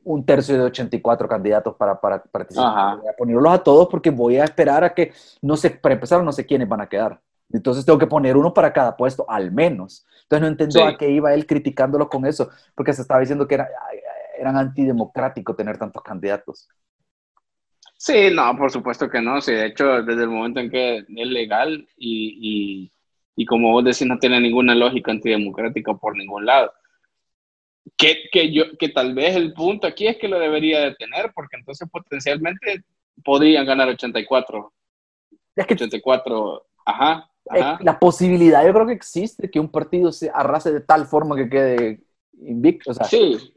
un 0.03 0.25
tercio 0.25 0.57
de 0.57 0.63
84 0.63 1.27
candidatos 1.27 1.75
para, 1.75 1.99
para 1.99 2.23
participar. 2.23 2.97
Voy 2.97 3.07
a 3.07 3.13
ponerlos 3.13 3.53
a 3.53 3.63
todos 3.63 3.87
porque 3.89 4.09
voy 4.09 4.37
a 4.37 4.43
esperar 4.43 4.83
a 4.83 4.93
que, 4.93 5.13
no 5.41 5.55
sé, 5.55 5.71
para 5.71 5.95
empezar, 5.95 6.23
no 6.23 6.31
sé 6.31 6.45
quiénes 6.45 6.67
van 6.67 6.81
a 6.81 6.89
quedar. 6.89 7.19
Entonces 7.51 7.85
tengo 7.85 7.99
que 7.99 8.07
poner 8.07 8.37
uno 8.37 8.53
para 8.53 8.73
cada 8.73 8.95
puesto, 8.95 9.29
al 9.29 9.51
menos. 9.51 10.05
Entonces 10.23 10.41
no 10.41 10.47
entiendo 10.47 10.85
a 10.85 10.97
qué 10.97 11.09
iba 11.09 11.33
él 11.33 11.45
criticándolo 11.45 12.09
con 12.09 12.25
eso, 12.25 12.49
porque 12.75 12.93
se 12.93 13.01
estaba 13.01 13.19
diciendo 13.19 13.47
que 13.47 13.55
era, 13.55 13.69
eran 14.37 14.57
antidemocráticos 14.57 15.55
tener 15.55 15.77
tantos 15.77 16.01
candidatos. 16.01 16.69
Sí, 17.97 18.29
no, 18.33 18.55
por 18.57 18.71
supuesto 18.71 19.09
que 19.09 19.21
no. 19.21 19.41
Sí, 19.41 19.51
de 19.51 19.67
hecho, 19.67 20.01
desde 20.01 20.23
el 20.23 20.29
momento 20.29 20.59
en 20.59 20.71
que 20.71 20.97
es 20.99 21.27
legal 21.27 21.87
y, 21.97 22.37
y, 22.41 22.91
y 23.35 23.45
como 23.45 23.71
vos 23.71 23.83
decís, 23.83 24.07
no 24.07 24.17
tiene 24.17 24.39
ninguna 24.39 24.73
lógica 24.73 25.11
antidemocrática 25.11 25.93
por 25.93 26.17
ningún 26.17 26.45
lado. 26.45 26.71
Que, 27.97 28.29
que, 28.31 28.51
yo, 28.51 28.77
que 28.77 28.89
tal 28.89 29.13
vez 29.13 29.35
el 29.35 29.53
punto 29.53 29.87
aquí 29.87 30.07
es 30.07 30.17
que 30.17 30.27
lo 30.27 30.39
debería 30.39 30.79
de 30.79 30.95
tener, 30.95 31.31
porque 31.33 31.57
entonces 31.57 31.87
potencialmente 31.89 32.83
podrían 33.23 33.65
ganar 33.65 33.89
84. 33.89 34.73
Es 35.55 35.65
que 35.65 35.73
84, 35.73 36.65
ajá, 36.85 37.29
ajá. 37.49 37.79
La 37.81 37.99
posibilidad 37.99 38.65
yo 38.65 38.73
creo 38.73 38.87
que 38.87 38.93
existe 38.93 39.49
que 39.49 39.59
un 39.59 39.69
partido 39.69 40.11
se 40.11 40.29
arrase 40.33 40.71
de 40.71 40.81
tal 40.81 41.05
forma 41.05 41.35
que 41.35 41.49
quede 41.49 42.03
invicto. 42.41 42.91
O 42.91 42.93
sea, 42.93 43.05
sí, 43.05 43.53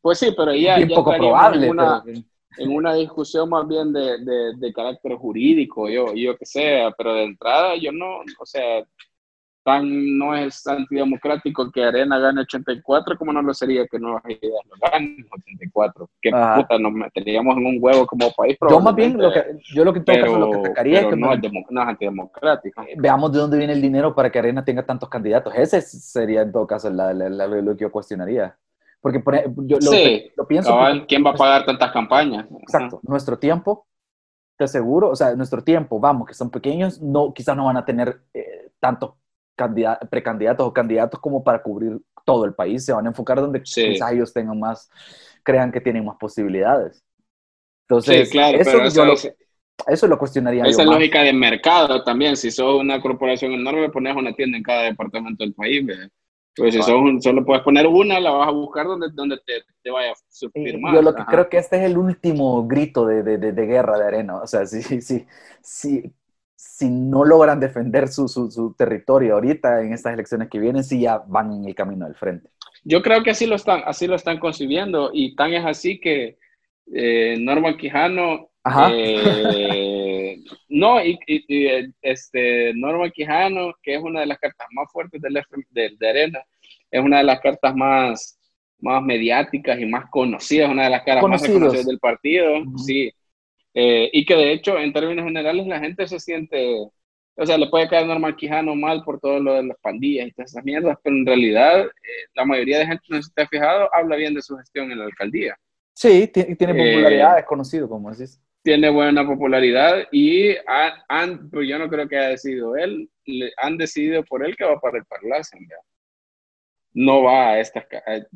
pues 0.00 0.18
sí, 0.18 0.34
pero 0.36 0.54
ya, 0.54 0.78
ya 0.78 0.86
poco 0.94 1.16
probable. 1.16 1.66
En 1.66 1.72
una, 1.72 2.04
en 2.58 2.70
una, 2.70 2.94
discusión 2.94 3.48
más 3.48 3.66
bien 3.66 3.92
de, 3.92 4.18
de, 4.18 4.52
de 4.56 4.72
carácter 4.72 5.14
jurídico, 5.14 5.88
yo, 5.88 6.14
yo 6.14 6.36
que 6.36 6.46
sea, 6.46 6.90
pero 6.92 7.14
de 7.14 7.24
entrada 7.24 7.74
yo 7.76 7.90
no, 7.90 8.18
o 8.38 8.46
sea, 8.46 8.84
tan 9.64 10.18
no 10.18 10.34
es 10.36 10.66
antidemocrático 10.66 11.70
que 11.72 11.82
Arena 11.82 12.18
gane 12.18 12.42
84 12.42 13.16
como 13.16 13.32
no 13.32 13.40
lo 13.42 13.54
sería 13.54 13.86
que 13.86 13.98
Nuevas 13.98 14.22
Ideas 14.26 14.60
lo 14.68 14.90
ganen 14.90 15.26
84. 15.30 16.10
Que 16.20 16.30
puta, 16.30 16.78
nos 16.78 16.92
meteríamos 16.92 17.56
en 17.56 17.66
un 17.66 17.78
huevo 17.80 18.06
como 18.06 18.30
país. 18.32 18.56
Yo 18.68 18.78
más 18.80 18.94
bien, 18.94 19.16
lo 19.16 19.32
que, 19.32 19.58
yo 19.74 19.84
lo 19.84 19.92
que, 19.92 20.02
pero, 20.02 20.38
lo 20.38 20.50
que 20.50 20.68
sacaría 20.68 21.00
es 21.00 21.06
que 21.06 21.16
no, 21.16 21.32
es, 21.32 21.40
no 21.70 21.82
es 21.82 21.88
antidemocrático. 21.88 22.82
Eh, 22.82 22.94
veamos 22.98 23.32
de 23.32 23.38
dónde 23.38 23.56
viene 23.56 23.72
el 23.72 23.80
dinero 23.80 24.14
para 24.14 24.30
que 24.30 24.38
Arena 24.38 24.64
tenga 24.64 24.84
tantos 24.84 25.08
candidatos. 25.08 25.54
Ese 25.56 25.80
sería 25.80 26.42
en 26.42 26.52
todo 26.52 26.66
caso 26.66 26.90
la, 26.90 27.14
lo 27.14 27.76
que 27.76 27.84
yo 27.84 27.90
cuestionaría. 27.90 28.56
Porque 29.00 29.22
yo 29.56 29.78
lo, 29.80 29.90
sí, 29.90 30.30
lo 30.36 30.46
pienso. 30.46 30.78
¿Quién 31.08 31.24
va 31.24 31.30
a 31.30 31.34
pagar 31.34 31.64
tantas 31.64 31.90
campañas? 31.90 32.46
Exacto. 32.60 33.00
Nuestro 33.02 33.38
tiempo, 33.38 33.86
te 34.56 34.64
aseguro, 34.64 35.10
o 35.10 35.16
sea, 35.16 35.34
nuestro 35.34 35.62
tiempo, 35.62 35.98
vamos, 35.98 36.28
que 36.28 36.34
son 36.34 36.50
pequeños, 36.50 37.00
no, 37.00 37.32
quizás 37.32 37.56
no 37.56 37.66
van 37.66 37.76
a 37.76 37.84
tener 37.84 38.20
eh, 38.32 38.70
tanto 38.78 39.18
precandidatos 40.10 40.66
o 40.66 40.72
candidatos 40.72 41.20
como 41.20 41.42
para 41.42 41.62
cubrir 41.62 42.00
todo 42.24 42.44
el 42.44 42.54
país, 42.54 42.84
se 42.84 42.92
van 42.92 43.06
a 43.06 43.10
enfocar 43.10 43.40
donde 43.40 43.62
quizás 43.62 44.12
ellos 44.12 44.32
tengan 44.32 44.58
más, 44.58 44.90
crean 45.42 45.70
que 45.70 45.80
tienen 45.80 46.04
más 46.04 46.16
posibilidades. 46.16 47.02
Entonces, 47.88 48.30
claro, 48.30 48.58
eso, 48.58 48.82
eso, 48.82 49.04
lo, 49.04 49.14
eso, 49.86 50.06
lo, 50.06 50.18
cuestionaría. 50.18 50.64
Esa 50.64 50.82
es 50.82 50.88
lógica 50.88 51.22
de 51.22 51.32
mercado 51.34 52.02
también. 52.02 52.36
Si 52.36 52.50
sos 52.50 52.80
una 52.80 53.00
corporación 53.00 53.52
enorme, 53.52 53.90
pones 53.90 54.16
una 54.16 54.32
tienda 54.32 54.56
en 54.56 54.62
cada 54.62 54.84
departamento 54.84 55.44
del 55.44 55.52
país. 55.52 55.86
Pues 56.56 56.72
si 56.72 56.82
solo 56.82 57.44
puedes 57.44 57.62
poner 57.62 57.86
una, 57.86 58.20
la 58.20 58.30
vas 58.30 58.48
a 58.48 58.52
buscar 58.52 58.86
donde, 58.86 59.08
donde 59.12 59.36
te, 59.44 59.64
te 59.82 59.90
vaya 59.90 60.12
a 60.12 60.14
surtir 60.28 60.78
más. 60.78 60.94
Yo 60.94 61.02
lo 61.02 61.14
que 61.14 61.24
creo 61.24 61.48
que 61.48 61.58
este 61.58 61.76
es 61.76 61.82
el 61.82 61.98
último 61.98 62.66
grito 62.66 63.06
de, 63.06 63.22
de, 63.22 63.52
de, 63.52 63.66
guerra 63.66 63.98
de 63.98 64.06
arena. 64.06 64.36
O 64.36 64.46
sea, 64.46 64.64
sí, 64.66 65.00
sí, 65.02 65.26
sí 65.60 66.14
si 66.56 66.88
no 66.88 67.24
logran 67.24 67.60
defender 67.60 68.08
su, 68.08 68.28
su, 68.28 68.50
su, 68.50 68.74
territorio 68.74 69.34
ahorita 69.34 69.82
en 69.82 69.92
estas 69.92 70.14
elecciones 70.14 70.48
que 70.48 70.58
vienen, 70.58 70.84
sí 70.84 71.00
ya 71.00 71.18
van 71.18 71.52
en 71.52 71.64
el 71.64 71.74
camino 71.74 72.06
del 72.06 72.14
frente. 72.14 72.48
Yo 72.84 73.02
creo 73.02 73.22
que 73.22 73.30
así 73.30 73.46
lo 73.46 73.56
están, 73.56 73.82
así 73.86 74.06
lo 74.06 74.14
están 74.14 74.38
concibiendo 74.38 75.10
y 75.12 75.34
tan 75.34 75.52
es 75.54 75.64
así 75.64 76.00
que 76.00 76.38
eh, 76.92 77.36
Norma 77.40 77.76
Quijano, 77.76 78.50
eh, 78.90 80.38
no, 80.68 81.04
y, 81.04 81.18
este, 82.02 82.72
Norma 82.74 83.10
Quijano, 83.10 83.74
que 83.82 83.94
es 83.94 84.02
una 84.02 84.20
de 84.20 84.26
las 84.26 84.38
cartas 84.38 84.66
más 84.72 84.90
fuertes 84.92 85.20
del 85.20 85.34
de, 85.70 85.96
de, 85.98 86.08
Arena, 86.08 86.40
es 86.90 87.02
una 87.02 87.18
de 87.18 87.24
las 87.24 87.40
cartas 87.40 87.74
más, 87.74 88.38
más 88.80 89.02
mediáticas 89.02 89.78
y 89.80 89.86
más 89.86 90.10
conocidas, 90.10 90.70
una 90.70 90.84
de 90.84 90.90
las 90.90 91.02
caras 91.02 91.24
más 91.24 91.42
reconocidas 91.42 91.86
del 91.86 91.98
partido, 91.98 92.62
sí. 92.76 93.12
Eh, 93.74 94.08
y 94.12 94.24
que 94.24 94.36
de 94.36 94.52
hecho, 94.52 94.78
en 94.78 94.92
términos 94.92 95.24
generales, 95.24 95.66
la 95.66 95.80
gente 95.80 96.06
se 96.06 96.20
siente, 96.20 96.88
o 97.36 97.46
sea, 97.46 97.58
le 97.58 97.68
puede 97.68 97.88
caer 97.88 98.06
Norma 98.06 98.36
Quijano 98.36 98.76
mal 98.76 99.02
por 99.02 99.18
todo 99.18 99.40
lo 99.40 99.54
de 99.54 99.64
las 99.64 99.76
pandillas 99.80 100.28
y 100.28 100.32
todas 100.32 100.52
esas 100.52 100.64
mierdas, 100.64 100.96
pero 101.02 101.16
en 101.16 101.26
realidad 101.26 101.86
la 102.34 102.44
mayoría 102.44 102.78
de 102.78 102.86
gente, 102.86 103.02
no 103.08 103.20
se 103.20 103.28
está 103.28 103.48
fijado, 103.48 103.92
habla 103.92 104.14
bien 104.16 104.32
de 104.34 104.42
su 104.42 104.56
gestión 104.56 104.92
en 104.92 105.00
la 105.00 105.06
alcaldía. 105.06 105.56
Sí, 105.92 106.28
tiene, 106.28 106.56
tiene 106.56 106.74
popularidad, 106.74 107.38
es 107.38 107.44
conocido, 107.44 107.88
como 107.88 108.10
decís. 108.10 108.40
Tiene 108.62 108.88
buena 108.90 109.26
popularidad 109.26 110.06
y 110.10 110.54
han, 111.08 111.50
pues 111.50 111.68
yo 111.68 111.78
no 111.78 111.88
creo 111.88 112.08
que 112.08 112.16
haya 112.16 112.30
decidido 112.30 112.76
él, 112.76 113.10
han 113.58 113.76
decidido 113.76 114.24
por 114.24 114.44
él 114.44 114.56
que 114.56 114.64
va 114.64 114.80
para 114.80 114.98
el 114.98 115.04
Parlacen, 115.04 115.68
no 116.94 117.24
va 117.24 117.50
a 117.50 117.60
estas, 117.60 117.84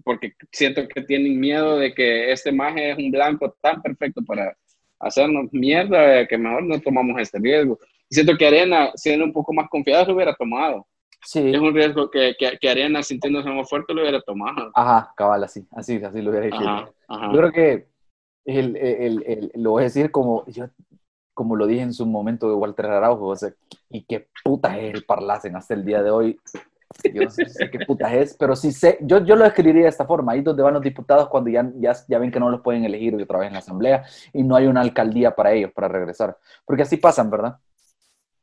porque 0.04 0.34
siento 0.52 0.86
que 0.88 1.02
tienen 1.02 1.38
miedo 1.38 1.78
de 1.78 1.94
que 1.94 2.32
este 2.32 2.52
maje 2.52 2.90
es 2.90 2.98
un 2.98 3.10
blanco 3.10 3.56
tan 3.62 3.80
perfecto 3.80 4.20
para 4.26 4.54
hacernos 5.00 5.52
mierda 5.52 6.26
que 6.26 6.38
mejor 6.38 6.64
no 6.64 6.80
tomamos 6.80 7.20
este 7.20 7.38
riesgo. 7.38 7.78
siento 8.10 8.36
que 8.36 8.46
Arena, 8.46 8.90
siendo 8.94 9.24
un 9.24 9.32
poco 9.32 9.52
más 9.52 9.68
confiada, 9.68 10.04
lo 10.04 10.14
hubiera 10.14 10.34
tomado. 10.34 10.86
Sí. 11.24 11.52
Es 11.52 11.60
un 11.60 11.74
riesgo 11.74 12.10
que, 12.10 12.34
que, 12.38 12.58
que, 12.60 12.70
Arena, 12.70 13.02
sintiéndose 13.02 13.48
más 13.50 13.68
fuerte, 13.68 13.92
lo 13.92 14.02
hubiera 14.02 14.20
tomado. 14.20 14.70
Ajá, 14.74 15.12
cabal, 15.16 15.44
así, 15.44 15.66
así, 15.72 15.96
así 15.96 16.22
lo 16.22 16.30
hubiera 16.30 16.46
dicho. 16.46 16.94
Yo 17.08 17.38
creo 17.38 17.52
que 17.52 17.86
el, 18.44 18.76
el, 18.76 19.24
el, 19.26 19.52
lo 19.54 19.72
voy 19.72 19.82
a 19.82 19.84
decir 19.84 20.10
como 20.10 20.46
yo 20.46 20.68
como 21.38 21.54
lo 21.54 21.68
dije 21.68 21.82
en 21.82 21.92
su 21.92 22.04
momento 22.04 22.48
de 22.48 22.56
Walter 22.56 22.86
Araujo, 22.86 23.26
o 23.28 23.36
sea, 23.36 23.52
y 23.90 24.02
qué 24.02 24.26
puta 24.42 24.76
es 24.76 24.92
el 24.92 25.04
Parlacen 25.04 25.54
hasta 25.54 25.72
el 25.72 25.84
día 25.84 26.02
de 26.02 26.10
hoy. 26.10 26.40
Yo 27.12 27.22
no 27.22 27.30
sé, 27.30 27.70
qué 27.70 27.84
puta 27.86 28.12
es, 28.14 28.34
pero 28.34 28.56
sí 28.56 28.72
sé, 28.72 28.98
yo, 29.02 29.24
yo 29.24 29.36
lo 29.36 29.44
escribiría 29.44 29.82
de 29.84 29.88
esta 29.88 30.06
forma, 30.06 30.32
ahí 30.32 30.40
donde 30.40 30.62
van 30.62 30.74
los 30.74 30.82
diputados 30.82 31.28
cuando 31.28 31.50
ya, 31.50 31.70
ya, 31.76 31.92
ya 32.08 32.18
ven 32.18 32.30
que 32.30 32.40
no 32.40 32.50
los 32.50 32.60
pueden 32.62 32.84
elegir 32.84 33.14
otra 33.14 33.38
vez 33.38 33.48
en 33.48 33.52
la 33.54 33.58
asamblea 33.60 34.04
y 34.32 34.42
no 34.42 34.56
hay 34.56 34.66
una 34.66 34.80
alcaldía 34.80 35.34
para 35.34 35.52
ellos, 35.52 35.70
para 35.72 35.88
regresar. 35.88 36.38
Porque 36.64 36.82
así 36.82 36.96
pasan, 36.96 37.30
¿verdad? 37.30 37.58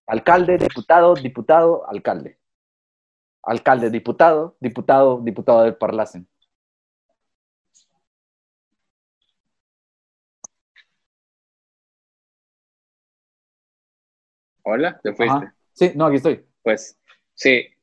Alcalde, 0.07 0.57
diputado, 0.57 1.15
diputado, 1.15 1.89
alcalde 1.89 2.39
alcalde, 3.45 3.89
diputado, 3.89 4.57
diputado, 4.59 5.21
diputado 5.21 5.63
del 5.63 5.75
Parlacen. 5.75 6.27
Hola, 14.63 14.99
¿te 15.01 15.13
fuiste? 15.13 15.51
Sí, 15.73 15.91
no, 15.95 16.07
aquí 16.07 16.15
estoy. 16.17 16.43
Pues 16.63 16.97
sí. 17.35 17.74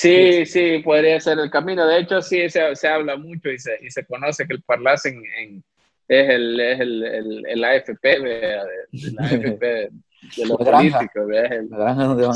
Sí, 0.00 0.46
sí, 0.46 0.78
podría 0.78 1.20
ser 1.20 1.38
el 1.38 1.50
camino. 1.50 1.86
De 1.86 1.98
hecho, 1.98 2.22
sí, 2.22 2.48
se, 2.48 2.74
se 2.74 2.88
habla 2.88 3.16
mucho 3.16 3.50
y 3.50 3.58
se, 3.58 3.78
y 3.82 3.90
se, 3.90 4.06
conoce 4.06 4.46
que 4.46 4.54
el 4.54 4.62
Parlacen 4.62 5.22
en, 5.38 5.62
es, 6.08 6.30
el, 6.30 6.58
es 6.58 6.80
el, 6.80 7.04
el, 7.04 7.46
el 7.46 7.64
AFP, 7.64 8.12
el 8.14 9.18
AFP 9.18 9.90
de 10.36 10.46
los 10.46 10.56
políticos. 10.56 11.28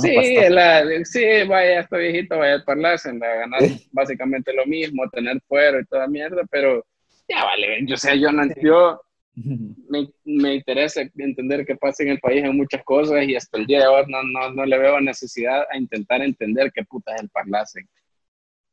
sí, 0.03 0.15
la, 0.51 0.85
sí, 1.05 1.24
vaya, 1.49 1.81
estoy 1.81 2.12
viejito, 2.12 2.36
vaya 2.36 2.57
a 2.57 2.65
Parlacen, 2.66 3.24
a 3.24 3.35
ganar 3.35 3.61
básicamente 3.93 4.53
lo 4.53 4.66
mismo, 4.66 5.09
tener 5.09 5.41
fuero 5.49 5.81
y 5.81 5.86
toda 5.86 6.07
mierda, 6.07 6.43
pero 6.51 6.85
ya 7.27 7.45
vale, 7.45 7.78
yo 7.86 7.97
sé, 7.97 8.20
yo 8.20 8.31
no 8.31 8.47
yo 8.62 9.01
me, 9.35 10.09
me, 10.24 10.55
interesa 10.55 11.02
entender 11.16 11.66
qué 11.66 11.77
pasa 11.77 12.02
en 12.02 12.11
el 12.11 12.20
país 12.20 12.44
en 12.44 12.56
muchas 12.56 12.85
cosas 12.85 13.27
y 13.27 13.35
hasta 13.35 13.59
el 13.59 13.66
día 13.66 13.81
de 13.81 13.86
hoy 13.86 14.05
no, 14.09 14.23
no, 14.23 14.51
no 14.52 14.65
le 14.65 14.78
veo 14.78 15.01
necesidad 15.01 15.65
a 15.70 15.77
intentar 15.77 16.23
entender 16.23 16.73
qué 16.73 16.85
puta 16.85 17.15
es 17.15 17.23
el 17.23 17.28
Parlacen. 17.31 17.89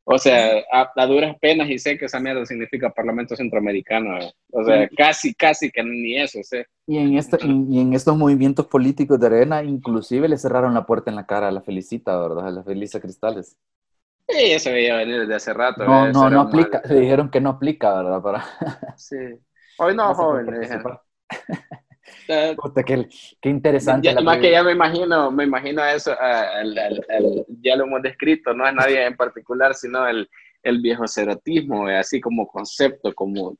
O 0.04 0.18
sea, 0.18 0.64
a, 0.72 1.06
duras 1.06 1.36
penas 1.40 1.70
y 1.70 1.78
sé 1.78 1.96
que 1.96 2.06
esa 2.06 2.18
mierda 2.18 2.44
significa 2.44 2.90
Parlamento 2.90 3.36
Centroamericano. 3.36 4.18
O 4.50 4.64
sea, 4.64 4.88
casi, 4.96 5.32
casi 5.32 5.70
que 5.70 5.82
ni 5.84 6.16
eso 6.16 6.40
sé. 6.42 6.66
Y 6.88 6.98
en, 6.98 7.16
este, 7.16 7.38
y 7.46 7.80
en 7.80 7.92
estos 7.92 8.16
movimientos 8.16 8.66
políticos 8.66 9.20
de 9.20 9.26
arena, 9.26 9.62
inclusive 9.62 10.28
le 10.28 10.38
cerraron 10.38 10.74
la 10.74 10.86
puerta 10.86 11.10
en 11.10 11.16
la 11.16 11.26
cara 11.26 11.48
a 11.48 11.52
la 11.52 11.62
Felicita, 11.62 12.18
¿verdad? 12.18 12.48
A 12.48 12.50
la 12.50 12.64
Felisa 12.64 13.00
Cristales. 13.00 13.56
Sí, 14.28 14.52
eso 14.52 14.70
veía 14.70 14.96
venir 14.96 15.20
desde 15.20 15.34
hace 15.36 15.54
rato. 15.54 15.84
No, 15.84 16.10
no, 16.10 16.30
no 16.30 16.40
aplica. 16.40 16.82
Le 16.88 17.00
dijeron 17.00 17.30
que 17.30 17.40
no 17.40 17.50
aplica, 17.50 17.94
¿verdad? 17.94 18.22
Para... 18.22 18.44
Sí. 18.96 19.16
Hoy 19.78 19.94
no, 19.94 20.14
joven, 20.14 20.46
le 20.46 20.60
dijeron. 20.60 20.98
qué, 22.26 23.08
qué, 23.40 23.48
interesante. 23.48 24.12
Ya, 24.12 24.20
más 24.20 24.38
que 24.38 24.50
ya 24.50 24.62
me 24.62 24.72
imagino, 24.72 25.30
me 25.30 25.44
imagino 25.44 25.84
eso, 25.84 26.12
ya 26.12 27.76
lo 27.76 27.84
hemos 27.84 28.02
descrito, 28.02 28.52
no 28.52 28.66
es 28.66 28.74
nadie 28.74 29.06
en 29.06 29.16
particular, 29.16 29.74
sino 29.74 30.06
el, 30.06 30.28
el 30.62 30.80
viejo 30.80 31.06
cerotismo, 31.08 31.88
eh, 31.88 31.98
así 31.98 32.20
como 32.20 32.46
concepto, 32.46 33.14
como 33.14 33.56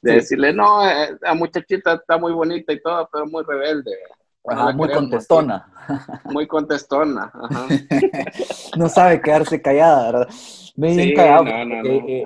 de 0.00 0.14
decirle, 0.14 0.52
no, 0.52 0.88
eh, 0.88 1.16
la 1.20 1.34
muchachita 1.34 1.94
está 1.94 2.18
muy 2.18 2.32
bonita 2.32 2.72
y 2.72 2.80
todo, 2.80 3.08
pero 3.12 3.26
muy 3.26 3.42
rebelde. 3.44 3.90
Muy 4.74 4.90
contestona. 4.90 5.66
Muy 6.24 6.46
contestona. 6.46 7.32
no 8.76 8.88
sabe 8.88 9.20
quedarse 9.20 9.60
callada, 9.60 10.12
¿verdad? 10.12 10.28
Me 10.76 10.94
sí, 10.94 11.14
callado. 11.14 11.46
Eh, 11.48 12.24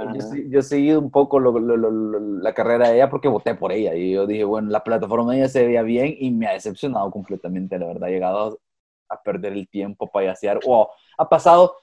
yo, 0.49 0.61
he 0.61 0.63
seguido 0.63 1.01
un 1.01 1.11
poco 1.11 1.41
la 1.41 2.53
carrera 2.53 2.89
de 2.89 2.97
ella 2.97 3.09
porque 3.09 3.29
voté 3.29 3.55
por 3.55 3.73
ella. 3.73 3.95
Y 3.95 4.13
yo 4.13 4.27
dije, 4.27 4.45
bueno, 4.45 4.69
la 4.69 4.85
plataforma 4.85 5.33
de 5.33 5.39
ella 5.39 5.49
se 5.49 5.67
veía 5.67 5.83
bien 5.83 6.15
y 6.19 6.31
me 6.31 6.47
ha 6.47 6.53
decepcionado 6.53 7.11
completamente, 7.11 7.79
la 7.79 7.87
verdad. 7.87 8.11
He 8.11 8.13
llegado 8.13 8.61
a 9.09 9.23
perder 9.23 9.55
el 9.55 9.69
tiempo, 9.69 10.11
payasear. 10.11 10.61
Wow, 10.67 10.89
ha 11.17 11.29
pasado 11.29 11.77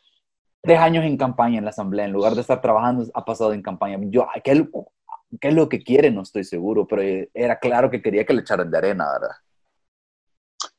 tres 0.61 0.79
años 0.79 1.05
en 1.05 1.17
campaña 1.17 1.57
en 1.57 1.63
la 1.63 1.71
asamblea. 1.71 2.05
En 2.05 2.11
lugar 2.11 2.35
de 2.35 2.41
estar 2.41 2.61
trabajando, 2.61 3.05
ha 3.15 3.25
pasado 3.25 3.53
en 3.53 3.63
campaña. 3.63 3.97
Yo, 4.03 4.27
¿qué, 4.43 4.69
qué 5.41 5.47
es 5.47 5.53
lo 5.53 5.69
que 5.69 5.81
quiere? 5.81 6.11
No 6.11 6.21
estoy 6.21 6.43
seguro, 6.43 6.85
pero 6.85 7.27
era 7.33 7.57
claro 7.57 7.89
que 7.89 8.01
quería 8.01 8.25
que 8.25 8.33
le 8.33 8.41
echaran 8.41 8.69
de 8.69 8.77
arena, 8.77 9.07
¿verdad? 9.11 9.35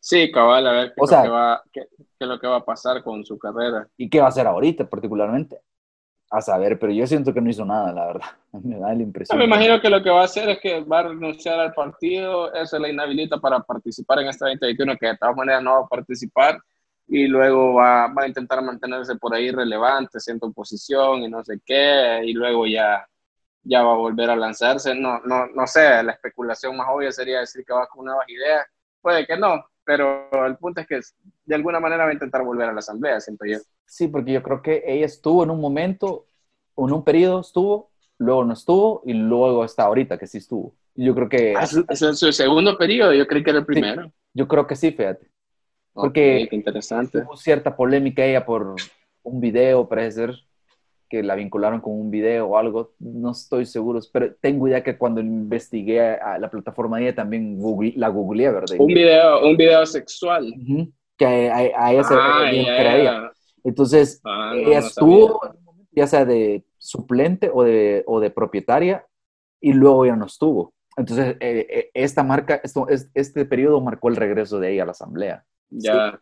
Sí, 0.01 0.33
cabal, 0.33 0.67
a 0.67 0.73
ver 0.73 0.95
qué, 0.95 1.05
es 1.05 1.11
lo 1.11 1.23
que 1.23 1.29
va, 1.29 1.63
qué, 1.73 1.89
qué, 2.19 2.27
lo 2.27 2.41
que 2.41 2.47
va 2.47 2.57
a 2.57 2.65
pasar 2.65 3.03
con 3.05 3.25
su 3.25 3.39
carrera. 3.39 3.87
¿Y 3.97 4.09
qué 4.09 4.19
va 4.19 4.27
a 4.27 4.31
hacer 4.31 4.47
ahorita 4.47 4.89
particularmente? 4.89 5.61
a 6.31 6.41
saber, 6.41 6.79
pero 6.79 6.93
yo 6.93 7.07
siento 7.07 7.35
que 7.35 7.41
no 7.41 7.51
hizo 7.51 7.65
nada, 7.65 7.93
la 7.93 8.07
verdad. 8.07 8.27
Me 8.63 8.79
da 8.79 8.95
la 8.95 9.03
impresión. 9.03 9.39
me 9.39 9.45
imagino 9.45 9.81
que 9.81 9.91
lo 9.91 10.03
que 10.03 10.11
va 10.11 10.23
a 10.23 10.25
hacer 10.25 10.49
es 10.49 10.61
que 10.61 10.81
va 10.81 11.01
a 11.01 11.09
renunciar 11.09 11.59
al 11.59 11.75
partido, 11.75 12.53
eso 12.55 12.79
la 12.79 12.89
inhabilita 12.89 13.39
para 13.39 13.61
participar 13.61 14.21
en 14.21 14.29
esta 14.29 14.47
2021, 14.47 14.97
que 14.97 15.07
de 15.09 15.17
todas 15.17 15.37
maneras 15.37 15.63
no 15.63 15.73
va 15.73 15.81
a 15.81 15.89
participar, 15.89 16.59
y 17.09 17.27
luego 17.27 17.75
va, 17.75 18.07
va 18.07 18.23
a 18.23 18.29
intentar 18.29 18.63
mantenerse 18.63 19.17
por 19.17 19.35
ahí 19.35 19.51
relevante, 19.51 20.21
siendo 20.21 20.47
oposición 20.47 21.23
y 21.25 21.29
no 21.29 21.45
sé 21.45 21.61
qué, 21.67 22.21
y 22.25 22.33
luego 22.33 22.67
ya, 22.67 23.05
ya 23.65 23.83
va 23.83 23.93
a 23.93 23.97
volver 23.97 24.31
a 24.31 24.37
lanzarse. 24.37 24.95
No, 24.95 25.19
no, 25.25 25.49
no 25.49 25.67
sé, 25.67 26.03
la 26.05 26.13
especulación 26.13 26.77
más 26.77 26.87
obvia 26.91 27.11
sería 27.11 27.41
decir 27.41 27.65
que 27.67 27.73
va 27.73 27.89
con 27.89 28.05
nuevas 28.05 28.29
ideas. 28.29 28.65
Puede 29.01 29.27
que 29.27 29.37
no, 29.37 29.65
pero 29.85 30.29
el 30.47 30.57
punto 30.57 30.81
es 30.81 30.87
que 30.87 31.01
de 31.45 31.55
alguna 31.55 31.81
manera 31.81 32.05
va 32.05 32.11
a 32.11 32.15
intentar 32.15 32.45
volver 32.45 32.69
a 32.69 32.73
la 32.73 32.79
asamblea, 32.79 33.21
siento 33.21 33.45
yo. 33.45 33.59
Sí, 33.87 34.09
porque 34.09 34.33
yo 34.33 34.43
creo 34.43 34.63
que 34.63 34.83
ella 34.87 35.07
estuvo 35.07 35.43
en 35.43 35.51
un 35.51 35.61
momento, 35.61 36.27
en 36.77 36.93
un 36.93 37.05
periodo 37.05 37.41
estuvo, 37.41 37.91
luego 38.19 38.45
no 38.45 38.53
estuvo 38.53 39.03
y 39.05 39.15
luego 39.15 39.65
está 39.65 39.85
ahorita 39.85 40.19
que 40.19 40.27
sí 40.27 40.39
estuvo. 40.39 40.75
Yo 40.95 41.15
creo 41.15 41.29
que... 41.29 41.55
Ah, 41.57 41.65
es 41.65 42.03
en 42.03 42.17
su 42.17 42.33
segundo 42.33 42.77
periodo, 42.77 43.15
yo 43.15 43.27
creo 43.27 43.43
que 43.43 43.51
era 43.51 43.61
el 43.61 43.67
primero. 43.67 44.13
yo 44.35 44.47
creo 44.47 44.67
que 44.67 44.77
sí, 44.77 44.93
fíjate. 44.93 45.31
Porque 45.93 46.49
interesante. 46.53 47.19
hubo 47.19 47.37
cierta 47.37 47.77
polémica 47.77 48.25
ella 48.25 48.45
por 48.45 48.77
un 49.23 49.41
video, 49.41 49.89
parece 49.89 50.13
ser, 50.13 50.35
que 51.11 51.25
la 51.25 51.35
vincularon 51.35 51.81
con 51.81 51.93
un 51.93 52.11
video 52.11 52.47
o 52.47 52.57
algo, 52.57 52.93
no 53.01 53.33
estoy 53.33 53.67
seguro, 53.67 53.99
pero 54.13 54.33
tengo 54.37 54.69
idea 54.69 54.85
que 54.85 54.97
cuando 54.97 55.21
investigué 55.21 56.01
a 56.01 56.39
la 56.39 56.49
plataforma 56.49 56.97
de 56.97 57.03
ella 57.03 57.17
también 57.17 57.59
la 57.97 58.09
googleé, 58.09 58.53
¿verdad? 58.53 58.77
Un 58.79 58.87
video, 58.87 59.45
un 59.45 59.57
video 59.57 59.85
sexual. 59.85 60.55
que 61.17 61.27
a, 61.27 61.93
ella 61.93 62.05
se 62.05 62.15
ah, 62.17 63.33
Entonces, 63.65 64.21
ah, 64.25 64.55
ella 64.55 64.79
estuvo, 64.79 65.41
ya 65.91 66.07
sea 66.07 66.25
de 66.25 66.65
suplente 66.79 67.51
o 67.53 67.65
de, 67.65 68.05
o 68.07 68.21
de 68.21 68.31
propietaria, 68.31 69.05
y 69.61 69.73
luego 69.73 70.07
ya 70.07 70.15
no 70.15 70.27
estuvo. 70.27 70.73
Entonces, 70.97 71.37
eh, 71.41 71.67
eh, 71.69 71.91
esta 71.93 72.23
marca, 72.23 72.61
esto, 72.63 72.87
este 73.15 73.45
periodo 73.45 73.81
marcó 73.81 74.09
el 74.09 74.17
regreso 74.17 74.61
de 74.61 74.73
ella 74.73 74.85
a 74.85 74.87
la 74.87 74.93
asamblea. 74.93 75.45
Ya. 75.71 76.21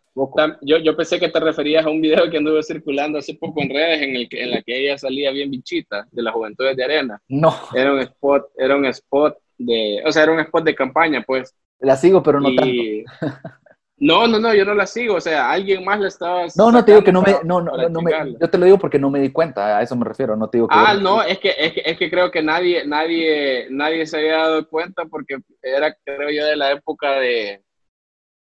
yo, 0.61 0.77
yo 0.79 0.97
pensé 0.97 1.19
que 1.19 1.31
te 1.31 1.41
referías 1.41 1.87
a 1.87 1.91
un 1.91 2.01
video 2.01 2.31
que 2.31 2.37
anduvo 2.37 2.63
circulando 2.63 3.19
hace 3.19 3.35
poco 3.35 3.63
en 3.63 3.71
redes 3.71 4.03
en, 4.03 4.17
el 4.17 4.29
que, 4.29 4.43
en 4.43 4.51
la 4.51 4.63
que 4.63 4.79
ella 4.79 4.99
salía 4.99 5.31
bien 5.31 5.51
bichita 5.51 6.07
de 6.11 6.23
las 6.23 6.35
juventudes 6.35 6.77
de 6.77 6.85
arena. 6.85 7.21
No. 7.29 7.55
Era 7.75 7.93
un 7.93 8.01
spot, 8.01 8.51
era 8.57 8.77
un 8.77 8.85
spot 8.87 9.39
de, 9.57 10.03
o 10.05 10.13
sea, 10.13 10.25
era 10.25 10.33
un 10.33 10.41
spot 10.41 10.65
de 10.65 10.75
campaña, 10.75 11.25
pues. 11.27 11.55
La 11.81 11.97
sigo, 11.97 12.23
pero 12.23 12.41
no 12.41 12.55
tanto. 12.55 12.73
No, 14.01 14.29
no, 14.29 14.39
no, 14.39 14.55
yo 14.55 14.65
no 14.65 14.75
la 14.75 14.87
sigo, 14.87 15.17
o 15.17 15.21
sea, 15.21 15.51
alguien 15.51 15.85
más 15.85 15.99
la 15.99 16.07
estaba... 16.07 16.47
No, 16.55 16.71
no 16.71 16.85
te 16.85 16.93
digo 16.93 17.03
que 17.03 17.11
no 17.11 17.21
me, 17.21 17.33
no, 17.43 17.61
no, 17.61 17.89
no, 17.89 18.01
me, 18.01 18.13
yo 18.41 18.49
te 18.49 18.57
lo 18.57 18.65
digo 18.65 18.79
porque 18.79 18.99
no 18.99 19.11
me 19.11 19.19
di 19.19 19.33
cuenta, 19.33 19.77
a 19.77 19.83
eso 19.83 19.97
me 19.97 20.05
refiero, 20.05 20.37
no 20.37 20.49
te 20.49 20.59
digo 20.59 20.69
que... 20.69 20.75
Ah, 20.79 20.95
no, 20.95 21.21
es 21.21 21.41
que, 21.41 21.53
es 21.59 21.73
que, 21.73 21.83
es 21.85 21.99
que 21.99 22.09
creo 22.09 22.31
que 22.31 22.41
nadie, 22.41 22.87
nadie, 22.87 23.67
nadie 23.71 24.07
se 24.07 24.19
había 24.19 24.37
dado 24.37 24.69
cuenta 24.69 25.05
porque 25.07 25.39
era, 25.61 25.97
creo 26.05 26.31
yo, 26.31 26.47
de 26.47 26.57
la 26.57 26.71
época 26.71 27.11
de... 27.19 27.61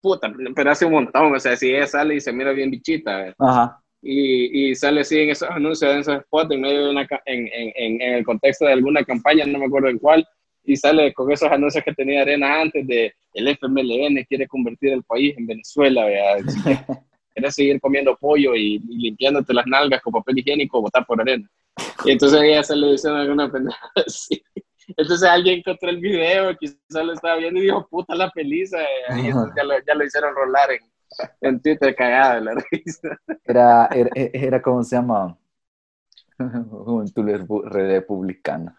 Puta, 0.06 0.32
pero 0.54 0.70
hace 0.70 0.84
un 0.84 0.92
montón, 0.92 1.34
o 1.34 1.40
sea, 1.40 1.56
si 1.56 1.68
ella 1.68 1.84
sale 1.84 2.14
y 2.14 2.20
se 2.20 2.32
mira 2.32 2.52
bien 2.52 2.70
bichita. 2.70 3.34
Ajá. 3.36 3.82
Y, 4.00 4.70
y 4.70 4.74
sale 4.76 5.00
así 5.00 5.18
en 5.18 5.30
esos 5.30 5.50
anuncios, 5.50 5.92
en 5.92 5.98
esos 5.98 6.22
spots, 6.22 6.52
en 6.52 6.60
medio 6.60 6.84
de 6.84 6.90
una, 6.90 7.08
en, 7.24 7.48
en, 7.52 8.00
en 8.00 8.14
el 8.14 8.24
contexto 8.24 8.66
de 8.66 8.74
alguna 8.74 9.02
campaña, 9.02 9.44
no 9.46 9.58
me 9.58 9.64
acuerdo 9.64 9.88
en 9.88 9.98
cuál, 9.98 10.24
y 10.62 10.76
sale 10.76 11.12
con 11.12 11.32
esos 11.32 11.50
anuncios 11.50 11.82
que 11.82 11.92
tenía 11.92 12.22
Arena 12.22 12.60
antes 12.60 12.86
de 12.86 13.12
el 13.34 13.48
FMLN 13.48 14.24
quiere 14.28 14.46
convertir 14.46 14.92
el 14.92 15.02
país 15.02 15.34
en 15.36 15.48
Venezuela, 15.48 16.06
quieres 17.34 17.54
seguir 17.56 17.80
comiendo 17.80 18.16
pollo 18.16 18.54
y, 18.54 18.78
limpiándote 18.78 19.52
las 19.54 19.66
nalgas 19.66 20.02
con 20.02 20.12
papel 20.12 20.38
higiénico, 20.38 20.82
votar 20.82 21.04
por 21.04 21.20
Arena. 21.20 21.50
Y 22.04 22.12
entonces 22.12 22.40
ella 22.42 22.62
sale 22.62 22.92
diciendo 22.92 23.18
alguna 23.18 23.50
pendeja 23.50 23.90
así. 24.06 24.40
Entonces 24.88 25.28
alguien 25.28 25.58
encontró 25.58 25.90
el 25.90 25.98
video, 25.98 26.56
quizás 26.56 26.78
lo 26.90 27.12
estaba 27.12 27.36
viendo 27.36 27.60
y 27.60 27.64
dijo, 27.64 27.86
puta 27.88 28.14
la 28.14 28.30
peliza, 28.30 28.78
y 29.16 29.26
entonces 29.26 29.54
ya 29.56 29.64
lo, 29.64 29.74
ya 29.86 29.94
lo 29.94 30.04
hicieron 30.04 30.34
rolar 30.34 30.70
en, 30.70 30.80
en 31.40 31.60
Twitter 31.60 31.94
cagada 31.94 32.36
de 32.36 32.40
la 32.42 32.54
risa. 32.70 33.20
Era, 33.44 33.86
era, 33.86 34.10
era 34.14 34.62
como 34.62 34.82
se 34.82 34.96
llama, 34.96 35.36
Juventud 36.38 37.64
Republicana. 37.64 38.76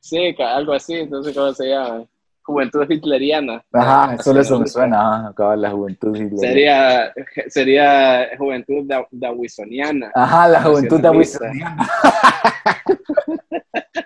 Sí, 0.00 0.34
algo 0.38 0.72
así, 0.72 0.94
entonces, 0.94 1.34
¿cómo 1.34 1.52
se 1.52 1.68
llama? 1.68 2.06
Juventud 2.42 2.84
Hitleriana. 2.86 3.64
Ajá, 3.72 4.22
solo 4.22 4.42
eso 4.42 4.60
me 4.60 4.66
suena, 4.66 5.28
acaba 5.28 5.56
la 5.56 5.70
Juventud 5.70 6.14
Hitleriana. 6.14 6.46
Sería, 6.46 7.12
sería 7.48 8.28
Juventud 8.36 8.86
Dawisoniana. 9.10 10.12
Ajá, 10.14 10.48
la 10.48 10.62
Juventud 10.62 11.00
Dawisoniana. 11.00 11.88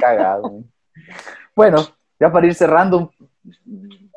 Cagado. 0.00 0.64
Bueno, 1.54 1.78
ya 2.18 2.30
para 2.30 2.46
ir 2.46 2.54
cerrando, 2.54 3.12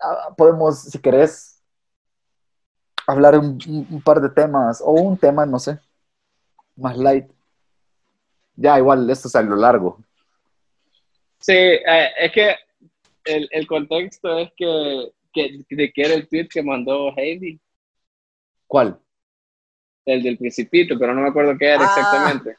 ah, 0.01 0.33
podemos, 0.37 0.83
si 0.83 0.99
querés, 0.99 1.63
hablar 3.07 3.37
un, 3.37 3.59
un 3.89 4.01
par 4.01 4.21
de 4.21 4.29
temas, 4.29 4.81
o 4.81 4.91
un 4.91 5.17
tema, 5.17 5.45
no 5.45 5.59
sé, 5.59 5.79
más 6.75 6.97
light. 6.97 7.27
Ya, 8.55 8.77
igual, 8.77 9.09
esto 9.09 9.27
es 9.27 9.35
a 9.35 9.41
lo 9.41 9.55
largo. 9.55 9.99
Sí, 11.39 11.53
eh, 11.53 12.09
es 12.17 12.31
que 12.31 12.55
el, 13.25 13.47
el, 13.51 13.67
contexto 13.67 14.39
es 14.39 14.51
que, 14.55 15.11
que, 15.33 15.65
de 15.69 15.91
que 15.91 16.01
era 16.01 16.13
el 16.13 16.27
tweet 16.27 16.47
que 16.47 16.63
mandó 16.63 17.13
Heidi. 17.15 17.59
¿Cuál? 18.67 18.99
El 20.05 20.23
del 20.23 20.37
Principito, 20.37 20.97
pero 20.97 21.13
no 21.13 21.21
me 21.21 21.29
acuerdo 21.29 21.57
qué 21.57 21.65
era 21.65 21.81
ah. 21.81 21.85
exactamente. 21.85 22.57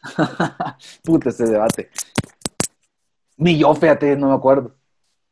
Puta, 1.03 1.31
ese 1.31 1.47
debate. 1.47 1.91
Ni 3.37 3.59
yo, 3.59 3.75
fíjate, 3.75 4.17
no 4.17 4.29
me 4.29 4.35
acuerdo. 4.35 4.75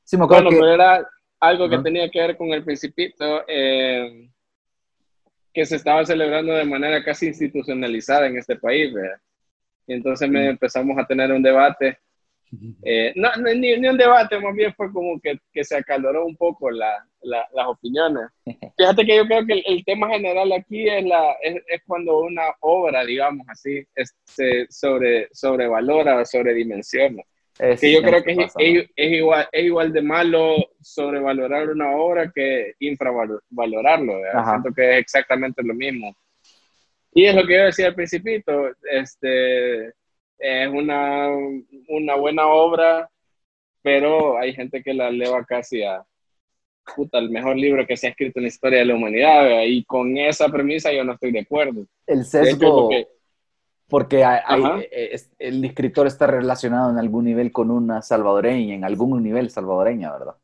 Sí, 0.02 0.16
me 0.16 0.24
acuerdo 0.24 0.44
bueno, 0.44 0.60
pero 0.60 0.74
era 0.74 1.08
algo 1.40 1.68
que 1.68 1.78
tenía 1.78 2.10
que 2.10 2.20
ver 2.20 2.36
con 2.36 2.48
el 2.52 2.64
Principito. 2.64 3.42
Eh, 3.48 4.28
que 5.54 5.64
se 5.64 5.76
estaba 5.76 6.04
celebrando 6.04 6.52
de 6.52 6.64
manera 6.64 7.02
casi 7.04 7.28
institucionalizada 7.28 8.26
en 8.26 8.36
este 8.36 8.56
país, 8.56 8.92
¿verdad? 8.92 9.16
Y 9.86 9.94
entonces 9.94 10.28
me 10.28 10.48
empezamos 10.48 10.98
a 10.98 11.06
tener 11.06 11.30
un 11.30 11.42
debate, 11.42 11.98
eh, 12.82 13.12
no, 13.14 13.30
ni, 13.36 13.74
un 13.74 13.96
debate, 13.96 14.38
más 14.40 14.54
bien 14.54 14.74
fue 14.74 14.92
como 14.92 15.20
que, 15.20 15.38
que 15.52 15.64
se 15.64 15.76
acaloró 15.76 16.24
un 16.24 16.36
poco 16.36 16.70
la, 16.70 17.06
las 17.22 17.66
opiniones. 17.66 18.28
Fíjate 18.76 19.06
que 19.06 19.16
yo 19.16 19.26
creo 19.26 19.46
que 19.46 19.62
el, 19.66 19.84
tema 19.84 20.08
general 20.08 20.52
aquí 20.52 20.88
es, 20.88 21.04
la, 21.04 21.36
es, 21.42 21.62
es, 21.68 21.82
cuando 21.86 22.20
una 22.20 22.42
obra, 22.60 23.04
digamos 23.04 23.46
así, 23.48 23.86
se 24.24 24.66
sobre, 24.70 25.28
sobrevalora 25.32 26.16
o 26.16 26.26
sobredimensiona 26.26 27.22
que 27.58 27.92
yo 27.92 28.02
creo 28.02 28.22
que 28.22 28.32
es, 28.32 28.88
es, 28.96 29.12
igual, 29.12 29.48
es 29.52 29.64
igual 29.64 29.92
de 29.92 30.02
malo 30.02 30.56
sobrevalorar 30.80 31.70
una 31.70 31.96
obra 31.96 32.30
que 32.34 32.74
infravalorarlo. 32.80 34.14
Siento 34.48 34.74
que 34.74 34.92
es 34.92 34.98
exactamente 34.98 35.62
lo 35.62 35.74
mismo. 35.74 36.16
Y 37.12 37.26
es 37.26 37.34
lo 37.34 37.46
que 37.46 37.54
yo 37.54 37.64
decía 37.66 37.86
al 37.86 37.94
principito, 37.94 38.70
este, 38.90 39.86
es 40.38 40.68
una, 40.68 41.28
una 41.88 42.16
buena 42.16 42.48
obra, 42.48 43.08
pero 43.82 44.36
hay 44.36 44.52
gente 44.52 44.82
que 44.82 44.92
la 44.92 45.08
eleva 45.08 45.44
casi 45.44 45.84
a, 45.84 46.04
puta, 46.96 47.18
el 47.18 47.30
mejor 47.30 47.56
libro 47.56 47.86
que 47.86 47.96
se 47.96 48.08
ha 48.08 48.10
escrito 48.10 48.40
en 48.40 48.44
la 48.44 48.48
historia 48.48 48.80
de 48.80 48.86
la 48.86 48.94
humanidad, 48.94 49.62
y 49.62 49.84
con 49.84 50.16
esa 50.18 50.48
premisa 50.48 50.92
yo 50.92 51.04
no 51.04 51.12
estoy 51.12 51.30
de 51.30 51.40
acuerdo. 51.40 51.86
El 52.06 52.24
sesgo, 52.24 52.90
porque 53.88 54.22
eh, 54.22 55.16
el 55.38 55.64
escritor 55.64 56.06
está 56.06 56.26
relacionado 56.26 56.90
en 56.90 56.98
algún 56.98 57.24
nivel 57.24 57.52
con 57.52 57.70
una 57.70 58.02
salvadoreña, 58.02 58.74
en 58.74 58.84
algún 58.84 59.22
nivel 59.22 59.50
salvadoreña, 59.50 60.12
¿verdad? 60.12 60.34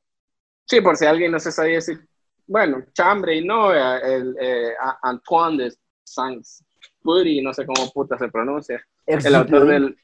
Sí, 0.66 0.80
por 0.80 0.96
si 0.96 1.06
alguien 1.06 1.32
no 1.32 1.40
se 1.40 1.50
sabía 1.50 1.76
decir. 1.76 2.06
Bueno, 2.46 2.84
Chambre 2.92 3.36
y 3.36 3.44
no, 3.44 3.72
el, 3.72 4.36
eh, 4.40 4.72
Antoine 5.02 5.64
de 5.64 5.74
Saint-Exupéry, 6.04 7.42
no 7.42 7.52
sé 7.54 7.64
cómo 7.64 7.90
puta 7.90 8.18
se 8.18 8.28
pronuncia. 8.28 8.84
El 9.06 9.34
autor 9.34 9.66
del, 9.66 9.96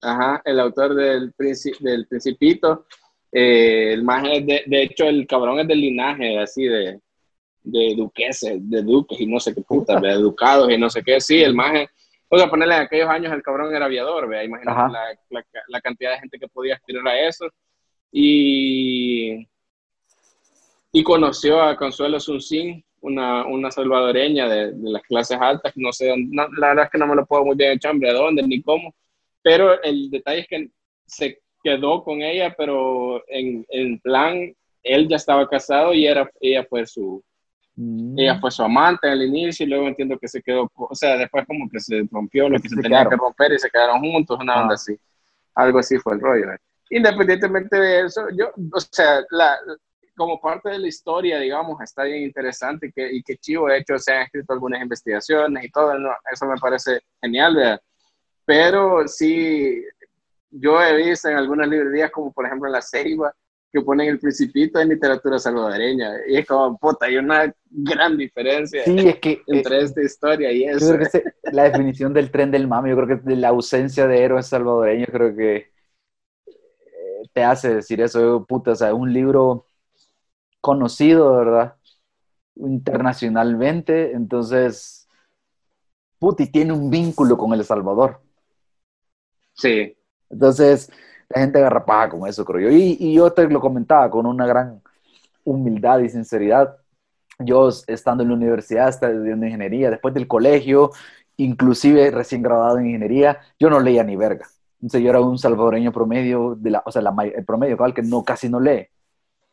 ajá, 0.00 0.42
el 0.44 0.60
autor 0.60 0.94
del, 0.94 1.32
del 1.80 2.06
Principito. 2.06 2.86
Eh, 3.30 3.92
el 3.92 4.04
más 4.04 4.22
de, 4.22 4.64
de, 4.66 4.82
hecho, 4.82 5.04
el 5.04 5.26
cabrón 5.26 5.60
es 5.60 5.68
del 5.68 5.80
linaje 5.80 6.38
así 6.38 6.64
de, 6.64 7.00
de 7.64 7.94
duqueses, 7.96 8.58
de 8.70 8.82
duques 8.82 9.20
y 9.20 9.26
no 9.26 9.40
sé 9.40 9.54
qué 9.54 9.62
puta, 9.62 9.98
de 10.00 10.10
educados 10.10 10.70
y 10.70 10.78
no 10.78 10.88
sé 10.88 11.02
qué. 11.02 11.20
Sí, 11.20 11.42
el 11.42 11.54
más 11.54 11.88
o 12.28 12.38
sea, 12.38 12.48
ponerle 12.48 12.76
en 12.76 12.82
aquellos 12.82 13.08
años 13.08 13.32
el 13.32 13.42
cabrón 13.42 13.74
era 13.74 13.86
aviador, 13.86 14.28
vea, 14.28 14.44
imagínate 14.44 14.92
la, 15.30 15.44
la, 15.68 15.80
cantidad 15.80 16.12
de 16.12 16.20
gente 16.20 16.38
que 16.38 16.48
podía 16.48 16.74
aspirar 16.74 17.06
a 17.06 17.20
eso. 17.20 17.46
Y, 18.10 19.46
y 20.92 21.02
conoció 21.02 21.60
a 21.60 21.76
Consuelo 21.76 22.18
Sunsin, 22.20 22.84
una, 23.00 23.46
una 23.46 23.70
salvadoreña 23.70 24.48
de, 24.48 24.72
de, 24.72 24.90
las 24.90 25.02
clases 25.02 25.38
altas, 25.40 25.72
no 25.76 25.92
sé, 25.92 26.14
la 26.32 26.48
verdad 26.68 26.84
es 26.84 26.90
que 26.90 26.98
no 26.98 27.06
me 27.06 27.16
lo 27.16 27.26
puedo 27.26 27.44
muy 27.44 27.56
bien 27.56 27.72
echar, 27.72 27.92
hombre, 27.92 28.10
a 28.10 28.14
dónde 28.14 28.42
ni 28.42 28.62
cómo, 28.62 28.94
pero 29.42 29.82
el 29.82 30.10
detalle 30.10 30.40
es 30.40 30.48
que 30.48 30.70
se 31.06 31.42
quedó 31.62 32.02
con 32.02 32.22
ella, 32.22 32.54
pero 32.56 33.22
en, 33.28 33.66
en 33.68 33.98
plan, 33.98 34.54
él 34.82 35.08
ya 35.08 35.16
estaba 35.16 35.48
casado 35.48 35.92
y 35.92 36.06
era, 36.06 36.30
ella 36.40 36.64
fue 36.64 36.86
su, 36.86 37.22
Mm. 37.76 38.18
Ella 38.18 38.38
fue 38.38 38.50
su 38.50 38.62
amante 38.62 39.08
al 39.08 39.22
inicio 39.22 39.66
y 39.66 39.68
luego 39.68 39.88
entiendo 39.88 40.18
que 40.18 40.28
se 40.28 40.40
quedó, 40.42 40.70
o 40.74 40.94
sea, 40.94 41.16
después 41.16 41.46
como 41.46 41.68
que 41.68 41.80
se 41.80 42.06
rompió 42.10 42.48
lo 42.48 42.58
que 42.60 42.68
se, 42.68 42.76
tenía 42.76 43.06
que 43.08 43.16
romper 43.16 43.52
y 43.52 43.58
se 43.58 43.70
quedaron 43.70 44.00
juntos, 44.00 44.38
una 44.40 44.62
onda 44.62 44.74
ah. 44.74 44.74
así. 44.74 44.96
Algo 45.54 45.78
así 45.78 45.98
fue 45.98 46.14
el 46.14 46.20
rollo. 46.20 46.52
¿eh? 46.52 46.58
Independientemente 46.90 47.76
de 47.76 48.06
eso, 48.06 48.28
yo, 48.36 48.52
o 48.72 48.80
sea, 48.80 49.22
la, 49.30 49.56
como 50.16 50.40
parte 50.40 50.70
de 50.70 50.78
la 50.78 50.88
historia, 50.88 51.38
digamos, 51.38 51.80
está 51.80 52.04
bien 52.04 52.22
interesante 52.22 52.92
que, 52.94 53.12
y 53.12 53.22
que 53.22 53.36
chivo, 53.36 53.68
de 53.68 53.78
hecho, 53.78 53.98
se 53.98 54.12
han 54.12 54.22
escrito 54.22 54.52
algunas 54.52 54.80
investigaciones 54.80 55.64
y 55.64 55.70
todo, 55.70 55.92
eso 56.30 56.46
me 56.46 56.56
parece 56.56 57.00
genial, 57.20 57.56
¿verdad? 57.56 57.80
Pero 58.44 59.08
sí, 59.08 59.82
yo 60.50 60.80
he 60.80 60.96
visto 60.96 61.28
en 61.28 61.36
algunas 61.36 61.68
librerías, 61.68 62.10
como 62.10 62.32
por 62.32 62.46
ejemplo 62.46 62.68
en 62.68 62.72
la 62.72 62.82
Ceiba, 62.82 63.34
que 63.74 63.82
ponen 63.82 64.08
el 64.08 64.20
principito 64.20 64.78
en 64.78 64.90
literatura 64.90 65.36
salvadoreña. 65.36 66.12
Y 66.28 66.36
es 66.36 66.46
como, 66.46 66.78
puta, 66.78 67.06
hay 67.06 67.16
una 67.16 67.52
gran 67.68 68.16
diferencia 68.16 68.84
sí, 68.84 68.96
es 69.00 69.18
que, 69.18 69.42
entre 69.48 69.80
esta 69.82 70.00
historia 70.00 70.52
y 70.52 70.62
eso. 70.62 70.92
Yo 70.92 70.96
creo 70.96 71.10
que 71.10 71.50
la 71.50 71.64
definición 71.64 72.14
del 72.14 72.30
tren 72.30 72.52
del 72.52 72.68
mame, 72.68 72.90
yo 72.90 72.96
creo 72.96 73.08
que 73.08 73.28
de 73.28 73.34
la 73.34 73.48
ausencia 73.48 74.06
de 74.06 74.22
héroes 74.22 74.46
salvadoreños, 74.46 75.08
creo 75.10 75.34
que 75.34 75.56
eh, 75.56 77.22
te 77.32 77.42
hace 77.42 77.74
decir 77.74 78.00
eso, 78.00 78.46
puta, 78.46 78.70
o 78.70 78.76
sea, 78.76 78.94
un 78.94 79.12
libro 79.12 79.66
conocido, 80.60 81.36
¿verdad? 81.36 81.74
Internacionalmente, 82.54 84.12
entonces, 84.12 85.08
puta, 86.20 86.44
y 86.44 86.46
tiene 86.46 86.72
un 86.72 86.90
vínculo 86.90 87.36
con 87.36 87.52
El 87.52 87.64
Salvador. 87.64 88.20
Sí. 89.54 89.96
Entonces, 90.30 90.92
la 91.34 91.40
gente 91.40 91.58
agarra 91.58 92.08
con 92.08 92.28
eso, 92.28 92.44
creo 92.44 92.70
yo. 92.70 92.76
Y, 92.76 92.96
y, 93.00 93.14
yo 93.14 93.32
te 93.32 93.48
lo 93.48 93.60
comentaba 93.60 94.08
con 94.10 94.26
una 94.26 94.46
gran 94.46 94.80
humildad 95.44 95.98
y 96.00 96.08
sinceridad. 96.08 96.76
Yo 97.40 97.68
estando 97.88 98.22
en 98.22 98.28
la 98.30 98.36
universidad, 98.36 98.88
estudiando 98.88 99.44
ingeniería, 99.46 99.90
después 99.90 100.14
del 100.14 100.28
colegio, 100.28 100.92
inclusive 101.36 102.10
recién 102.12 102.42
graduado 102.42 102.78
en 102.78 102.86
ingeniería, 102.86 103.40
yo 103.58 103.68
no 103.68 103.80
leía 103.80 104.04
ni 104.04 104.16
verga. 104.16 104.46
Entonces 104.80 105.02
yo 105.02 105.10
era 105.10 105.20
un 105.20 105.38
salvadoreño 105.38 105.92
promedio, 105.92 106.54
de 106.56 106.70
la, 106.70 106.82
o 106.86 106.92
sea, 106.92 107.02
la, 107.02 107.14
el 107.24 107.44
promedio, 107.44 107.76
que 107.92 108.02
no, 108.02 108.22
casi 108.22 108.48
no 108.48 108.60
lee. 108.60 108.86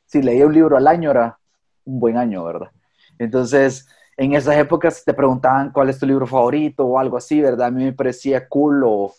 Si 0.05 0.21
leía 0.21 0.45
un 0.45 0.53
libro 0.53 0.77
al 0.77 0.87
año 0.87 1.09
era 1.09 1.39
un 1.85 1.99
buen 1.99 2.17
año, 2.17 2.43
¿verdad? 2.43 2.69
Entonces, 3.17 3.87
en 4.17 4.33
esas 4.33 4.57
épocas 4.57 5.03
te 5.03 5.13
preguntaban 5.13 5.71
cuál 5.71 5.89
es 5.89 5.97
tu 5.97 6.05
libro 6.05 6.27
favorito 6.27 6.85
o 6.85 6.99
algo 6.99 7.17
así, 7.17 7.41
¿verdad? 7.41 7.67
A 7.67 7.71
mí 7.71 7.83
me 7.83 7.93
parecía 7.93 8.47
cool 8.47 8.83
o, 8.85 9.13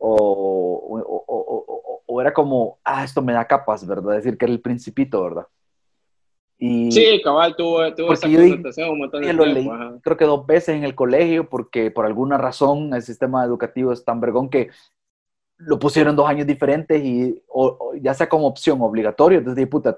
o, 0.00 1.00
era 2.20 2.32
como, 2.32 2.78
ah, 2.84 3.04
esto 3.04 3.22
me 3.22 3.32
da 3.32 3.46
capas, 3.46 3.86
¿verdad? 3.86 4.16
Decir 4.16 4.36
que 4.36 4.46
era 4.46 4.52
el 4.52 4.60
principito, 4.60 5.22
¿verdad? 5.22 5.46
Y 6.58 6.92
sí, 6.92 7.22
cabal, 7.24 7.56
tuvo, 7.56 7.94
tuvo 7.94 8.12
esa 8.12 8.28
connotación 8.28 8.90
un 8.90 8.98
montón 8.98 9.22
de 9.22 9.32
lo 9.32 9.46
leí, 9.46 9.70
creo 10.02 10.16
que 10.16 10.26
dos 10.26 10.46
veces 10.46 10.76
en 10.76 10.84
el 10.84 10.94
colegio, 10.94 11.48
porque 11.48 11.90
por 11.90 12.04
alguna 12.04 12.36
razón 12.36 12.92
el 12.92 13.02
sistema 13.02 13.44
educativo 13.44 13.92
es 13.92 14.04
tan 14.04 14.20
vergón 14.20 14.50
que 14.50 14.68
lo 15.56 15.78
pusieron 15.78 16.16
dos 16.16 16.28
años 16.28 16.46
diferentes 16.46 17.02
y 17.02 17.42
ya 18.00 18.12
sea 18.14 18.28
como 18.28 18.46
opción 18.46 18.80
obligatorio, 18.82 19.38
entonces 19.38 19.56
dije, 19.56 19.66
puta, 19.66 19.96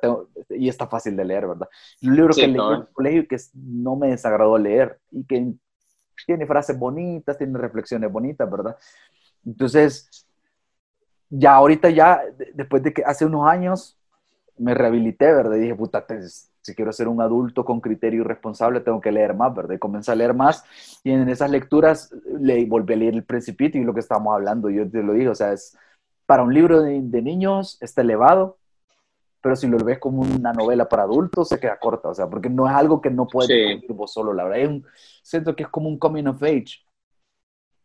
y 0.51 0.69
está 0.69 0.87
fácil 0.87 1.17
de 1.17 1.25
leer, 1.25 1.49
¿verdad? 1.49 1.69
Un 2.03 2.17
libro 2.17 2.35
que 2.35 2.47
leí 2.47 2.61
en 2.61 2.73
el 2.73 2.87
colegio 2.93 3.29
que 3.29 3.37
no 3.55 3.97
me 3.97 4.11
desagradó 4.11 4.57
leer 4.59 4.99
y 5.11 5.25
que 5.25 5.53
tiene 6.27 6.47
frases 6.47 6.79
bonitas, 6.79 7.39
tiene 7.39 7.59
reflexiones 7.59 8.11
bonitas, 8.11 8.49
¿verdad? 8.51 8.77
Entonces, 9.45 10.27
ya 11.31 11.55
ahorita 11.55 11.91
ya, 11.91 12.23
después 12.55 12.83
de 12.83 12.93
que 12.93 13.03
hace 13.05 13.25
unos 13.25 13.49
años 13.49 13.99
me 14.59 14.75
rehabilité, 14.75 15.33
¿verdad? 15.33 15.57
Y 15.57 15.61
dije, 15.61 15.75
puta, 15.75 16.05
si 16.61 16.75
quiero 16.75 16.93
ser 16.93 17.09
un 17.09 17.21
adulto 17.21 17.65
con 17.65 17.81
criterio 17.81 18.23
responsable, 18.23 18.81
tengo 18.81 19.01
que 19.01 19.11
leer 19.11 19.35
más, 19.35 19.55
¿verdad? 19.55 19.75
Y 19.75 19.79
comencé 19.79 20.13
a 20.13 20.15
leer 20.15 20.35
más 20.35 20.65
y 21.03 21.11
en 21.11 21.29
esas 21.29 21.51
lecturas 21.51 22.15
le 22.39 22.65
volví 22.67 22.95
a 22.95 22.97
leer 22.97 23.15
El 23.15 23.25
Principito 23.25 23.79
y 23.79 23.85
lo 23.85 23.95
que 23.95 24.01
estábamos 24.01 24.35
hablando, 24.35 24.71
yo 24.71 24.89
te 24.89 25.03
lo 25.03 25.15
dije, 25.15 25.29
o 25.29 25.35
sea, 25.35 25.53
es 25.53 25.77
para 26.27 26.43
un 26.43 26.55
libro 26.55 26.83
de, 26.83 27.01
niños 27.23 27.79
está 27.81 28.03
elevado, 28.03 28.59
pero 29.41 29.57
si 29.57 29.67
lo 29.67 29.79
ves 29.79 29.99
como 29.99 30.23
una 30.23 30.53
novela 30.53 30.89
para 30.89 31.03
adultos, 31.03 31.49
se 31.49 31.59
queda 31.59 31.79
corta, 31.79 32.09
o 32.09 32.15
sea, 32.15 32.29
porque 32.29 32.49
no 32.49 32.69
es 32.69 32.75
algo 32.75 33.01
que 33.01 33.11
no 33.11 33.27
puedes 33.27 33.49
sí. 33.49 33.87
vos 33.89 34.13
solo, 34.13 34.33
la 34.33 34.45
verdad. 34.45 34.81
siento 35.23 35.57
que 35.57 35.65
es 35.65 35.69
como 35.69 35.89
un 35.89 35.99
coming 35.99 36.27
of 36.27 36.43
age. 36.43 36.85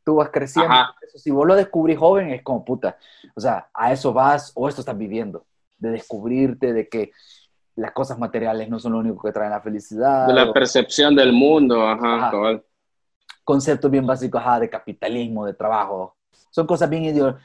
Tú 0.08 0.16
vas 0.16 0.30
creciendo. 0.30 0.74
si 1.16 1.32
vos 1.32 1.46
lo 1.46 1.54
descubrís 1.54 1.98
joven, 1.98 2.30
es 2.30 2.42
como 2.42 2.64
puta. 2.64 2.98
O 3.36 3.42
sea, 3.42 3.68
a 3.74 3.92
eso 3.92 4.14
vas 4.14 4.54
o 4.56 4.70
esto 4.70 4.80
estás 4.80 4.98
viviendo. 4.98 5.46
De 5.78 5.90
descubrirte, 5.90 6.72
de 6.72 6.88
que 6.88 7.12
las 7.76 7.92
cosas 7.92 8.18
materiales 8.18 8.70
no 8.70 8.80
son 8.80 8.94
lo 8.94 9.00
único 9.00 9.22
que 9.22 9.34
traen 9.34 9.52
la 9.52 9.60
felicidad. 9.60 10.26
De 10.26 10.34
la 10.34 10.54
percepción 10.54 11.14
del 11.14 11.34
mundo, 11.34 11.86
ajá, 11.86 12.32
Conceptos 13.44 13.92
bien 13.92 14.08
básicos, 14.08 14.40
ajá, 14.40 14.62
de 14.62 14.70
capitalismo, 14.70 15.46
de 15.46 15.54
trabajo. 15.54 16.16
Son 16.52 16.66
cosas 16.66 16.90
bien 16.90 17.04
ideológicas 17.04 17.44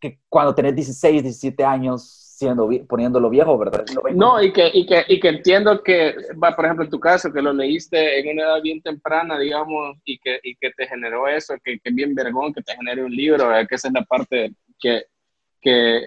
que, 0.00 0.20
cuando 0.30 0.54
tenés 0.54 0.74
16, 0.74 1.22
17 1.22 1.62
años, 1.66 2.23
siendo, 2.34 2.68
poniéndolo 2.88 3.30
viejo, 3.30 3.56
¿verdad? 3.56 3.84
No, 4.12 4.42
y 4.42 4.52
que, 4.52 4.68
y, 4.72 4.84
que, 4.86 5.04
y 5.06 5.20
que 5.20 5.28
entiendo 5.28 5.80
que, 5.82 6.16
por 6.56 6.64
ejemplo, 6.64 6.84
en 6.84 6.90
tu 6.90 6.98
caso, 6.98 7.32
que 7.32 7.40
lo 7.40 7.52
leíste 7.52 8.18
en 8.18 8.36
una 8.36 8.48
edad 8.48 8.62
bien 8.62 8.82
temprana, 8.82 9.38
digamos, 9.38 9.96
y 10.04 10.18
que, 10.18 10.40
y 10.42 10.56
que 10.56 10.72
te 10.72 10.88
generó 10.88 11.28
eso, 11.28 11.54
que, 11.62 11.78
que 11.78 11.90
bien 11.92 12.12
vergón 12.12 12.52
que 12.52 12.62
te 12.62 12.74
genere 12.74 13.04
un 13.04 13.14
libro, 13.14 13.50
que 13.68 13.74
esa 13.76 13.86
es 13.86 13.94
la 13.94 14.02
parte 14.02 14.52
que, 14.80 15.04
que, 15.60 16.02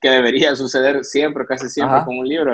que 0.00 0.10
debería 0.10 0.56
suceder 0.56 1.04
siempre, 1.04 1.46
casi 1.46 1.68
siempre 1.68 2.04
con 2.04 2.18
un 2.18 2.26
libro. 2.26 2.52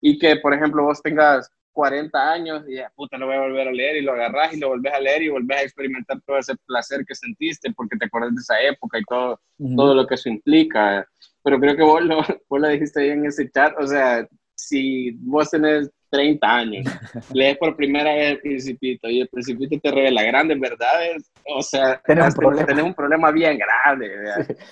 Y 0.00 0.18
que, 0.18 0.36
por 0.36 0.54
ejemplo, 0.54 0.82
vos 0.82 1.02
tengas 1.02 1.50
40 1.72 2.32
años 2.32 2.64
y 2.66 2.76
ya, 2.76 2.90
puta, 2.96 3.18
lo 3.18 3.26
voy 3.26 3.34
a 3.34 3.40
volver 3.40 3.68
a 3.68 3.72
leer 3.72 3.96
y 3.96 4.00
lo 4.00 4.12
agarras 4.14 4.54
y 4.54 4.58
lo 4.58 4.68
volvés 4.68 4.94
a 4.94 4.98
leer 4.98 5.24
y 5.24 5.28
volvés 5.28 5.58
a 5.58 5.62
experimentar 5.62 6.18
todo 6.22 6.38
ese 6.38 6.54
placer 6.66 7.04
que 7.06 7.14
sentiste 7.14 7.70
porque 7.74 7.98
te 7.98 8.06
acuerdas 8.06 8.34
de 8.34 8.40
esa 8.40 8.58
época 8.62 8.98
y 8.98 9.02
todo, 9.02 9.38
todo 9.76 9.94
lo 9.94 10.06
que 10.06 10.14
eso 10.14 10.30
implica. 10.30 11.06
Pero 11.46 11.60
creo 11.60 11.76
que 11.76 11.82
vos 11.84 12.02
lo, 12.02 12.16
vos 12.48 12.60
lo 12.60 12.66
dijiste 12.66 13.00
ahí 13.00 13.10
en 13.10 13.24
ese 13.24 13.48
chat, 13.48 13.72
o 13.78 13.86
sea, 13.86 14.26
si 14.56 15.12
vos 15.12 15.48
tenés 15.48 15.88
30 16.10 16.44
años, 16.44 16.84
lees 17.32 17.56
por 17.56 17.76
primera 17.76 18.12
vez 18.12 18.32
el 18.32 18.40
Principito 18.40 19.08
y 19.08 19.20
el 19.20 19.28
Principito 19.28 19.78
te 19.80 19.92
revela 19.92 20.24
grandes 20.24 20.58
verdades, 20.58 21.30
o 21.54 21.62
sea, 21.62 22.02
tenés 22.04 22.30
un 22.30 22.34
problema, 22.34 22.66
tenés 22.66 22.84
un 22.84 22.94
problema 22.94 23.30
bien 23.30 23.58
grave, 23.58 24.10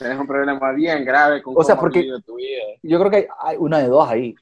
tenés 0.00 0.18
un 0.18 0.26
problema 0.26 0.72
bien 0.72 1.04
grave 1.04 1.42
con 1.42 1.54
o 1.56 1.62
sea, 1.62 1.76
porque 1.76 2.08
tu 2.26 2.34
vida. 2.34 2.62
Yo 2.82 2.98
creo 2.98 3.10
que 3.12 3.28
hay 3.40 3.56
una 3.56 3.78
de 3.78 3.86
dos 3.86 4.08
ahí. 4.08 4.34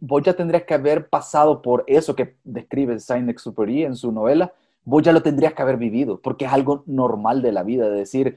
Vos 0.00 0.22
ya 0.24 0.32
tendrías 0.32 0.64
que 0.64 0.74
haber 0.74 1.08
pasado 1.08 1.62
por 1.62 1.84
eso 1.86 2.16
que 2.16 2.38
describe 2.42 2.98
Saint-Exupéry 2.98 3.84
en 3.84 3.94
su 3.94 4.10
novela, 4.10 4.52
vos 4.82 5.04
ya 5.04 5.12
lo 5.12 5.22
tendrías 5.22 5.54
que 5.54 5.62
haber 5.62 5.76
vivido, 5.76 6.20
porque 6.20 6.46
es 6.46 6.52
algo 6.52 6.82
normal 6.86 7.40
de 7.40 7.52
la 7.52 7.62
vida, 7.62 7.88
de 7.88 7.98
decir, 7.98 8.36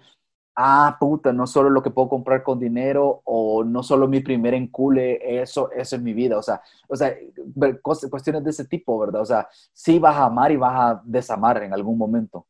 ah, 0.55 0.97
puta, 0.99 1.33
no 1.33 1.47
solo 1.47 1.69
lo 1.69 1.81
que 1.81 1.91
puedo 1.91 2.09
comprar 2.09 2.43
con 2.43 2.59
dinero 2.59 3.21
o 3.25 3.63
no 3.63 3.83
solo 3.83 4.07
mi 4.07 4.19
primer 4.19 4.53
encule, 4.53 5.41
eso, 5.41 5.71
eso 5.71 5.95
es 5.95 6.01
mi 6.01 6.13
vida, 6.13 6.37
o 6.37 6.41
sea, 6.41 6.61
o 6.87 6.95
sea, 6.95 7.15
cuestiones 7.81 8.43
de 8.43 8.49
ese 8.49 8.65
tipo, 8.65 8.99
¿verdad? 8.99 9.21
O 9.21 9.25
sea, 9.25 9.47
sí 9.73 9.99
vas 9.99 10.15
a 10.15 10.25
amar 10.25 10.51
y 10.51 10.57
vas 10.57 10.73
a 10.75 11.01
desamar 11.05 11.63
en 11.63 11.73
algún 11.73 11.97
momento, 11.97 12.47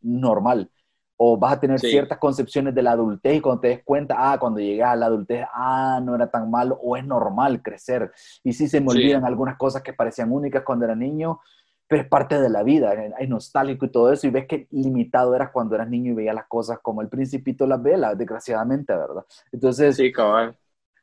normal 0.00 0.70
o 1.16 1.36
vas 1.36 1.54
a 1.54 1.60
tener 1.60 1.80
ciertas 1.80 2.18
concepciones 2.18 2.74
de 2.74 2.82
la 2.82 2.92
adultez 2.92 3.36
y 3.36 3.40
cuando 3.40 3.62
te 3.62 3.68
des 3.68 3.84
cuenta, 3.84 4.16
ah, 4.18 4.38
cuando 4.38 4.60
llegas 4.60 4.92
a 4.92 4.96
la 4.96 5.06
adultez, 5.06 5.46
ah, 5.52 6.00
no 6.02 6.14
era 6.14 6.30
tan 6.30 6.50
malo 6.50 6.78
o 6.82 6.96
es 6.96 7.06
normal 7.06 7.62
crecer. 7.62 8.12
Y 8.44 8.52
sí 8.52 8.68
se 8.68 8.80
me 8.80 8.90
olvidan 8.90 9.24
algunas 9.24 9.56
cosas 9.56 9.82
que 9.82 9.94
parecían 9.94 10.30
únicas 10.30 10.62
cuando 10.62 10.84
era 10.84 10.94
niño, 10.94 11.40
pero 11.88 12.02
es 12.02 12.08
parte 12.08 12.40
de 12.40 12.50
la 12.50 12.62
vida, 12.62 12.92
es 13.18 13.28
nostálgico 13.28 13.86
y 13.86 13.90
todo 13.90 14.12
eso, 14.12 14.26
y 14.26 14.30
ves 14.30 14.46
que 14.46 14.66
limitado 14.70 15.34
eras 15.34 15.50
cuando 15.50 15.74
eras 15.74 15.88
niño 15.88 16.12
y 16.12 16.14
veías 16.14 16.34
las 16.34 16.46
cosas 16.46 16.80
como 16.80 17.00
el 17.00 17.08
principito 17.08 17.66
las 17.66 17.82
vela, 17.82 18.14
desgraciadamente, 18.14 18.92
¿verdad? 18.92 19.24
Entonces, 19.52 19.96
sí, 19.96 20.10
cabal. 20.12 20.56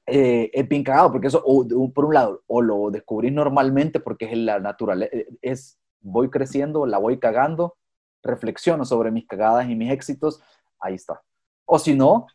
Eh, 0.06 0.52
es 0.54 0.68
bien 0.68 0.84
cagado, 0.84 1.14
porque 1.14 1.28
eso, 1.28 1.44
por 1.94 2.06
un 2.06 2.14
lado, 2.14 2.44
o 2.48 2.62
lo 2.62 2.92
descubrís 2.92 3.32
normalmente 3.32 4.02
porque 4.02 4.26
es 4.26 4.38
la 4.38 4.60
naturaleza, 4.60 5.16
eh, 5.16 5.30
es 5.42 5.80
voy 6.02 6.30
creciendo, 6.30 6.86
la 6.86 6.98
voy 6.98 7.20
cagando, 7.20 7.78
reflexiono 8.22 8.84
sobre 8.84 9.12
mis 9.12 9.26
cagadas 9.26 9.70
y 9.70 9.76
mis 9.76 9.92
éxitos, 9.92 10.42
ahí 10.80 10.96
está. 10.96 11.22
O 11.66 11.80
si 11.80 11.96
no, 11.96 12.28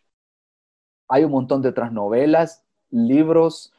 hay 1.09 1.25
un 1.25 1.33
montón 1.33 1.61
de 1.61 1.69
otras 1.69 1.93
novelas, 1.93 2.65
libros, 2.91 3.73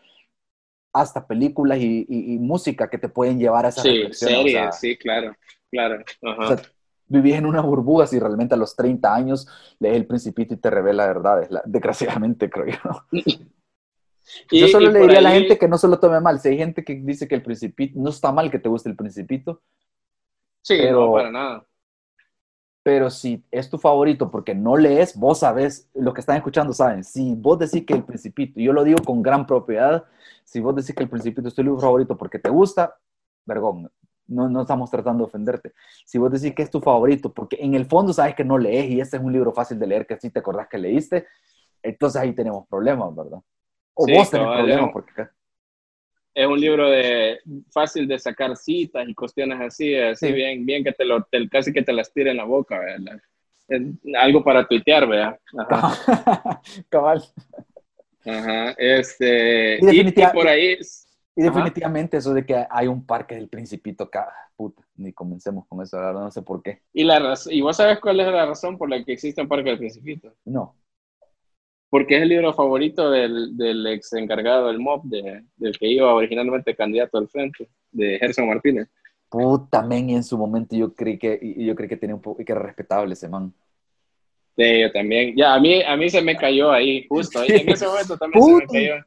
hasta 0.94 1.28
películas 1.28 1.80
y, 1.82 2.38
música 2.40 2.90
que 2.90 2.98
te 2.98 3.10
pueden 3.10 3.40
llevar 3.40 3.66
a 3.66 3.70
esa 3.70 3.82
sí, 3.82 4.04
reflexión. 4.04 4.74
sí, 4.74 4.98
claro, 4.98 5.36
claro. 5.70 6.04
vivís 7.08 7.36
en 7.36 7.46
una 7.46 7.62
burbuja 7.62 8.08
si 8.08 8.20
realmente 8.20 8.56
a 8.56 8.58
los 8.58 8.76
30 8.76 9.14
años 9.14 9.48
lees 9.80 9.96
El 9.96 10.08
Principito 10.08 10.54
y 10.54 10.58
te 10.58 10.70
revela 10.70 11.08
verdades, 11.08 11.50
desgraciadamente 11.66 12.50
creo 12.50 12.68
yo. 12.68 13.22
yo 14.52 14.68
solo 14.68 14.92
le 14.92 15.00
diría 15.02 15.20
a 15.20 15.22
la 15.22 15.32
gente 15.32 15.58
que 15.58 15.68
no 15.68 15.78
se 15.78 15.88
lo 15.88 16.00
tome 16.00 16.20
mal. 16.20 16.40
Si 16.40 16.50
hay 16.50 16.58
gente 16.58 16.84
que 16.84 16.96
dice 16.96 17.28
que 17.28 17.36
el 17.36 17.44
Principito, 17.44 18.00
no 18.00 18.10
está 18.10 18.32
mal 18.32 18.50
que 18.50 18.60
te 18.60 18.70
guste 18.70 18.90
el 18.90 18.96
Principito. 18.96 19.62
Sí, 20.62 20.76
pero, 20.78 21.08
no, 21.08 21.14
para 21.14 21.32
nada 21.32 21.69
pero 22.84 23.10
si 23.10 23.44
es 23.52 23.70
tu 23.70 23.78
favorito 23.78 24.32
porque 24.32 24.56
no 24.56 24.78
lees, 24.78 25.18
vos 25.18 25.40
sabes, 25.40 25.90
los 25.94 26.14
que 26.14 26.22
están 26.22 26.38
escuchando 26.38 26.74
saben, 26.74 27.04
si 27.04 27.36
vos 27.36 27.60
decís 27.60 27.86
que 27.86 27.94
El 27.94 28.04
Principito, 28.04 28.60
yo 28.60 28.74
lo 28.74 28.84
digo 28.84 29.00
con 29.04 29.22
gran 29.22 29.46
propiedad, 29.46 30.06
si 30.44 30.60
vos 30.60 30.76
decís 30.76 30.96
que 30.96 31.04
El 31.04 31.10
Principito 31.10 31.48
es 31.48 31.54
tu 31.54 31.64
libro 31.64 31.80
favorito 31.80 32.18
porque 32.18 32.40
te 32.40 32.50
gusta, 32.50 32.96
vergón, 33.46 33.92
no, 34.28 34.48
no 34.48 34.62
estamos 34.62 34.90
tratando 34.90 35.24
de 35.24 35.28
ofenderte. 35.28 35.74
Si 36.06 36.18
vos 36.18 36.32
decís 36.32 36.54
que 36.56 36.62
es 36.62 36.70
tu 36.70 36.80
favorito 36.80 37.34
porque 37.34 37.58
en 37.60 37.74
el 37.76 37.86
fondo 37.86 38.14
sabes 38.14 38.36
que 38.36 38.46
no 38.46 38.58
lees 38.58 38.90
y 38.90 39.02
este 39.02 39.18
es 39.18 39.24
un 39.24 39.34
libro 39.34 39.52
fácil 39.52 39.80
de 39.80 39.88
leer 39.88 40.06
que 40.06 40.18
sí 40.18 40.30
te 40.30 40.40
acordás 40.40 40.68
que 40.68 40.78
leíste, 40.78 41.28
entonces 41.82 42.22
ahí 42.22 42.34
tenemos 42.34 42.68
problemas, 42.68 43.16
¿verdad? 43.16 43.40
O 43.94 44.06
vos 44.08 44.30
tenés 44.30 44.48
problemas 44.48 44.92
porque 44.94 45.28
es 46.34 46.48
un 46.48 46.60
libro 46.60 46.90
de 46.90 47.40
fácil 47.72 48.08
de 48.08 48.20
sacar 48.20 48.56
citas 48.56 49.08
y 49.08 49.14
cuestiones 49.14 49.60
así, 49.62 49.96
así 49.96 50.32
bien, 50.32 50.66
bien 50.66 50.84
que 50.84 50.92
te 50.92 51.06
lo, 51.06 51.28
casi 51.52 51.74
que 51.74 51.82
te 51.82 51.94
las 51.94 52.12
tire 52.14 52.32
en 52.32 52.38
la 52.38 52.46
boca, 52.46 52.80
¿verdad? 52.80 53.20
algo 54.20 54.44
para 54.44 54.68
tuitear, 54.68 55.08
¿verdad? 55.08 55.40
Cabal. 56.90 57.24
Ajá, 58.26 58.72
este, 58.78 59.80
y, 59.80 60.12
por 60.34 60.48
ahí... 60.48 60.78
Y 61.36 61.44
definitivamente 61.44 62.18
eso 62.18 62.34
de 62.34 62.46
que 62.46 62.66
hay 62.70 62.88
un 62.88 63.06
parque 63.06 63.36
del 63.36 63.48
Principito 63.48 64.06
acá, 64.06 64.28
puta, 64.58 64.84
ni 64.98 65.14
comencemos 65.14 65.66
con 65.68 65.82
eso, 65.82 65.98
ahora 65.98 66.20
no 66.20 66.32
sé 66.32 66.42
por 66.42 66.62
qué. 66.62 66.82
¿Y, 66.92 67.04
la, 67.04 67.36
¿Y 67.50 67.62
vos 67.62 67.78
sabes 67.78 68.00
cuál 68.00 68.20
es 68.20 68.28
la 68.28 68.46
razón 68.46 68.78
por 68.78 68.90
la 68.90 69.04
que 69.06 69.14
existe 69.14 69.42
un 69.42 69.48
parque 69.48 69.70
del 69.70 69.78
Principito? 69.78 70.34
No 70.46 70.76
porque 71.90 72.18
es 72.18 72.22
el 72.22 72.30
libro 72.30 72.54
favorito 72.54 73.10
del, 73.10 73.58
del 73.58 73.86
ex 73.88 74.14
encargado 74.14 74.68
del 74.68 74.80
MOB, 74.80 75.04
de, 75.06 75.44
del 75.58 75.78
que 75.78 75.88
iba 75.88 76.14
originalmente 76.14 76.76
candidato 76.76 77.18
al 77.18 77.28
frente, 77.28 77.68
de 77.92 78.20
Gerson 78.20 78.48
Martínez. 78.48 78.88
Puta, 79.30 79.82
men, 79.82 80.10
y 80.10 80.16
en 80.16 80.24
su 80.24 80.38
momento 80.38 80.76
yo 80.76 80.94
creí 80.94 81.18
que, 81.18 81.40
yo 81.58 81.76
creí 81.76 81.90
que 81.90 81.98
tenía 81.98 82.16
un 82.16 82.22
poco, 82.22 82.44
que 82.44 82.52
era 82.52 82.62
respetable 82.62 83.14
ese 83.14 83.28
man. 83.30 83.54
Sí, 84.56 84.82
yo 84.82 84.92
también. 84.92 85.36
Ya, 85.36 85.54
a 85.54 85.60
mí, 85.60 85.82
a 85.82 85.96
mí 85.96 86.10
se 86.10 86.22
me 86.22 86.36
cayó 86.36 86.72
ahí, 86.72 87.06
justo, 87.08 87.40
ahí 87.40 87.50
en 87.52 87.70
ese 87.70 87.86
momento 87.86 88.18
también 88.18 88.44
se 88.44 88.54
me 88.54 88.68
cayó. 88.68 89.06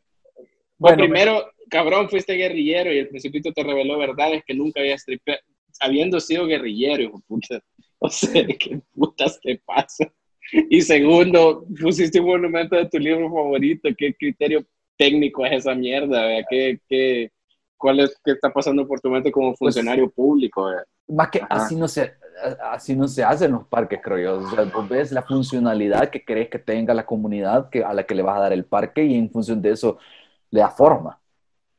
Bueno, 0.79 0.97
primero, 0.97 1.45
cabrón, 1.69 2.09
fuiste 2.09 2.35
guerrillero 2.35 2.93
y 2.93 2.99
el 2.99 3.09
principito 3.09 3.53
te 3.53 3.63
reveló 3.63 3.99
verdades 3.99 4.43
que 4.45 4.55
nunca 4.55 4.81
habías 4.81 5.05
tripeado, 5.05 5.41
habiendo 5.81 6.21
sido 6.21 6.47
guerrillero, 6.47 7.03
hijo 7.03 7.23
puta. 7.27 7.63
O 8.05 8.09
sea, 8.09 8.45
¿qué 8.45 8.81
putas 8.93 9.41
te 9.41 9.63
pasa? 9.65 10.13
Y 10.53 10.83
segundo, 10.83 11.65
pusiste 11.81 12.21
un 12.21 12.27
monumento 12.27 12.77
de 12.77 12.87
tu 12.89 12.99
libro 12.99 13.29
favorito. 13.29 13.89
¿Qué 13.97 14.15
criterio 14.15 14.65
técnico 14.99 15.45
es 15.47 15.53
esa 15.53 15.75
mierda? 15.75 16.23
¿Qué, 16.49 16.79
qué, 16.89 17.31
cuál 17.77 18.01
es, 18.01 18.19
¿Qué 18.23 18.33
está 18.33 18.53
pasando 18.53 18.87
por 18.87 19.01
tu 19.01 19.09
mente 19.09 19.33
como 19.33 19.49
pues, 19.55 19.59
funcionario 19.59 20.11
público? 20.11 20.71
Más 21.09 21.31
que 21.31 21.41
así 21.49 21.75
no, 21.75 21.89
se, 21.89 22.15
así 22.71 22.95
no 22.95 23.09
se 23.09 23.25
hace 23.25 23.47
en 23.47 23.53
los 23.53 23.67
parques, 23.67 24.01
creo 24.03 24.19
yo. 24.19 24.47
O 24.47 24.51
sea, 24.51 24.71
ves 24.89 25.11
la 25.13 25.23
funcionalidad 25.23 26.11
que 26.11 26.25
crees 26.25 26.49
que 26.49 26.59
tenga 26.59 26.93
la 26.93 27.07
comunidad 27.07 27.71
que, 27.71 27.83
a 27.83 27.93
la 27.95 28.05
que 28.05 28.15
le 28.15 28.23
vas 28.23 28.37
a 28.37 28.43
dar 28.43 28.53
el 28.53 28.65
parque 28.65 29.05
y 29.05 29.15
en 29.15 29.31
función 29.31 29.63
de 29.63 29.71
eso 29.71 29.99
le 30.51 30.61
da 30.61 30.69
forma. 30.69 31.19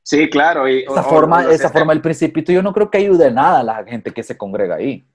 Sí, 0.02 0.30
claro. 0.30 0.68
Y, 0.68 0.80
esa 0.80 1.04
forma, 1.04 1.46
esa 1.52 1.70
forma 1.70 1.94
del 1.94 2.02
principito, 2.02 2.52
yo 2.52 2.62
no 2.62 2.74
creo 2.74 2.90
que 2.90 2.98
ayude 2.98 3.32
nada 3.32 3.60
a 3.60 3.64
la 3.64 3.84
gente 3.86 4.12
que 4.12 4.24
se 4.24 4.38
congrega 4.38 4.76
ahí. 4.76 5.06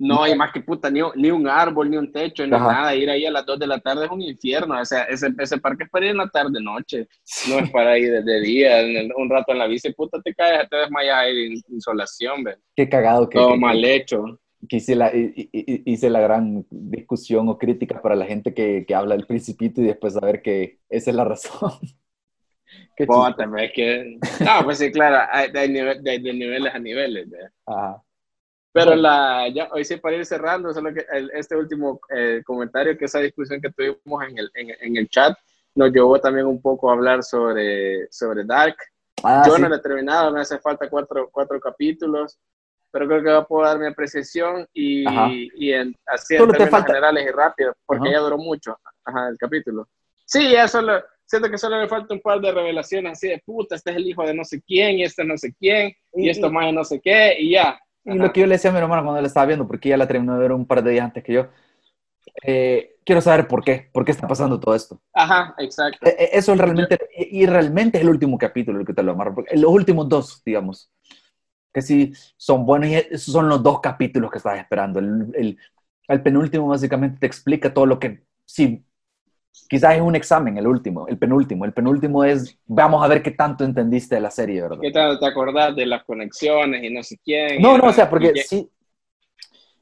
No, 0.00 0.22
hay 0.22 0.34
más 0.34 0.50
que 0.50 0.62
puta, 0.62 0.90
ni, 0.90 1.00
ni, 1.16 1.30
un 1.30 1.46
árbol, 1.46 1.90
ni 1.90 1.98
un 1.98 2.10
techo, 2.10 2.42
ni 2.42 2.50
nada. 2.52 2.94
Ir 2.94 3.10
ahí 3.10 3.26
a 3.26 3.30
las 3.30 3.44
2 3.44 3.58
de 3.58 3.66
la 3.66 3.78
tarde 3.80 4.06
es 4.06 4.10
un 4.10 4.22
infierno. 4.22 4.80
O 4.80 4.84
sea, 4.86 5.02
ese, 5.02 5.28
ese 5.38 5.58
parque 5.58 5.84
es 5.84 5.90
para 5.90 6.06
ir 6.06 6.12
en 6.12 6.16
la 6.16 6.28
tarde, 6.30 6.58
noche. 6.58 7.06
No 7.50 7.58
es 7.58 7.70
para 7.70 7.98
ir 7.98 8.24
de, 8.24 8.40
día, 8.40 8.78
un 9.14 9.28
rato 9.28 9.52
en 9.52 9.58
la 9.58 9.66
bici. 9.66 9.92
Puta, 9.92 10.18
te 10.22 10.34
caes, 10.34 10.70
te 10.70 10.76
desmayas 10.76 11.16
ahí 11.16 11.46
en 11.46 11.62
insolación, 11.68 12.42
¿ves? 12.44 12.56
Qué 12.74 12.88
cagado. 12.88 13.28
Que, 13.28 13.36
Todo 13.36 13.58
mal 13.58 13.84
hecho. 13.84 14.40
Que 14.66 14.76
hice 14.76 14.96
la, 14.96 15.12
hice 15.12 16.08
la 16.08 16.20
gran 16.20 16.64
discusión 16.70 17.50
o 17.50 17.58
crítica 17.58 18.00
para 18.00 18.16
la 18.16 18.24
gente 18.24 18.54
que, 18.54 18.86
que 18.88 18.94
habla 18.94 19.14
del 19.16 19.26
principito 19.26 19.82
y 19.82 19.84
después 19.84 20.14
saber 20.14 20.40
que 20.40 20.78
esa 20.88 21.10
es 21.10 21.16
la 21.16 21.24
razón. 21.24 21.72
Qué 22.96 23.04
Puta, 23.04 23.46
es 23.58 23.72
que... 23.74 24.18
No, 24.40 24.64
pues 24.64 24.78
sí, 24.78 24.90
claro, 24.92 25.28
hay, 25.30 25.50
de, 25.50 25.68
niveles 25.68 26.74
a 26.74 26.78
niveles. 26.78 27.28
¿ves? 27.28 27.50
Ajá. 27.66 28.02
Pero 28.72 28.94
la, 28.94 29.48
ya, 29.48 29.68
hoy 29.72 29.84
sí, 29.84 29.96
para 29.96 30.16
ir 30.16 30.24
cerrando, 30.24 30.72
solo 30.72 30.94
que 30.94 31.04
este 31.34 31.56
último 31.56 32.00
eh, 32.08 32.42
comentario, 32.44 32.96
que 32.96 33.06
esa 33.06 33.18
discusión 33.18 33.60
que 33.60 33.70
tuvimos 33.70 34.24
en 34.28 34.38
el, 34.38 34.50
en, 34.54 34.70
en, 34.80 34.96
el 34.96 35.08
chat, 35.08 35.36
nos 35.74 35.90
llevó 35.90 36.20
también 36.20 36.46
un 36.46 36.62
poco 36.62 36.88
a 36.88 36.94
hablar 36.94 37.24
sobre, 37.24 38.06
sobre 38.12 38.44
Dark. 38.44 38.76
Ah, 39.24 39.42
Yo 39.46 39.58
no 39.58 39.68
lo 39.68 39.74
he 39.74 39.80
terminado, 39.80 40.32
me 40.32 40.40
hace 40.40 40.58
falta 40.58 40.88
cuatro, 40.88 41.28
cuatro 41.32 41.58
capítulos, 41.60 42.38
pero 42.92 43.08
creo 43.08 43.22
que 43.22 43.30
va 43.30 43.38
a 43.38 43.46
poder 43.46 43.68
dar 43.68 43.78
mi 43.78 43.86
apreciación 43.86 44.66
y, 44.72 45.04
y 45.54 45.72
en, 45.72 45.94
así 46.06 46.36
en 46.36 46.48
términos 46.48 46.86
generales 46.86 47.26
y 47.26 47.30
rápido, 47.30 47.74
porque 47.86 48.10
ya 48.10 48.18
duró 48.20 48.38
mucho 48.38 48.78
Ajá, 49.04 49.28
el 49.28 49.38
capítulo. 49.38 49.88
Sí, 50.24 50.52
ya 50.52 50.68
solo, 50.68 51.02
siento 51.24 51.50
que 51.50 51.58
solo 51.58 51.80
le 51.80 51.88
falta 51.88 52.14
un 52.14 52.20
par 52.20 52.40
de 52.40 52.52
revelaciones 52.52 53.12
así 53.12 53.28
de 53.28 53.42
puta, 53.44 53.74
este 53.74 53.90
es 53.90 53.96
el 53.96 54.06
hijo 54.06 54.24
de 54.24 54.34
no 54.34 54.44
sé 54.44 54.62
quién, 54.62 54.98
y 54.98 55.04
este 55.04 55.24
no 55.24 55.36
sé 55.36 55.52
quién, 55.58 55.92
y, 56.14 56.28
esto 56.28 56.50
más 56.50 56.66
de 56.66 56.72
no 56.72 56.84
sé 56.84 57.00
qué, 57.00 57.36
y 57.38 57.52
ya 57.52 57.80
y 58.04 58.14
lo 58.14 58.32
que 58.32 58.40
yo 58.40 58.46
le 58.46 58.54
decía 58.54 58.70
a 58.70 58.72
mi 58.74 58.78
hermano 58.80 59.02
cuando 59.02 59.20
la 59.20 59.28
estaba 59.28 59.46
viendo, 59.46 59.66
porque 59.66 59.88
ella 59.88 59.98
la 59.98 60.08
terminó 60.08 60.34
de 60.34 60.40
ver 60.40 60.52
un 60.52 60.66
par 60.66 60.82
de 60.82 60.90
días 60.92 61.04
antes 61.04 61.24
que 61.24 61.32
yo, 61.32 61.48
eh, 62.44 62.96
quiero 63.04 63.20
saber 63.20 63.48
por 63.48 63.64
qué, 63.64 63.88
por 63.92 64.04
qué 64.04 64.12
está 64.12 64.28
pasando 64.28 64.60
todo 64.60 64.74
esto. 64.74 65.00
Ajá, 65.12 65.54
exacto. 65.58 66.06
Eh, 66.06 66.30
eso 66.32 66.52
es 66.52 66.58
realmente, 66.58 66.98
y 67.16 67.46
realmente 67.46 67.98
es 67.98 68.04
el 68.04 68.10
último 68.10 68.38
capítulo 68.38 68.80
el 68.80 68.86
que 68.86 68.94
te 68.94 69.02
lo 69.02 69.12
amarro, 69.12 69.34
porque 69.34 69.56
los 69.56 69.70
últimos 69.70 70.08
dos, 70.08 70.42
digamos, 70.44 70.90
que 71.72 71.82
sí 71.82 72.12
son 72.36 72.66
buenos 72.66 72.88
y 72.88 72.94
esos 72.94 73.32
son 73.32 73.48
los 73.48 73.62
dos 73.62 73.80
capítulos 73.80 74.30
que 74.30 74.38
estás 74.38 74.58
esperando. 74.58 74.98
El, 75.00 75.32
el, 75.34 75.58
el 76.08 76.22
penúltimo 76.22 76.68
básicamente 76.68 77.20
te 77.20 77.26
explica 77.26 77.72
todo 77.72 77.86
lo 77.86 77.98
que, 77.98 78.24
sí, 78.44 78.84
Quizás 79.68 79.94
es 79.94 80.00
un 80.00 80.16
examen, 80.16 80.58
el 80.58 80.66
último, 80.66 81.06
el 81.08 81.18
penúltimo. 81.18 81.64
El 81.64 81.72
penúltimo 81.72 82.24
es, 82.24 82.58
vamos 82.66 83.04
a 83.04 83.08
ver 83.08 83.22
qué 83.22 83.30
tanto 83.30 83.64
entendiste 83.64 84.16
de 84.16 84.20
la 84.20 84.30
serie, 84.30 84.62
¿verdad? 84.62 84.78
¿Qué 84.80 84.90
tanto 84.90 85.18
te 85.18 85.26
acordás 85.26 85.76
de 85.76 85.86
las 85.86 86.04
conexiones 86.04 86.82
y 86.82 86.92
no 86.92 87.02
sé 87.02 87.18
quién? 87.22 87.60
No, 87.62 87.78
no, 87.78 87.88
o 87.88 87.92
sea, 87.92 88.10
porque 88.10 88.32
sí, 88.46 88.68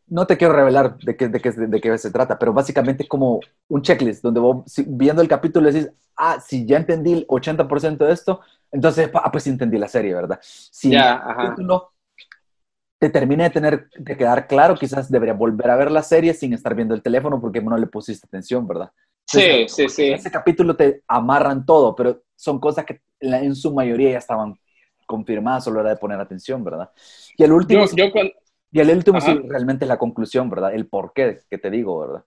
no 0.09 0.27
te 0.27 0.37
quiero 0.37 0.55
revelar 0.55 0.99
de 0.99 1.17
qué, 1.17 1.29
de, 1.29 1.41
qué, 1.41 1.51
de 1.53 1.81
qué 1.81 1.99
se 1.99 2.11
trata, 2.11 2.39
pero 2.39 2.53
básicamente 2.53 3.03
es 3.03 3.09
como 3.09 3.41
un 3.69 3.83
checklist 3.83 4.23
donde 4.23 4.41
vos 4.41 4.65
viendo 4.87 5.23
el 5.23 5.29
capítulo 5.29 5.71
decís, 5.71 5.91
ah, 6.17 6.41
si 6.41 6.67
ya 6.67 6.79
entendí 6.79 7.13
el 7.13 7.27
80% 7.27 7.99
de 7.99 8.13
esto, 8.13 8.41
entonces, 8.71 9.11
ah, 9.15 9.31
pues 9.31 9.45
sí 9.45 9.51
entendí 9.51 9.79
la 9.79 9.89
serie, 9.89 10.15
¿verdad? 10.15 10.39
Si 10.43 10.91
ya, 10.91 11.15
el 11.15 11.37
capítulo 11.37 11.93
te 12.99 13.11
termina 13.11 13.45
de 13.45 13.51
tener, 13.51 13.89
de 13.97 14.17
quedar 14.17 14.47
claro, 14.47 14.75
quizás 14.75 15.11
debería 15.11 15.35
volver 15.35 15.71
a 15.71 15.77
ver 15.77 15.91
la 15.91 16.03
serie 16.03 16.35
sin 16.35 16.53
estar 16.53 16.75
viendo 16.75 16.95
el 16.95 17.03
teléfono 17.03 17.41
porque 17.41 17.61
no 17.61 17.77
le 17.77 17.87
pusiste 17.87 18.27
atención, 18.27 18.67
¿verdad? 18.67 18.91
Sí, 19.29 19.69
sí, 19.69 19.89
sí. 19.89 20.07
En 20.07 20.15
ese 20.15 20.31
capítulo 20.31 20.75
te 20.75 21.03
amarran 21.07 21.67
todo, 21.67 21.95
pero 21.95 22.23
son 22.35 22.59
cosas 22.59 22.87
que 22.87 23.01
en 23.21 23.55
su 23.55 23.75
mayoría 23.75 24.13
ya 24.13 24.19
estaban 24.19 24.59
confirmadas 25.07 25.65
solo 25.65 25.81
era 25.81 25.91
de 25.91 25.97
poner 25.97 26.19
atención, 26.19 26.65
¿verdad? 26.65 26.91
Y 27.37 27.45
el 27.45 27.53
último, 27.53 27.85
y 28.71 28.81
el 28.81 28.91
último 28.91 29.21
sí, 29.21 29.39
realmente 29.45 29.85
es 29.85 29.89
la 29.89 29.99
conclusión, 29.99 30.49
¿verdad? 30.49 30.75
El 30.75 30.87
por 30.87 31.13
qué 31.13 31.41
que 31.51 31.59
te 31.59 31.71
digo, 31.71 32.01
¿verdad? 32.01 32.25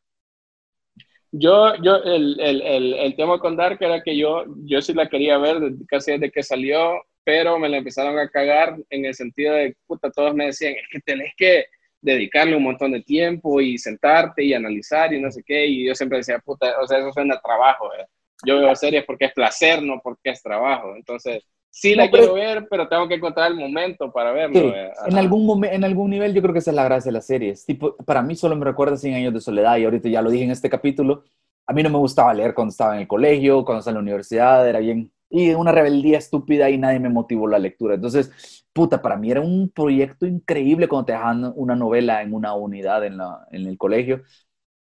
Yo, 1.31 1.75
yo, 1.81 1.95
el, 1.97 2.39
el, 2.39 2.61
el, 2.61 2.93
el, 2.93 3.15
tema 3.15 3.39
con 3.39 3.55
Dark 3.55 3.77
era 3.79 4.03
que 4.03 4.17
yo, 4.17 4.43
yo 4.65 4.81
sí 4.81 4.93
la 4.93 5.07
quería 5.07 5.37
ver 5.37 5.57
casi 5.87 6.11
desde 6.11 6.29
que 6.29 6.43
salió, 6.43 7.01
pero 7.23 7.57
me 7.57 7.69
la 7.69 7.77
empezaron 7.77 8.19
a 8.19 8.27
cagar 8.27 8.77
en 8.89 9.05
el 9.05 9.13
sentido 9.13 9.53
de, 9.53 9.77
puta, 9.87 10.11
todos 10.11 10.35
me 10.35 10.47
decían, 10.47 10.73
es 10.73 10.87
que 10.91 10.99
tenés 10.99 11.33
que, 11.37 11.65
dedicarle 12.01 12.55
un 12.55 12.63
montón 12.63 12.91
de 12.91 13.01
tiempo 13.01 13.61
y 13.61 13.77
sentarte 13.77 14.43
y 14.43 14.53
analizar 14.53 15.13
y 15.13 15.21
no 15.21 15.31
sé 15.31 15.43
qué. 15.45 15.65
Y 15.67 15.87
yo 15.87 15.95
siempre 15.95 16.17
decía, 16.17 16.39
puta, 16.39 16.73
o 16.81 16.87
sea, 16.87 16.99
eso 16.99 17.13
suena 17.13 17.35
a 17.35 17.41
trabajo. 17.41 17.93
¿eh? 17.93 18.05
Yo 18.45 18.59
veo 18.59 18.75
series 18.75 19.05
porque 19.05 19.25
es 19.25 19.33
placer, 19.33 19.81
no 19.81 20.01
porque 20.03 20.31
es 20.31 20.41
trabajo. 20.41 20.95
Entonces, 20.95 21.43
sí 21.69 21.95
la 21.95 22.09
quiero 22.09 22.33
ver, 22.33 22.67
pero 22.69 22.87
tengo 22.87 23.07
que 23.07 23.15
encontrar 23.15 23.51
el 23.51 23.57
momento 23.57 24.11
para 24.11 24.31
verlo. 24.31 24.75
¿eh? 24.75 24.91
En, 25.07 25.17
algún 25.17 25.63
en 25.63 25.83
algún 25.83 26.09
nivel 26.09 26.33
yo 26.33 26.41
creo 26.41 26.53
que 26.53 26.59
esa 26.59 26.71
es 26.71 26.75
la 26.75 26.83
gracia 26.83 27.09
de 27.09 27.13
las 27.13 27.27
series. 27.27 27.65
Tipo, 27.65 27.95
para 27.97 28.21
mí 28.21 28.35
solo 28.35 28.55
me 28.55 28.65
recuerda 28.65 28.97
100 28.97 29.13
años 29.13 29.33
de 29.33 29.41
soledad 29.41 29.77
y 29.77 29.85
ahorita 29.85 30.09
ya 30.09 30.21
lo 30.21 30.31
dije 30.31 30.43
en 30.43 30.51
este 30.51 30.69
capítulo. 30.69 31.23
A 31.67 31.73
mí 31.73 31.83
no 31.83 31.89
me 31.89 31.99
gustaba 31.99 32.33
leer 32.33 32.53
cuando 32.53 32.71
estaba 32.71 32.95
en 32.95 33.01
el 33.01 33.07
colegio, 33.07 33.63
cuando 33.63 33.79
estaba 33.79 33.93
en 33.93 34.03
la 34.03 34.09
universidad, 34.09 34.67
era 34.67 34.79
bien 34.79 35.11
y 35.31 35.53
una 35.53 35.71
rebeldía 35.71 36.17
estúpida 36.17 36.69
y 36.69 36.77
nadie 36.77 36.99
me 36.99 37.09
motivó 37.09 37.47
la 37.47 37.57
lectura. 37.57 37.95
Entonces, 37.95 38.65
puta, 38.73 39.01
para 39.01 39.15
mí 39.15 39.31
era 39.31 39.41
un 39.41 39.69
proyecto 39.69 40.25
increíble 40.25 40.87
cuando 40.89 41.05
te 41.05 41.13
dejaban 41.13 41.53
una 41.55 41.75
novela 41.75 42.21
en 42.21 42.33
una 42.33 42.53
unidad 42.53 43.05
en, 43.05 43.17
la, 43.17 43.47
en 43.49 43.65
el 43.65 43.77
colegio. 43.77 44.23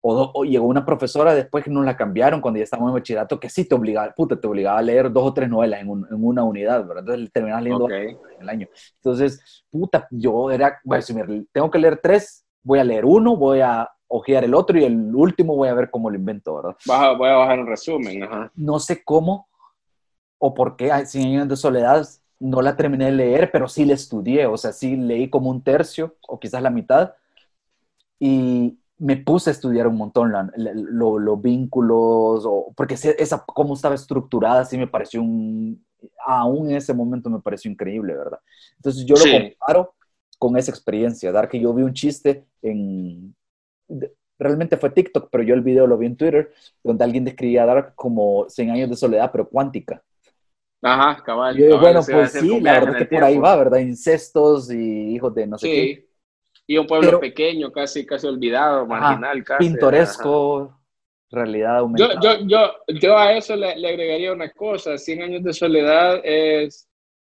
O, 0.03 0.45
llegó 0.45 0.67
una 0.67 0.87
profesora 0.87 1.35
después 1.35 1.63
que 1.63 1.71
nos 1.71 1.85
la 1.85 1.95
cambiaron 1.95 2.41
cuando 2.41 2.57
ya 2.57 2.65
estábamos 2.65 2.89
en 2.89 2.95
bachillerato 2.95 3.39
que 3.39 3.51
sí 3.51 3.67
te 3.67 3.75
obligaba, 3.75 4.11
puta, 4.15 4.41
te 4.41 4.47
obligaba 4.47 4.79
a 4.79 4.83
leer 4.83 5.13
dos 5.13 5.25
o 5.25 5.35
tres 5.35 5.51
novelas 5.51 5.83
en, 5.83 5.89
en 5.89 6.25
una 6.25 6.43
unidad, 6.43 6.87
¿verdad? 6.87 7.01
Entonces 7.01 7.31
terminas 7.31 7.63
leyendo 7.63 7.91
en 7.91 8.17
el 8.41 8.49
año. 8.49 8.67
Entonces, 8.95 9.63
puta, 9.71 10.09
yo 10.11 10.51
era, 10.51 10.81
bueno, 10.85 11.03
si 11.03 11.13
me, 11.13 11.45
tengo 11.53 11.71
que 11.71 11.79
leer 11.79 12.01
tres, 12.03 12.47
voy 12.63 12.79
a 12.79 12.85
leer 12.85 13.05
uno, 13.05 13.37
voy 13.37 13.61
a 13.61 13.91
ojear 14.09 14.43
el 14.45 14.55
otro 14.55 14.79
y 14.79 14.85
el 14.85 15.15
último 15.15 15.55
voy 15.55 15.69
a 15.69 15.75
ver 15.75 15.91
cómo 15.91 16.09
lo 16.09 16.17
invento, 16.17 16.57
¿verdad? 16.57 16.77
voy 17.19 17.29
a 17.29 17.37
bajar 17.37 17.61
un 17.61 17.67
resumen, 17.67 18.23
ajá. 18.23 18.51
No 18.55 18.79
sé 18.79 19.05
cómo, 19.05 19.50
o 20.41 20.55
por 20.55 20.77
qué 20.77 20.91
100 21.07 21.27
años 21.29 21.49
de 21.49 21.57
soledad 21.57 22.09
no 22.41 22.63
la 22.63 22.75
terminé 22.75 23.05
de 23.05 23.13
leer, 23.13 23.51
pero 23.53 23.69
sí 23.69 23.85
la 23.85 23.93
estudié, 23.93 24.47
o 24.47 24.57
sea, 24.57 24.73
sí 24.73 24.97
leí 24.97 25.29
como 25.29 25.51
un 25.51 25.63
tercio 25.63 26.17
o 26.27 26.41
quizás 26.41 26.63
la 26.63 26.71
mitad 26.71 27.13
y 28.19 28.79
me 28.99 29.19
puse 29.19 29.51
a 29.51 29.53
estudiar 29.53 29.87
un 29.87 29.97
montón 29.97 30.33
los 30.57 31.43
vínculos, 31.43 32.45
o, 32.47 32.73
porque 32.75 32.95
esa, 32.95 33.45
cómo 33.47 33.75
estaba 33.75 33.95
estructurada, 33.95 34.65
sí 34.65 34.79
me 34.79 34.87
pareció 34.87 35.23
un, 35.23 35.85
aún 36.27 36.71
en 36.71 36.77
ese 36.77 36.95
momento 36.95 37.29
me 37.29 37.41
pareció 37.41 37.71
increíble, 37.71 38.15
¿verdad? 38.15 38.41
Entonces 38.77 39.05
yo 39.05 39.17
lo 39.17 39.25
comparo 39.31 39.95
con 40.39 40.57
esa 40.57 40.71
experiencia, 40.71 41.33
dar 41.33 41.49
que 41.51 41.61
yo 41.61 41.75
vi 41.75 41.83
un 41.83 41.93
chiste 41.93 42.47
en, 42.63 43.35
realmente 44.39 44.79
fue 44.79 44.89
TikTok, 44.89 45.29
pero 45.31 45.45
yo 45.45 45.55
el 45.55 45.61
video 45.61 45.87
lo 45.87 45.99
vi 45.99 46.07
en 46.07 46.17
Twitter, 46.17 46.51
donde 46.83 47.05
alguien 47.05 47.27
describía 47.27 47.67
Dark 47.67 47.95
como 47.95 48.49
100 48.49 48.71
años 48.71 48.91
de 48.91 48.97
soledad, 48.97 49.31
pero 49.31 49.47
cuántica. 49.47 50.03
Ajá, 50.83 51.23
cabal. 51.23 51.57
bueno, 51.79 52.01
pues 52.09 52.33
sí, 52.33 52.61
la 52.61 52.81
verdad 52.81 52.99
que 52.99 53.05
por 53.05 53.25
ahí 53.25 53.39
va, 53.39 53.57
¿verdad? 53.57 53.79
Incestos 53.79 54.73
y 54.73 55.15
hijos 55.15 55.35
de 55.35 55.47
no 55.47 55.59
sé 55.59 55.69
qué. 55.69 56.11
Y 56.67 56.79
un 56.79 56.87
pueblo 56.87 57.19
pequeño, 57.19 57.73
casi, 57.73 58.07
casi 58.07 58.27
olvidado, 58.27 58.87
marginal, 58.87 59.43
casi. 59.43 59.69
Pintoresco, 59.69 60.81
realidad 61.31 61.79
aumentada. 61.79 62.21
Yo, 62.23 62.39
yo, 62.41 62.47
yo, 62.47 62.99
yo 63.01 63.19
a 63.19 63.33
eso 63.33 63.57
le, 63.57 63.77
le, 63.77 63.89
agregaría 63.89 64.33
una 64.33 64.51
cosa, 64.51 64.97
100 64.97 65.23
años 65.23 65.43
de 65.43 65.53
soledad 65.53 66.21
es 66.23 66.89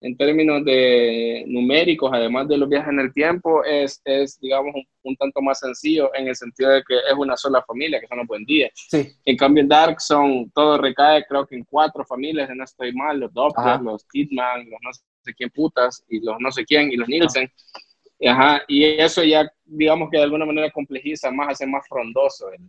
en 0.02 0.16
términos 0.16 0.64
de 0.64 1.44
numéricos, 1.46 2.10
además 2.12 2.48
de 2.48 2.58
los 2.58 2.68
viajes 2.68 2.90
en 2.90 2.98
el 2.98 3.12
tiempo, 3.12 3.64
es, 3.64 4.00
es 4.04 4.38
digamos, 4.40 4.74
un, 5.02 5.16
tanto 5.16 5.40
más 5.40 5.60
sencillo 5.60 6.10
en 6.14 6.26
el 6.26 6.34
sentido 6.34 6.70
de 6.70 6.82
que 6.82 6.96
es 6.96 7.14
una 7.16 7.36
sola 7.36 7.62
familia, 7.62 8.00
que 8.00 8.08
son 8.08 8.18
los 8.18 8.26
buen 8.26 8.44
días. 8.44 8.72
Sí. 8.74 9.12
En 9.24 9.36
cambio, 9.36 9.62
en 9.62 9.68
Dark 9.68 10.00
son, 10.00 10.50
todo 10.50 10.76
recae, 10.76 11.24
creo 11.28 11.46
que 11.46 11.54
en 11.54 11.64
cuatro 11.64 12.04
familias, 12.04 12.50
no 12.52 12.64
estoy 12.64 12.92
mal, 12.92 13.20
los 13.20 13.32
Doppler, 13.32 13.80
los 13.80 14.04
Kidman, 14.06 14.68
los 14.68 14.80
no 14.82 14.90
sé 14.92 15.34
quién 15.34 15.50
putas, 15.50 16.04
y 16.08 16.20
los 16.20 16.36
no 16.40 16.50
sé 16.50 16.64
quién, 16.64 16.90
y 16.90 16.96
los 16.96 17.08
Nielsen. 17.08 17.50
Ajá. 18.24 18.62
y 18.68 18.84
eso 18.84 19.24
ya, 19.24 19.50
digamos 19.64 20.08
que 20.10 20.16
de 20.16 20.22
alguna 20.24 20.46
manera 20.46 20.70
complejiza 20.70 21.32
más, 21.32 21.48
hace 21.50 21.66
más 21.66 21.86
frondoso 21.88 22.52
el, 22.52 22.60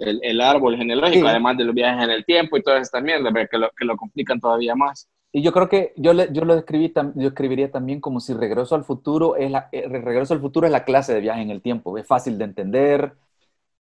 el, 0.00 0.20
el 0.22 0.40
árbol 0.40 0.76
genealógico, 0.76 1.28
además 1.28 1.56
de 1.56 1.64
los 1.64 1.74
viajes 1.74 2.04
en 2.04 2.10
el 2.10 2.24
tiempo 2.24 2.56
y 2.56 2.62
todas 2.62 2.82
estas 2.82 3.02
mierdas, 3.02 3.32
que 3.50 3.58
lo, 3.58 3.70
que 3.70 3.84
lo 3.84 3.96
complican 3.96 4.40
todavía 4.40 4.74
más. 4.74 5.08
Y 5.32 5.42
yo 5.42 5.52
creo 5.52 5.68
que 5.68 5.92
yo, 5.96 6.12
le, 6.12 6.28
yo 6.32 6.44
lo 6.44 6.56
describí, 6.56 6.92
yo 7.14 7.28
escribiría 7.28 7.70
también 7.70 8.00
como 8.00 8.18
si 8.18 8.34
Regreso 8.34 8.74
al 8.74 8.84
Futuro 8.84 9.36
es 9.36 9.50
la, 9.50 9.68
eh, 9.70 9.86
Regreso 9.88 10.34
al 10.34 10.40
Futuro 10.40 10.66
es 10.66 10.72
la 10.72 10.84
clase 10.84 11.14
de 11.14 11.20
viaje 11.20 11.42
en 11.42 11.50
el 11.50 11.62
tiempo. 11.62 11.96
Es 11.96 12.06
fácil 12.06 12.36
de 12.36 12.44
entender, 12.44 13.14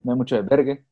no 0.02 0.12
hay 0.12 0.18
mucho 0.18 0.36
desvergue. 0.36 0.84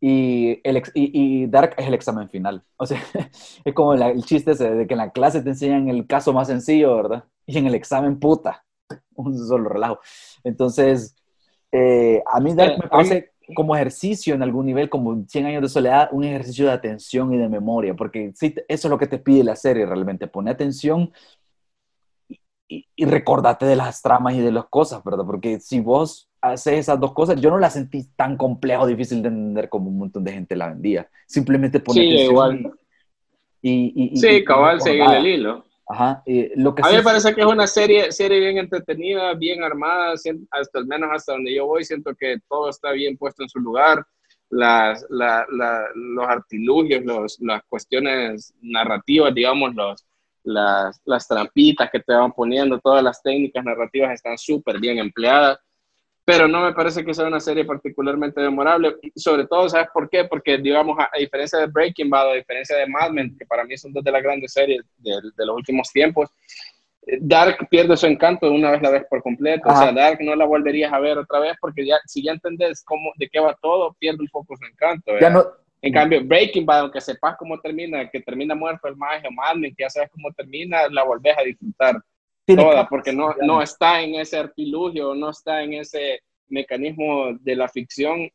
Y, 0.00 0.60
el, 0.62 0.76
y, 0.94 1.42
y, 1.42 1.46
Dark 1.46 1.74
es 1.78 1.86
el 1.86 1.94
examen 1.94 2.28
final. 2.28 2.62
O 2.76 2.86
sea, 2.86 3.02
es 3.64 3.74
como 3.74 3.94
el 3.94 4.24
chiste 4.24 4.52
ese 4.52 4.70
de 4.70 4.86
que 4.86 4.94
en 4.94 4.98
la 4.98 5.10
clase 5.10 5.40
te 5.42 5.50
enseñan 5.50 5.88
el 5.88 6.06
caso 6.06 6.32
más 6.32 6.48
sencillo, 6.48 6.96
¿verdad? 6.96 7.24
Y 7.46 7.56
en 7.58 7.66
el 7.66 7.74
examen, 7.74 8.18
puta, 8.18 8.64
un 9.14 9.38
solo 9.38 9.70
relajo. 9.70 10.00
Entonces, 10.44 11.16
eh, 11.72 12.22
a 12.26 12.40
mí 12.40 12.54
Dark 12.54 12.78
me 12.78 12.88
parece 12.88 13.32
como 13.54 13.74
ejercicio 13.74 14.34
en 14.34 14.42
algún 14.42 14.66
nivel, 14.66 14.88
como 14.88 15.24
100 15.26 15.46
años 15.46 15.62
de 15.62 15.68
soledad, 15.68 16.08
un 16.12 16.24
ejercicio 16.24 16.66
de 16.66 16.72
atención 16.72 17.32
y 17.32 17.38
de 17.38 17.48
memoria, 17.48 17.94
porque 17.94 18.32
sí, 18.34 18.54
eso 18.68 18.88
es 18.88 18.90
lo 18.90 18.98
que 18.98 19.06
te 19.06 19.18
pide 19.18 19.42
la 19.44 19.56
serie 19.56 19.86
realmente, 19.86 20.26
pone 20.26 20.50
atención 20.50 21.10
y, 22.68 22.86
y 22.94 23.04
recordate 23.06 23.64
de 23.64 23.76
las 23.76 24.02
tramas 24.02 24.34
y 24.34 24.40
de 24.40 24.52
las 24.52 24.66
cosas, 24.66 25.02
¿verdad? 25.02 25.24
Porque 25.24 25.58
si 25.60 25.80
vos 25.80 26.28
haces 26.40 26.74
esas 26.74 27.00
dos 27.00 27.14
cosas, 27.14 27.40
yo 27.40 27.50
no 27.50 27.58
la 27.58 27.70
sentí 27.70 28.04
tan 28.14 28.36
complejo, 28.36 28.86
difícil 28.86 29.22
de 29.22 29.28
entender 29.28 29.68
como 29.68 29.88
un 29.88 29.98
montón 29.98 30.22
de 30.24 30.32
gente 30.32 30.54
la 30.54 30.68
vendía. 30.68 31.08
Simplemente 31.26 31.80
pone 31.80 32.00
Sí, 32.02 32.06
atención 32.06 32.30
igual. 32.30 32.72
y, 33.62 33.70
y- 33.72 34.10
y- 34.12 34.16
Sí, 34.18 34.26
y- 34.28 34.44
cabal, 34.44 34.78
y- 34.78 34.80
seguir 34.82 35.10
el 35.10 35.26
hilo. 35.26 35.64
Ajá, 35.90 36.22
y 36.26 36.50
lo 36.60 36.74
que 36.74 36.82
A 36.82 36.86
mí 36.86 36.90
sí 36.90 36.94
me 36.96 36.98
es- 36.98 37.04
parece 37.04 37.34
que 37.34 37.40
es 37.40 37.46
una 37.46 37.66
serie, 37.66 38.12
serie 38.12 38.40
bien 38.40 38.58
entretenida, 38.58 39.32
bien 39.34 39.62
armada, 39.64 40.12
hasta 40.50 40.78
al 40.78 40.86
menos 40.86 41.08
hasta 41.12 41.32
donde 41.32 41.54
yo 41.54 41.66
voy, 41.66 41.82
siento 41.84 42.14
que 42.14 42.36
todo 42.48 42.68
está 42.68 42.92
bien 42.92 43.16
puesto 43.16 43.42
en 43.42 43.48
su 43.48 43.58
lugar. 43.58 44.04
Las, 44.50 45.04
la- 45.10 45.46
la- 45.50 45.86
los 45.94 46.26
artilugios, 46.26 47.04
los, 47.04 47.38
las 47.40 47.62
cuestiones 47.68 48.52
narrativas, 48.60 49.34
digamos, 49.34 49.74
los, 49.74 50.06
las, 50.44 51.00
las 51.06 51.26
trampitas 51.28 51.90
que 51.90 52.00
te 52.00 52.12
van 52.14 52.32
poniendo, 52.32 52.78
todas 52.80 53.02
las 53.02 53.22
técnicas 53.22 53.64
narrativas 53.64 54.12
están 54.12 54.36
súper 54.38 54.78
bien 54.80 54.98
empleadas. 54.98 55.58
Pero 56.28 56.46
no 56.46 56.60
me 56.60 56.74
parece 56.74 57.02
que 57.02 57.14
sea 57.14 57.26
una 57.26 57.40
serie 57.40 57.64
particularmente 57.64 58.38
memorable. 58.38 58.96
Sobre 59.16 59.46
todo, 59.46 59.66
¿sabes 59.66 59.88
por 59.94 60.10
qué? 60.10 60.24
Porque, 60.24 60.58
digamos, 60.58 60.98
a, 60.98 61.18
diferencia 61.18 61.58
de 61.58 61.68
Breaking 61.68 62.10
Bad, 62.10 62.32
a 62.32 62.34
diferencia 62.34 62.76
de 62.76 62.86
Mad 62.86 63.12
Men, 63.12 63.34
que 63.38 63.46
para 63.46 63.64
mí 63.64 63.78
son 63.78 63.94
dos 63.94 64.04
de 64.04 64.12
las 64.12 64.22
grandes 64.22 64.52
series 64.52 64.82
de, 64.98 65.12
de 65.34 65.46
los 65.46 65.56
últimos 65.56 65.90
tiempos, 65.90 66.30
Dark 67.20 67.66
pierde 67.70 67.96
su 67.96 68.04
encanto 68.06 68.44
de 68.44 68.54
una 68.54 68.72
vez 68.72 68.82
la 68.82 68.90
vez 68.90 69.06
por 69.08 69.22
completo. 69.22 69.70
O 69.70 69.74
sea. 69.74 69.90
Dark 69.90 70.18
no 70.20 70.36
la 70.36 70.44
volverías 70.44 70.92
a 70.92 71.00
ver 71.00 71.16
otra 71.16 71.40
vez 71.40 71.56
porque 71.62 71.86
ya, 71.86 71.96
si 72.04 72.22
ya 72.22 72.32
entendés 72.32 72.84
cómo, 72.84 73.10
de 73.16 73.26
qué 73.28 73.40
va 73.40 73.56
todo, 73.62 73.96
pierde 73.98 74.20
un 74.20 74.28
poco 74.28 74.54
su 74.54 74.66
encanto. 74.66 75.12
ya 75.12 75.14
¿verdad? 75.14 75.32
no, 75.32 75.44
En 75.80 75.94
cambio, 75.94 76.22
Breaking 76.22 76.66
Bad, 76.66 76.80
aunque 76.80 77.00
sepas 77.00 77.36
cómo 77.38 77.58
termina, 77.58 78.06
que 78.10 78.20
termina 78.20 78.54
muerto 78.54 78.86
el 78.86 78.96
mago, 78.96 79.30
Mad 79.30 79.56
Men, 79.56 79.74
que 79.74 79.84
ya 79.84 79.88
sabes 79.88 80.10
cómo 80.10 80.30
termina, 80.32 80.88
la 80.90 81.04
volvés 81.04 81.38
a 81.38 81.42
disfrutar 81.42 81.96
toda, 82.56 82.88
porque 82.88 83.12
no, 83.12 83.34
no 83.42 83.62
está 83.62 84.02
en 84.02 84.14
ese 84.14 84.38
artilugio, 84.38 85.14
no 85.14 85.30
está 85.30 85.62
en 85.62 85.74
ese 85.74 86.20
mecanismo 86.48 87.34
de 87.40 87.56
la 87.56 87.68
ficción 87.68 88.30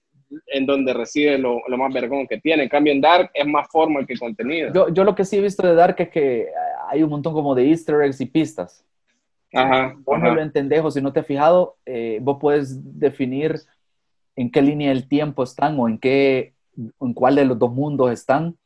en 0.48 0.66
donde 0.66 0.94
reside 0.94 1.38
lo, 1.38 1.62
lo 1.68 1.78
más 1.78 1.94
vergón 1.94 2.28
que 2.28 2.40
tiene. 2.40 2.64
En 2.64 2.70
cambio, 2.70 2.94
en 2.94 3.02
Dark 3.02 3.30
es 3.34 3.46
más 3.46 3.68
forma 3.70 4.06
que 4.06 4.18
contenido. 4.18 4.72
Yo, 4.74 4.90
yo 4.90 5.04
lo 5.04 5.16
que 5.16 5.26
sí 5.26 5.38
he 5.38 5.42
visto 5.42 5.66
de 5.66 5.76
Dark 5.76 5.96
es 6.00 6.10
que 6.10 6.48
hay 6.90 7.04
un 7.04 7.10
montón 7.10 7.34
como 7.34 7.56
de 7.56 7.70
easter 7.70 8.02
eggs 8.02 8.22
y 8.22 8.26
pistas. 8.26 8.86
Ajá, 9.54 9.96
Vos 10.04 10.20
no 10.20 10.26
ajá. 10.28 10.36
lo 10.36 10.42
entendés 10.42 10.82
o 10.84 10.90
si 10.90 11.02
no 11.02 11.14
te 11.14 11.20
has 11.20 11.28
fijado, 11.28 11.78
eh, 11.86 12.18
vos 12.22 12.38
puedes 12.42 13.00
definir 13.00 13.60
en 14.36 14.52
qué 14.52 14.64
línea 14.64 14.90
del 14.90 15.08
tiempo 15.08 15.44
están 15.44 15.80
o 15.80 15.88
en 15.88 16.00
qué, 16.00 16.54
en 16.76 17.14
cuál 17.14 17.36
de 17.36 17.46
los 17.46 17.60
dos 17.60 17.72
mundos 17.72 18.12
están 18.12 18.58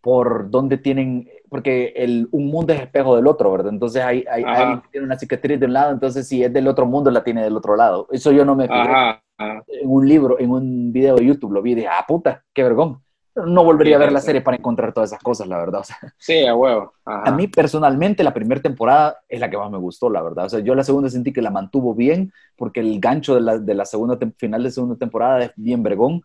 por 0.00 0.50
dónde 0.50 0.78
tienen, 0.78 1.28
porque 1.48 1.92
el, 1.96 2.28
un 2.32 2.46
mundo 2.46 2.72
es 2.72 2.80
espejo 2.80 3.14
del 3.16 3.26
otro, 3.26 3.52
¿verdad? 3.52 3.72
Entonces 3.72 4.02
hay, 4.02 4.24
hay, 4.30 4.44
tiene 4.90 5.06
una 5.06 5.18
cicatriz 5.18 5.60
de 5.60 5.66
un 5.66 5.72
lado, 5.74 5.92
entonces 5.92 6.26
si 6.26 6.42
es 6.42 6.52
del 6.52 6.66
otro 6.66 6.86
mundo 6.86 7.10
la 7.10 7.22
tiene 7.22 7.42
del 7.44 7.56
otro 7.56 7.76
lado. 7.76 8.08
Eso 8.10 8.32
yo 8.32 8.44
no 8.44 8.56
me 8.56 8.64
Ajá, 8.64 9.22
ajá. 9.38 9.62
en 9.68 9.88
un 9.88 10.08
libro, 10.08 10.40
en 10.40 10.50
un 10.50 10.92
video 10.92 11.14
de 11.16 11.26
YouTube, 11.26 11.52
lo 11.52 11.62
vi 11.62 11.72
y 11.72 11.74
dije, 11.76 11.88
ah, 11.88 12.04
puta, 12.06 12.42
qué 12.52 12.62
vergón. 12.64 13.00
No 13.34 13.64
volvería 13.64 13.96
a 13.96 13.98
ver 13.98 14.12
la 14.12 14.18
Sí, 14.20 14.24
sí. 14.24 14.26
serie 14.26 14.40
para 14.42 14.58
encontrar 14.58 14.92
todas 14.92 15.08
esas 15.10 15.22
cosas, 15.22 15.46
la 15.48 15.56
verdad. 15.56 15.80
O 15.80 15.84
sea, 15.84 15.96
Sí, 16.18 16.44
a 16.44 16.54
huevo. 16.54 16.92
Ajá. 17.04 17.22
a 17.30 17.30
mí 17.34 17.46
personalmente 17.48 18.22
la 18.24 18.34
primera 18.34 18.60
temporada 18.60 19.16
es 19.26 19.40
la 19.40 19.48
que 19.48 19.56
más 19.56 19.70
me 19.70 19.78
gustó, 19.78 20.10
la 20.10 20.20
verdad. 20.20 20.44
O 20.46 20.48
sea, 20.50 20.60
yo 20.60 20.74
la 20.74 20.84
segunda 20.84 21.08
sentí 21.08 21.32
que 21.32 21.40
la 21.40 21.50
mantuvo 21.50 21.94
bien 21.94 22.30
porque 22.56 22.80
el 22.80 23.00
gancho 23.00 23.34
de 23.34 23.40
la, 23.40 23.58
de 23.58 23.74
la 23.74 23.86
segunda 23.86 24.18
final 24.36 24.62
de 24.62 24.70
segunda 24.70 24.96
temporada 24.96 25.44
es 25.44 25.52
bien 25.56 25.82
vergón. 25.82 26.22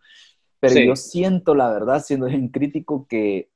Pero 0.60 0.74
Sí. 0.74 0.86
yo 0.86 0.96
siento, 0.96 1.54
la 1.54 1.70
verdad, 1.70 2.02
siendo 2.02 2.26
bien 2.26 2.48
crítico, 2.48 3.06
que 3.08 3.48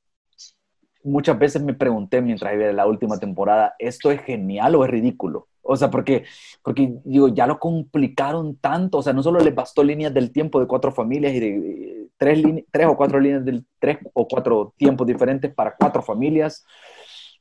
muchas 1.04 1.38
veces 1.38 1.62
me 1.62 1.74
pregunté 1.74 2.20
mientras 2.20 2.56
veía 2.56 2.72
la 2.72 2.86
última 2.86 3.18
temporada, 3.18 3.74
¿esto 3.78 4.10
es 4.10 4.20
genial 4.22 4.74
o 4.74 4.84
es 4.84 4.90
ridículo? 4.90 5.48
O 5.62 5.76
sea, 5.76 5.90
porque, 5.90 6.24
porque 6.62 6.94
digo, 7.04 7.28
ya 7.28 7.46
lo 7.46 7.58
complicaron 7.58 8.56
tanto, 8.56 8.98
o 8.98 9.02
sea, 9.02 9.12
no 9.12 9.22
solo 9.22 9.40
les 9.40 9.54
bastó 9.54 9.84
líneas 9.84 10.12
del 10.12 10.32
tiempo 10.32 10.58
de 10.60 10.66
cuatro 10.66 10.92
familias 10.92 11.32
y 11.34 11.40
de 11.40 11.56
eh, 11.56 12.08
tres, 12.16 12.86
o 12.86 12.96
cuatro 12.96 13.20
líneas 13.20 13.44
del 13.44 13.64
tres 13.78 13.98
o 14.12 14.26
cuatro 14.26 14.74
tiempos 14.76 15.06
diferentes 15.06 15.54
para 15.54 15.76
cuatro 15.76 16.02
familias, 16.02 16.64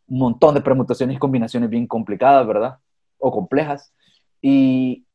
un 0.07 0.19
montón 0.19 0.53
de 0.53 0.61
permutaciones 0.61 1.15
y 1.15 1.19
combinaciones 1.19 1.69
bien 1.69 1.87
complicadas, 1.87 2.45
¿verdad? 2.45 2.77
O 3.17 3.31
complejas. 3.31 3.93
Y 4.41 5.05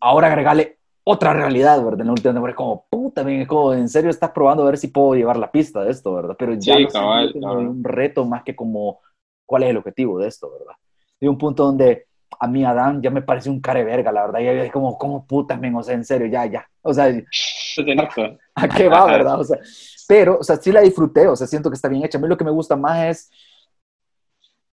ahora 0.00 0.28
agregarle 0.28 0.78
otra 1.04 1.34
realidad, 1.34 1.84
¿verdad? 1.84 2.00
En 2.00 2.06
la 2.06 2.12
última 2.12 2.32
temporada 2.32 2.56
como, 2.56 2.86
puta, 2.88 3.22
bien, 3.22 3.42
es 3.42 3.48
como, 3.48 3.74
en 3.74 3.88
serio 3.88 4.10
estás 4.10 4.30
probando 4.30 4.62
a 4.62 4.66
ver 4.66 4.78
si 4.78 4.88
puedo 4.88 5.14
llevar 5.14 5.36
la 5.36 5.52
pista 5.52 5.84
de 5.84 5.90
esto, 5.90 6.14
¿verdad? 6.14 6.34
Pero 6.38 6.54
ya 6.54 6.76
Sí, 6.76 6.86
cabal, 6.86 7.32
cabal. 7.38 7.68
un 7.68 7.84
reto 7.84 8.24
más 8.24 8.42
que 8.42 8.56
como, 8.56 9.00
¿cuál 9.46 9.64
es 9.64 9.70
el 9.70 9.76
objetivo 9.76 10.18
de 10.18 10.28
esto, 10.28 10.50
verdad? 10.50 10.74
De 11.20 11.28
un 11.28 11.36
punto 11.36 11.64
donde 11.64 12.06
a 12.40 12.48
mí 12.48 12.64
Adán 12.64 13.02
ya 13.02 13.10
me 13.10 13.22
parece 13.22 13.50
un 13.50 13.60
care 13.60 13.84
verga, 13.84 14.10
la 14.10 14.26
verdad, 14.26 14.40
ya 14.40 14.52
es 14.52 14.72
como, 14.72 14.96
como 14.98 15.26
putas, 15.26 15.60
men, 15.60 15.74
o 15.76 15.82
sea, 15.82 15.94
en 15.94 16.04
serio, 16.04 16.26
ya, 16.26 16.46
ya. 16.46 16.66
O 16.82 16.92
sea. 16.92 17.06
¿a 18.54 18.68
qué 18.68 18.88
va, 18.88 19.06
verdad? 19.06 19.40
O 19.40 19.44
sea, 19.44 19.58
pero, 20.08 20.38
o 20.38 20.42
sea, 20.42 20.56
sí 20.56 20.72
la 20.72 20.80
disfruté, 20.80 21.26
o 21.26 21.36
sea, 21.36 21.46
siento 21.46 21.70
que 21.70 21.74
está 21.74 21.88
bien 21.88 22.04
hecha. 22.04 22.18
A 22.18 22.20
mí 22.20 22.28
lo 22.28 22.36
que 22.36 22.44
me 22.44 22.50
gusta 22.50 22.76
más 22.76 23.04
es 23.04 23.30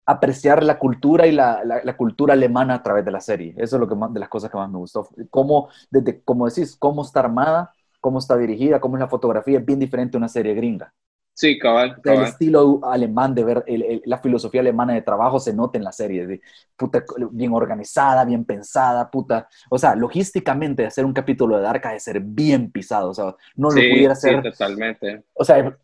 apreciar 0.07 0.63
la 0.63 0.79
cultura 0.79 1.27
y 1.27 1.33
la, 1.33 1.63
la, 1.65 1.81
la 1.83 1.97
cultura 1.97 2.33
alemana 2.33 2.75
a 2.75 2.83
través 2.83 3.05
de 3.05 3.11
la 3.11 3.21
serie. 3.21 3.53
Eso 3.57 3.77
es 3.77 3.81
lo 3.81 3.87
que 3.89 3.95
más, 3.95 4.13
de 4.13 4.19
las 4.21 4.29
cosas 4.29 4.51
que 4.51 4.57
más 4.57 4.69
me 4.71 4.79
gustó. 4.79 5.09
Cómo, 5.31 5.69
desde, 5.91 6.23
como 6.23 6.47
decís, 6.49 6.75
cómo 6.77 7.03
está 7.03 7.21
armada, 7.21 7.73
cómo 8.01 8.19
está 8.19 8.37
dirigida, 8.37 8.79
cómo 8.81 8.97
es 8.97 9.01
la 9.01 9.09
fotografía, 9.09 9.59
es 9.59 9.65
bien 9.65 9.79
diferente 9.79 10.17
a 10.17 10.19
una 10.19 10.29
serie 10.29 10.55
gringa. 10.55 10.93
Sí, 11.33 11.57
cabal, 11.57 12.01
sea, 12.03 12.13
el 12.15 12.21
cabal. 12.21 12.21
estilo 12.21 12.79
alemán 12.85 13.35
de 13.35 13.43
ver, 13.43 13.63
el- 13.67 13.83
el- 13.83 14.01
la 14.05 14.19
filosofía 14.19 14.61
alemana 14.61 14.93
de 14.93 15.01
trabajo 15.01 15.39
se 15.39 15.53
nota 15.53 15.77
en 15.77 15.83
la 15.83 15.91
serie, 15.91 16.25
de, 16.27 16.41
puta, 16.75 17.03
bien 17.31 17.53
organizada, 17.53 18.23
bien 18.25 18.45
pensada, 18.45 19.09
puta. 19.11 19.47
O 19.69 19.77
sea, 19.77 19.95
logísticamente 19.95 20.85
hacer 20.85 21.05
un 21.05 21.13
capítulo 21.13 21.57
de 21.57 21.63
Dark 21.63 21.85
ha 21.87 21.91
de 21.93 21.99
ser 21.99 22.19
bien 22.21 22.71
pisado, 22.71 23.09
o 23.09 23.13
sea, 23.13 23.35
no 23.55 23.71
Sí, 23.75 23.81
lo 23.81 23.87
pudiera 23.87 24.13
sí, 24.21 24.37
hacer 24.37 24.41
totalmente. 24.41 25.23
o 25.33 25.45
sea, 25.45 25.77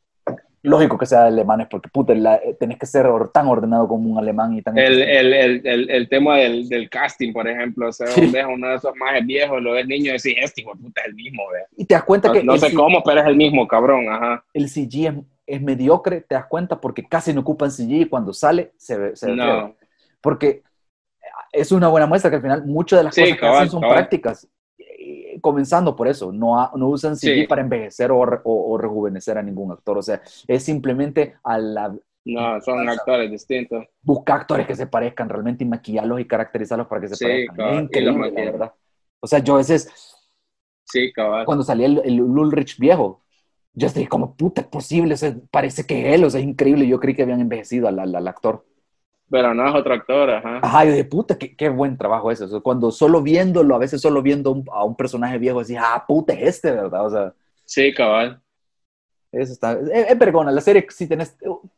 lógico 0.64 0.98
que 0.98 1.06
sea 1.06 1.22
de 1.24 1.28
alemanes, 1.28 1.68
porque 1.70 1.90
puta, 1.90 2.16
la- 2.16 2.38
eh, 2.38 2.56
tenés 2.60 2.80
que 2.80 2.86
ser 2.86 3.06
or- 3.06 3.32
tan 3.32 3.48
ordenado 3.48 3.88
como 3.88 4.10
un 4.10 4.18
alemán 4.18 4.54
y 4.54 4.62
tan... 4.62 4.78
El, 4.78 5.02
el, 5.02 5.34
el, 5.34 5.62
el, 5.68 5.90
el 5.90 6.10
tema 6.10 6.38
del, 6.38 6.68
del 6.70 6.90
casting, 6.90 7.32
por 7.34 7.48
ejemplo, 7.48 7.90
o 7.90 7.92
sea, 7.92 8.08
Sí. 8.08 8.28
ves 8.28 8.46
uno 8.52 8.70
de 8.70 8.76
esos 8.76 8.96
más 8.96 9.26
viejos, 9.26 9.62
lo 9.62 9.74
ves 9.74 9.86
niño 9.86 10.12
y 10.12 10.14
decís, 10.14 10.36
este 10.38 10.62
hijo 10.62 10.72
puta 10.72 11.02
es 11.02 11.08
el 11.08 11.16
mismo, 11.16 11.44
ve. 11.52 11.60
y 11.78 11.86
te 11.86 11.94
das 11.94 12.04
cuenta 12.04 12.30
No, 12.30 12.34
que 12.34 12.44
no 12.44 12.58
sé 12.58 12.74
cómo, 12.74 13.04
pero 13.04 13.20
es 13.22 13.28
el 13.28 13.36
mismo, 13.36 13.68
cabrón, 13.68 14.08
ajá. 14.10 14.44
el 14.54 14.70
CG 14.70 15.08
es, 15.08 15.14
es 15.46 15.62
mediocre, 15.62 16.22
te 16.22 16.36
das 16.36 16.46
cuenta, 16.46 16.80
porque 16.80 17.04
casi 17.08 17.34
no 17.34 17.42
ocupan 17.42 17.70
CG 17.70 17.92
y 17.92 18.06
cuando 18.06 18.32
sale 18.34 18.72
se 18.78 18.98
ve, 18.98 19.16
se 19.18 19.28
ve. 19.32 19.36
No, 19.36 19.76
Porque 20.22 20.64
es 21.52 21.72
una 21.74 21.90
buena 21.90 22.08
muestra 22.08 22.30
que 22.32 22.38
al 22.38 22.42
final 22.42 22.66
muchas 22.66 23.00
de 23.00 23.04
las 23.04 23.14
Sí, 23.16 23.22
cosas 23.22 23.36
que 23.36 23.40
cabal, 23.42 23.58
hacen 23.58 23.70
son 23.72 23.82
cabal. 23.82 23.98
prácticas. 23.98 24.48
Comenzando 25.44 25.94
por 25.94 26.08
eso, 26.08 26.32
no, 26.32 26.58
ha- 26.60 26.72
no 26.76 26.88
usan 26.88 27.18
CG 27.18 27.42
Sí. 27.42 27.48
para 27.48 27.62
envejecer 27.62 28.12
o, 28.14 28.26
re- 28.26 28.40
o- 28.46 28.72
o 28.74 28.78
rejuvenecer 28.78 29.38
a 29.38 29.44
ningún 29.44 29.72
actor. 29.74 29.98
O 29.98 30.02
sea, 30.02 30.22
es 30.48 30.64
simplemente 30.64 31.36
a 31.44 31.58
la, 31.58 31.94
no, 32.26 32.62
son 32.62 32.88
actores 32.88 33.30
distintos. 33.30 33.86
buscar 34.02 34.42
actores 34.42 34.66
que 34.66 34.76
se 34.76 34.88
parezcan 34.88 35.28
realmente 35.28 35.66
y 35.66 35.68
maquillarlos 35.68 36.22
y 36.22 36.26
caracterizarlos 36.26 36.88
para 36.88 37.02
que 37.02 37.10
se 37.10 37.16
Sí, 37.18 37.26
parezcan. 37.26 37.74
Es 37.76 37.82
increíble, 37.84 38.32
la 38.32 38.52
verdad. 38.52 38.74
O 39.20 39.28
sea, 39.28 39.40
yo 39.40 39.56
a 39.56 39.58
veces, 39.58 39.90
Sí, 40.86 41.12
cabal. 41.12 41.46
cuando 41.46 41.64
salía 41.66 41.88
el, 41.88 42.02
el 42.06 42.22
Ulrich 42.22 42.78
viejo, 42.80 43.22
yo 43.74 43.88
estoy 43.88 44.08
como, 44.08 44.36
puta, 44.36 44.62
es 44.62 44.68
posible, 44.68 45.16
o 45.16 45.18
sea, 45.18 45.36
parece 45.52 45.86
que 45.86 46.14
él, 46.14 46.24
o 46.24 46.30
sea, 46.30 46.40
es 46.40 46.46
increíble. 46.48 46.88
Yo 46.88 47.00
creí 47.00 47.16
que 47.16 47.24
habían 47.24 47.42
envejecido 47.42 47.88
al, 47.90 48.00
al- 48.00 48.16
al 48.16 48.28
actor. 48.28 48.66
Pero 49.30 49.54
no 49.54 49.68
es 49.68 49.74
otro 49.76 49.94
actor, 49.94 50.30
ajá. 50.30 50.60
Ajá, 50.62 50.86
yo 50.86 50.92
de 50.92 51.06
puta, 51.06 51.38
qué, 51.38 51.56
qué 51.56 51.70
buen 51.70 51.98
trabajo 51.98 52.30
ese. 52.32 52.44
O 52.44 52.48
sea, 52.48 52.60
cuando 52.60 52.92
solo 52.92 53.22
viéndolo, 53.22 53.76
a 53.76 53.80
veces 53.80 54.00
solo 54.02 54.22
viendo 54.22 54.52
un- 54.52 54.66
a 54.72 54.84
un 54.84 54.96
personaje 54.96 55.38
viejo, 55.40 55.60
decís, 55.62 55.78
ah, 55.80 56.04
puta, 56.08 56.34
es 56.34 56.42
este, 56.56 56.72
¿verdad? 56.72 57.06
O 57.06 57.10
sea, 57.10 57.34
Sí, 57.66 57.94
cabal. 57.94 58.40
eso 59.32 59.54
está. 59.54 59.74
Es, 59.74 60.12
es 60.12 60.20
vergona, 60.20 60.52
la 60.52 60.62
serie, 60.62 60.86
si 60.90 61.08
tenés, 61.08 61.36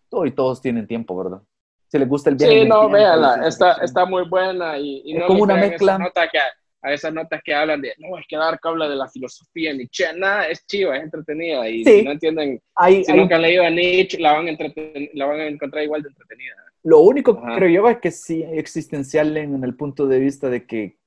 hoy 0.09 0.31
todos 0.31 0.61
tienen 0.61 0.85
tiempo, 0.87 1.15
¿verdad? 1.15 1.41
Si 1.87 1.97
les 1.99 2.09
gusta 2.09 2.29
el 2.29 2.35
viaje. 2.35 2.53
Sí, 2.63 2.67
no, 2.67 2.79
tiempo, 2.79 2.97
la 2.97 2.97
véala, 2.97 3.33
ciencia 3.35 3.47
está, 3.49 3.83
está 3.85 4.05
muy 4.05 4.27
buena 4.27 4.77
y, 4.77 5.01
y 5.05 5.13
Es 5.13 5.19
no 5.21 5.27
como 5.27 5.43
una 5.43 5.55
mezcla. 5.55 5.97
notas 5.97 6.27
que, 6.31 6.39
a 6.81 6.93
esas 6.93 7.13
notas 7.13 7.41
que 7.43 7.53
hablan 7.53 7.79
de, 7.81 7.93
no, 7.99 8.17
es 8.17 8.25
que 8.27 8.35
Dark 8.37 8.59
habla 8.63 8.89
de 8.89 8.95
la 8.95 9.07
filosofía 9.07 9.71
Nietzsche, 9.73 10.05
nada, 10.17 10.47
es 10.47 10.65
chiva, 10.67 10.97
es 10.97 11.03
entretenida 11.03 11.67
y 11.69 11.83
Sí. 11.85 11.99
si 11.99 12.03
no 12.05 12.11
entienden, 12.11 12.61
Hay- 12.75 13.03
si 13.05 13.11
hay- 13.11 13.17
nunca 13.17 13.35
han 13.37 13.41
leído 13.43 13.63
a 13.63 13.69
Nietzsche, 13.69 14.19
la 14.19 14.33
van 14.33 14.47
a, 14.49 14.51
la 15.13 15.25
van 15.25 15.39
a 15.39 15.45
encontrar 15.47 15.83
igual 15.83 16.01
de 16.03 16.09
entretenida. 16.09 16.53
Lo 16.85 16.99
único 16.99 17.35
que 17.35 17.45
Ajá. 17.45 17.55
creo 17.57 17.69
yo 17.69 17.89
es 17.89 17.97
que 17.97 18.11
sí 18.11 18.43
existencial 18.43 19.35
en, 19.37 19.55
en 19.55 19.63
el 19.63 19.75
punto 19.75 20.07
de 20.07 20.19
vista 20.19 20.49
de 20.49 20.65
que 20.65 20.97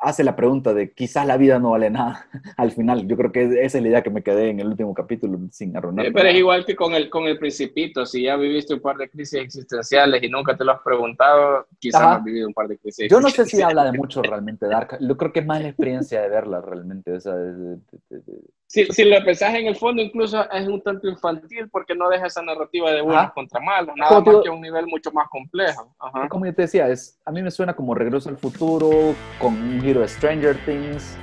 hace 0.00 0.24
la 0.24 0.34
pregunta 0.34 0.72
de 0.72 0.92
quizás 0.92 1.26
la 1.26 1.36
vida 1.36 1.58
no 1.58 1.70
vale 1.70 1.90
nada 1.90 2.26
al 2.56 2.72
final. 2.72 3.06
Yo 3.06 3.16
creo 3.16 3.30
que 3.30 3.44
esa 3.64 3.78
es 3.78 3.82
la 3.82 3.88
idea 3.88 4.02
que 4.02 4.10
me 4.10 4.22
quedé 4.22 4.50
en 4.50 4.60
el 4.60 4.66
último 4.66 4.94
capítulo 4.94 5.38
sin 5.52 5.76
arruinar. 5.76 6.06
Eh, 6.06 6.12
pero 6.12 6.28
es 6.28 6.34
igual 6.34 6.64
que 6.64 6.74
con 6.74 6.94
el, 6.94 7.08
con 7.08 7.24
el 7.24 7.38
principito, 7.38 8.04
si 8.04 8.24
ya 8.24 8.36
viviste 8.36 8.74
un 8.74 8.80
par 8.80 8.96
de 8.96 9.08
crisis 9.08 9.40
existenciales 9.40 10.22
y 10.22 10.28
nunca 10.28 10.56
te 10.56 10.64
lo 10.64 10.72
has 10.72 10.80
preguntado, 10.82 11.66
quizás 11.78 12.02
no 12.02 12.08
has 12.08 12.24
vivido 12.24 12.48
un 12.48 12.54
par 12.54 12.66
de 12.66 12.78
crisis 12.78 13.08
Yo 13.08 13.20
no 13.20 13.28
sé 13.28 13.44
si 13.46 13.62
habla 13.62 13.84
de 13.84 13.96
mucho 13.96 14.22
realmente 14.22 14.66
Dark. 14.66 14.98
Yo 15.00 15.16
creo 15.16 15.32
que 15.32 15.40
es 15.40 15.46
más 15.46 15.62
la 15.62 15.68
experiencia 15.68 16.22
de 16.22 16.28
verla 16.28 16.60
realmente. 16.60 17.12
O 17.12 17.20
de, 17.20 17.78
si, 18.70 18.86
si, 18.86 19.04
lo 19.04 19.20
pensás 19.24 19.52
en 19.54 19.66
el 19.66 19.74
fondo, 19.74 20.00
incluso 20.00 20.48
es 20.48 20.68
un 20.68 20.80
tanto 20.80 21.08
infantil 21.08 21.68
porque 21.70 21.92
no 21.92 22.08
deja 22.08 22.26
esa 22.26 22.40
narrativa 22.40 22.92
de 22.92 23.00
buenos 23.02 23.32
contra 23.32 23.60
malos, 23.60 23.96
nada 23.96 24.20
más 24.20 24.42
que 24.44 24.48
un 24.48 24.60
nivel 24.60 24.86
mucho 24.86 25.10
más 25.10 25.28
complejo. 25.28 25.92
Como 26.28 26.46
yo 26.46 26.54
te 26.54 26.62
decía, 26.62 26.86
es, 26.88 27.18
a 27.24 27.32
mí 27.32 27.42
me 27.42 27.50
suena 27.50 27.74
como 27.74 27.96
Regreso 27.96 28.28
al 28.28 28.36
Futuro, 28.36 29.12
con 29.40 29.54
un 29.54 29.80
giro 29.80 30.02
de 30.02 30.08
Stranger 30.08 30.56
Things, 30.64 31.16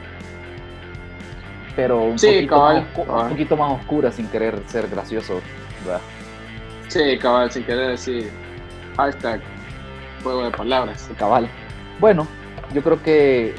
pero 1.73 2.03
un, 2.03 2.17
poquito, 2.17 2.57
más, 2.57 2.85
un 2.97 3.29
poquito, 3.29 3.55
más, 3.55 3.79
oscura 3.79 4.11
sin 4.11 4.27
querer 4.27 4.61
ser 4.67 4.89
gracioso. 4.89 5.39
¿verdad? 5.85 6.01
Sí, 6.89 7.17
cabal, 7.17 7.49
sin 7.49 7.63
querer 7.63 7.91
decir 7.91 8.29
hashtag 8.97 9.39
juego 10.21 10.43
de 10.43 10.51
palabras. 10.51 11.09
Cabal. 11.17 11.47
Bueno, 12.01 12.27
yo 12.73 12.83
creo 12.83 13.01
que 13.01 13.55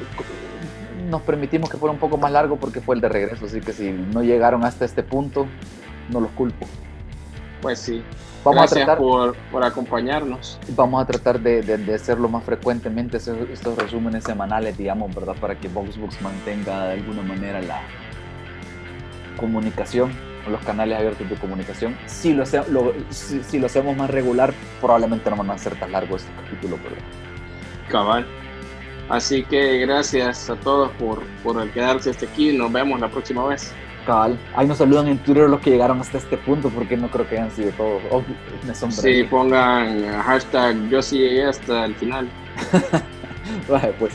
nos 1.09 1.21
permitimos 1.21 1.69
que 1.69 1.77
fuera 1.77 1.93
un 1.93 1.99
poco 1.99 2.17
más 2.17 2.31
largo 2.31 2.57
porque 2.57 2.81
fue 2.81 2.95
el 2.95 3.01
de 3.01 3.09
regreso, 3.09 3.45
así 3.45 3.61
que 3.61 3.73
si 3.73 3.91
no 3.91 4.23
llegaron 4.23 4.63
hasta 4.63 4.85
este 4.85 5.03
punto, 5.03 5.47
no 6.09 6.21
los 6.21 6.31
culpo. 6.31 6.65
Pues 7.61 7.79
sí. 7.79 8.03
Vamos 8.43 8.61
Gracias 8.61 8.83
a 8.83 8.85
tratar, 8.85 8.97
por, 8.99 9.35
por, 9.51 9.63
acompañarnos. 9.65 10.59
Vamos 10.69 11.03
a 11.03 11.05
tratar 11.05 11.41
de, 11.41 11.61
de, 11.61 11.93
hacerlo 11.93 12.29
más 12.29 12.43
frecuentemente, 12.45 13.17
estos 13.17 13.77
resúmenes 13.77 14.23
semanales, 14.23 14.77
digamos, 14.77 15.13
¿verdad? 15.13 15.35
Para 15.41 15.55
que 15.55 15.67
Voxbox 15.67 16.21
mantenga 16.21 16.87
de 16.87 16.93
alguna 16.93 17.21
manera 17.21 17.61
la 17.61 17.81
comunicación, 19.37 20.11
los 20.49 20.61
canales 20.61 20.97
abiertos 20.97 21.29
de 21.29 21.35
comunicación. 21.35 21.97
Si 22.05 22.33
lo, 22.33 22.45
lo 22.69 22.93
si, 23.09 23.59
lo 23.59 23.65
hacemos 23.65 23.97
más 23.97 24.09
regular, 24.09 24.53
probablemente 24.79 25.29
no 25.29 25.35
van 25.35 25.51
a 25.51 25.57
ser 25.57 25.77
tan 25.77 25.91
largos 25.91 26.21
este 26.21 26.33
capítulo, 26.41 26.77
¿verdad? 26.77 27.03
Cabal. 27.89 28.25
Así 29.09 29.43
que 29.43 29.79
gracias 29.79 30.49
a 30.49 30.55
todos 30.55 30.91
por, 30.91 31.23
por 31.43 31.69
quedarse 31.71 32.11
hasta 32.11 32.25
aquí. 32.25 32.55
Nos 32.55 32.71
vemos 32.71 32.99
la 32.99 33.09
próxima 33.09 33.45
vez. 33.45 33.73
Cabal. 34.05 34.39
Ahí 34.55 34.67
nos 34.67 34.77
saludan 34.77 35.07
en 35.07 35.17
Twitter 35.19 35.49
los 35.49 35.59
que 35.59 35.71
llegaron 35.71 35.99
hasta 35.99 36.17
este 36.17 36.37
punto, 36.37 36.69
porque 36.69 36.95
no 36.95 37.09
creo 37.09 37.27
que 37.27 37.37
hayan 37.37 37.51
sido 37.51 37.71
todos. 37.71 38.01
Oh, 38.11 38.23
sí, 38.89 39.23
pongan 39.23 40.07
hashtag 40.23 40.89
yo 40.89 41.01
sí 41.01 41.17
llegué 41.17 41.45
hasta 41.45 41.85
el 41.85 41.95
final. 41.95 42.29
vale, 43.69 43.93
pues 43.99 44.13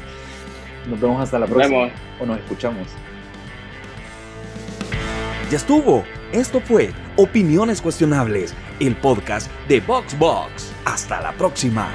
nos 0.89 1.01
vemos 1.01 1.23
hasta 1.23 1.39
la 1.39 1.47
próxima. 1.47 1.91
O 2.21 2.27
nos 2.27 2.39
escuchamos. 2.39 2.89
Ya 5.51 5.57
estuvo. 5.57 6.05
Esto 6.33 6.61
fue 6.61 6.93
Opiniones 7.17 7.81
Cuestionables, 7.81 8.55
el 8.81 8.97
podcast 8.97 9.51
de 9.69 9.81
VoxBox. 9.81 10.73
Hasta 10.85 11.21
la 11.21 11.33
próxima. 11.33 11.89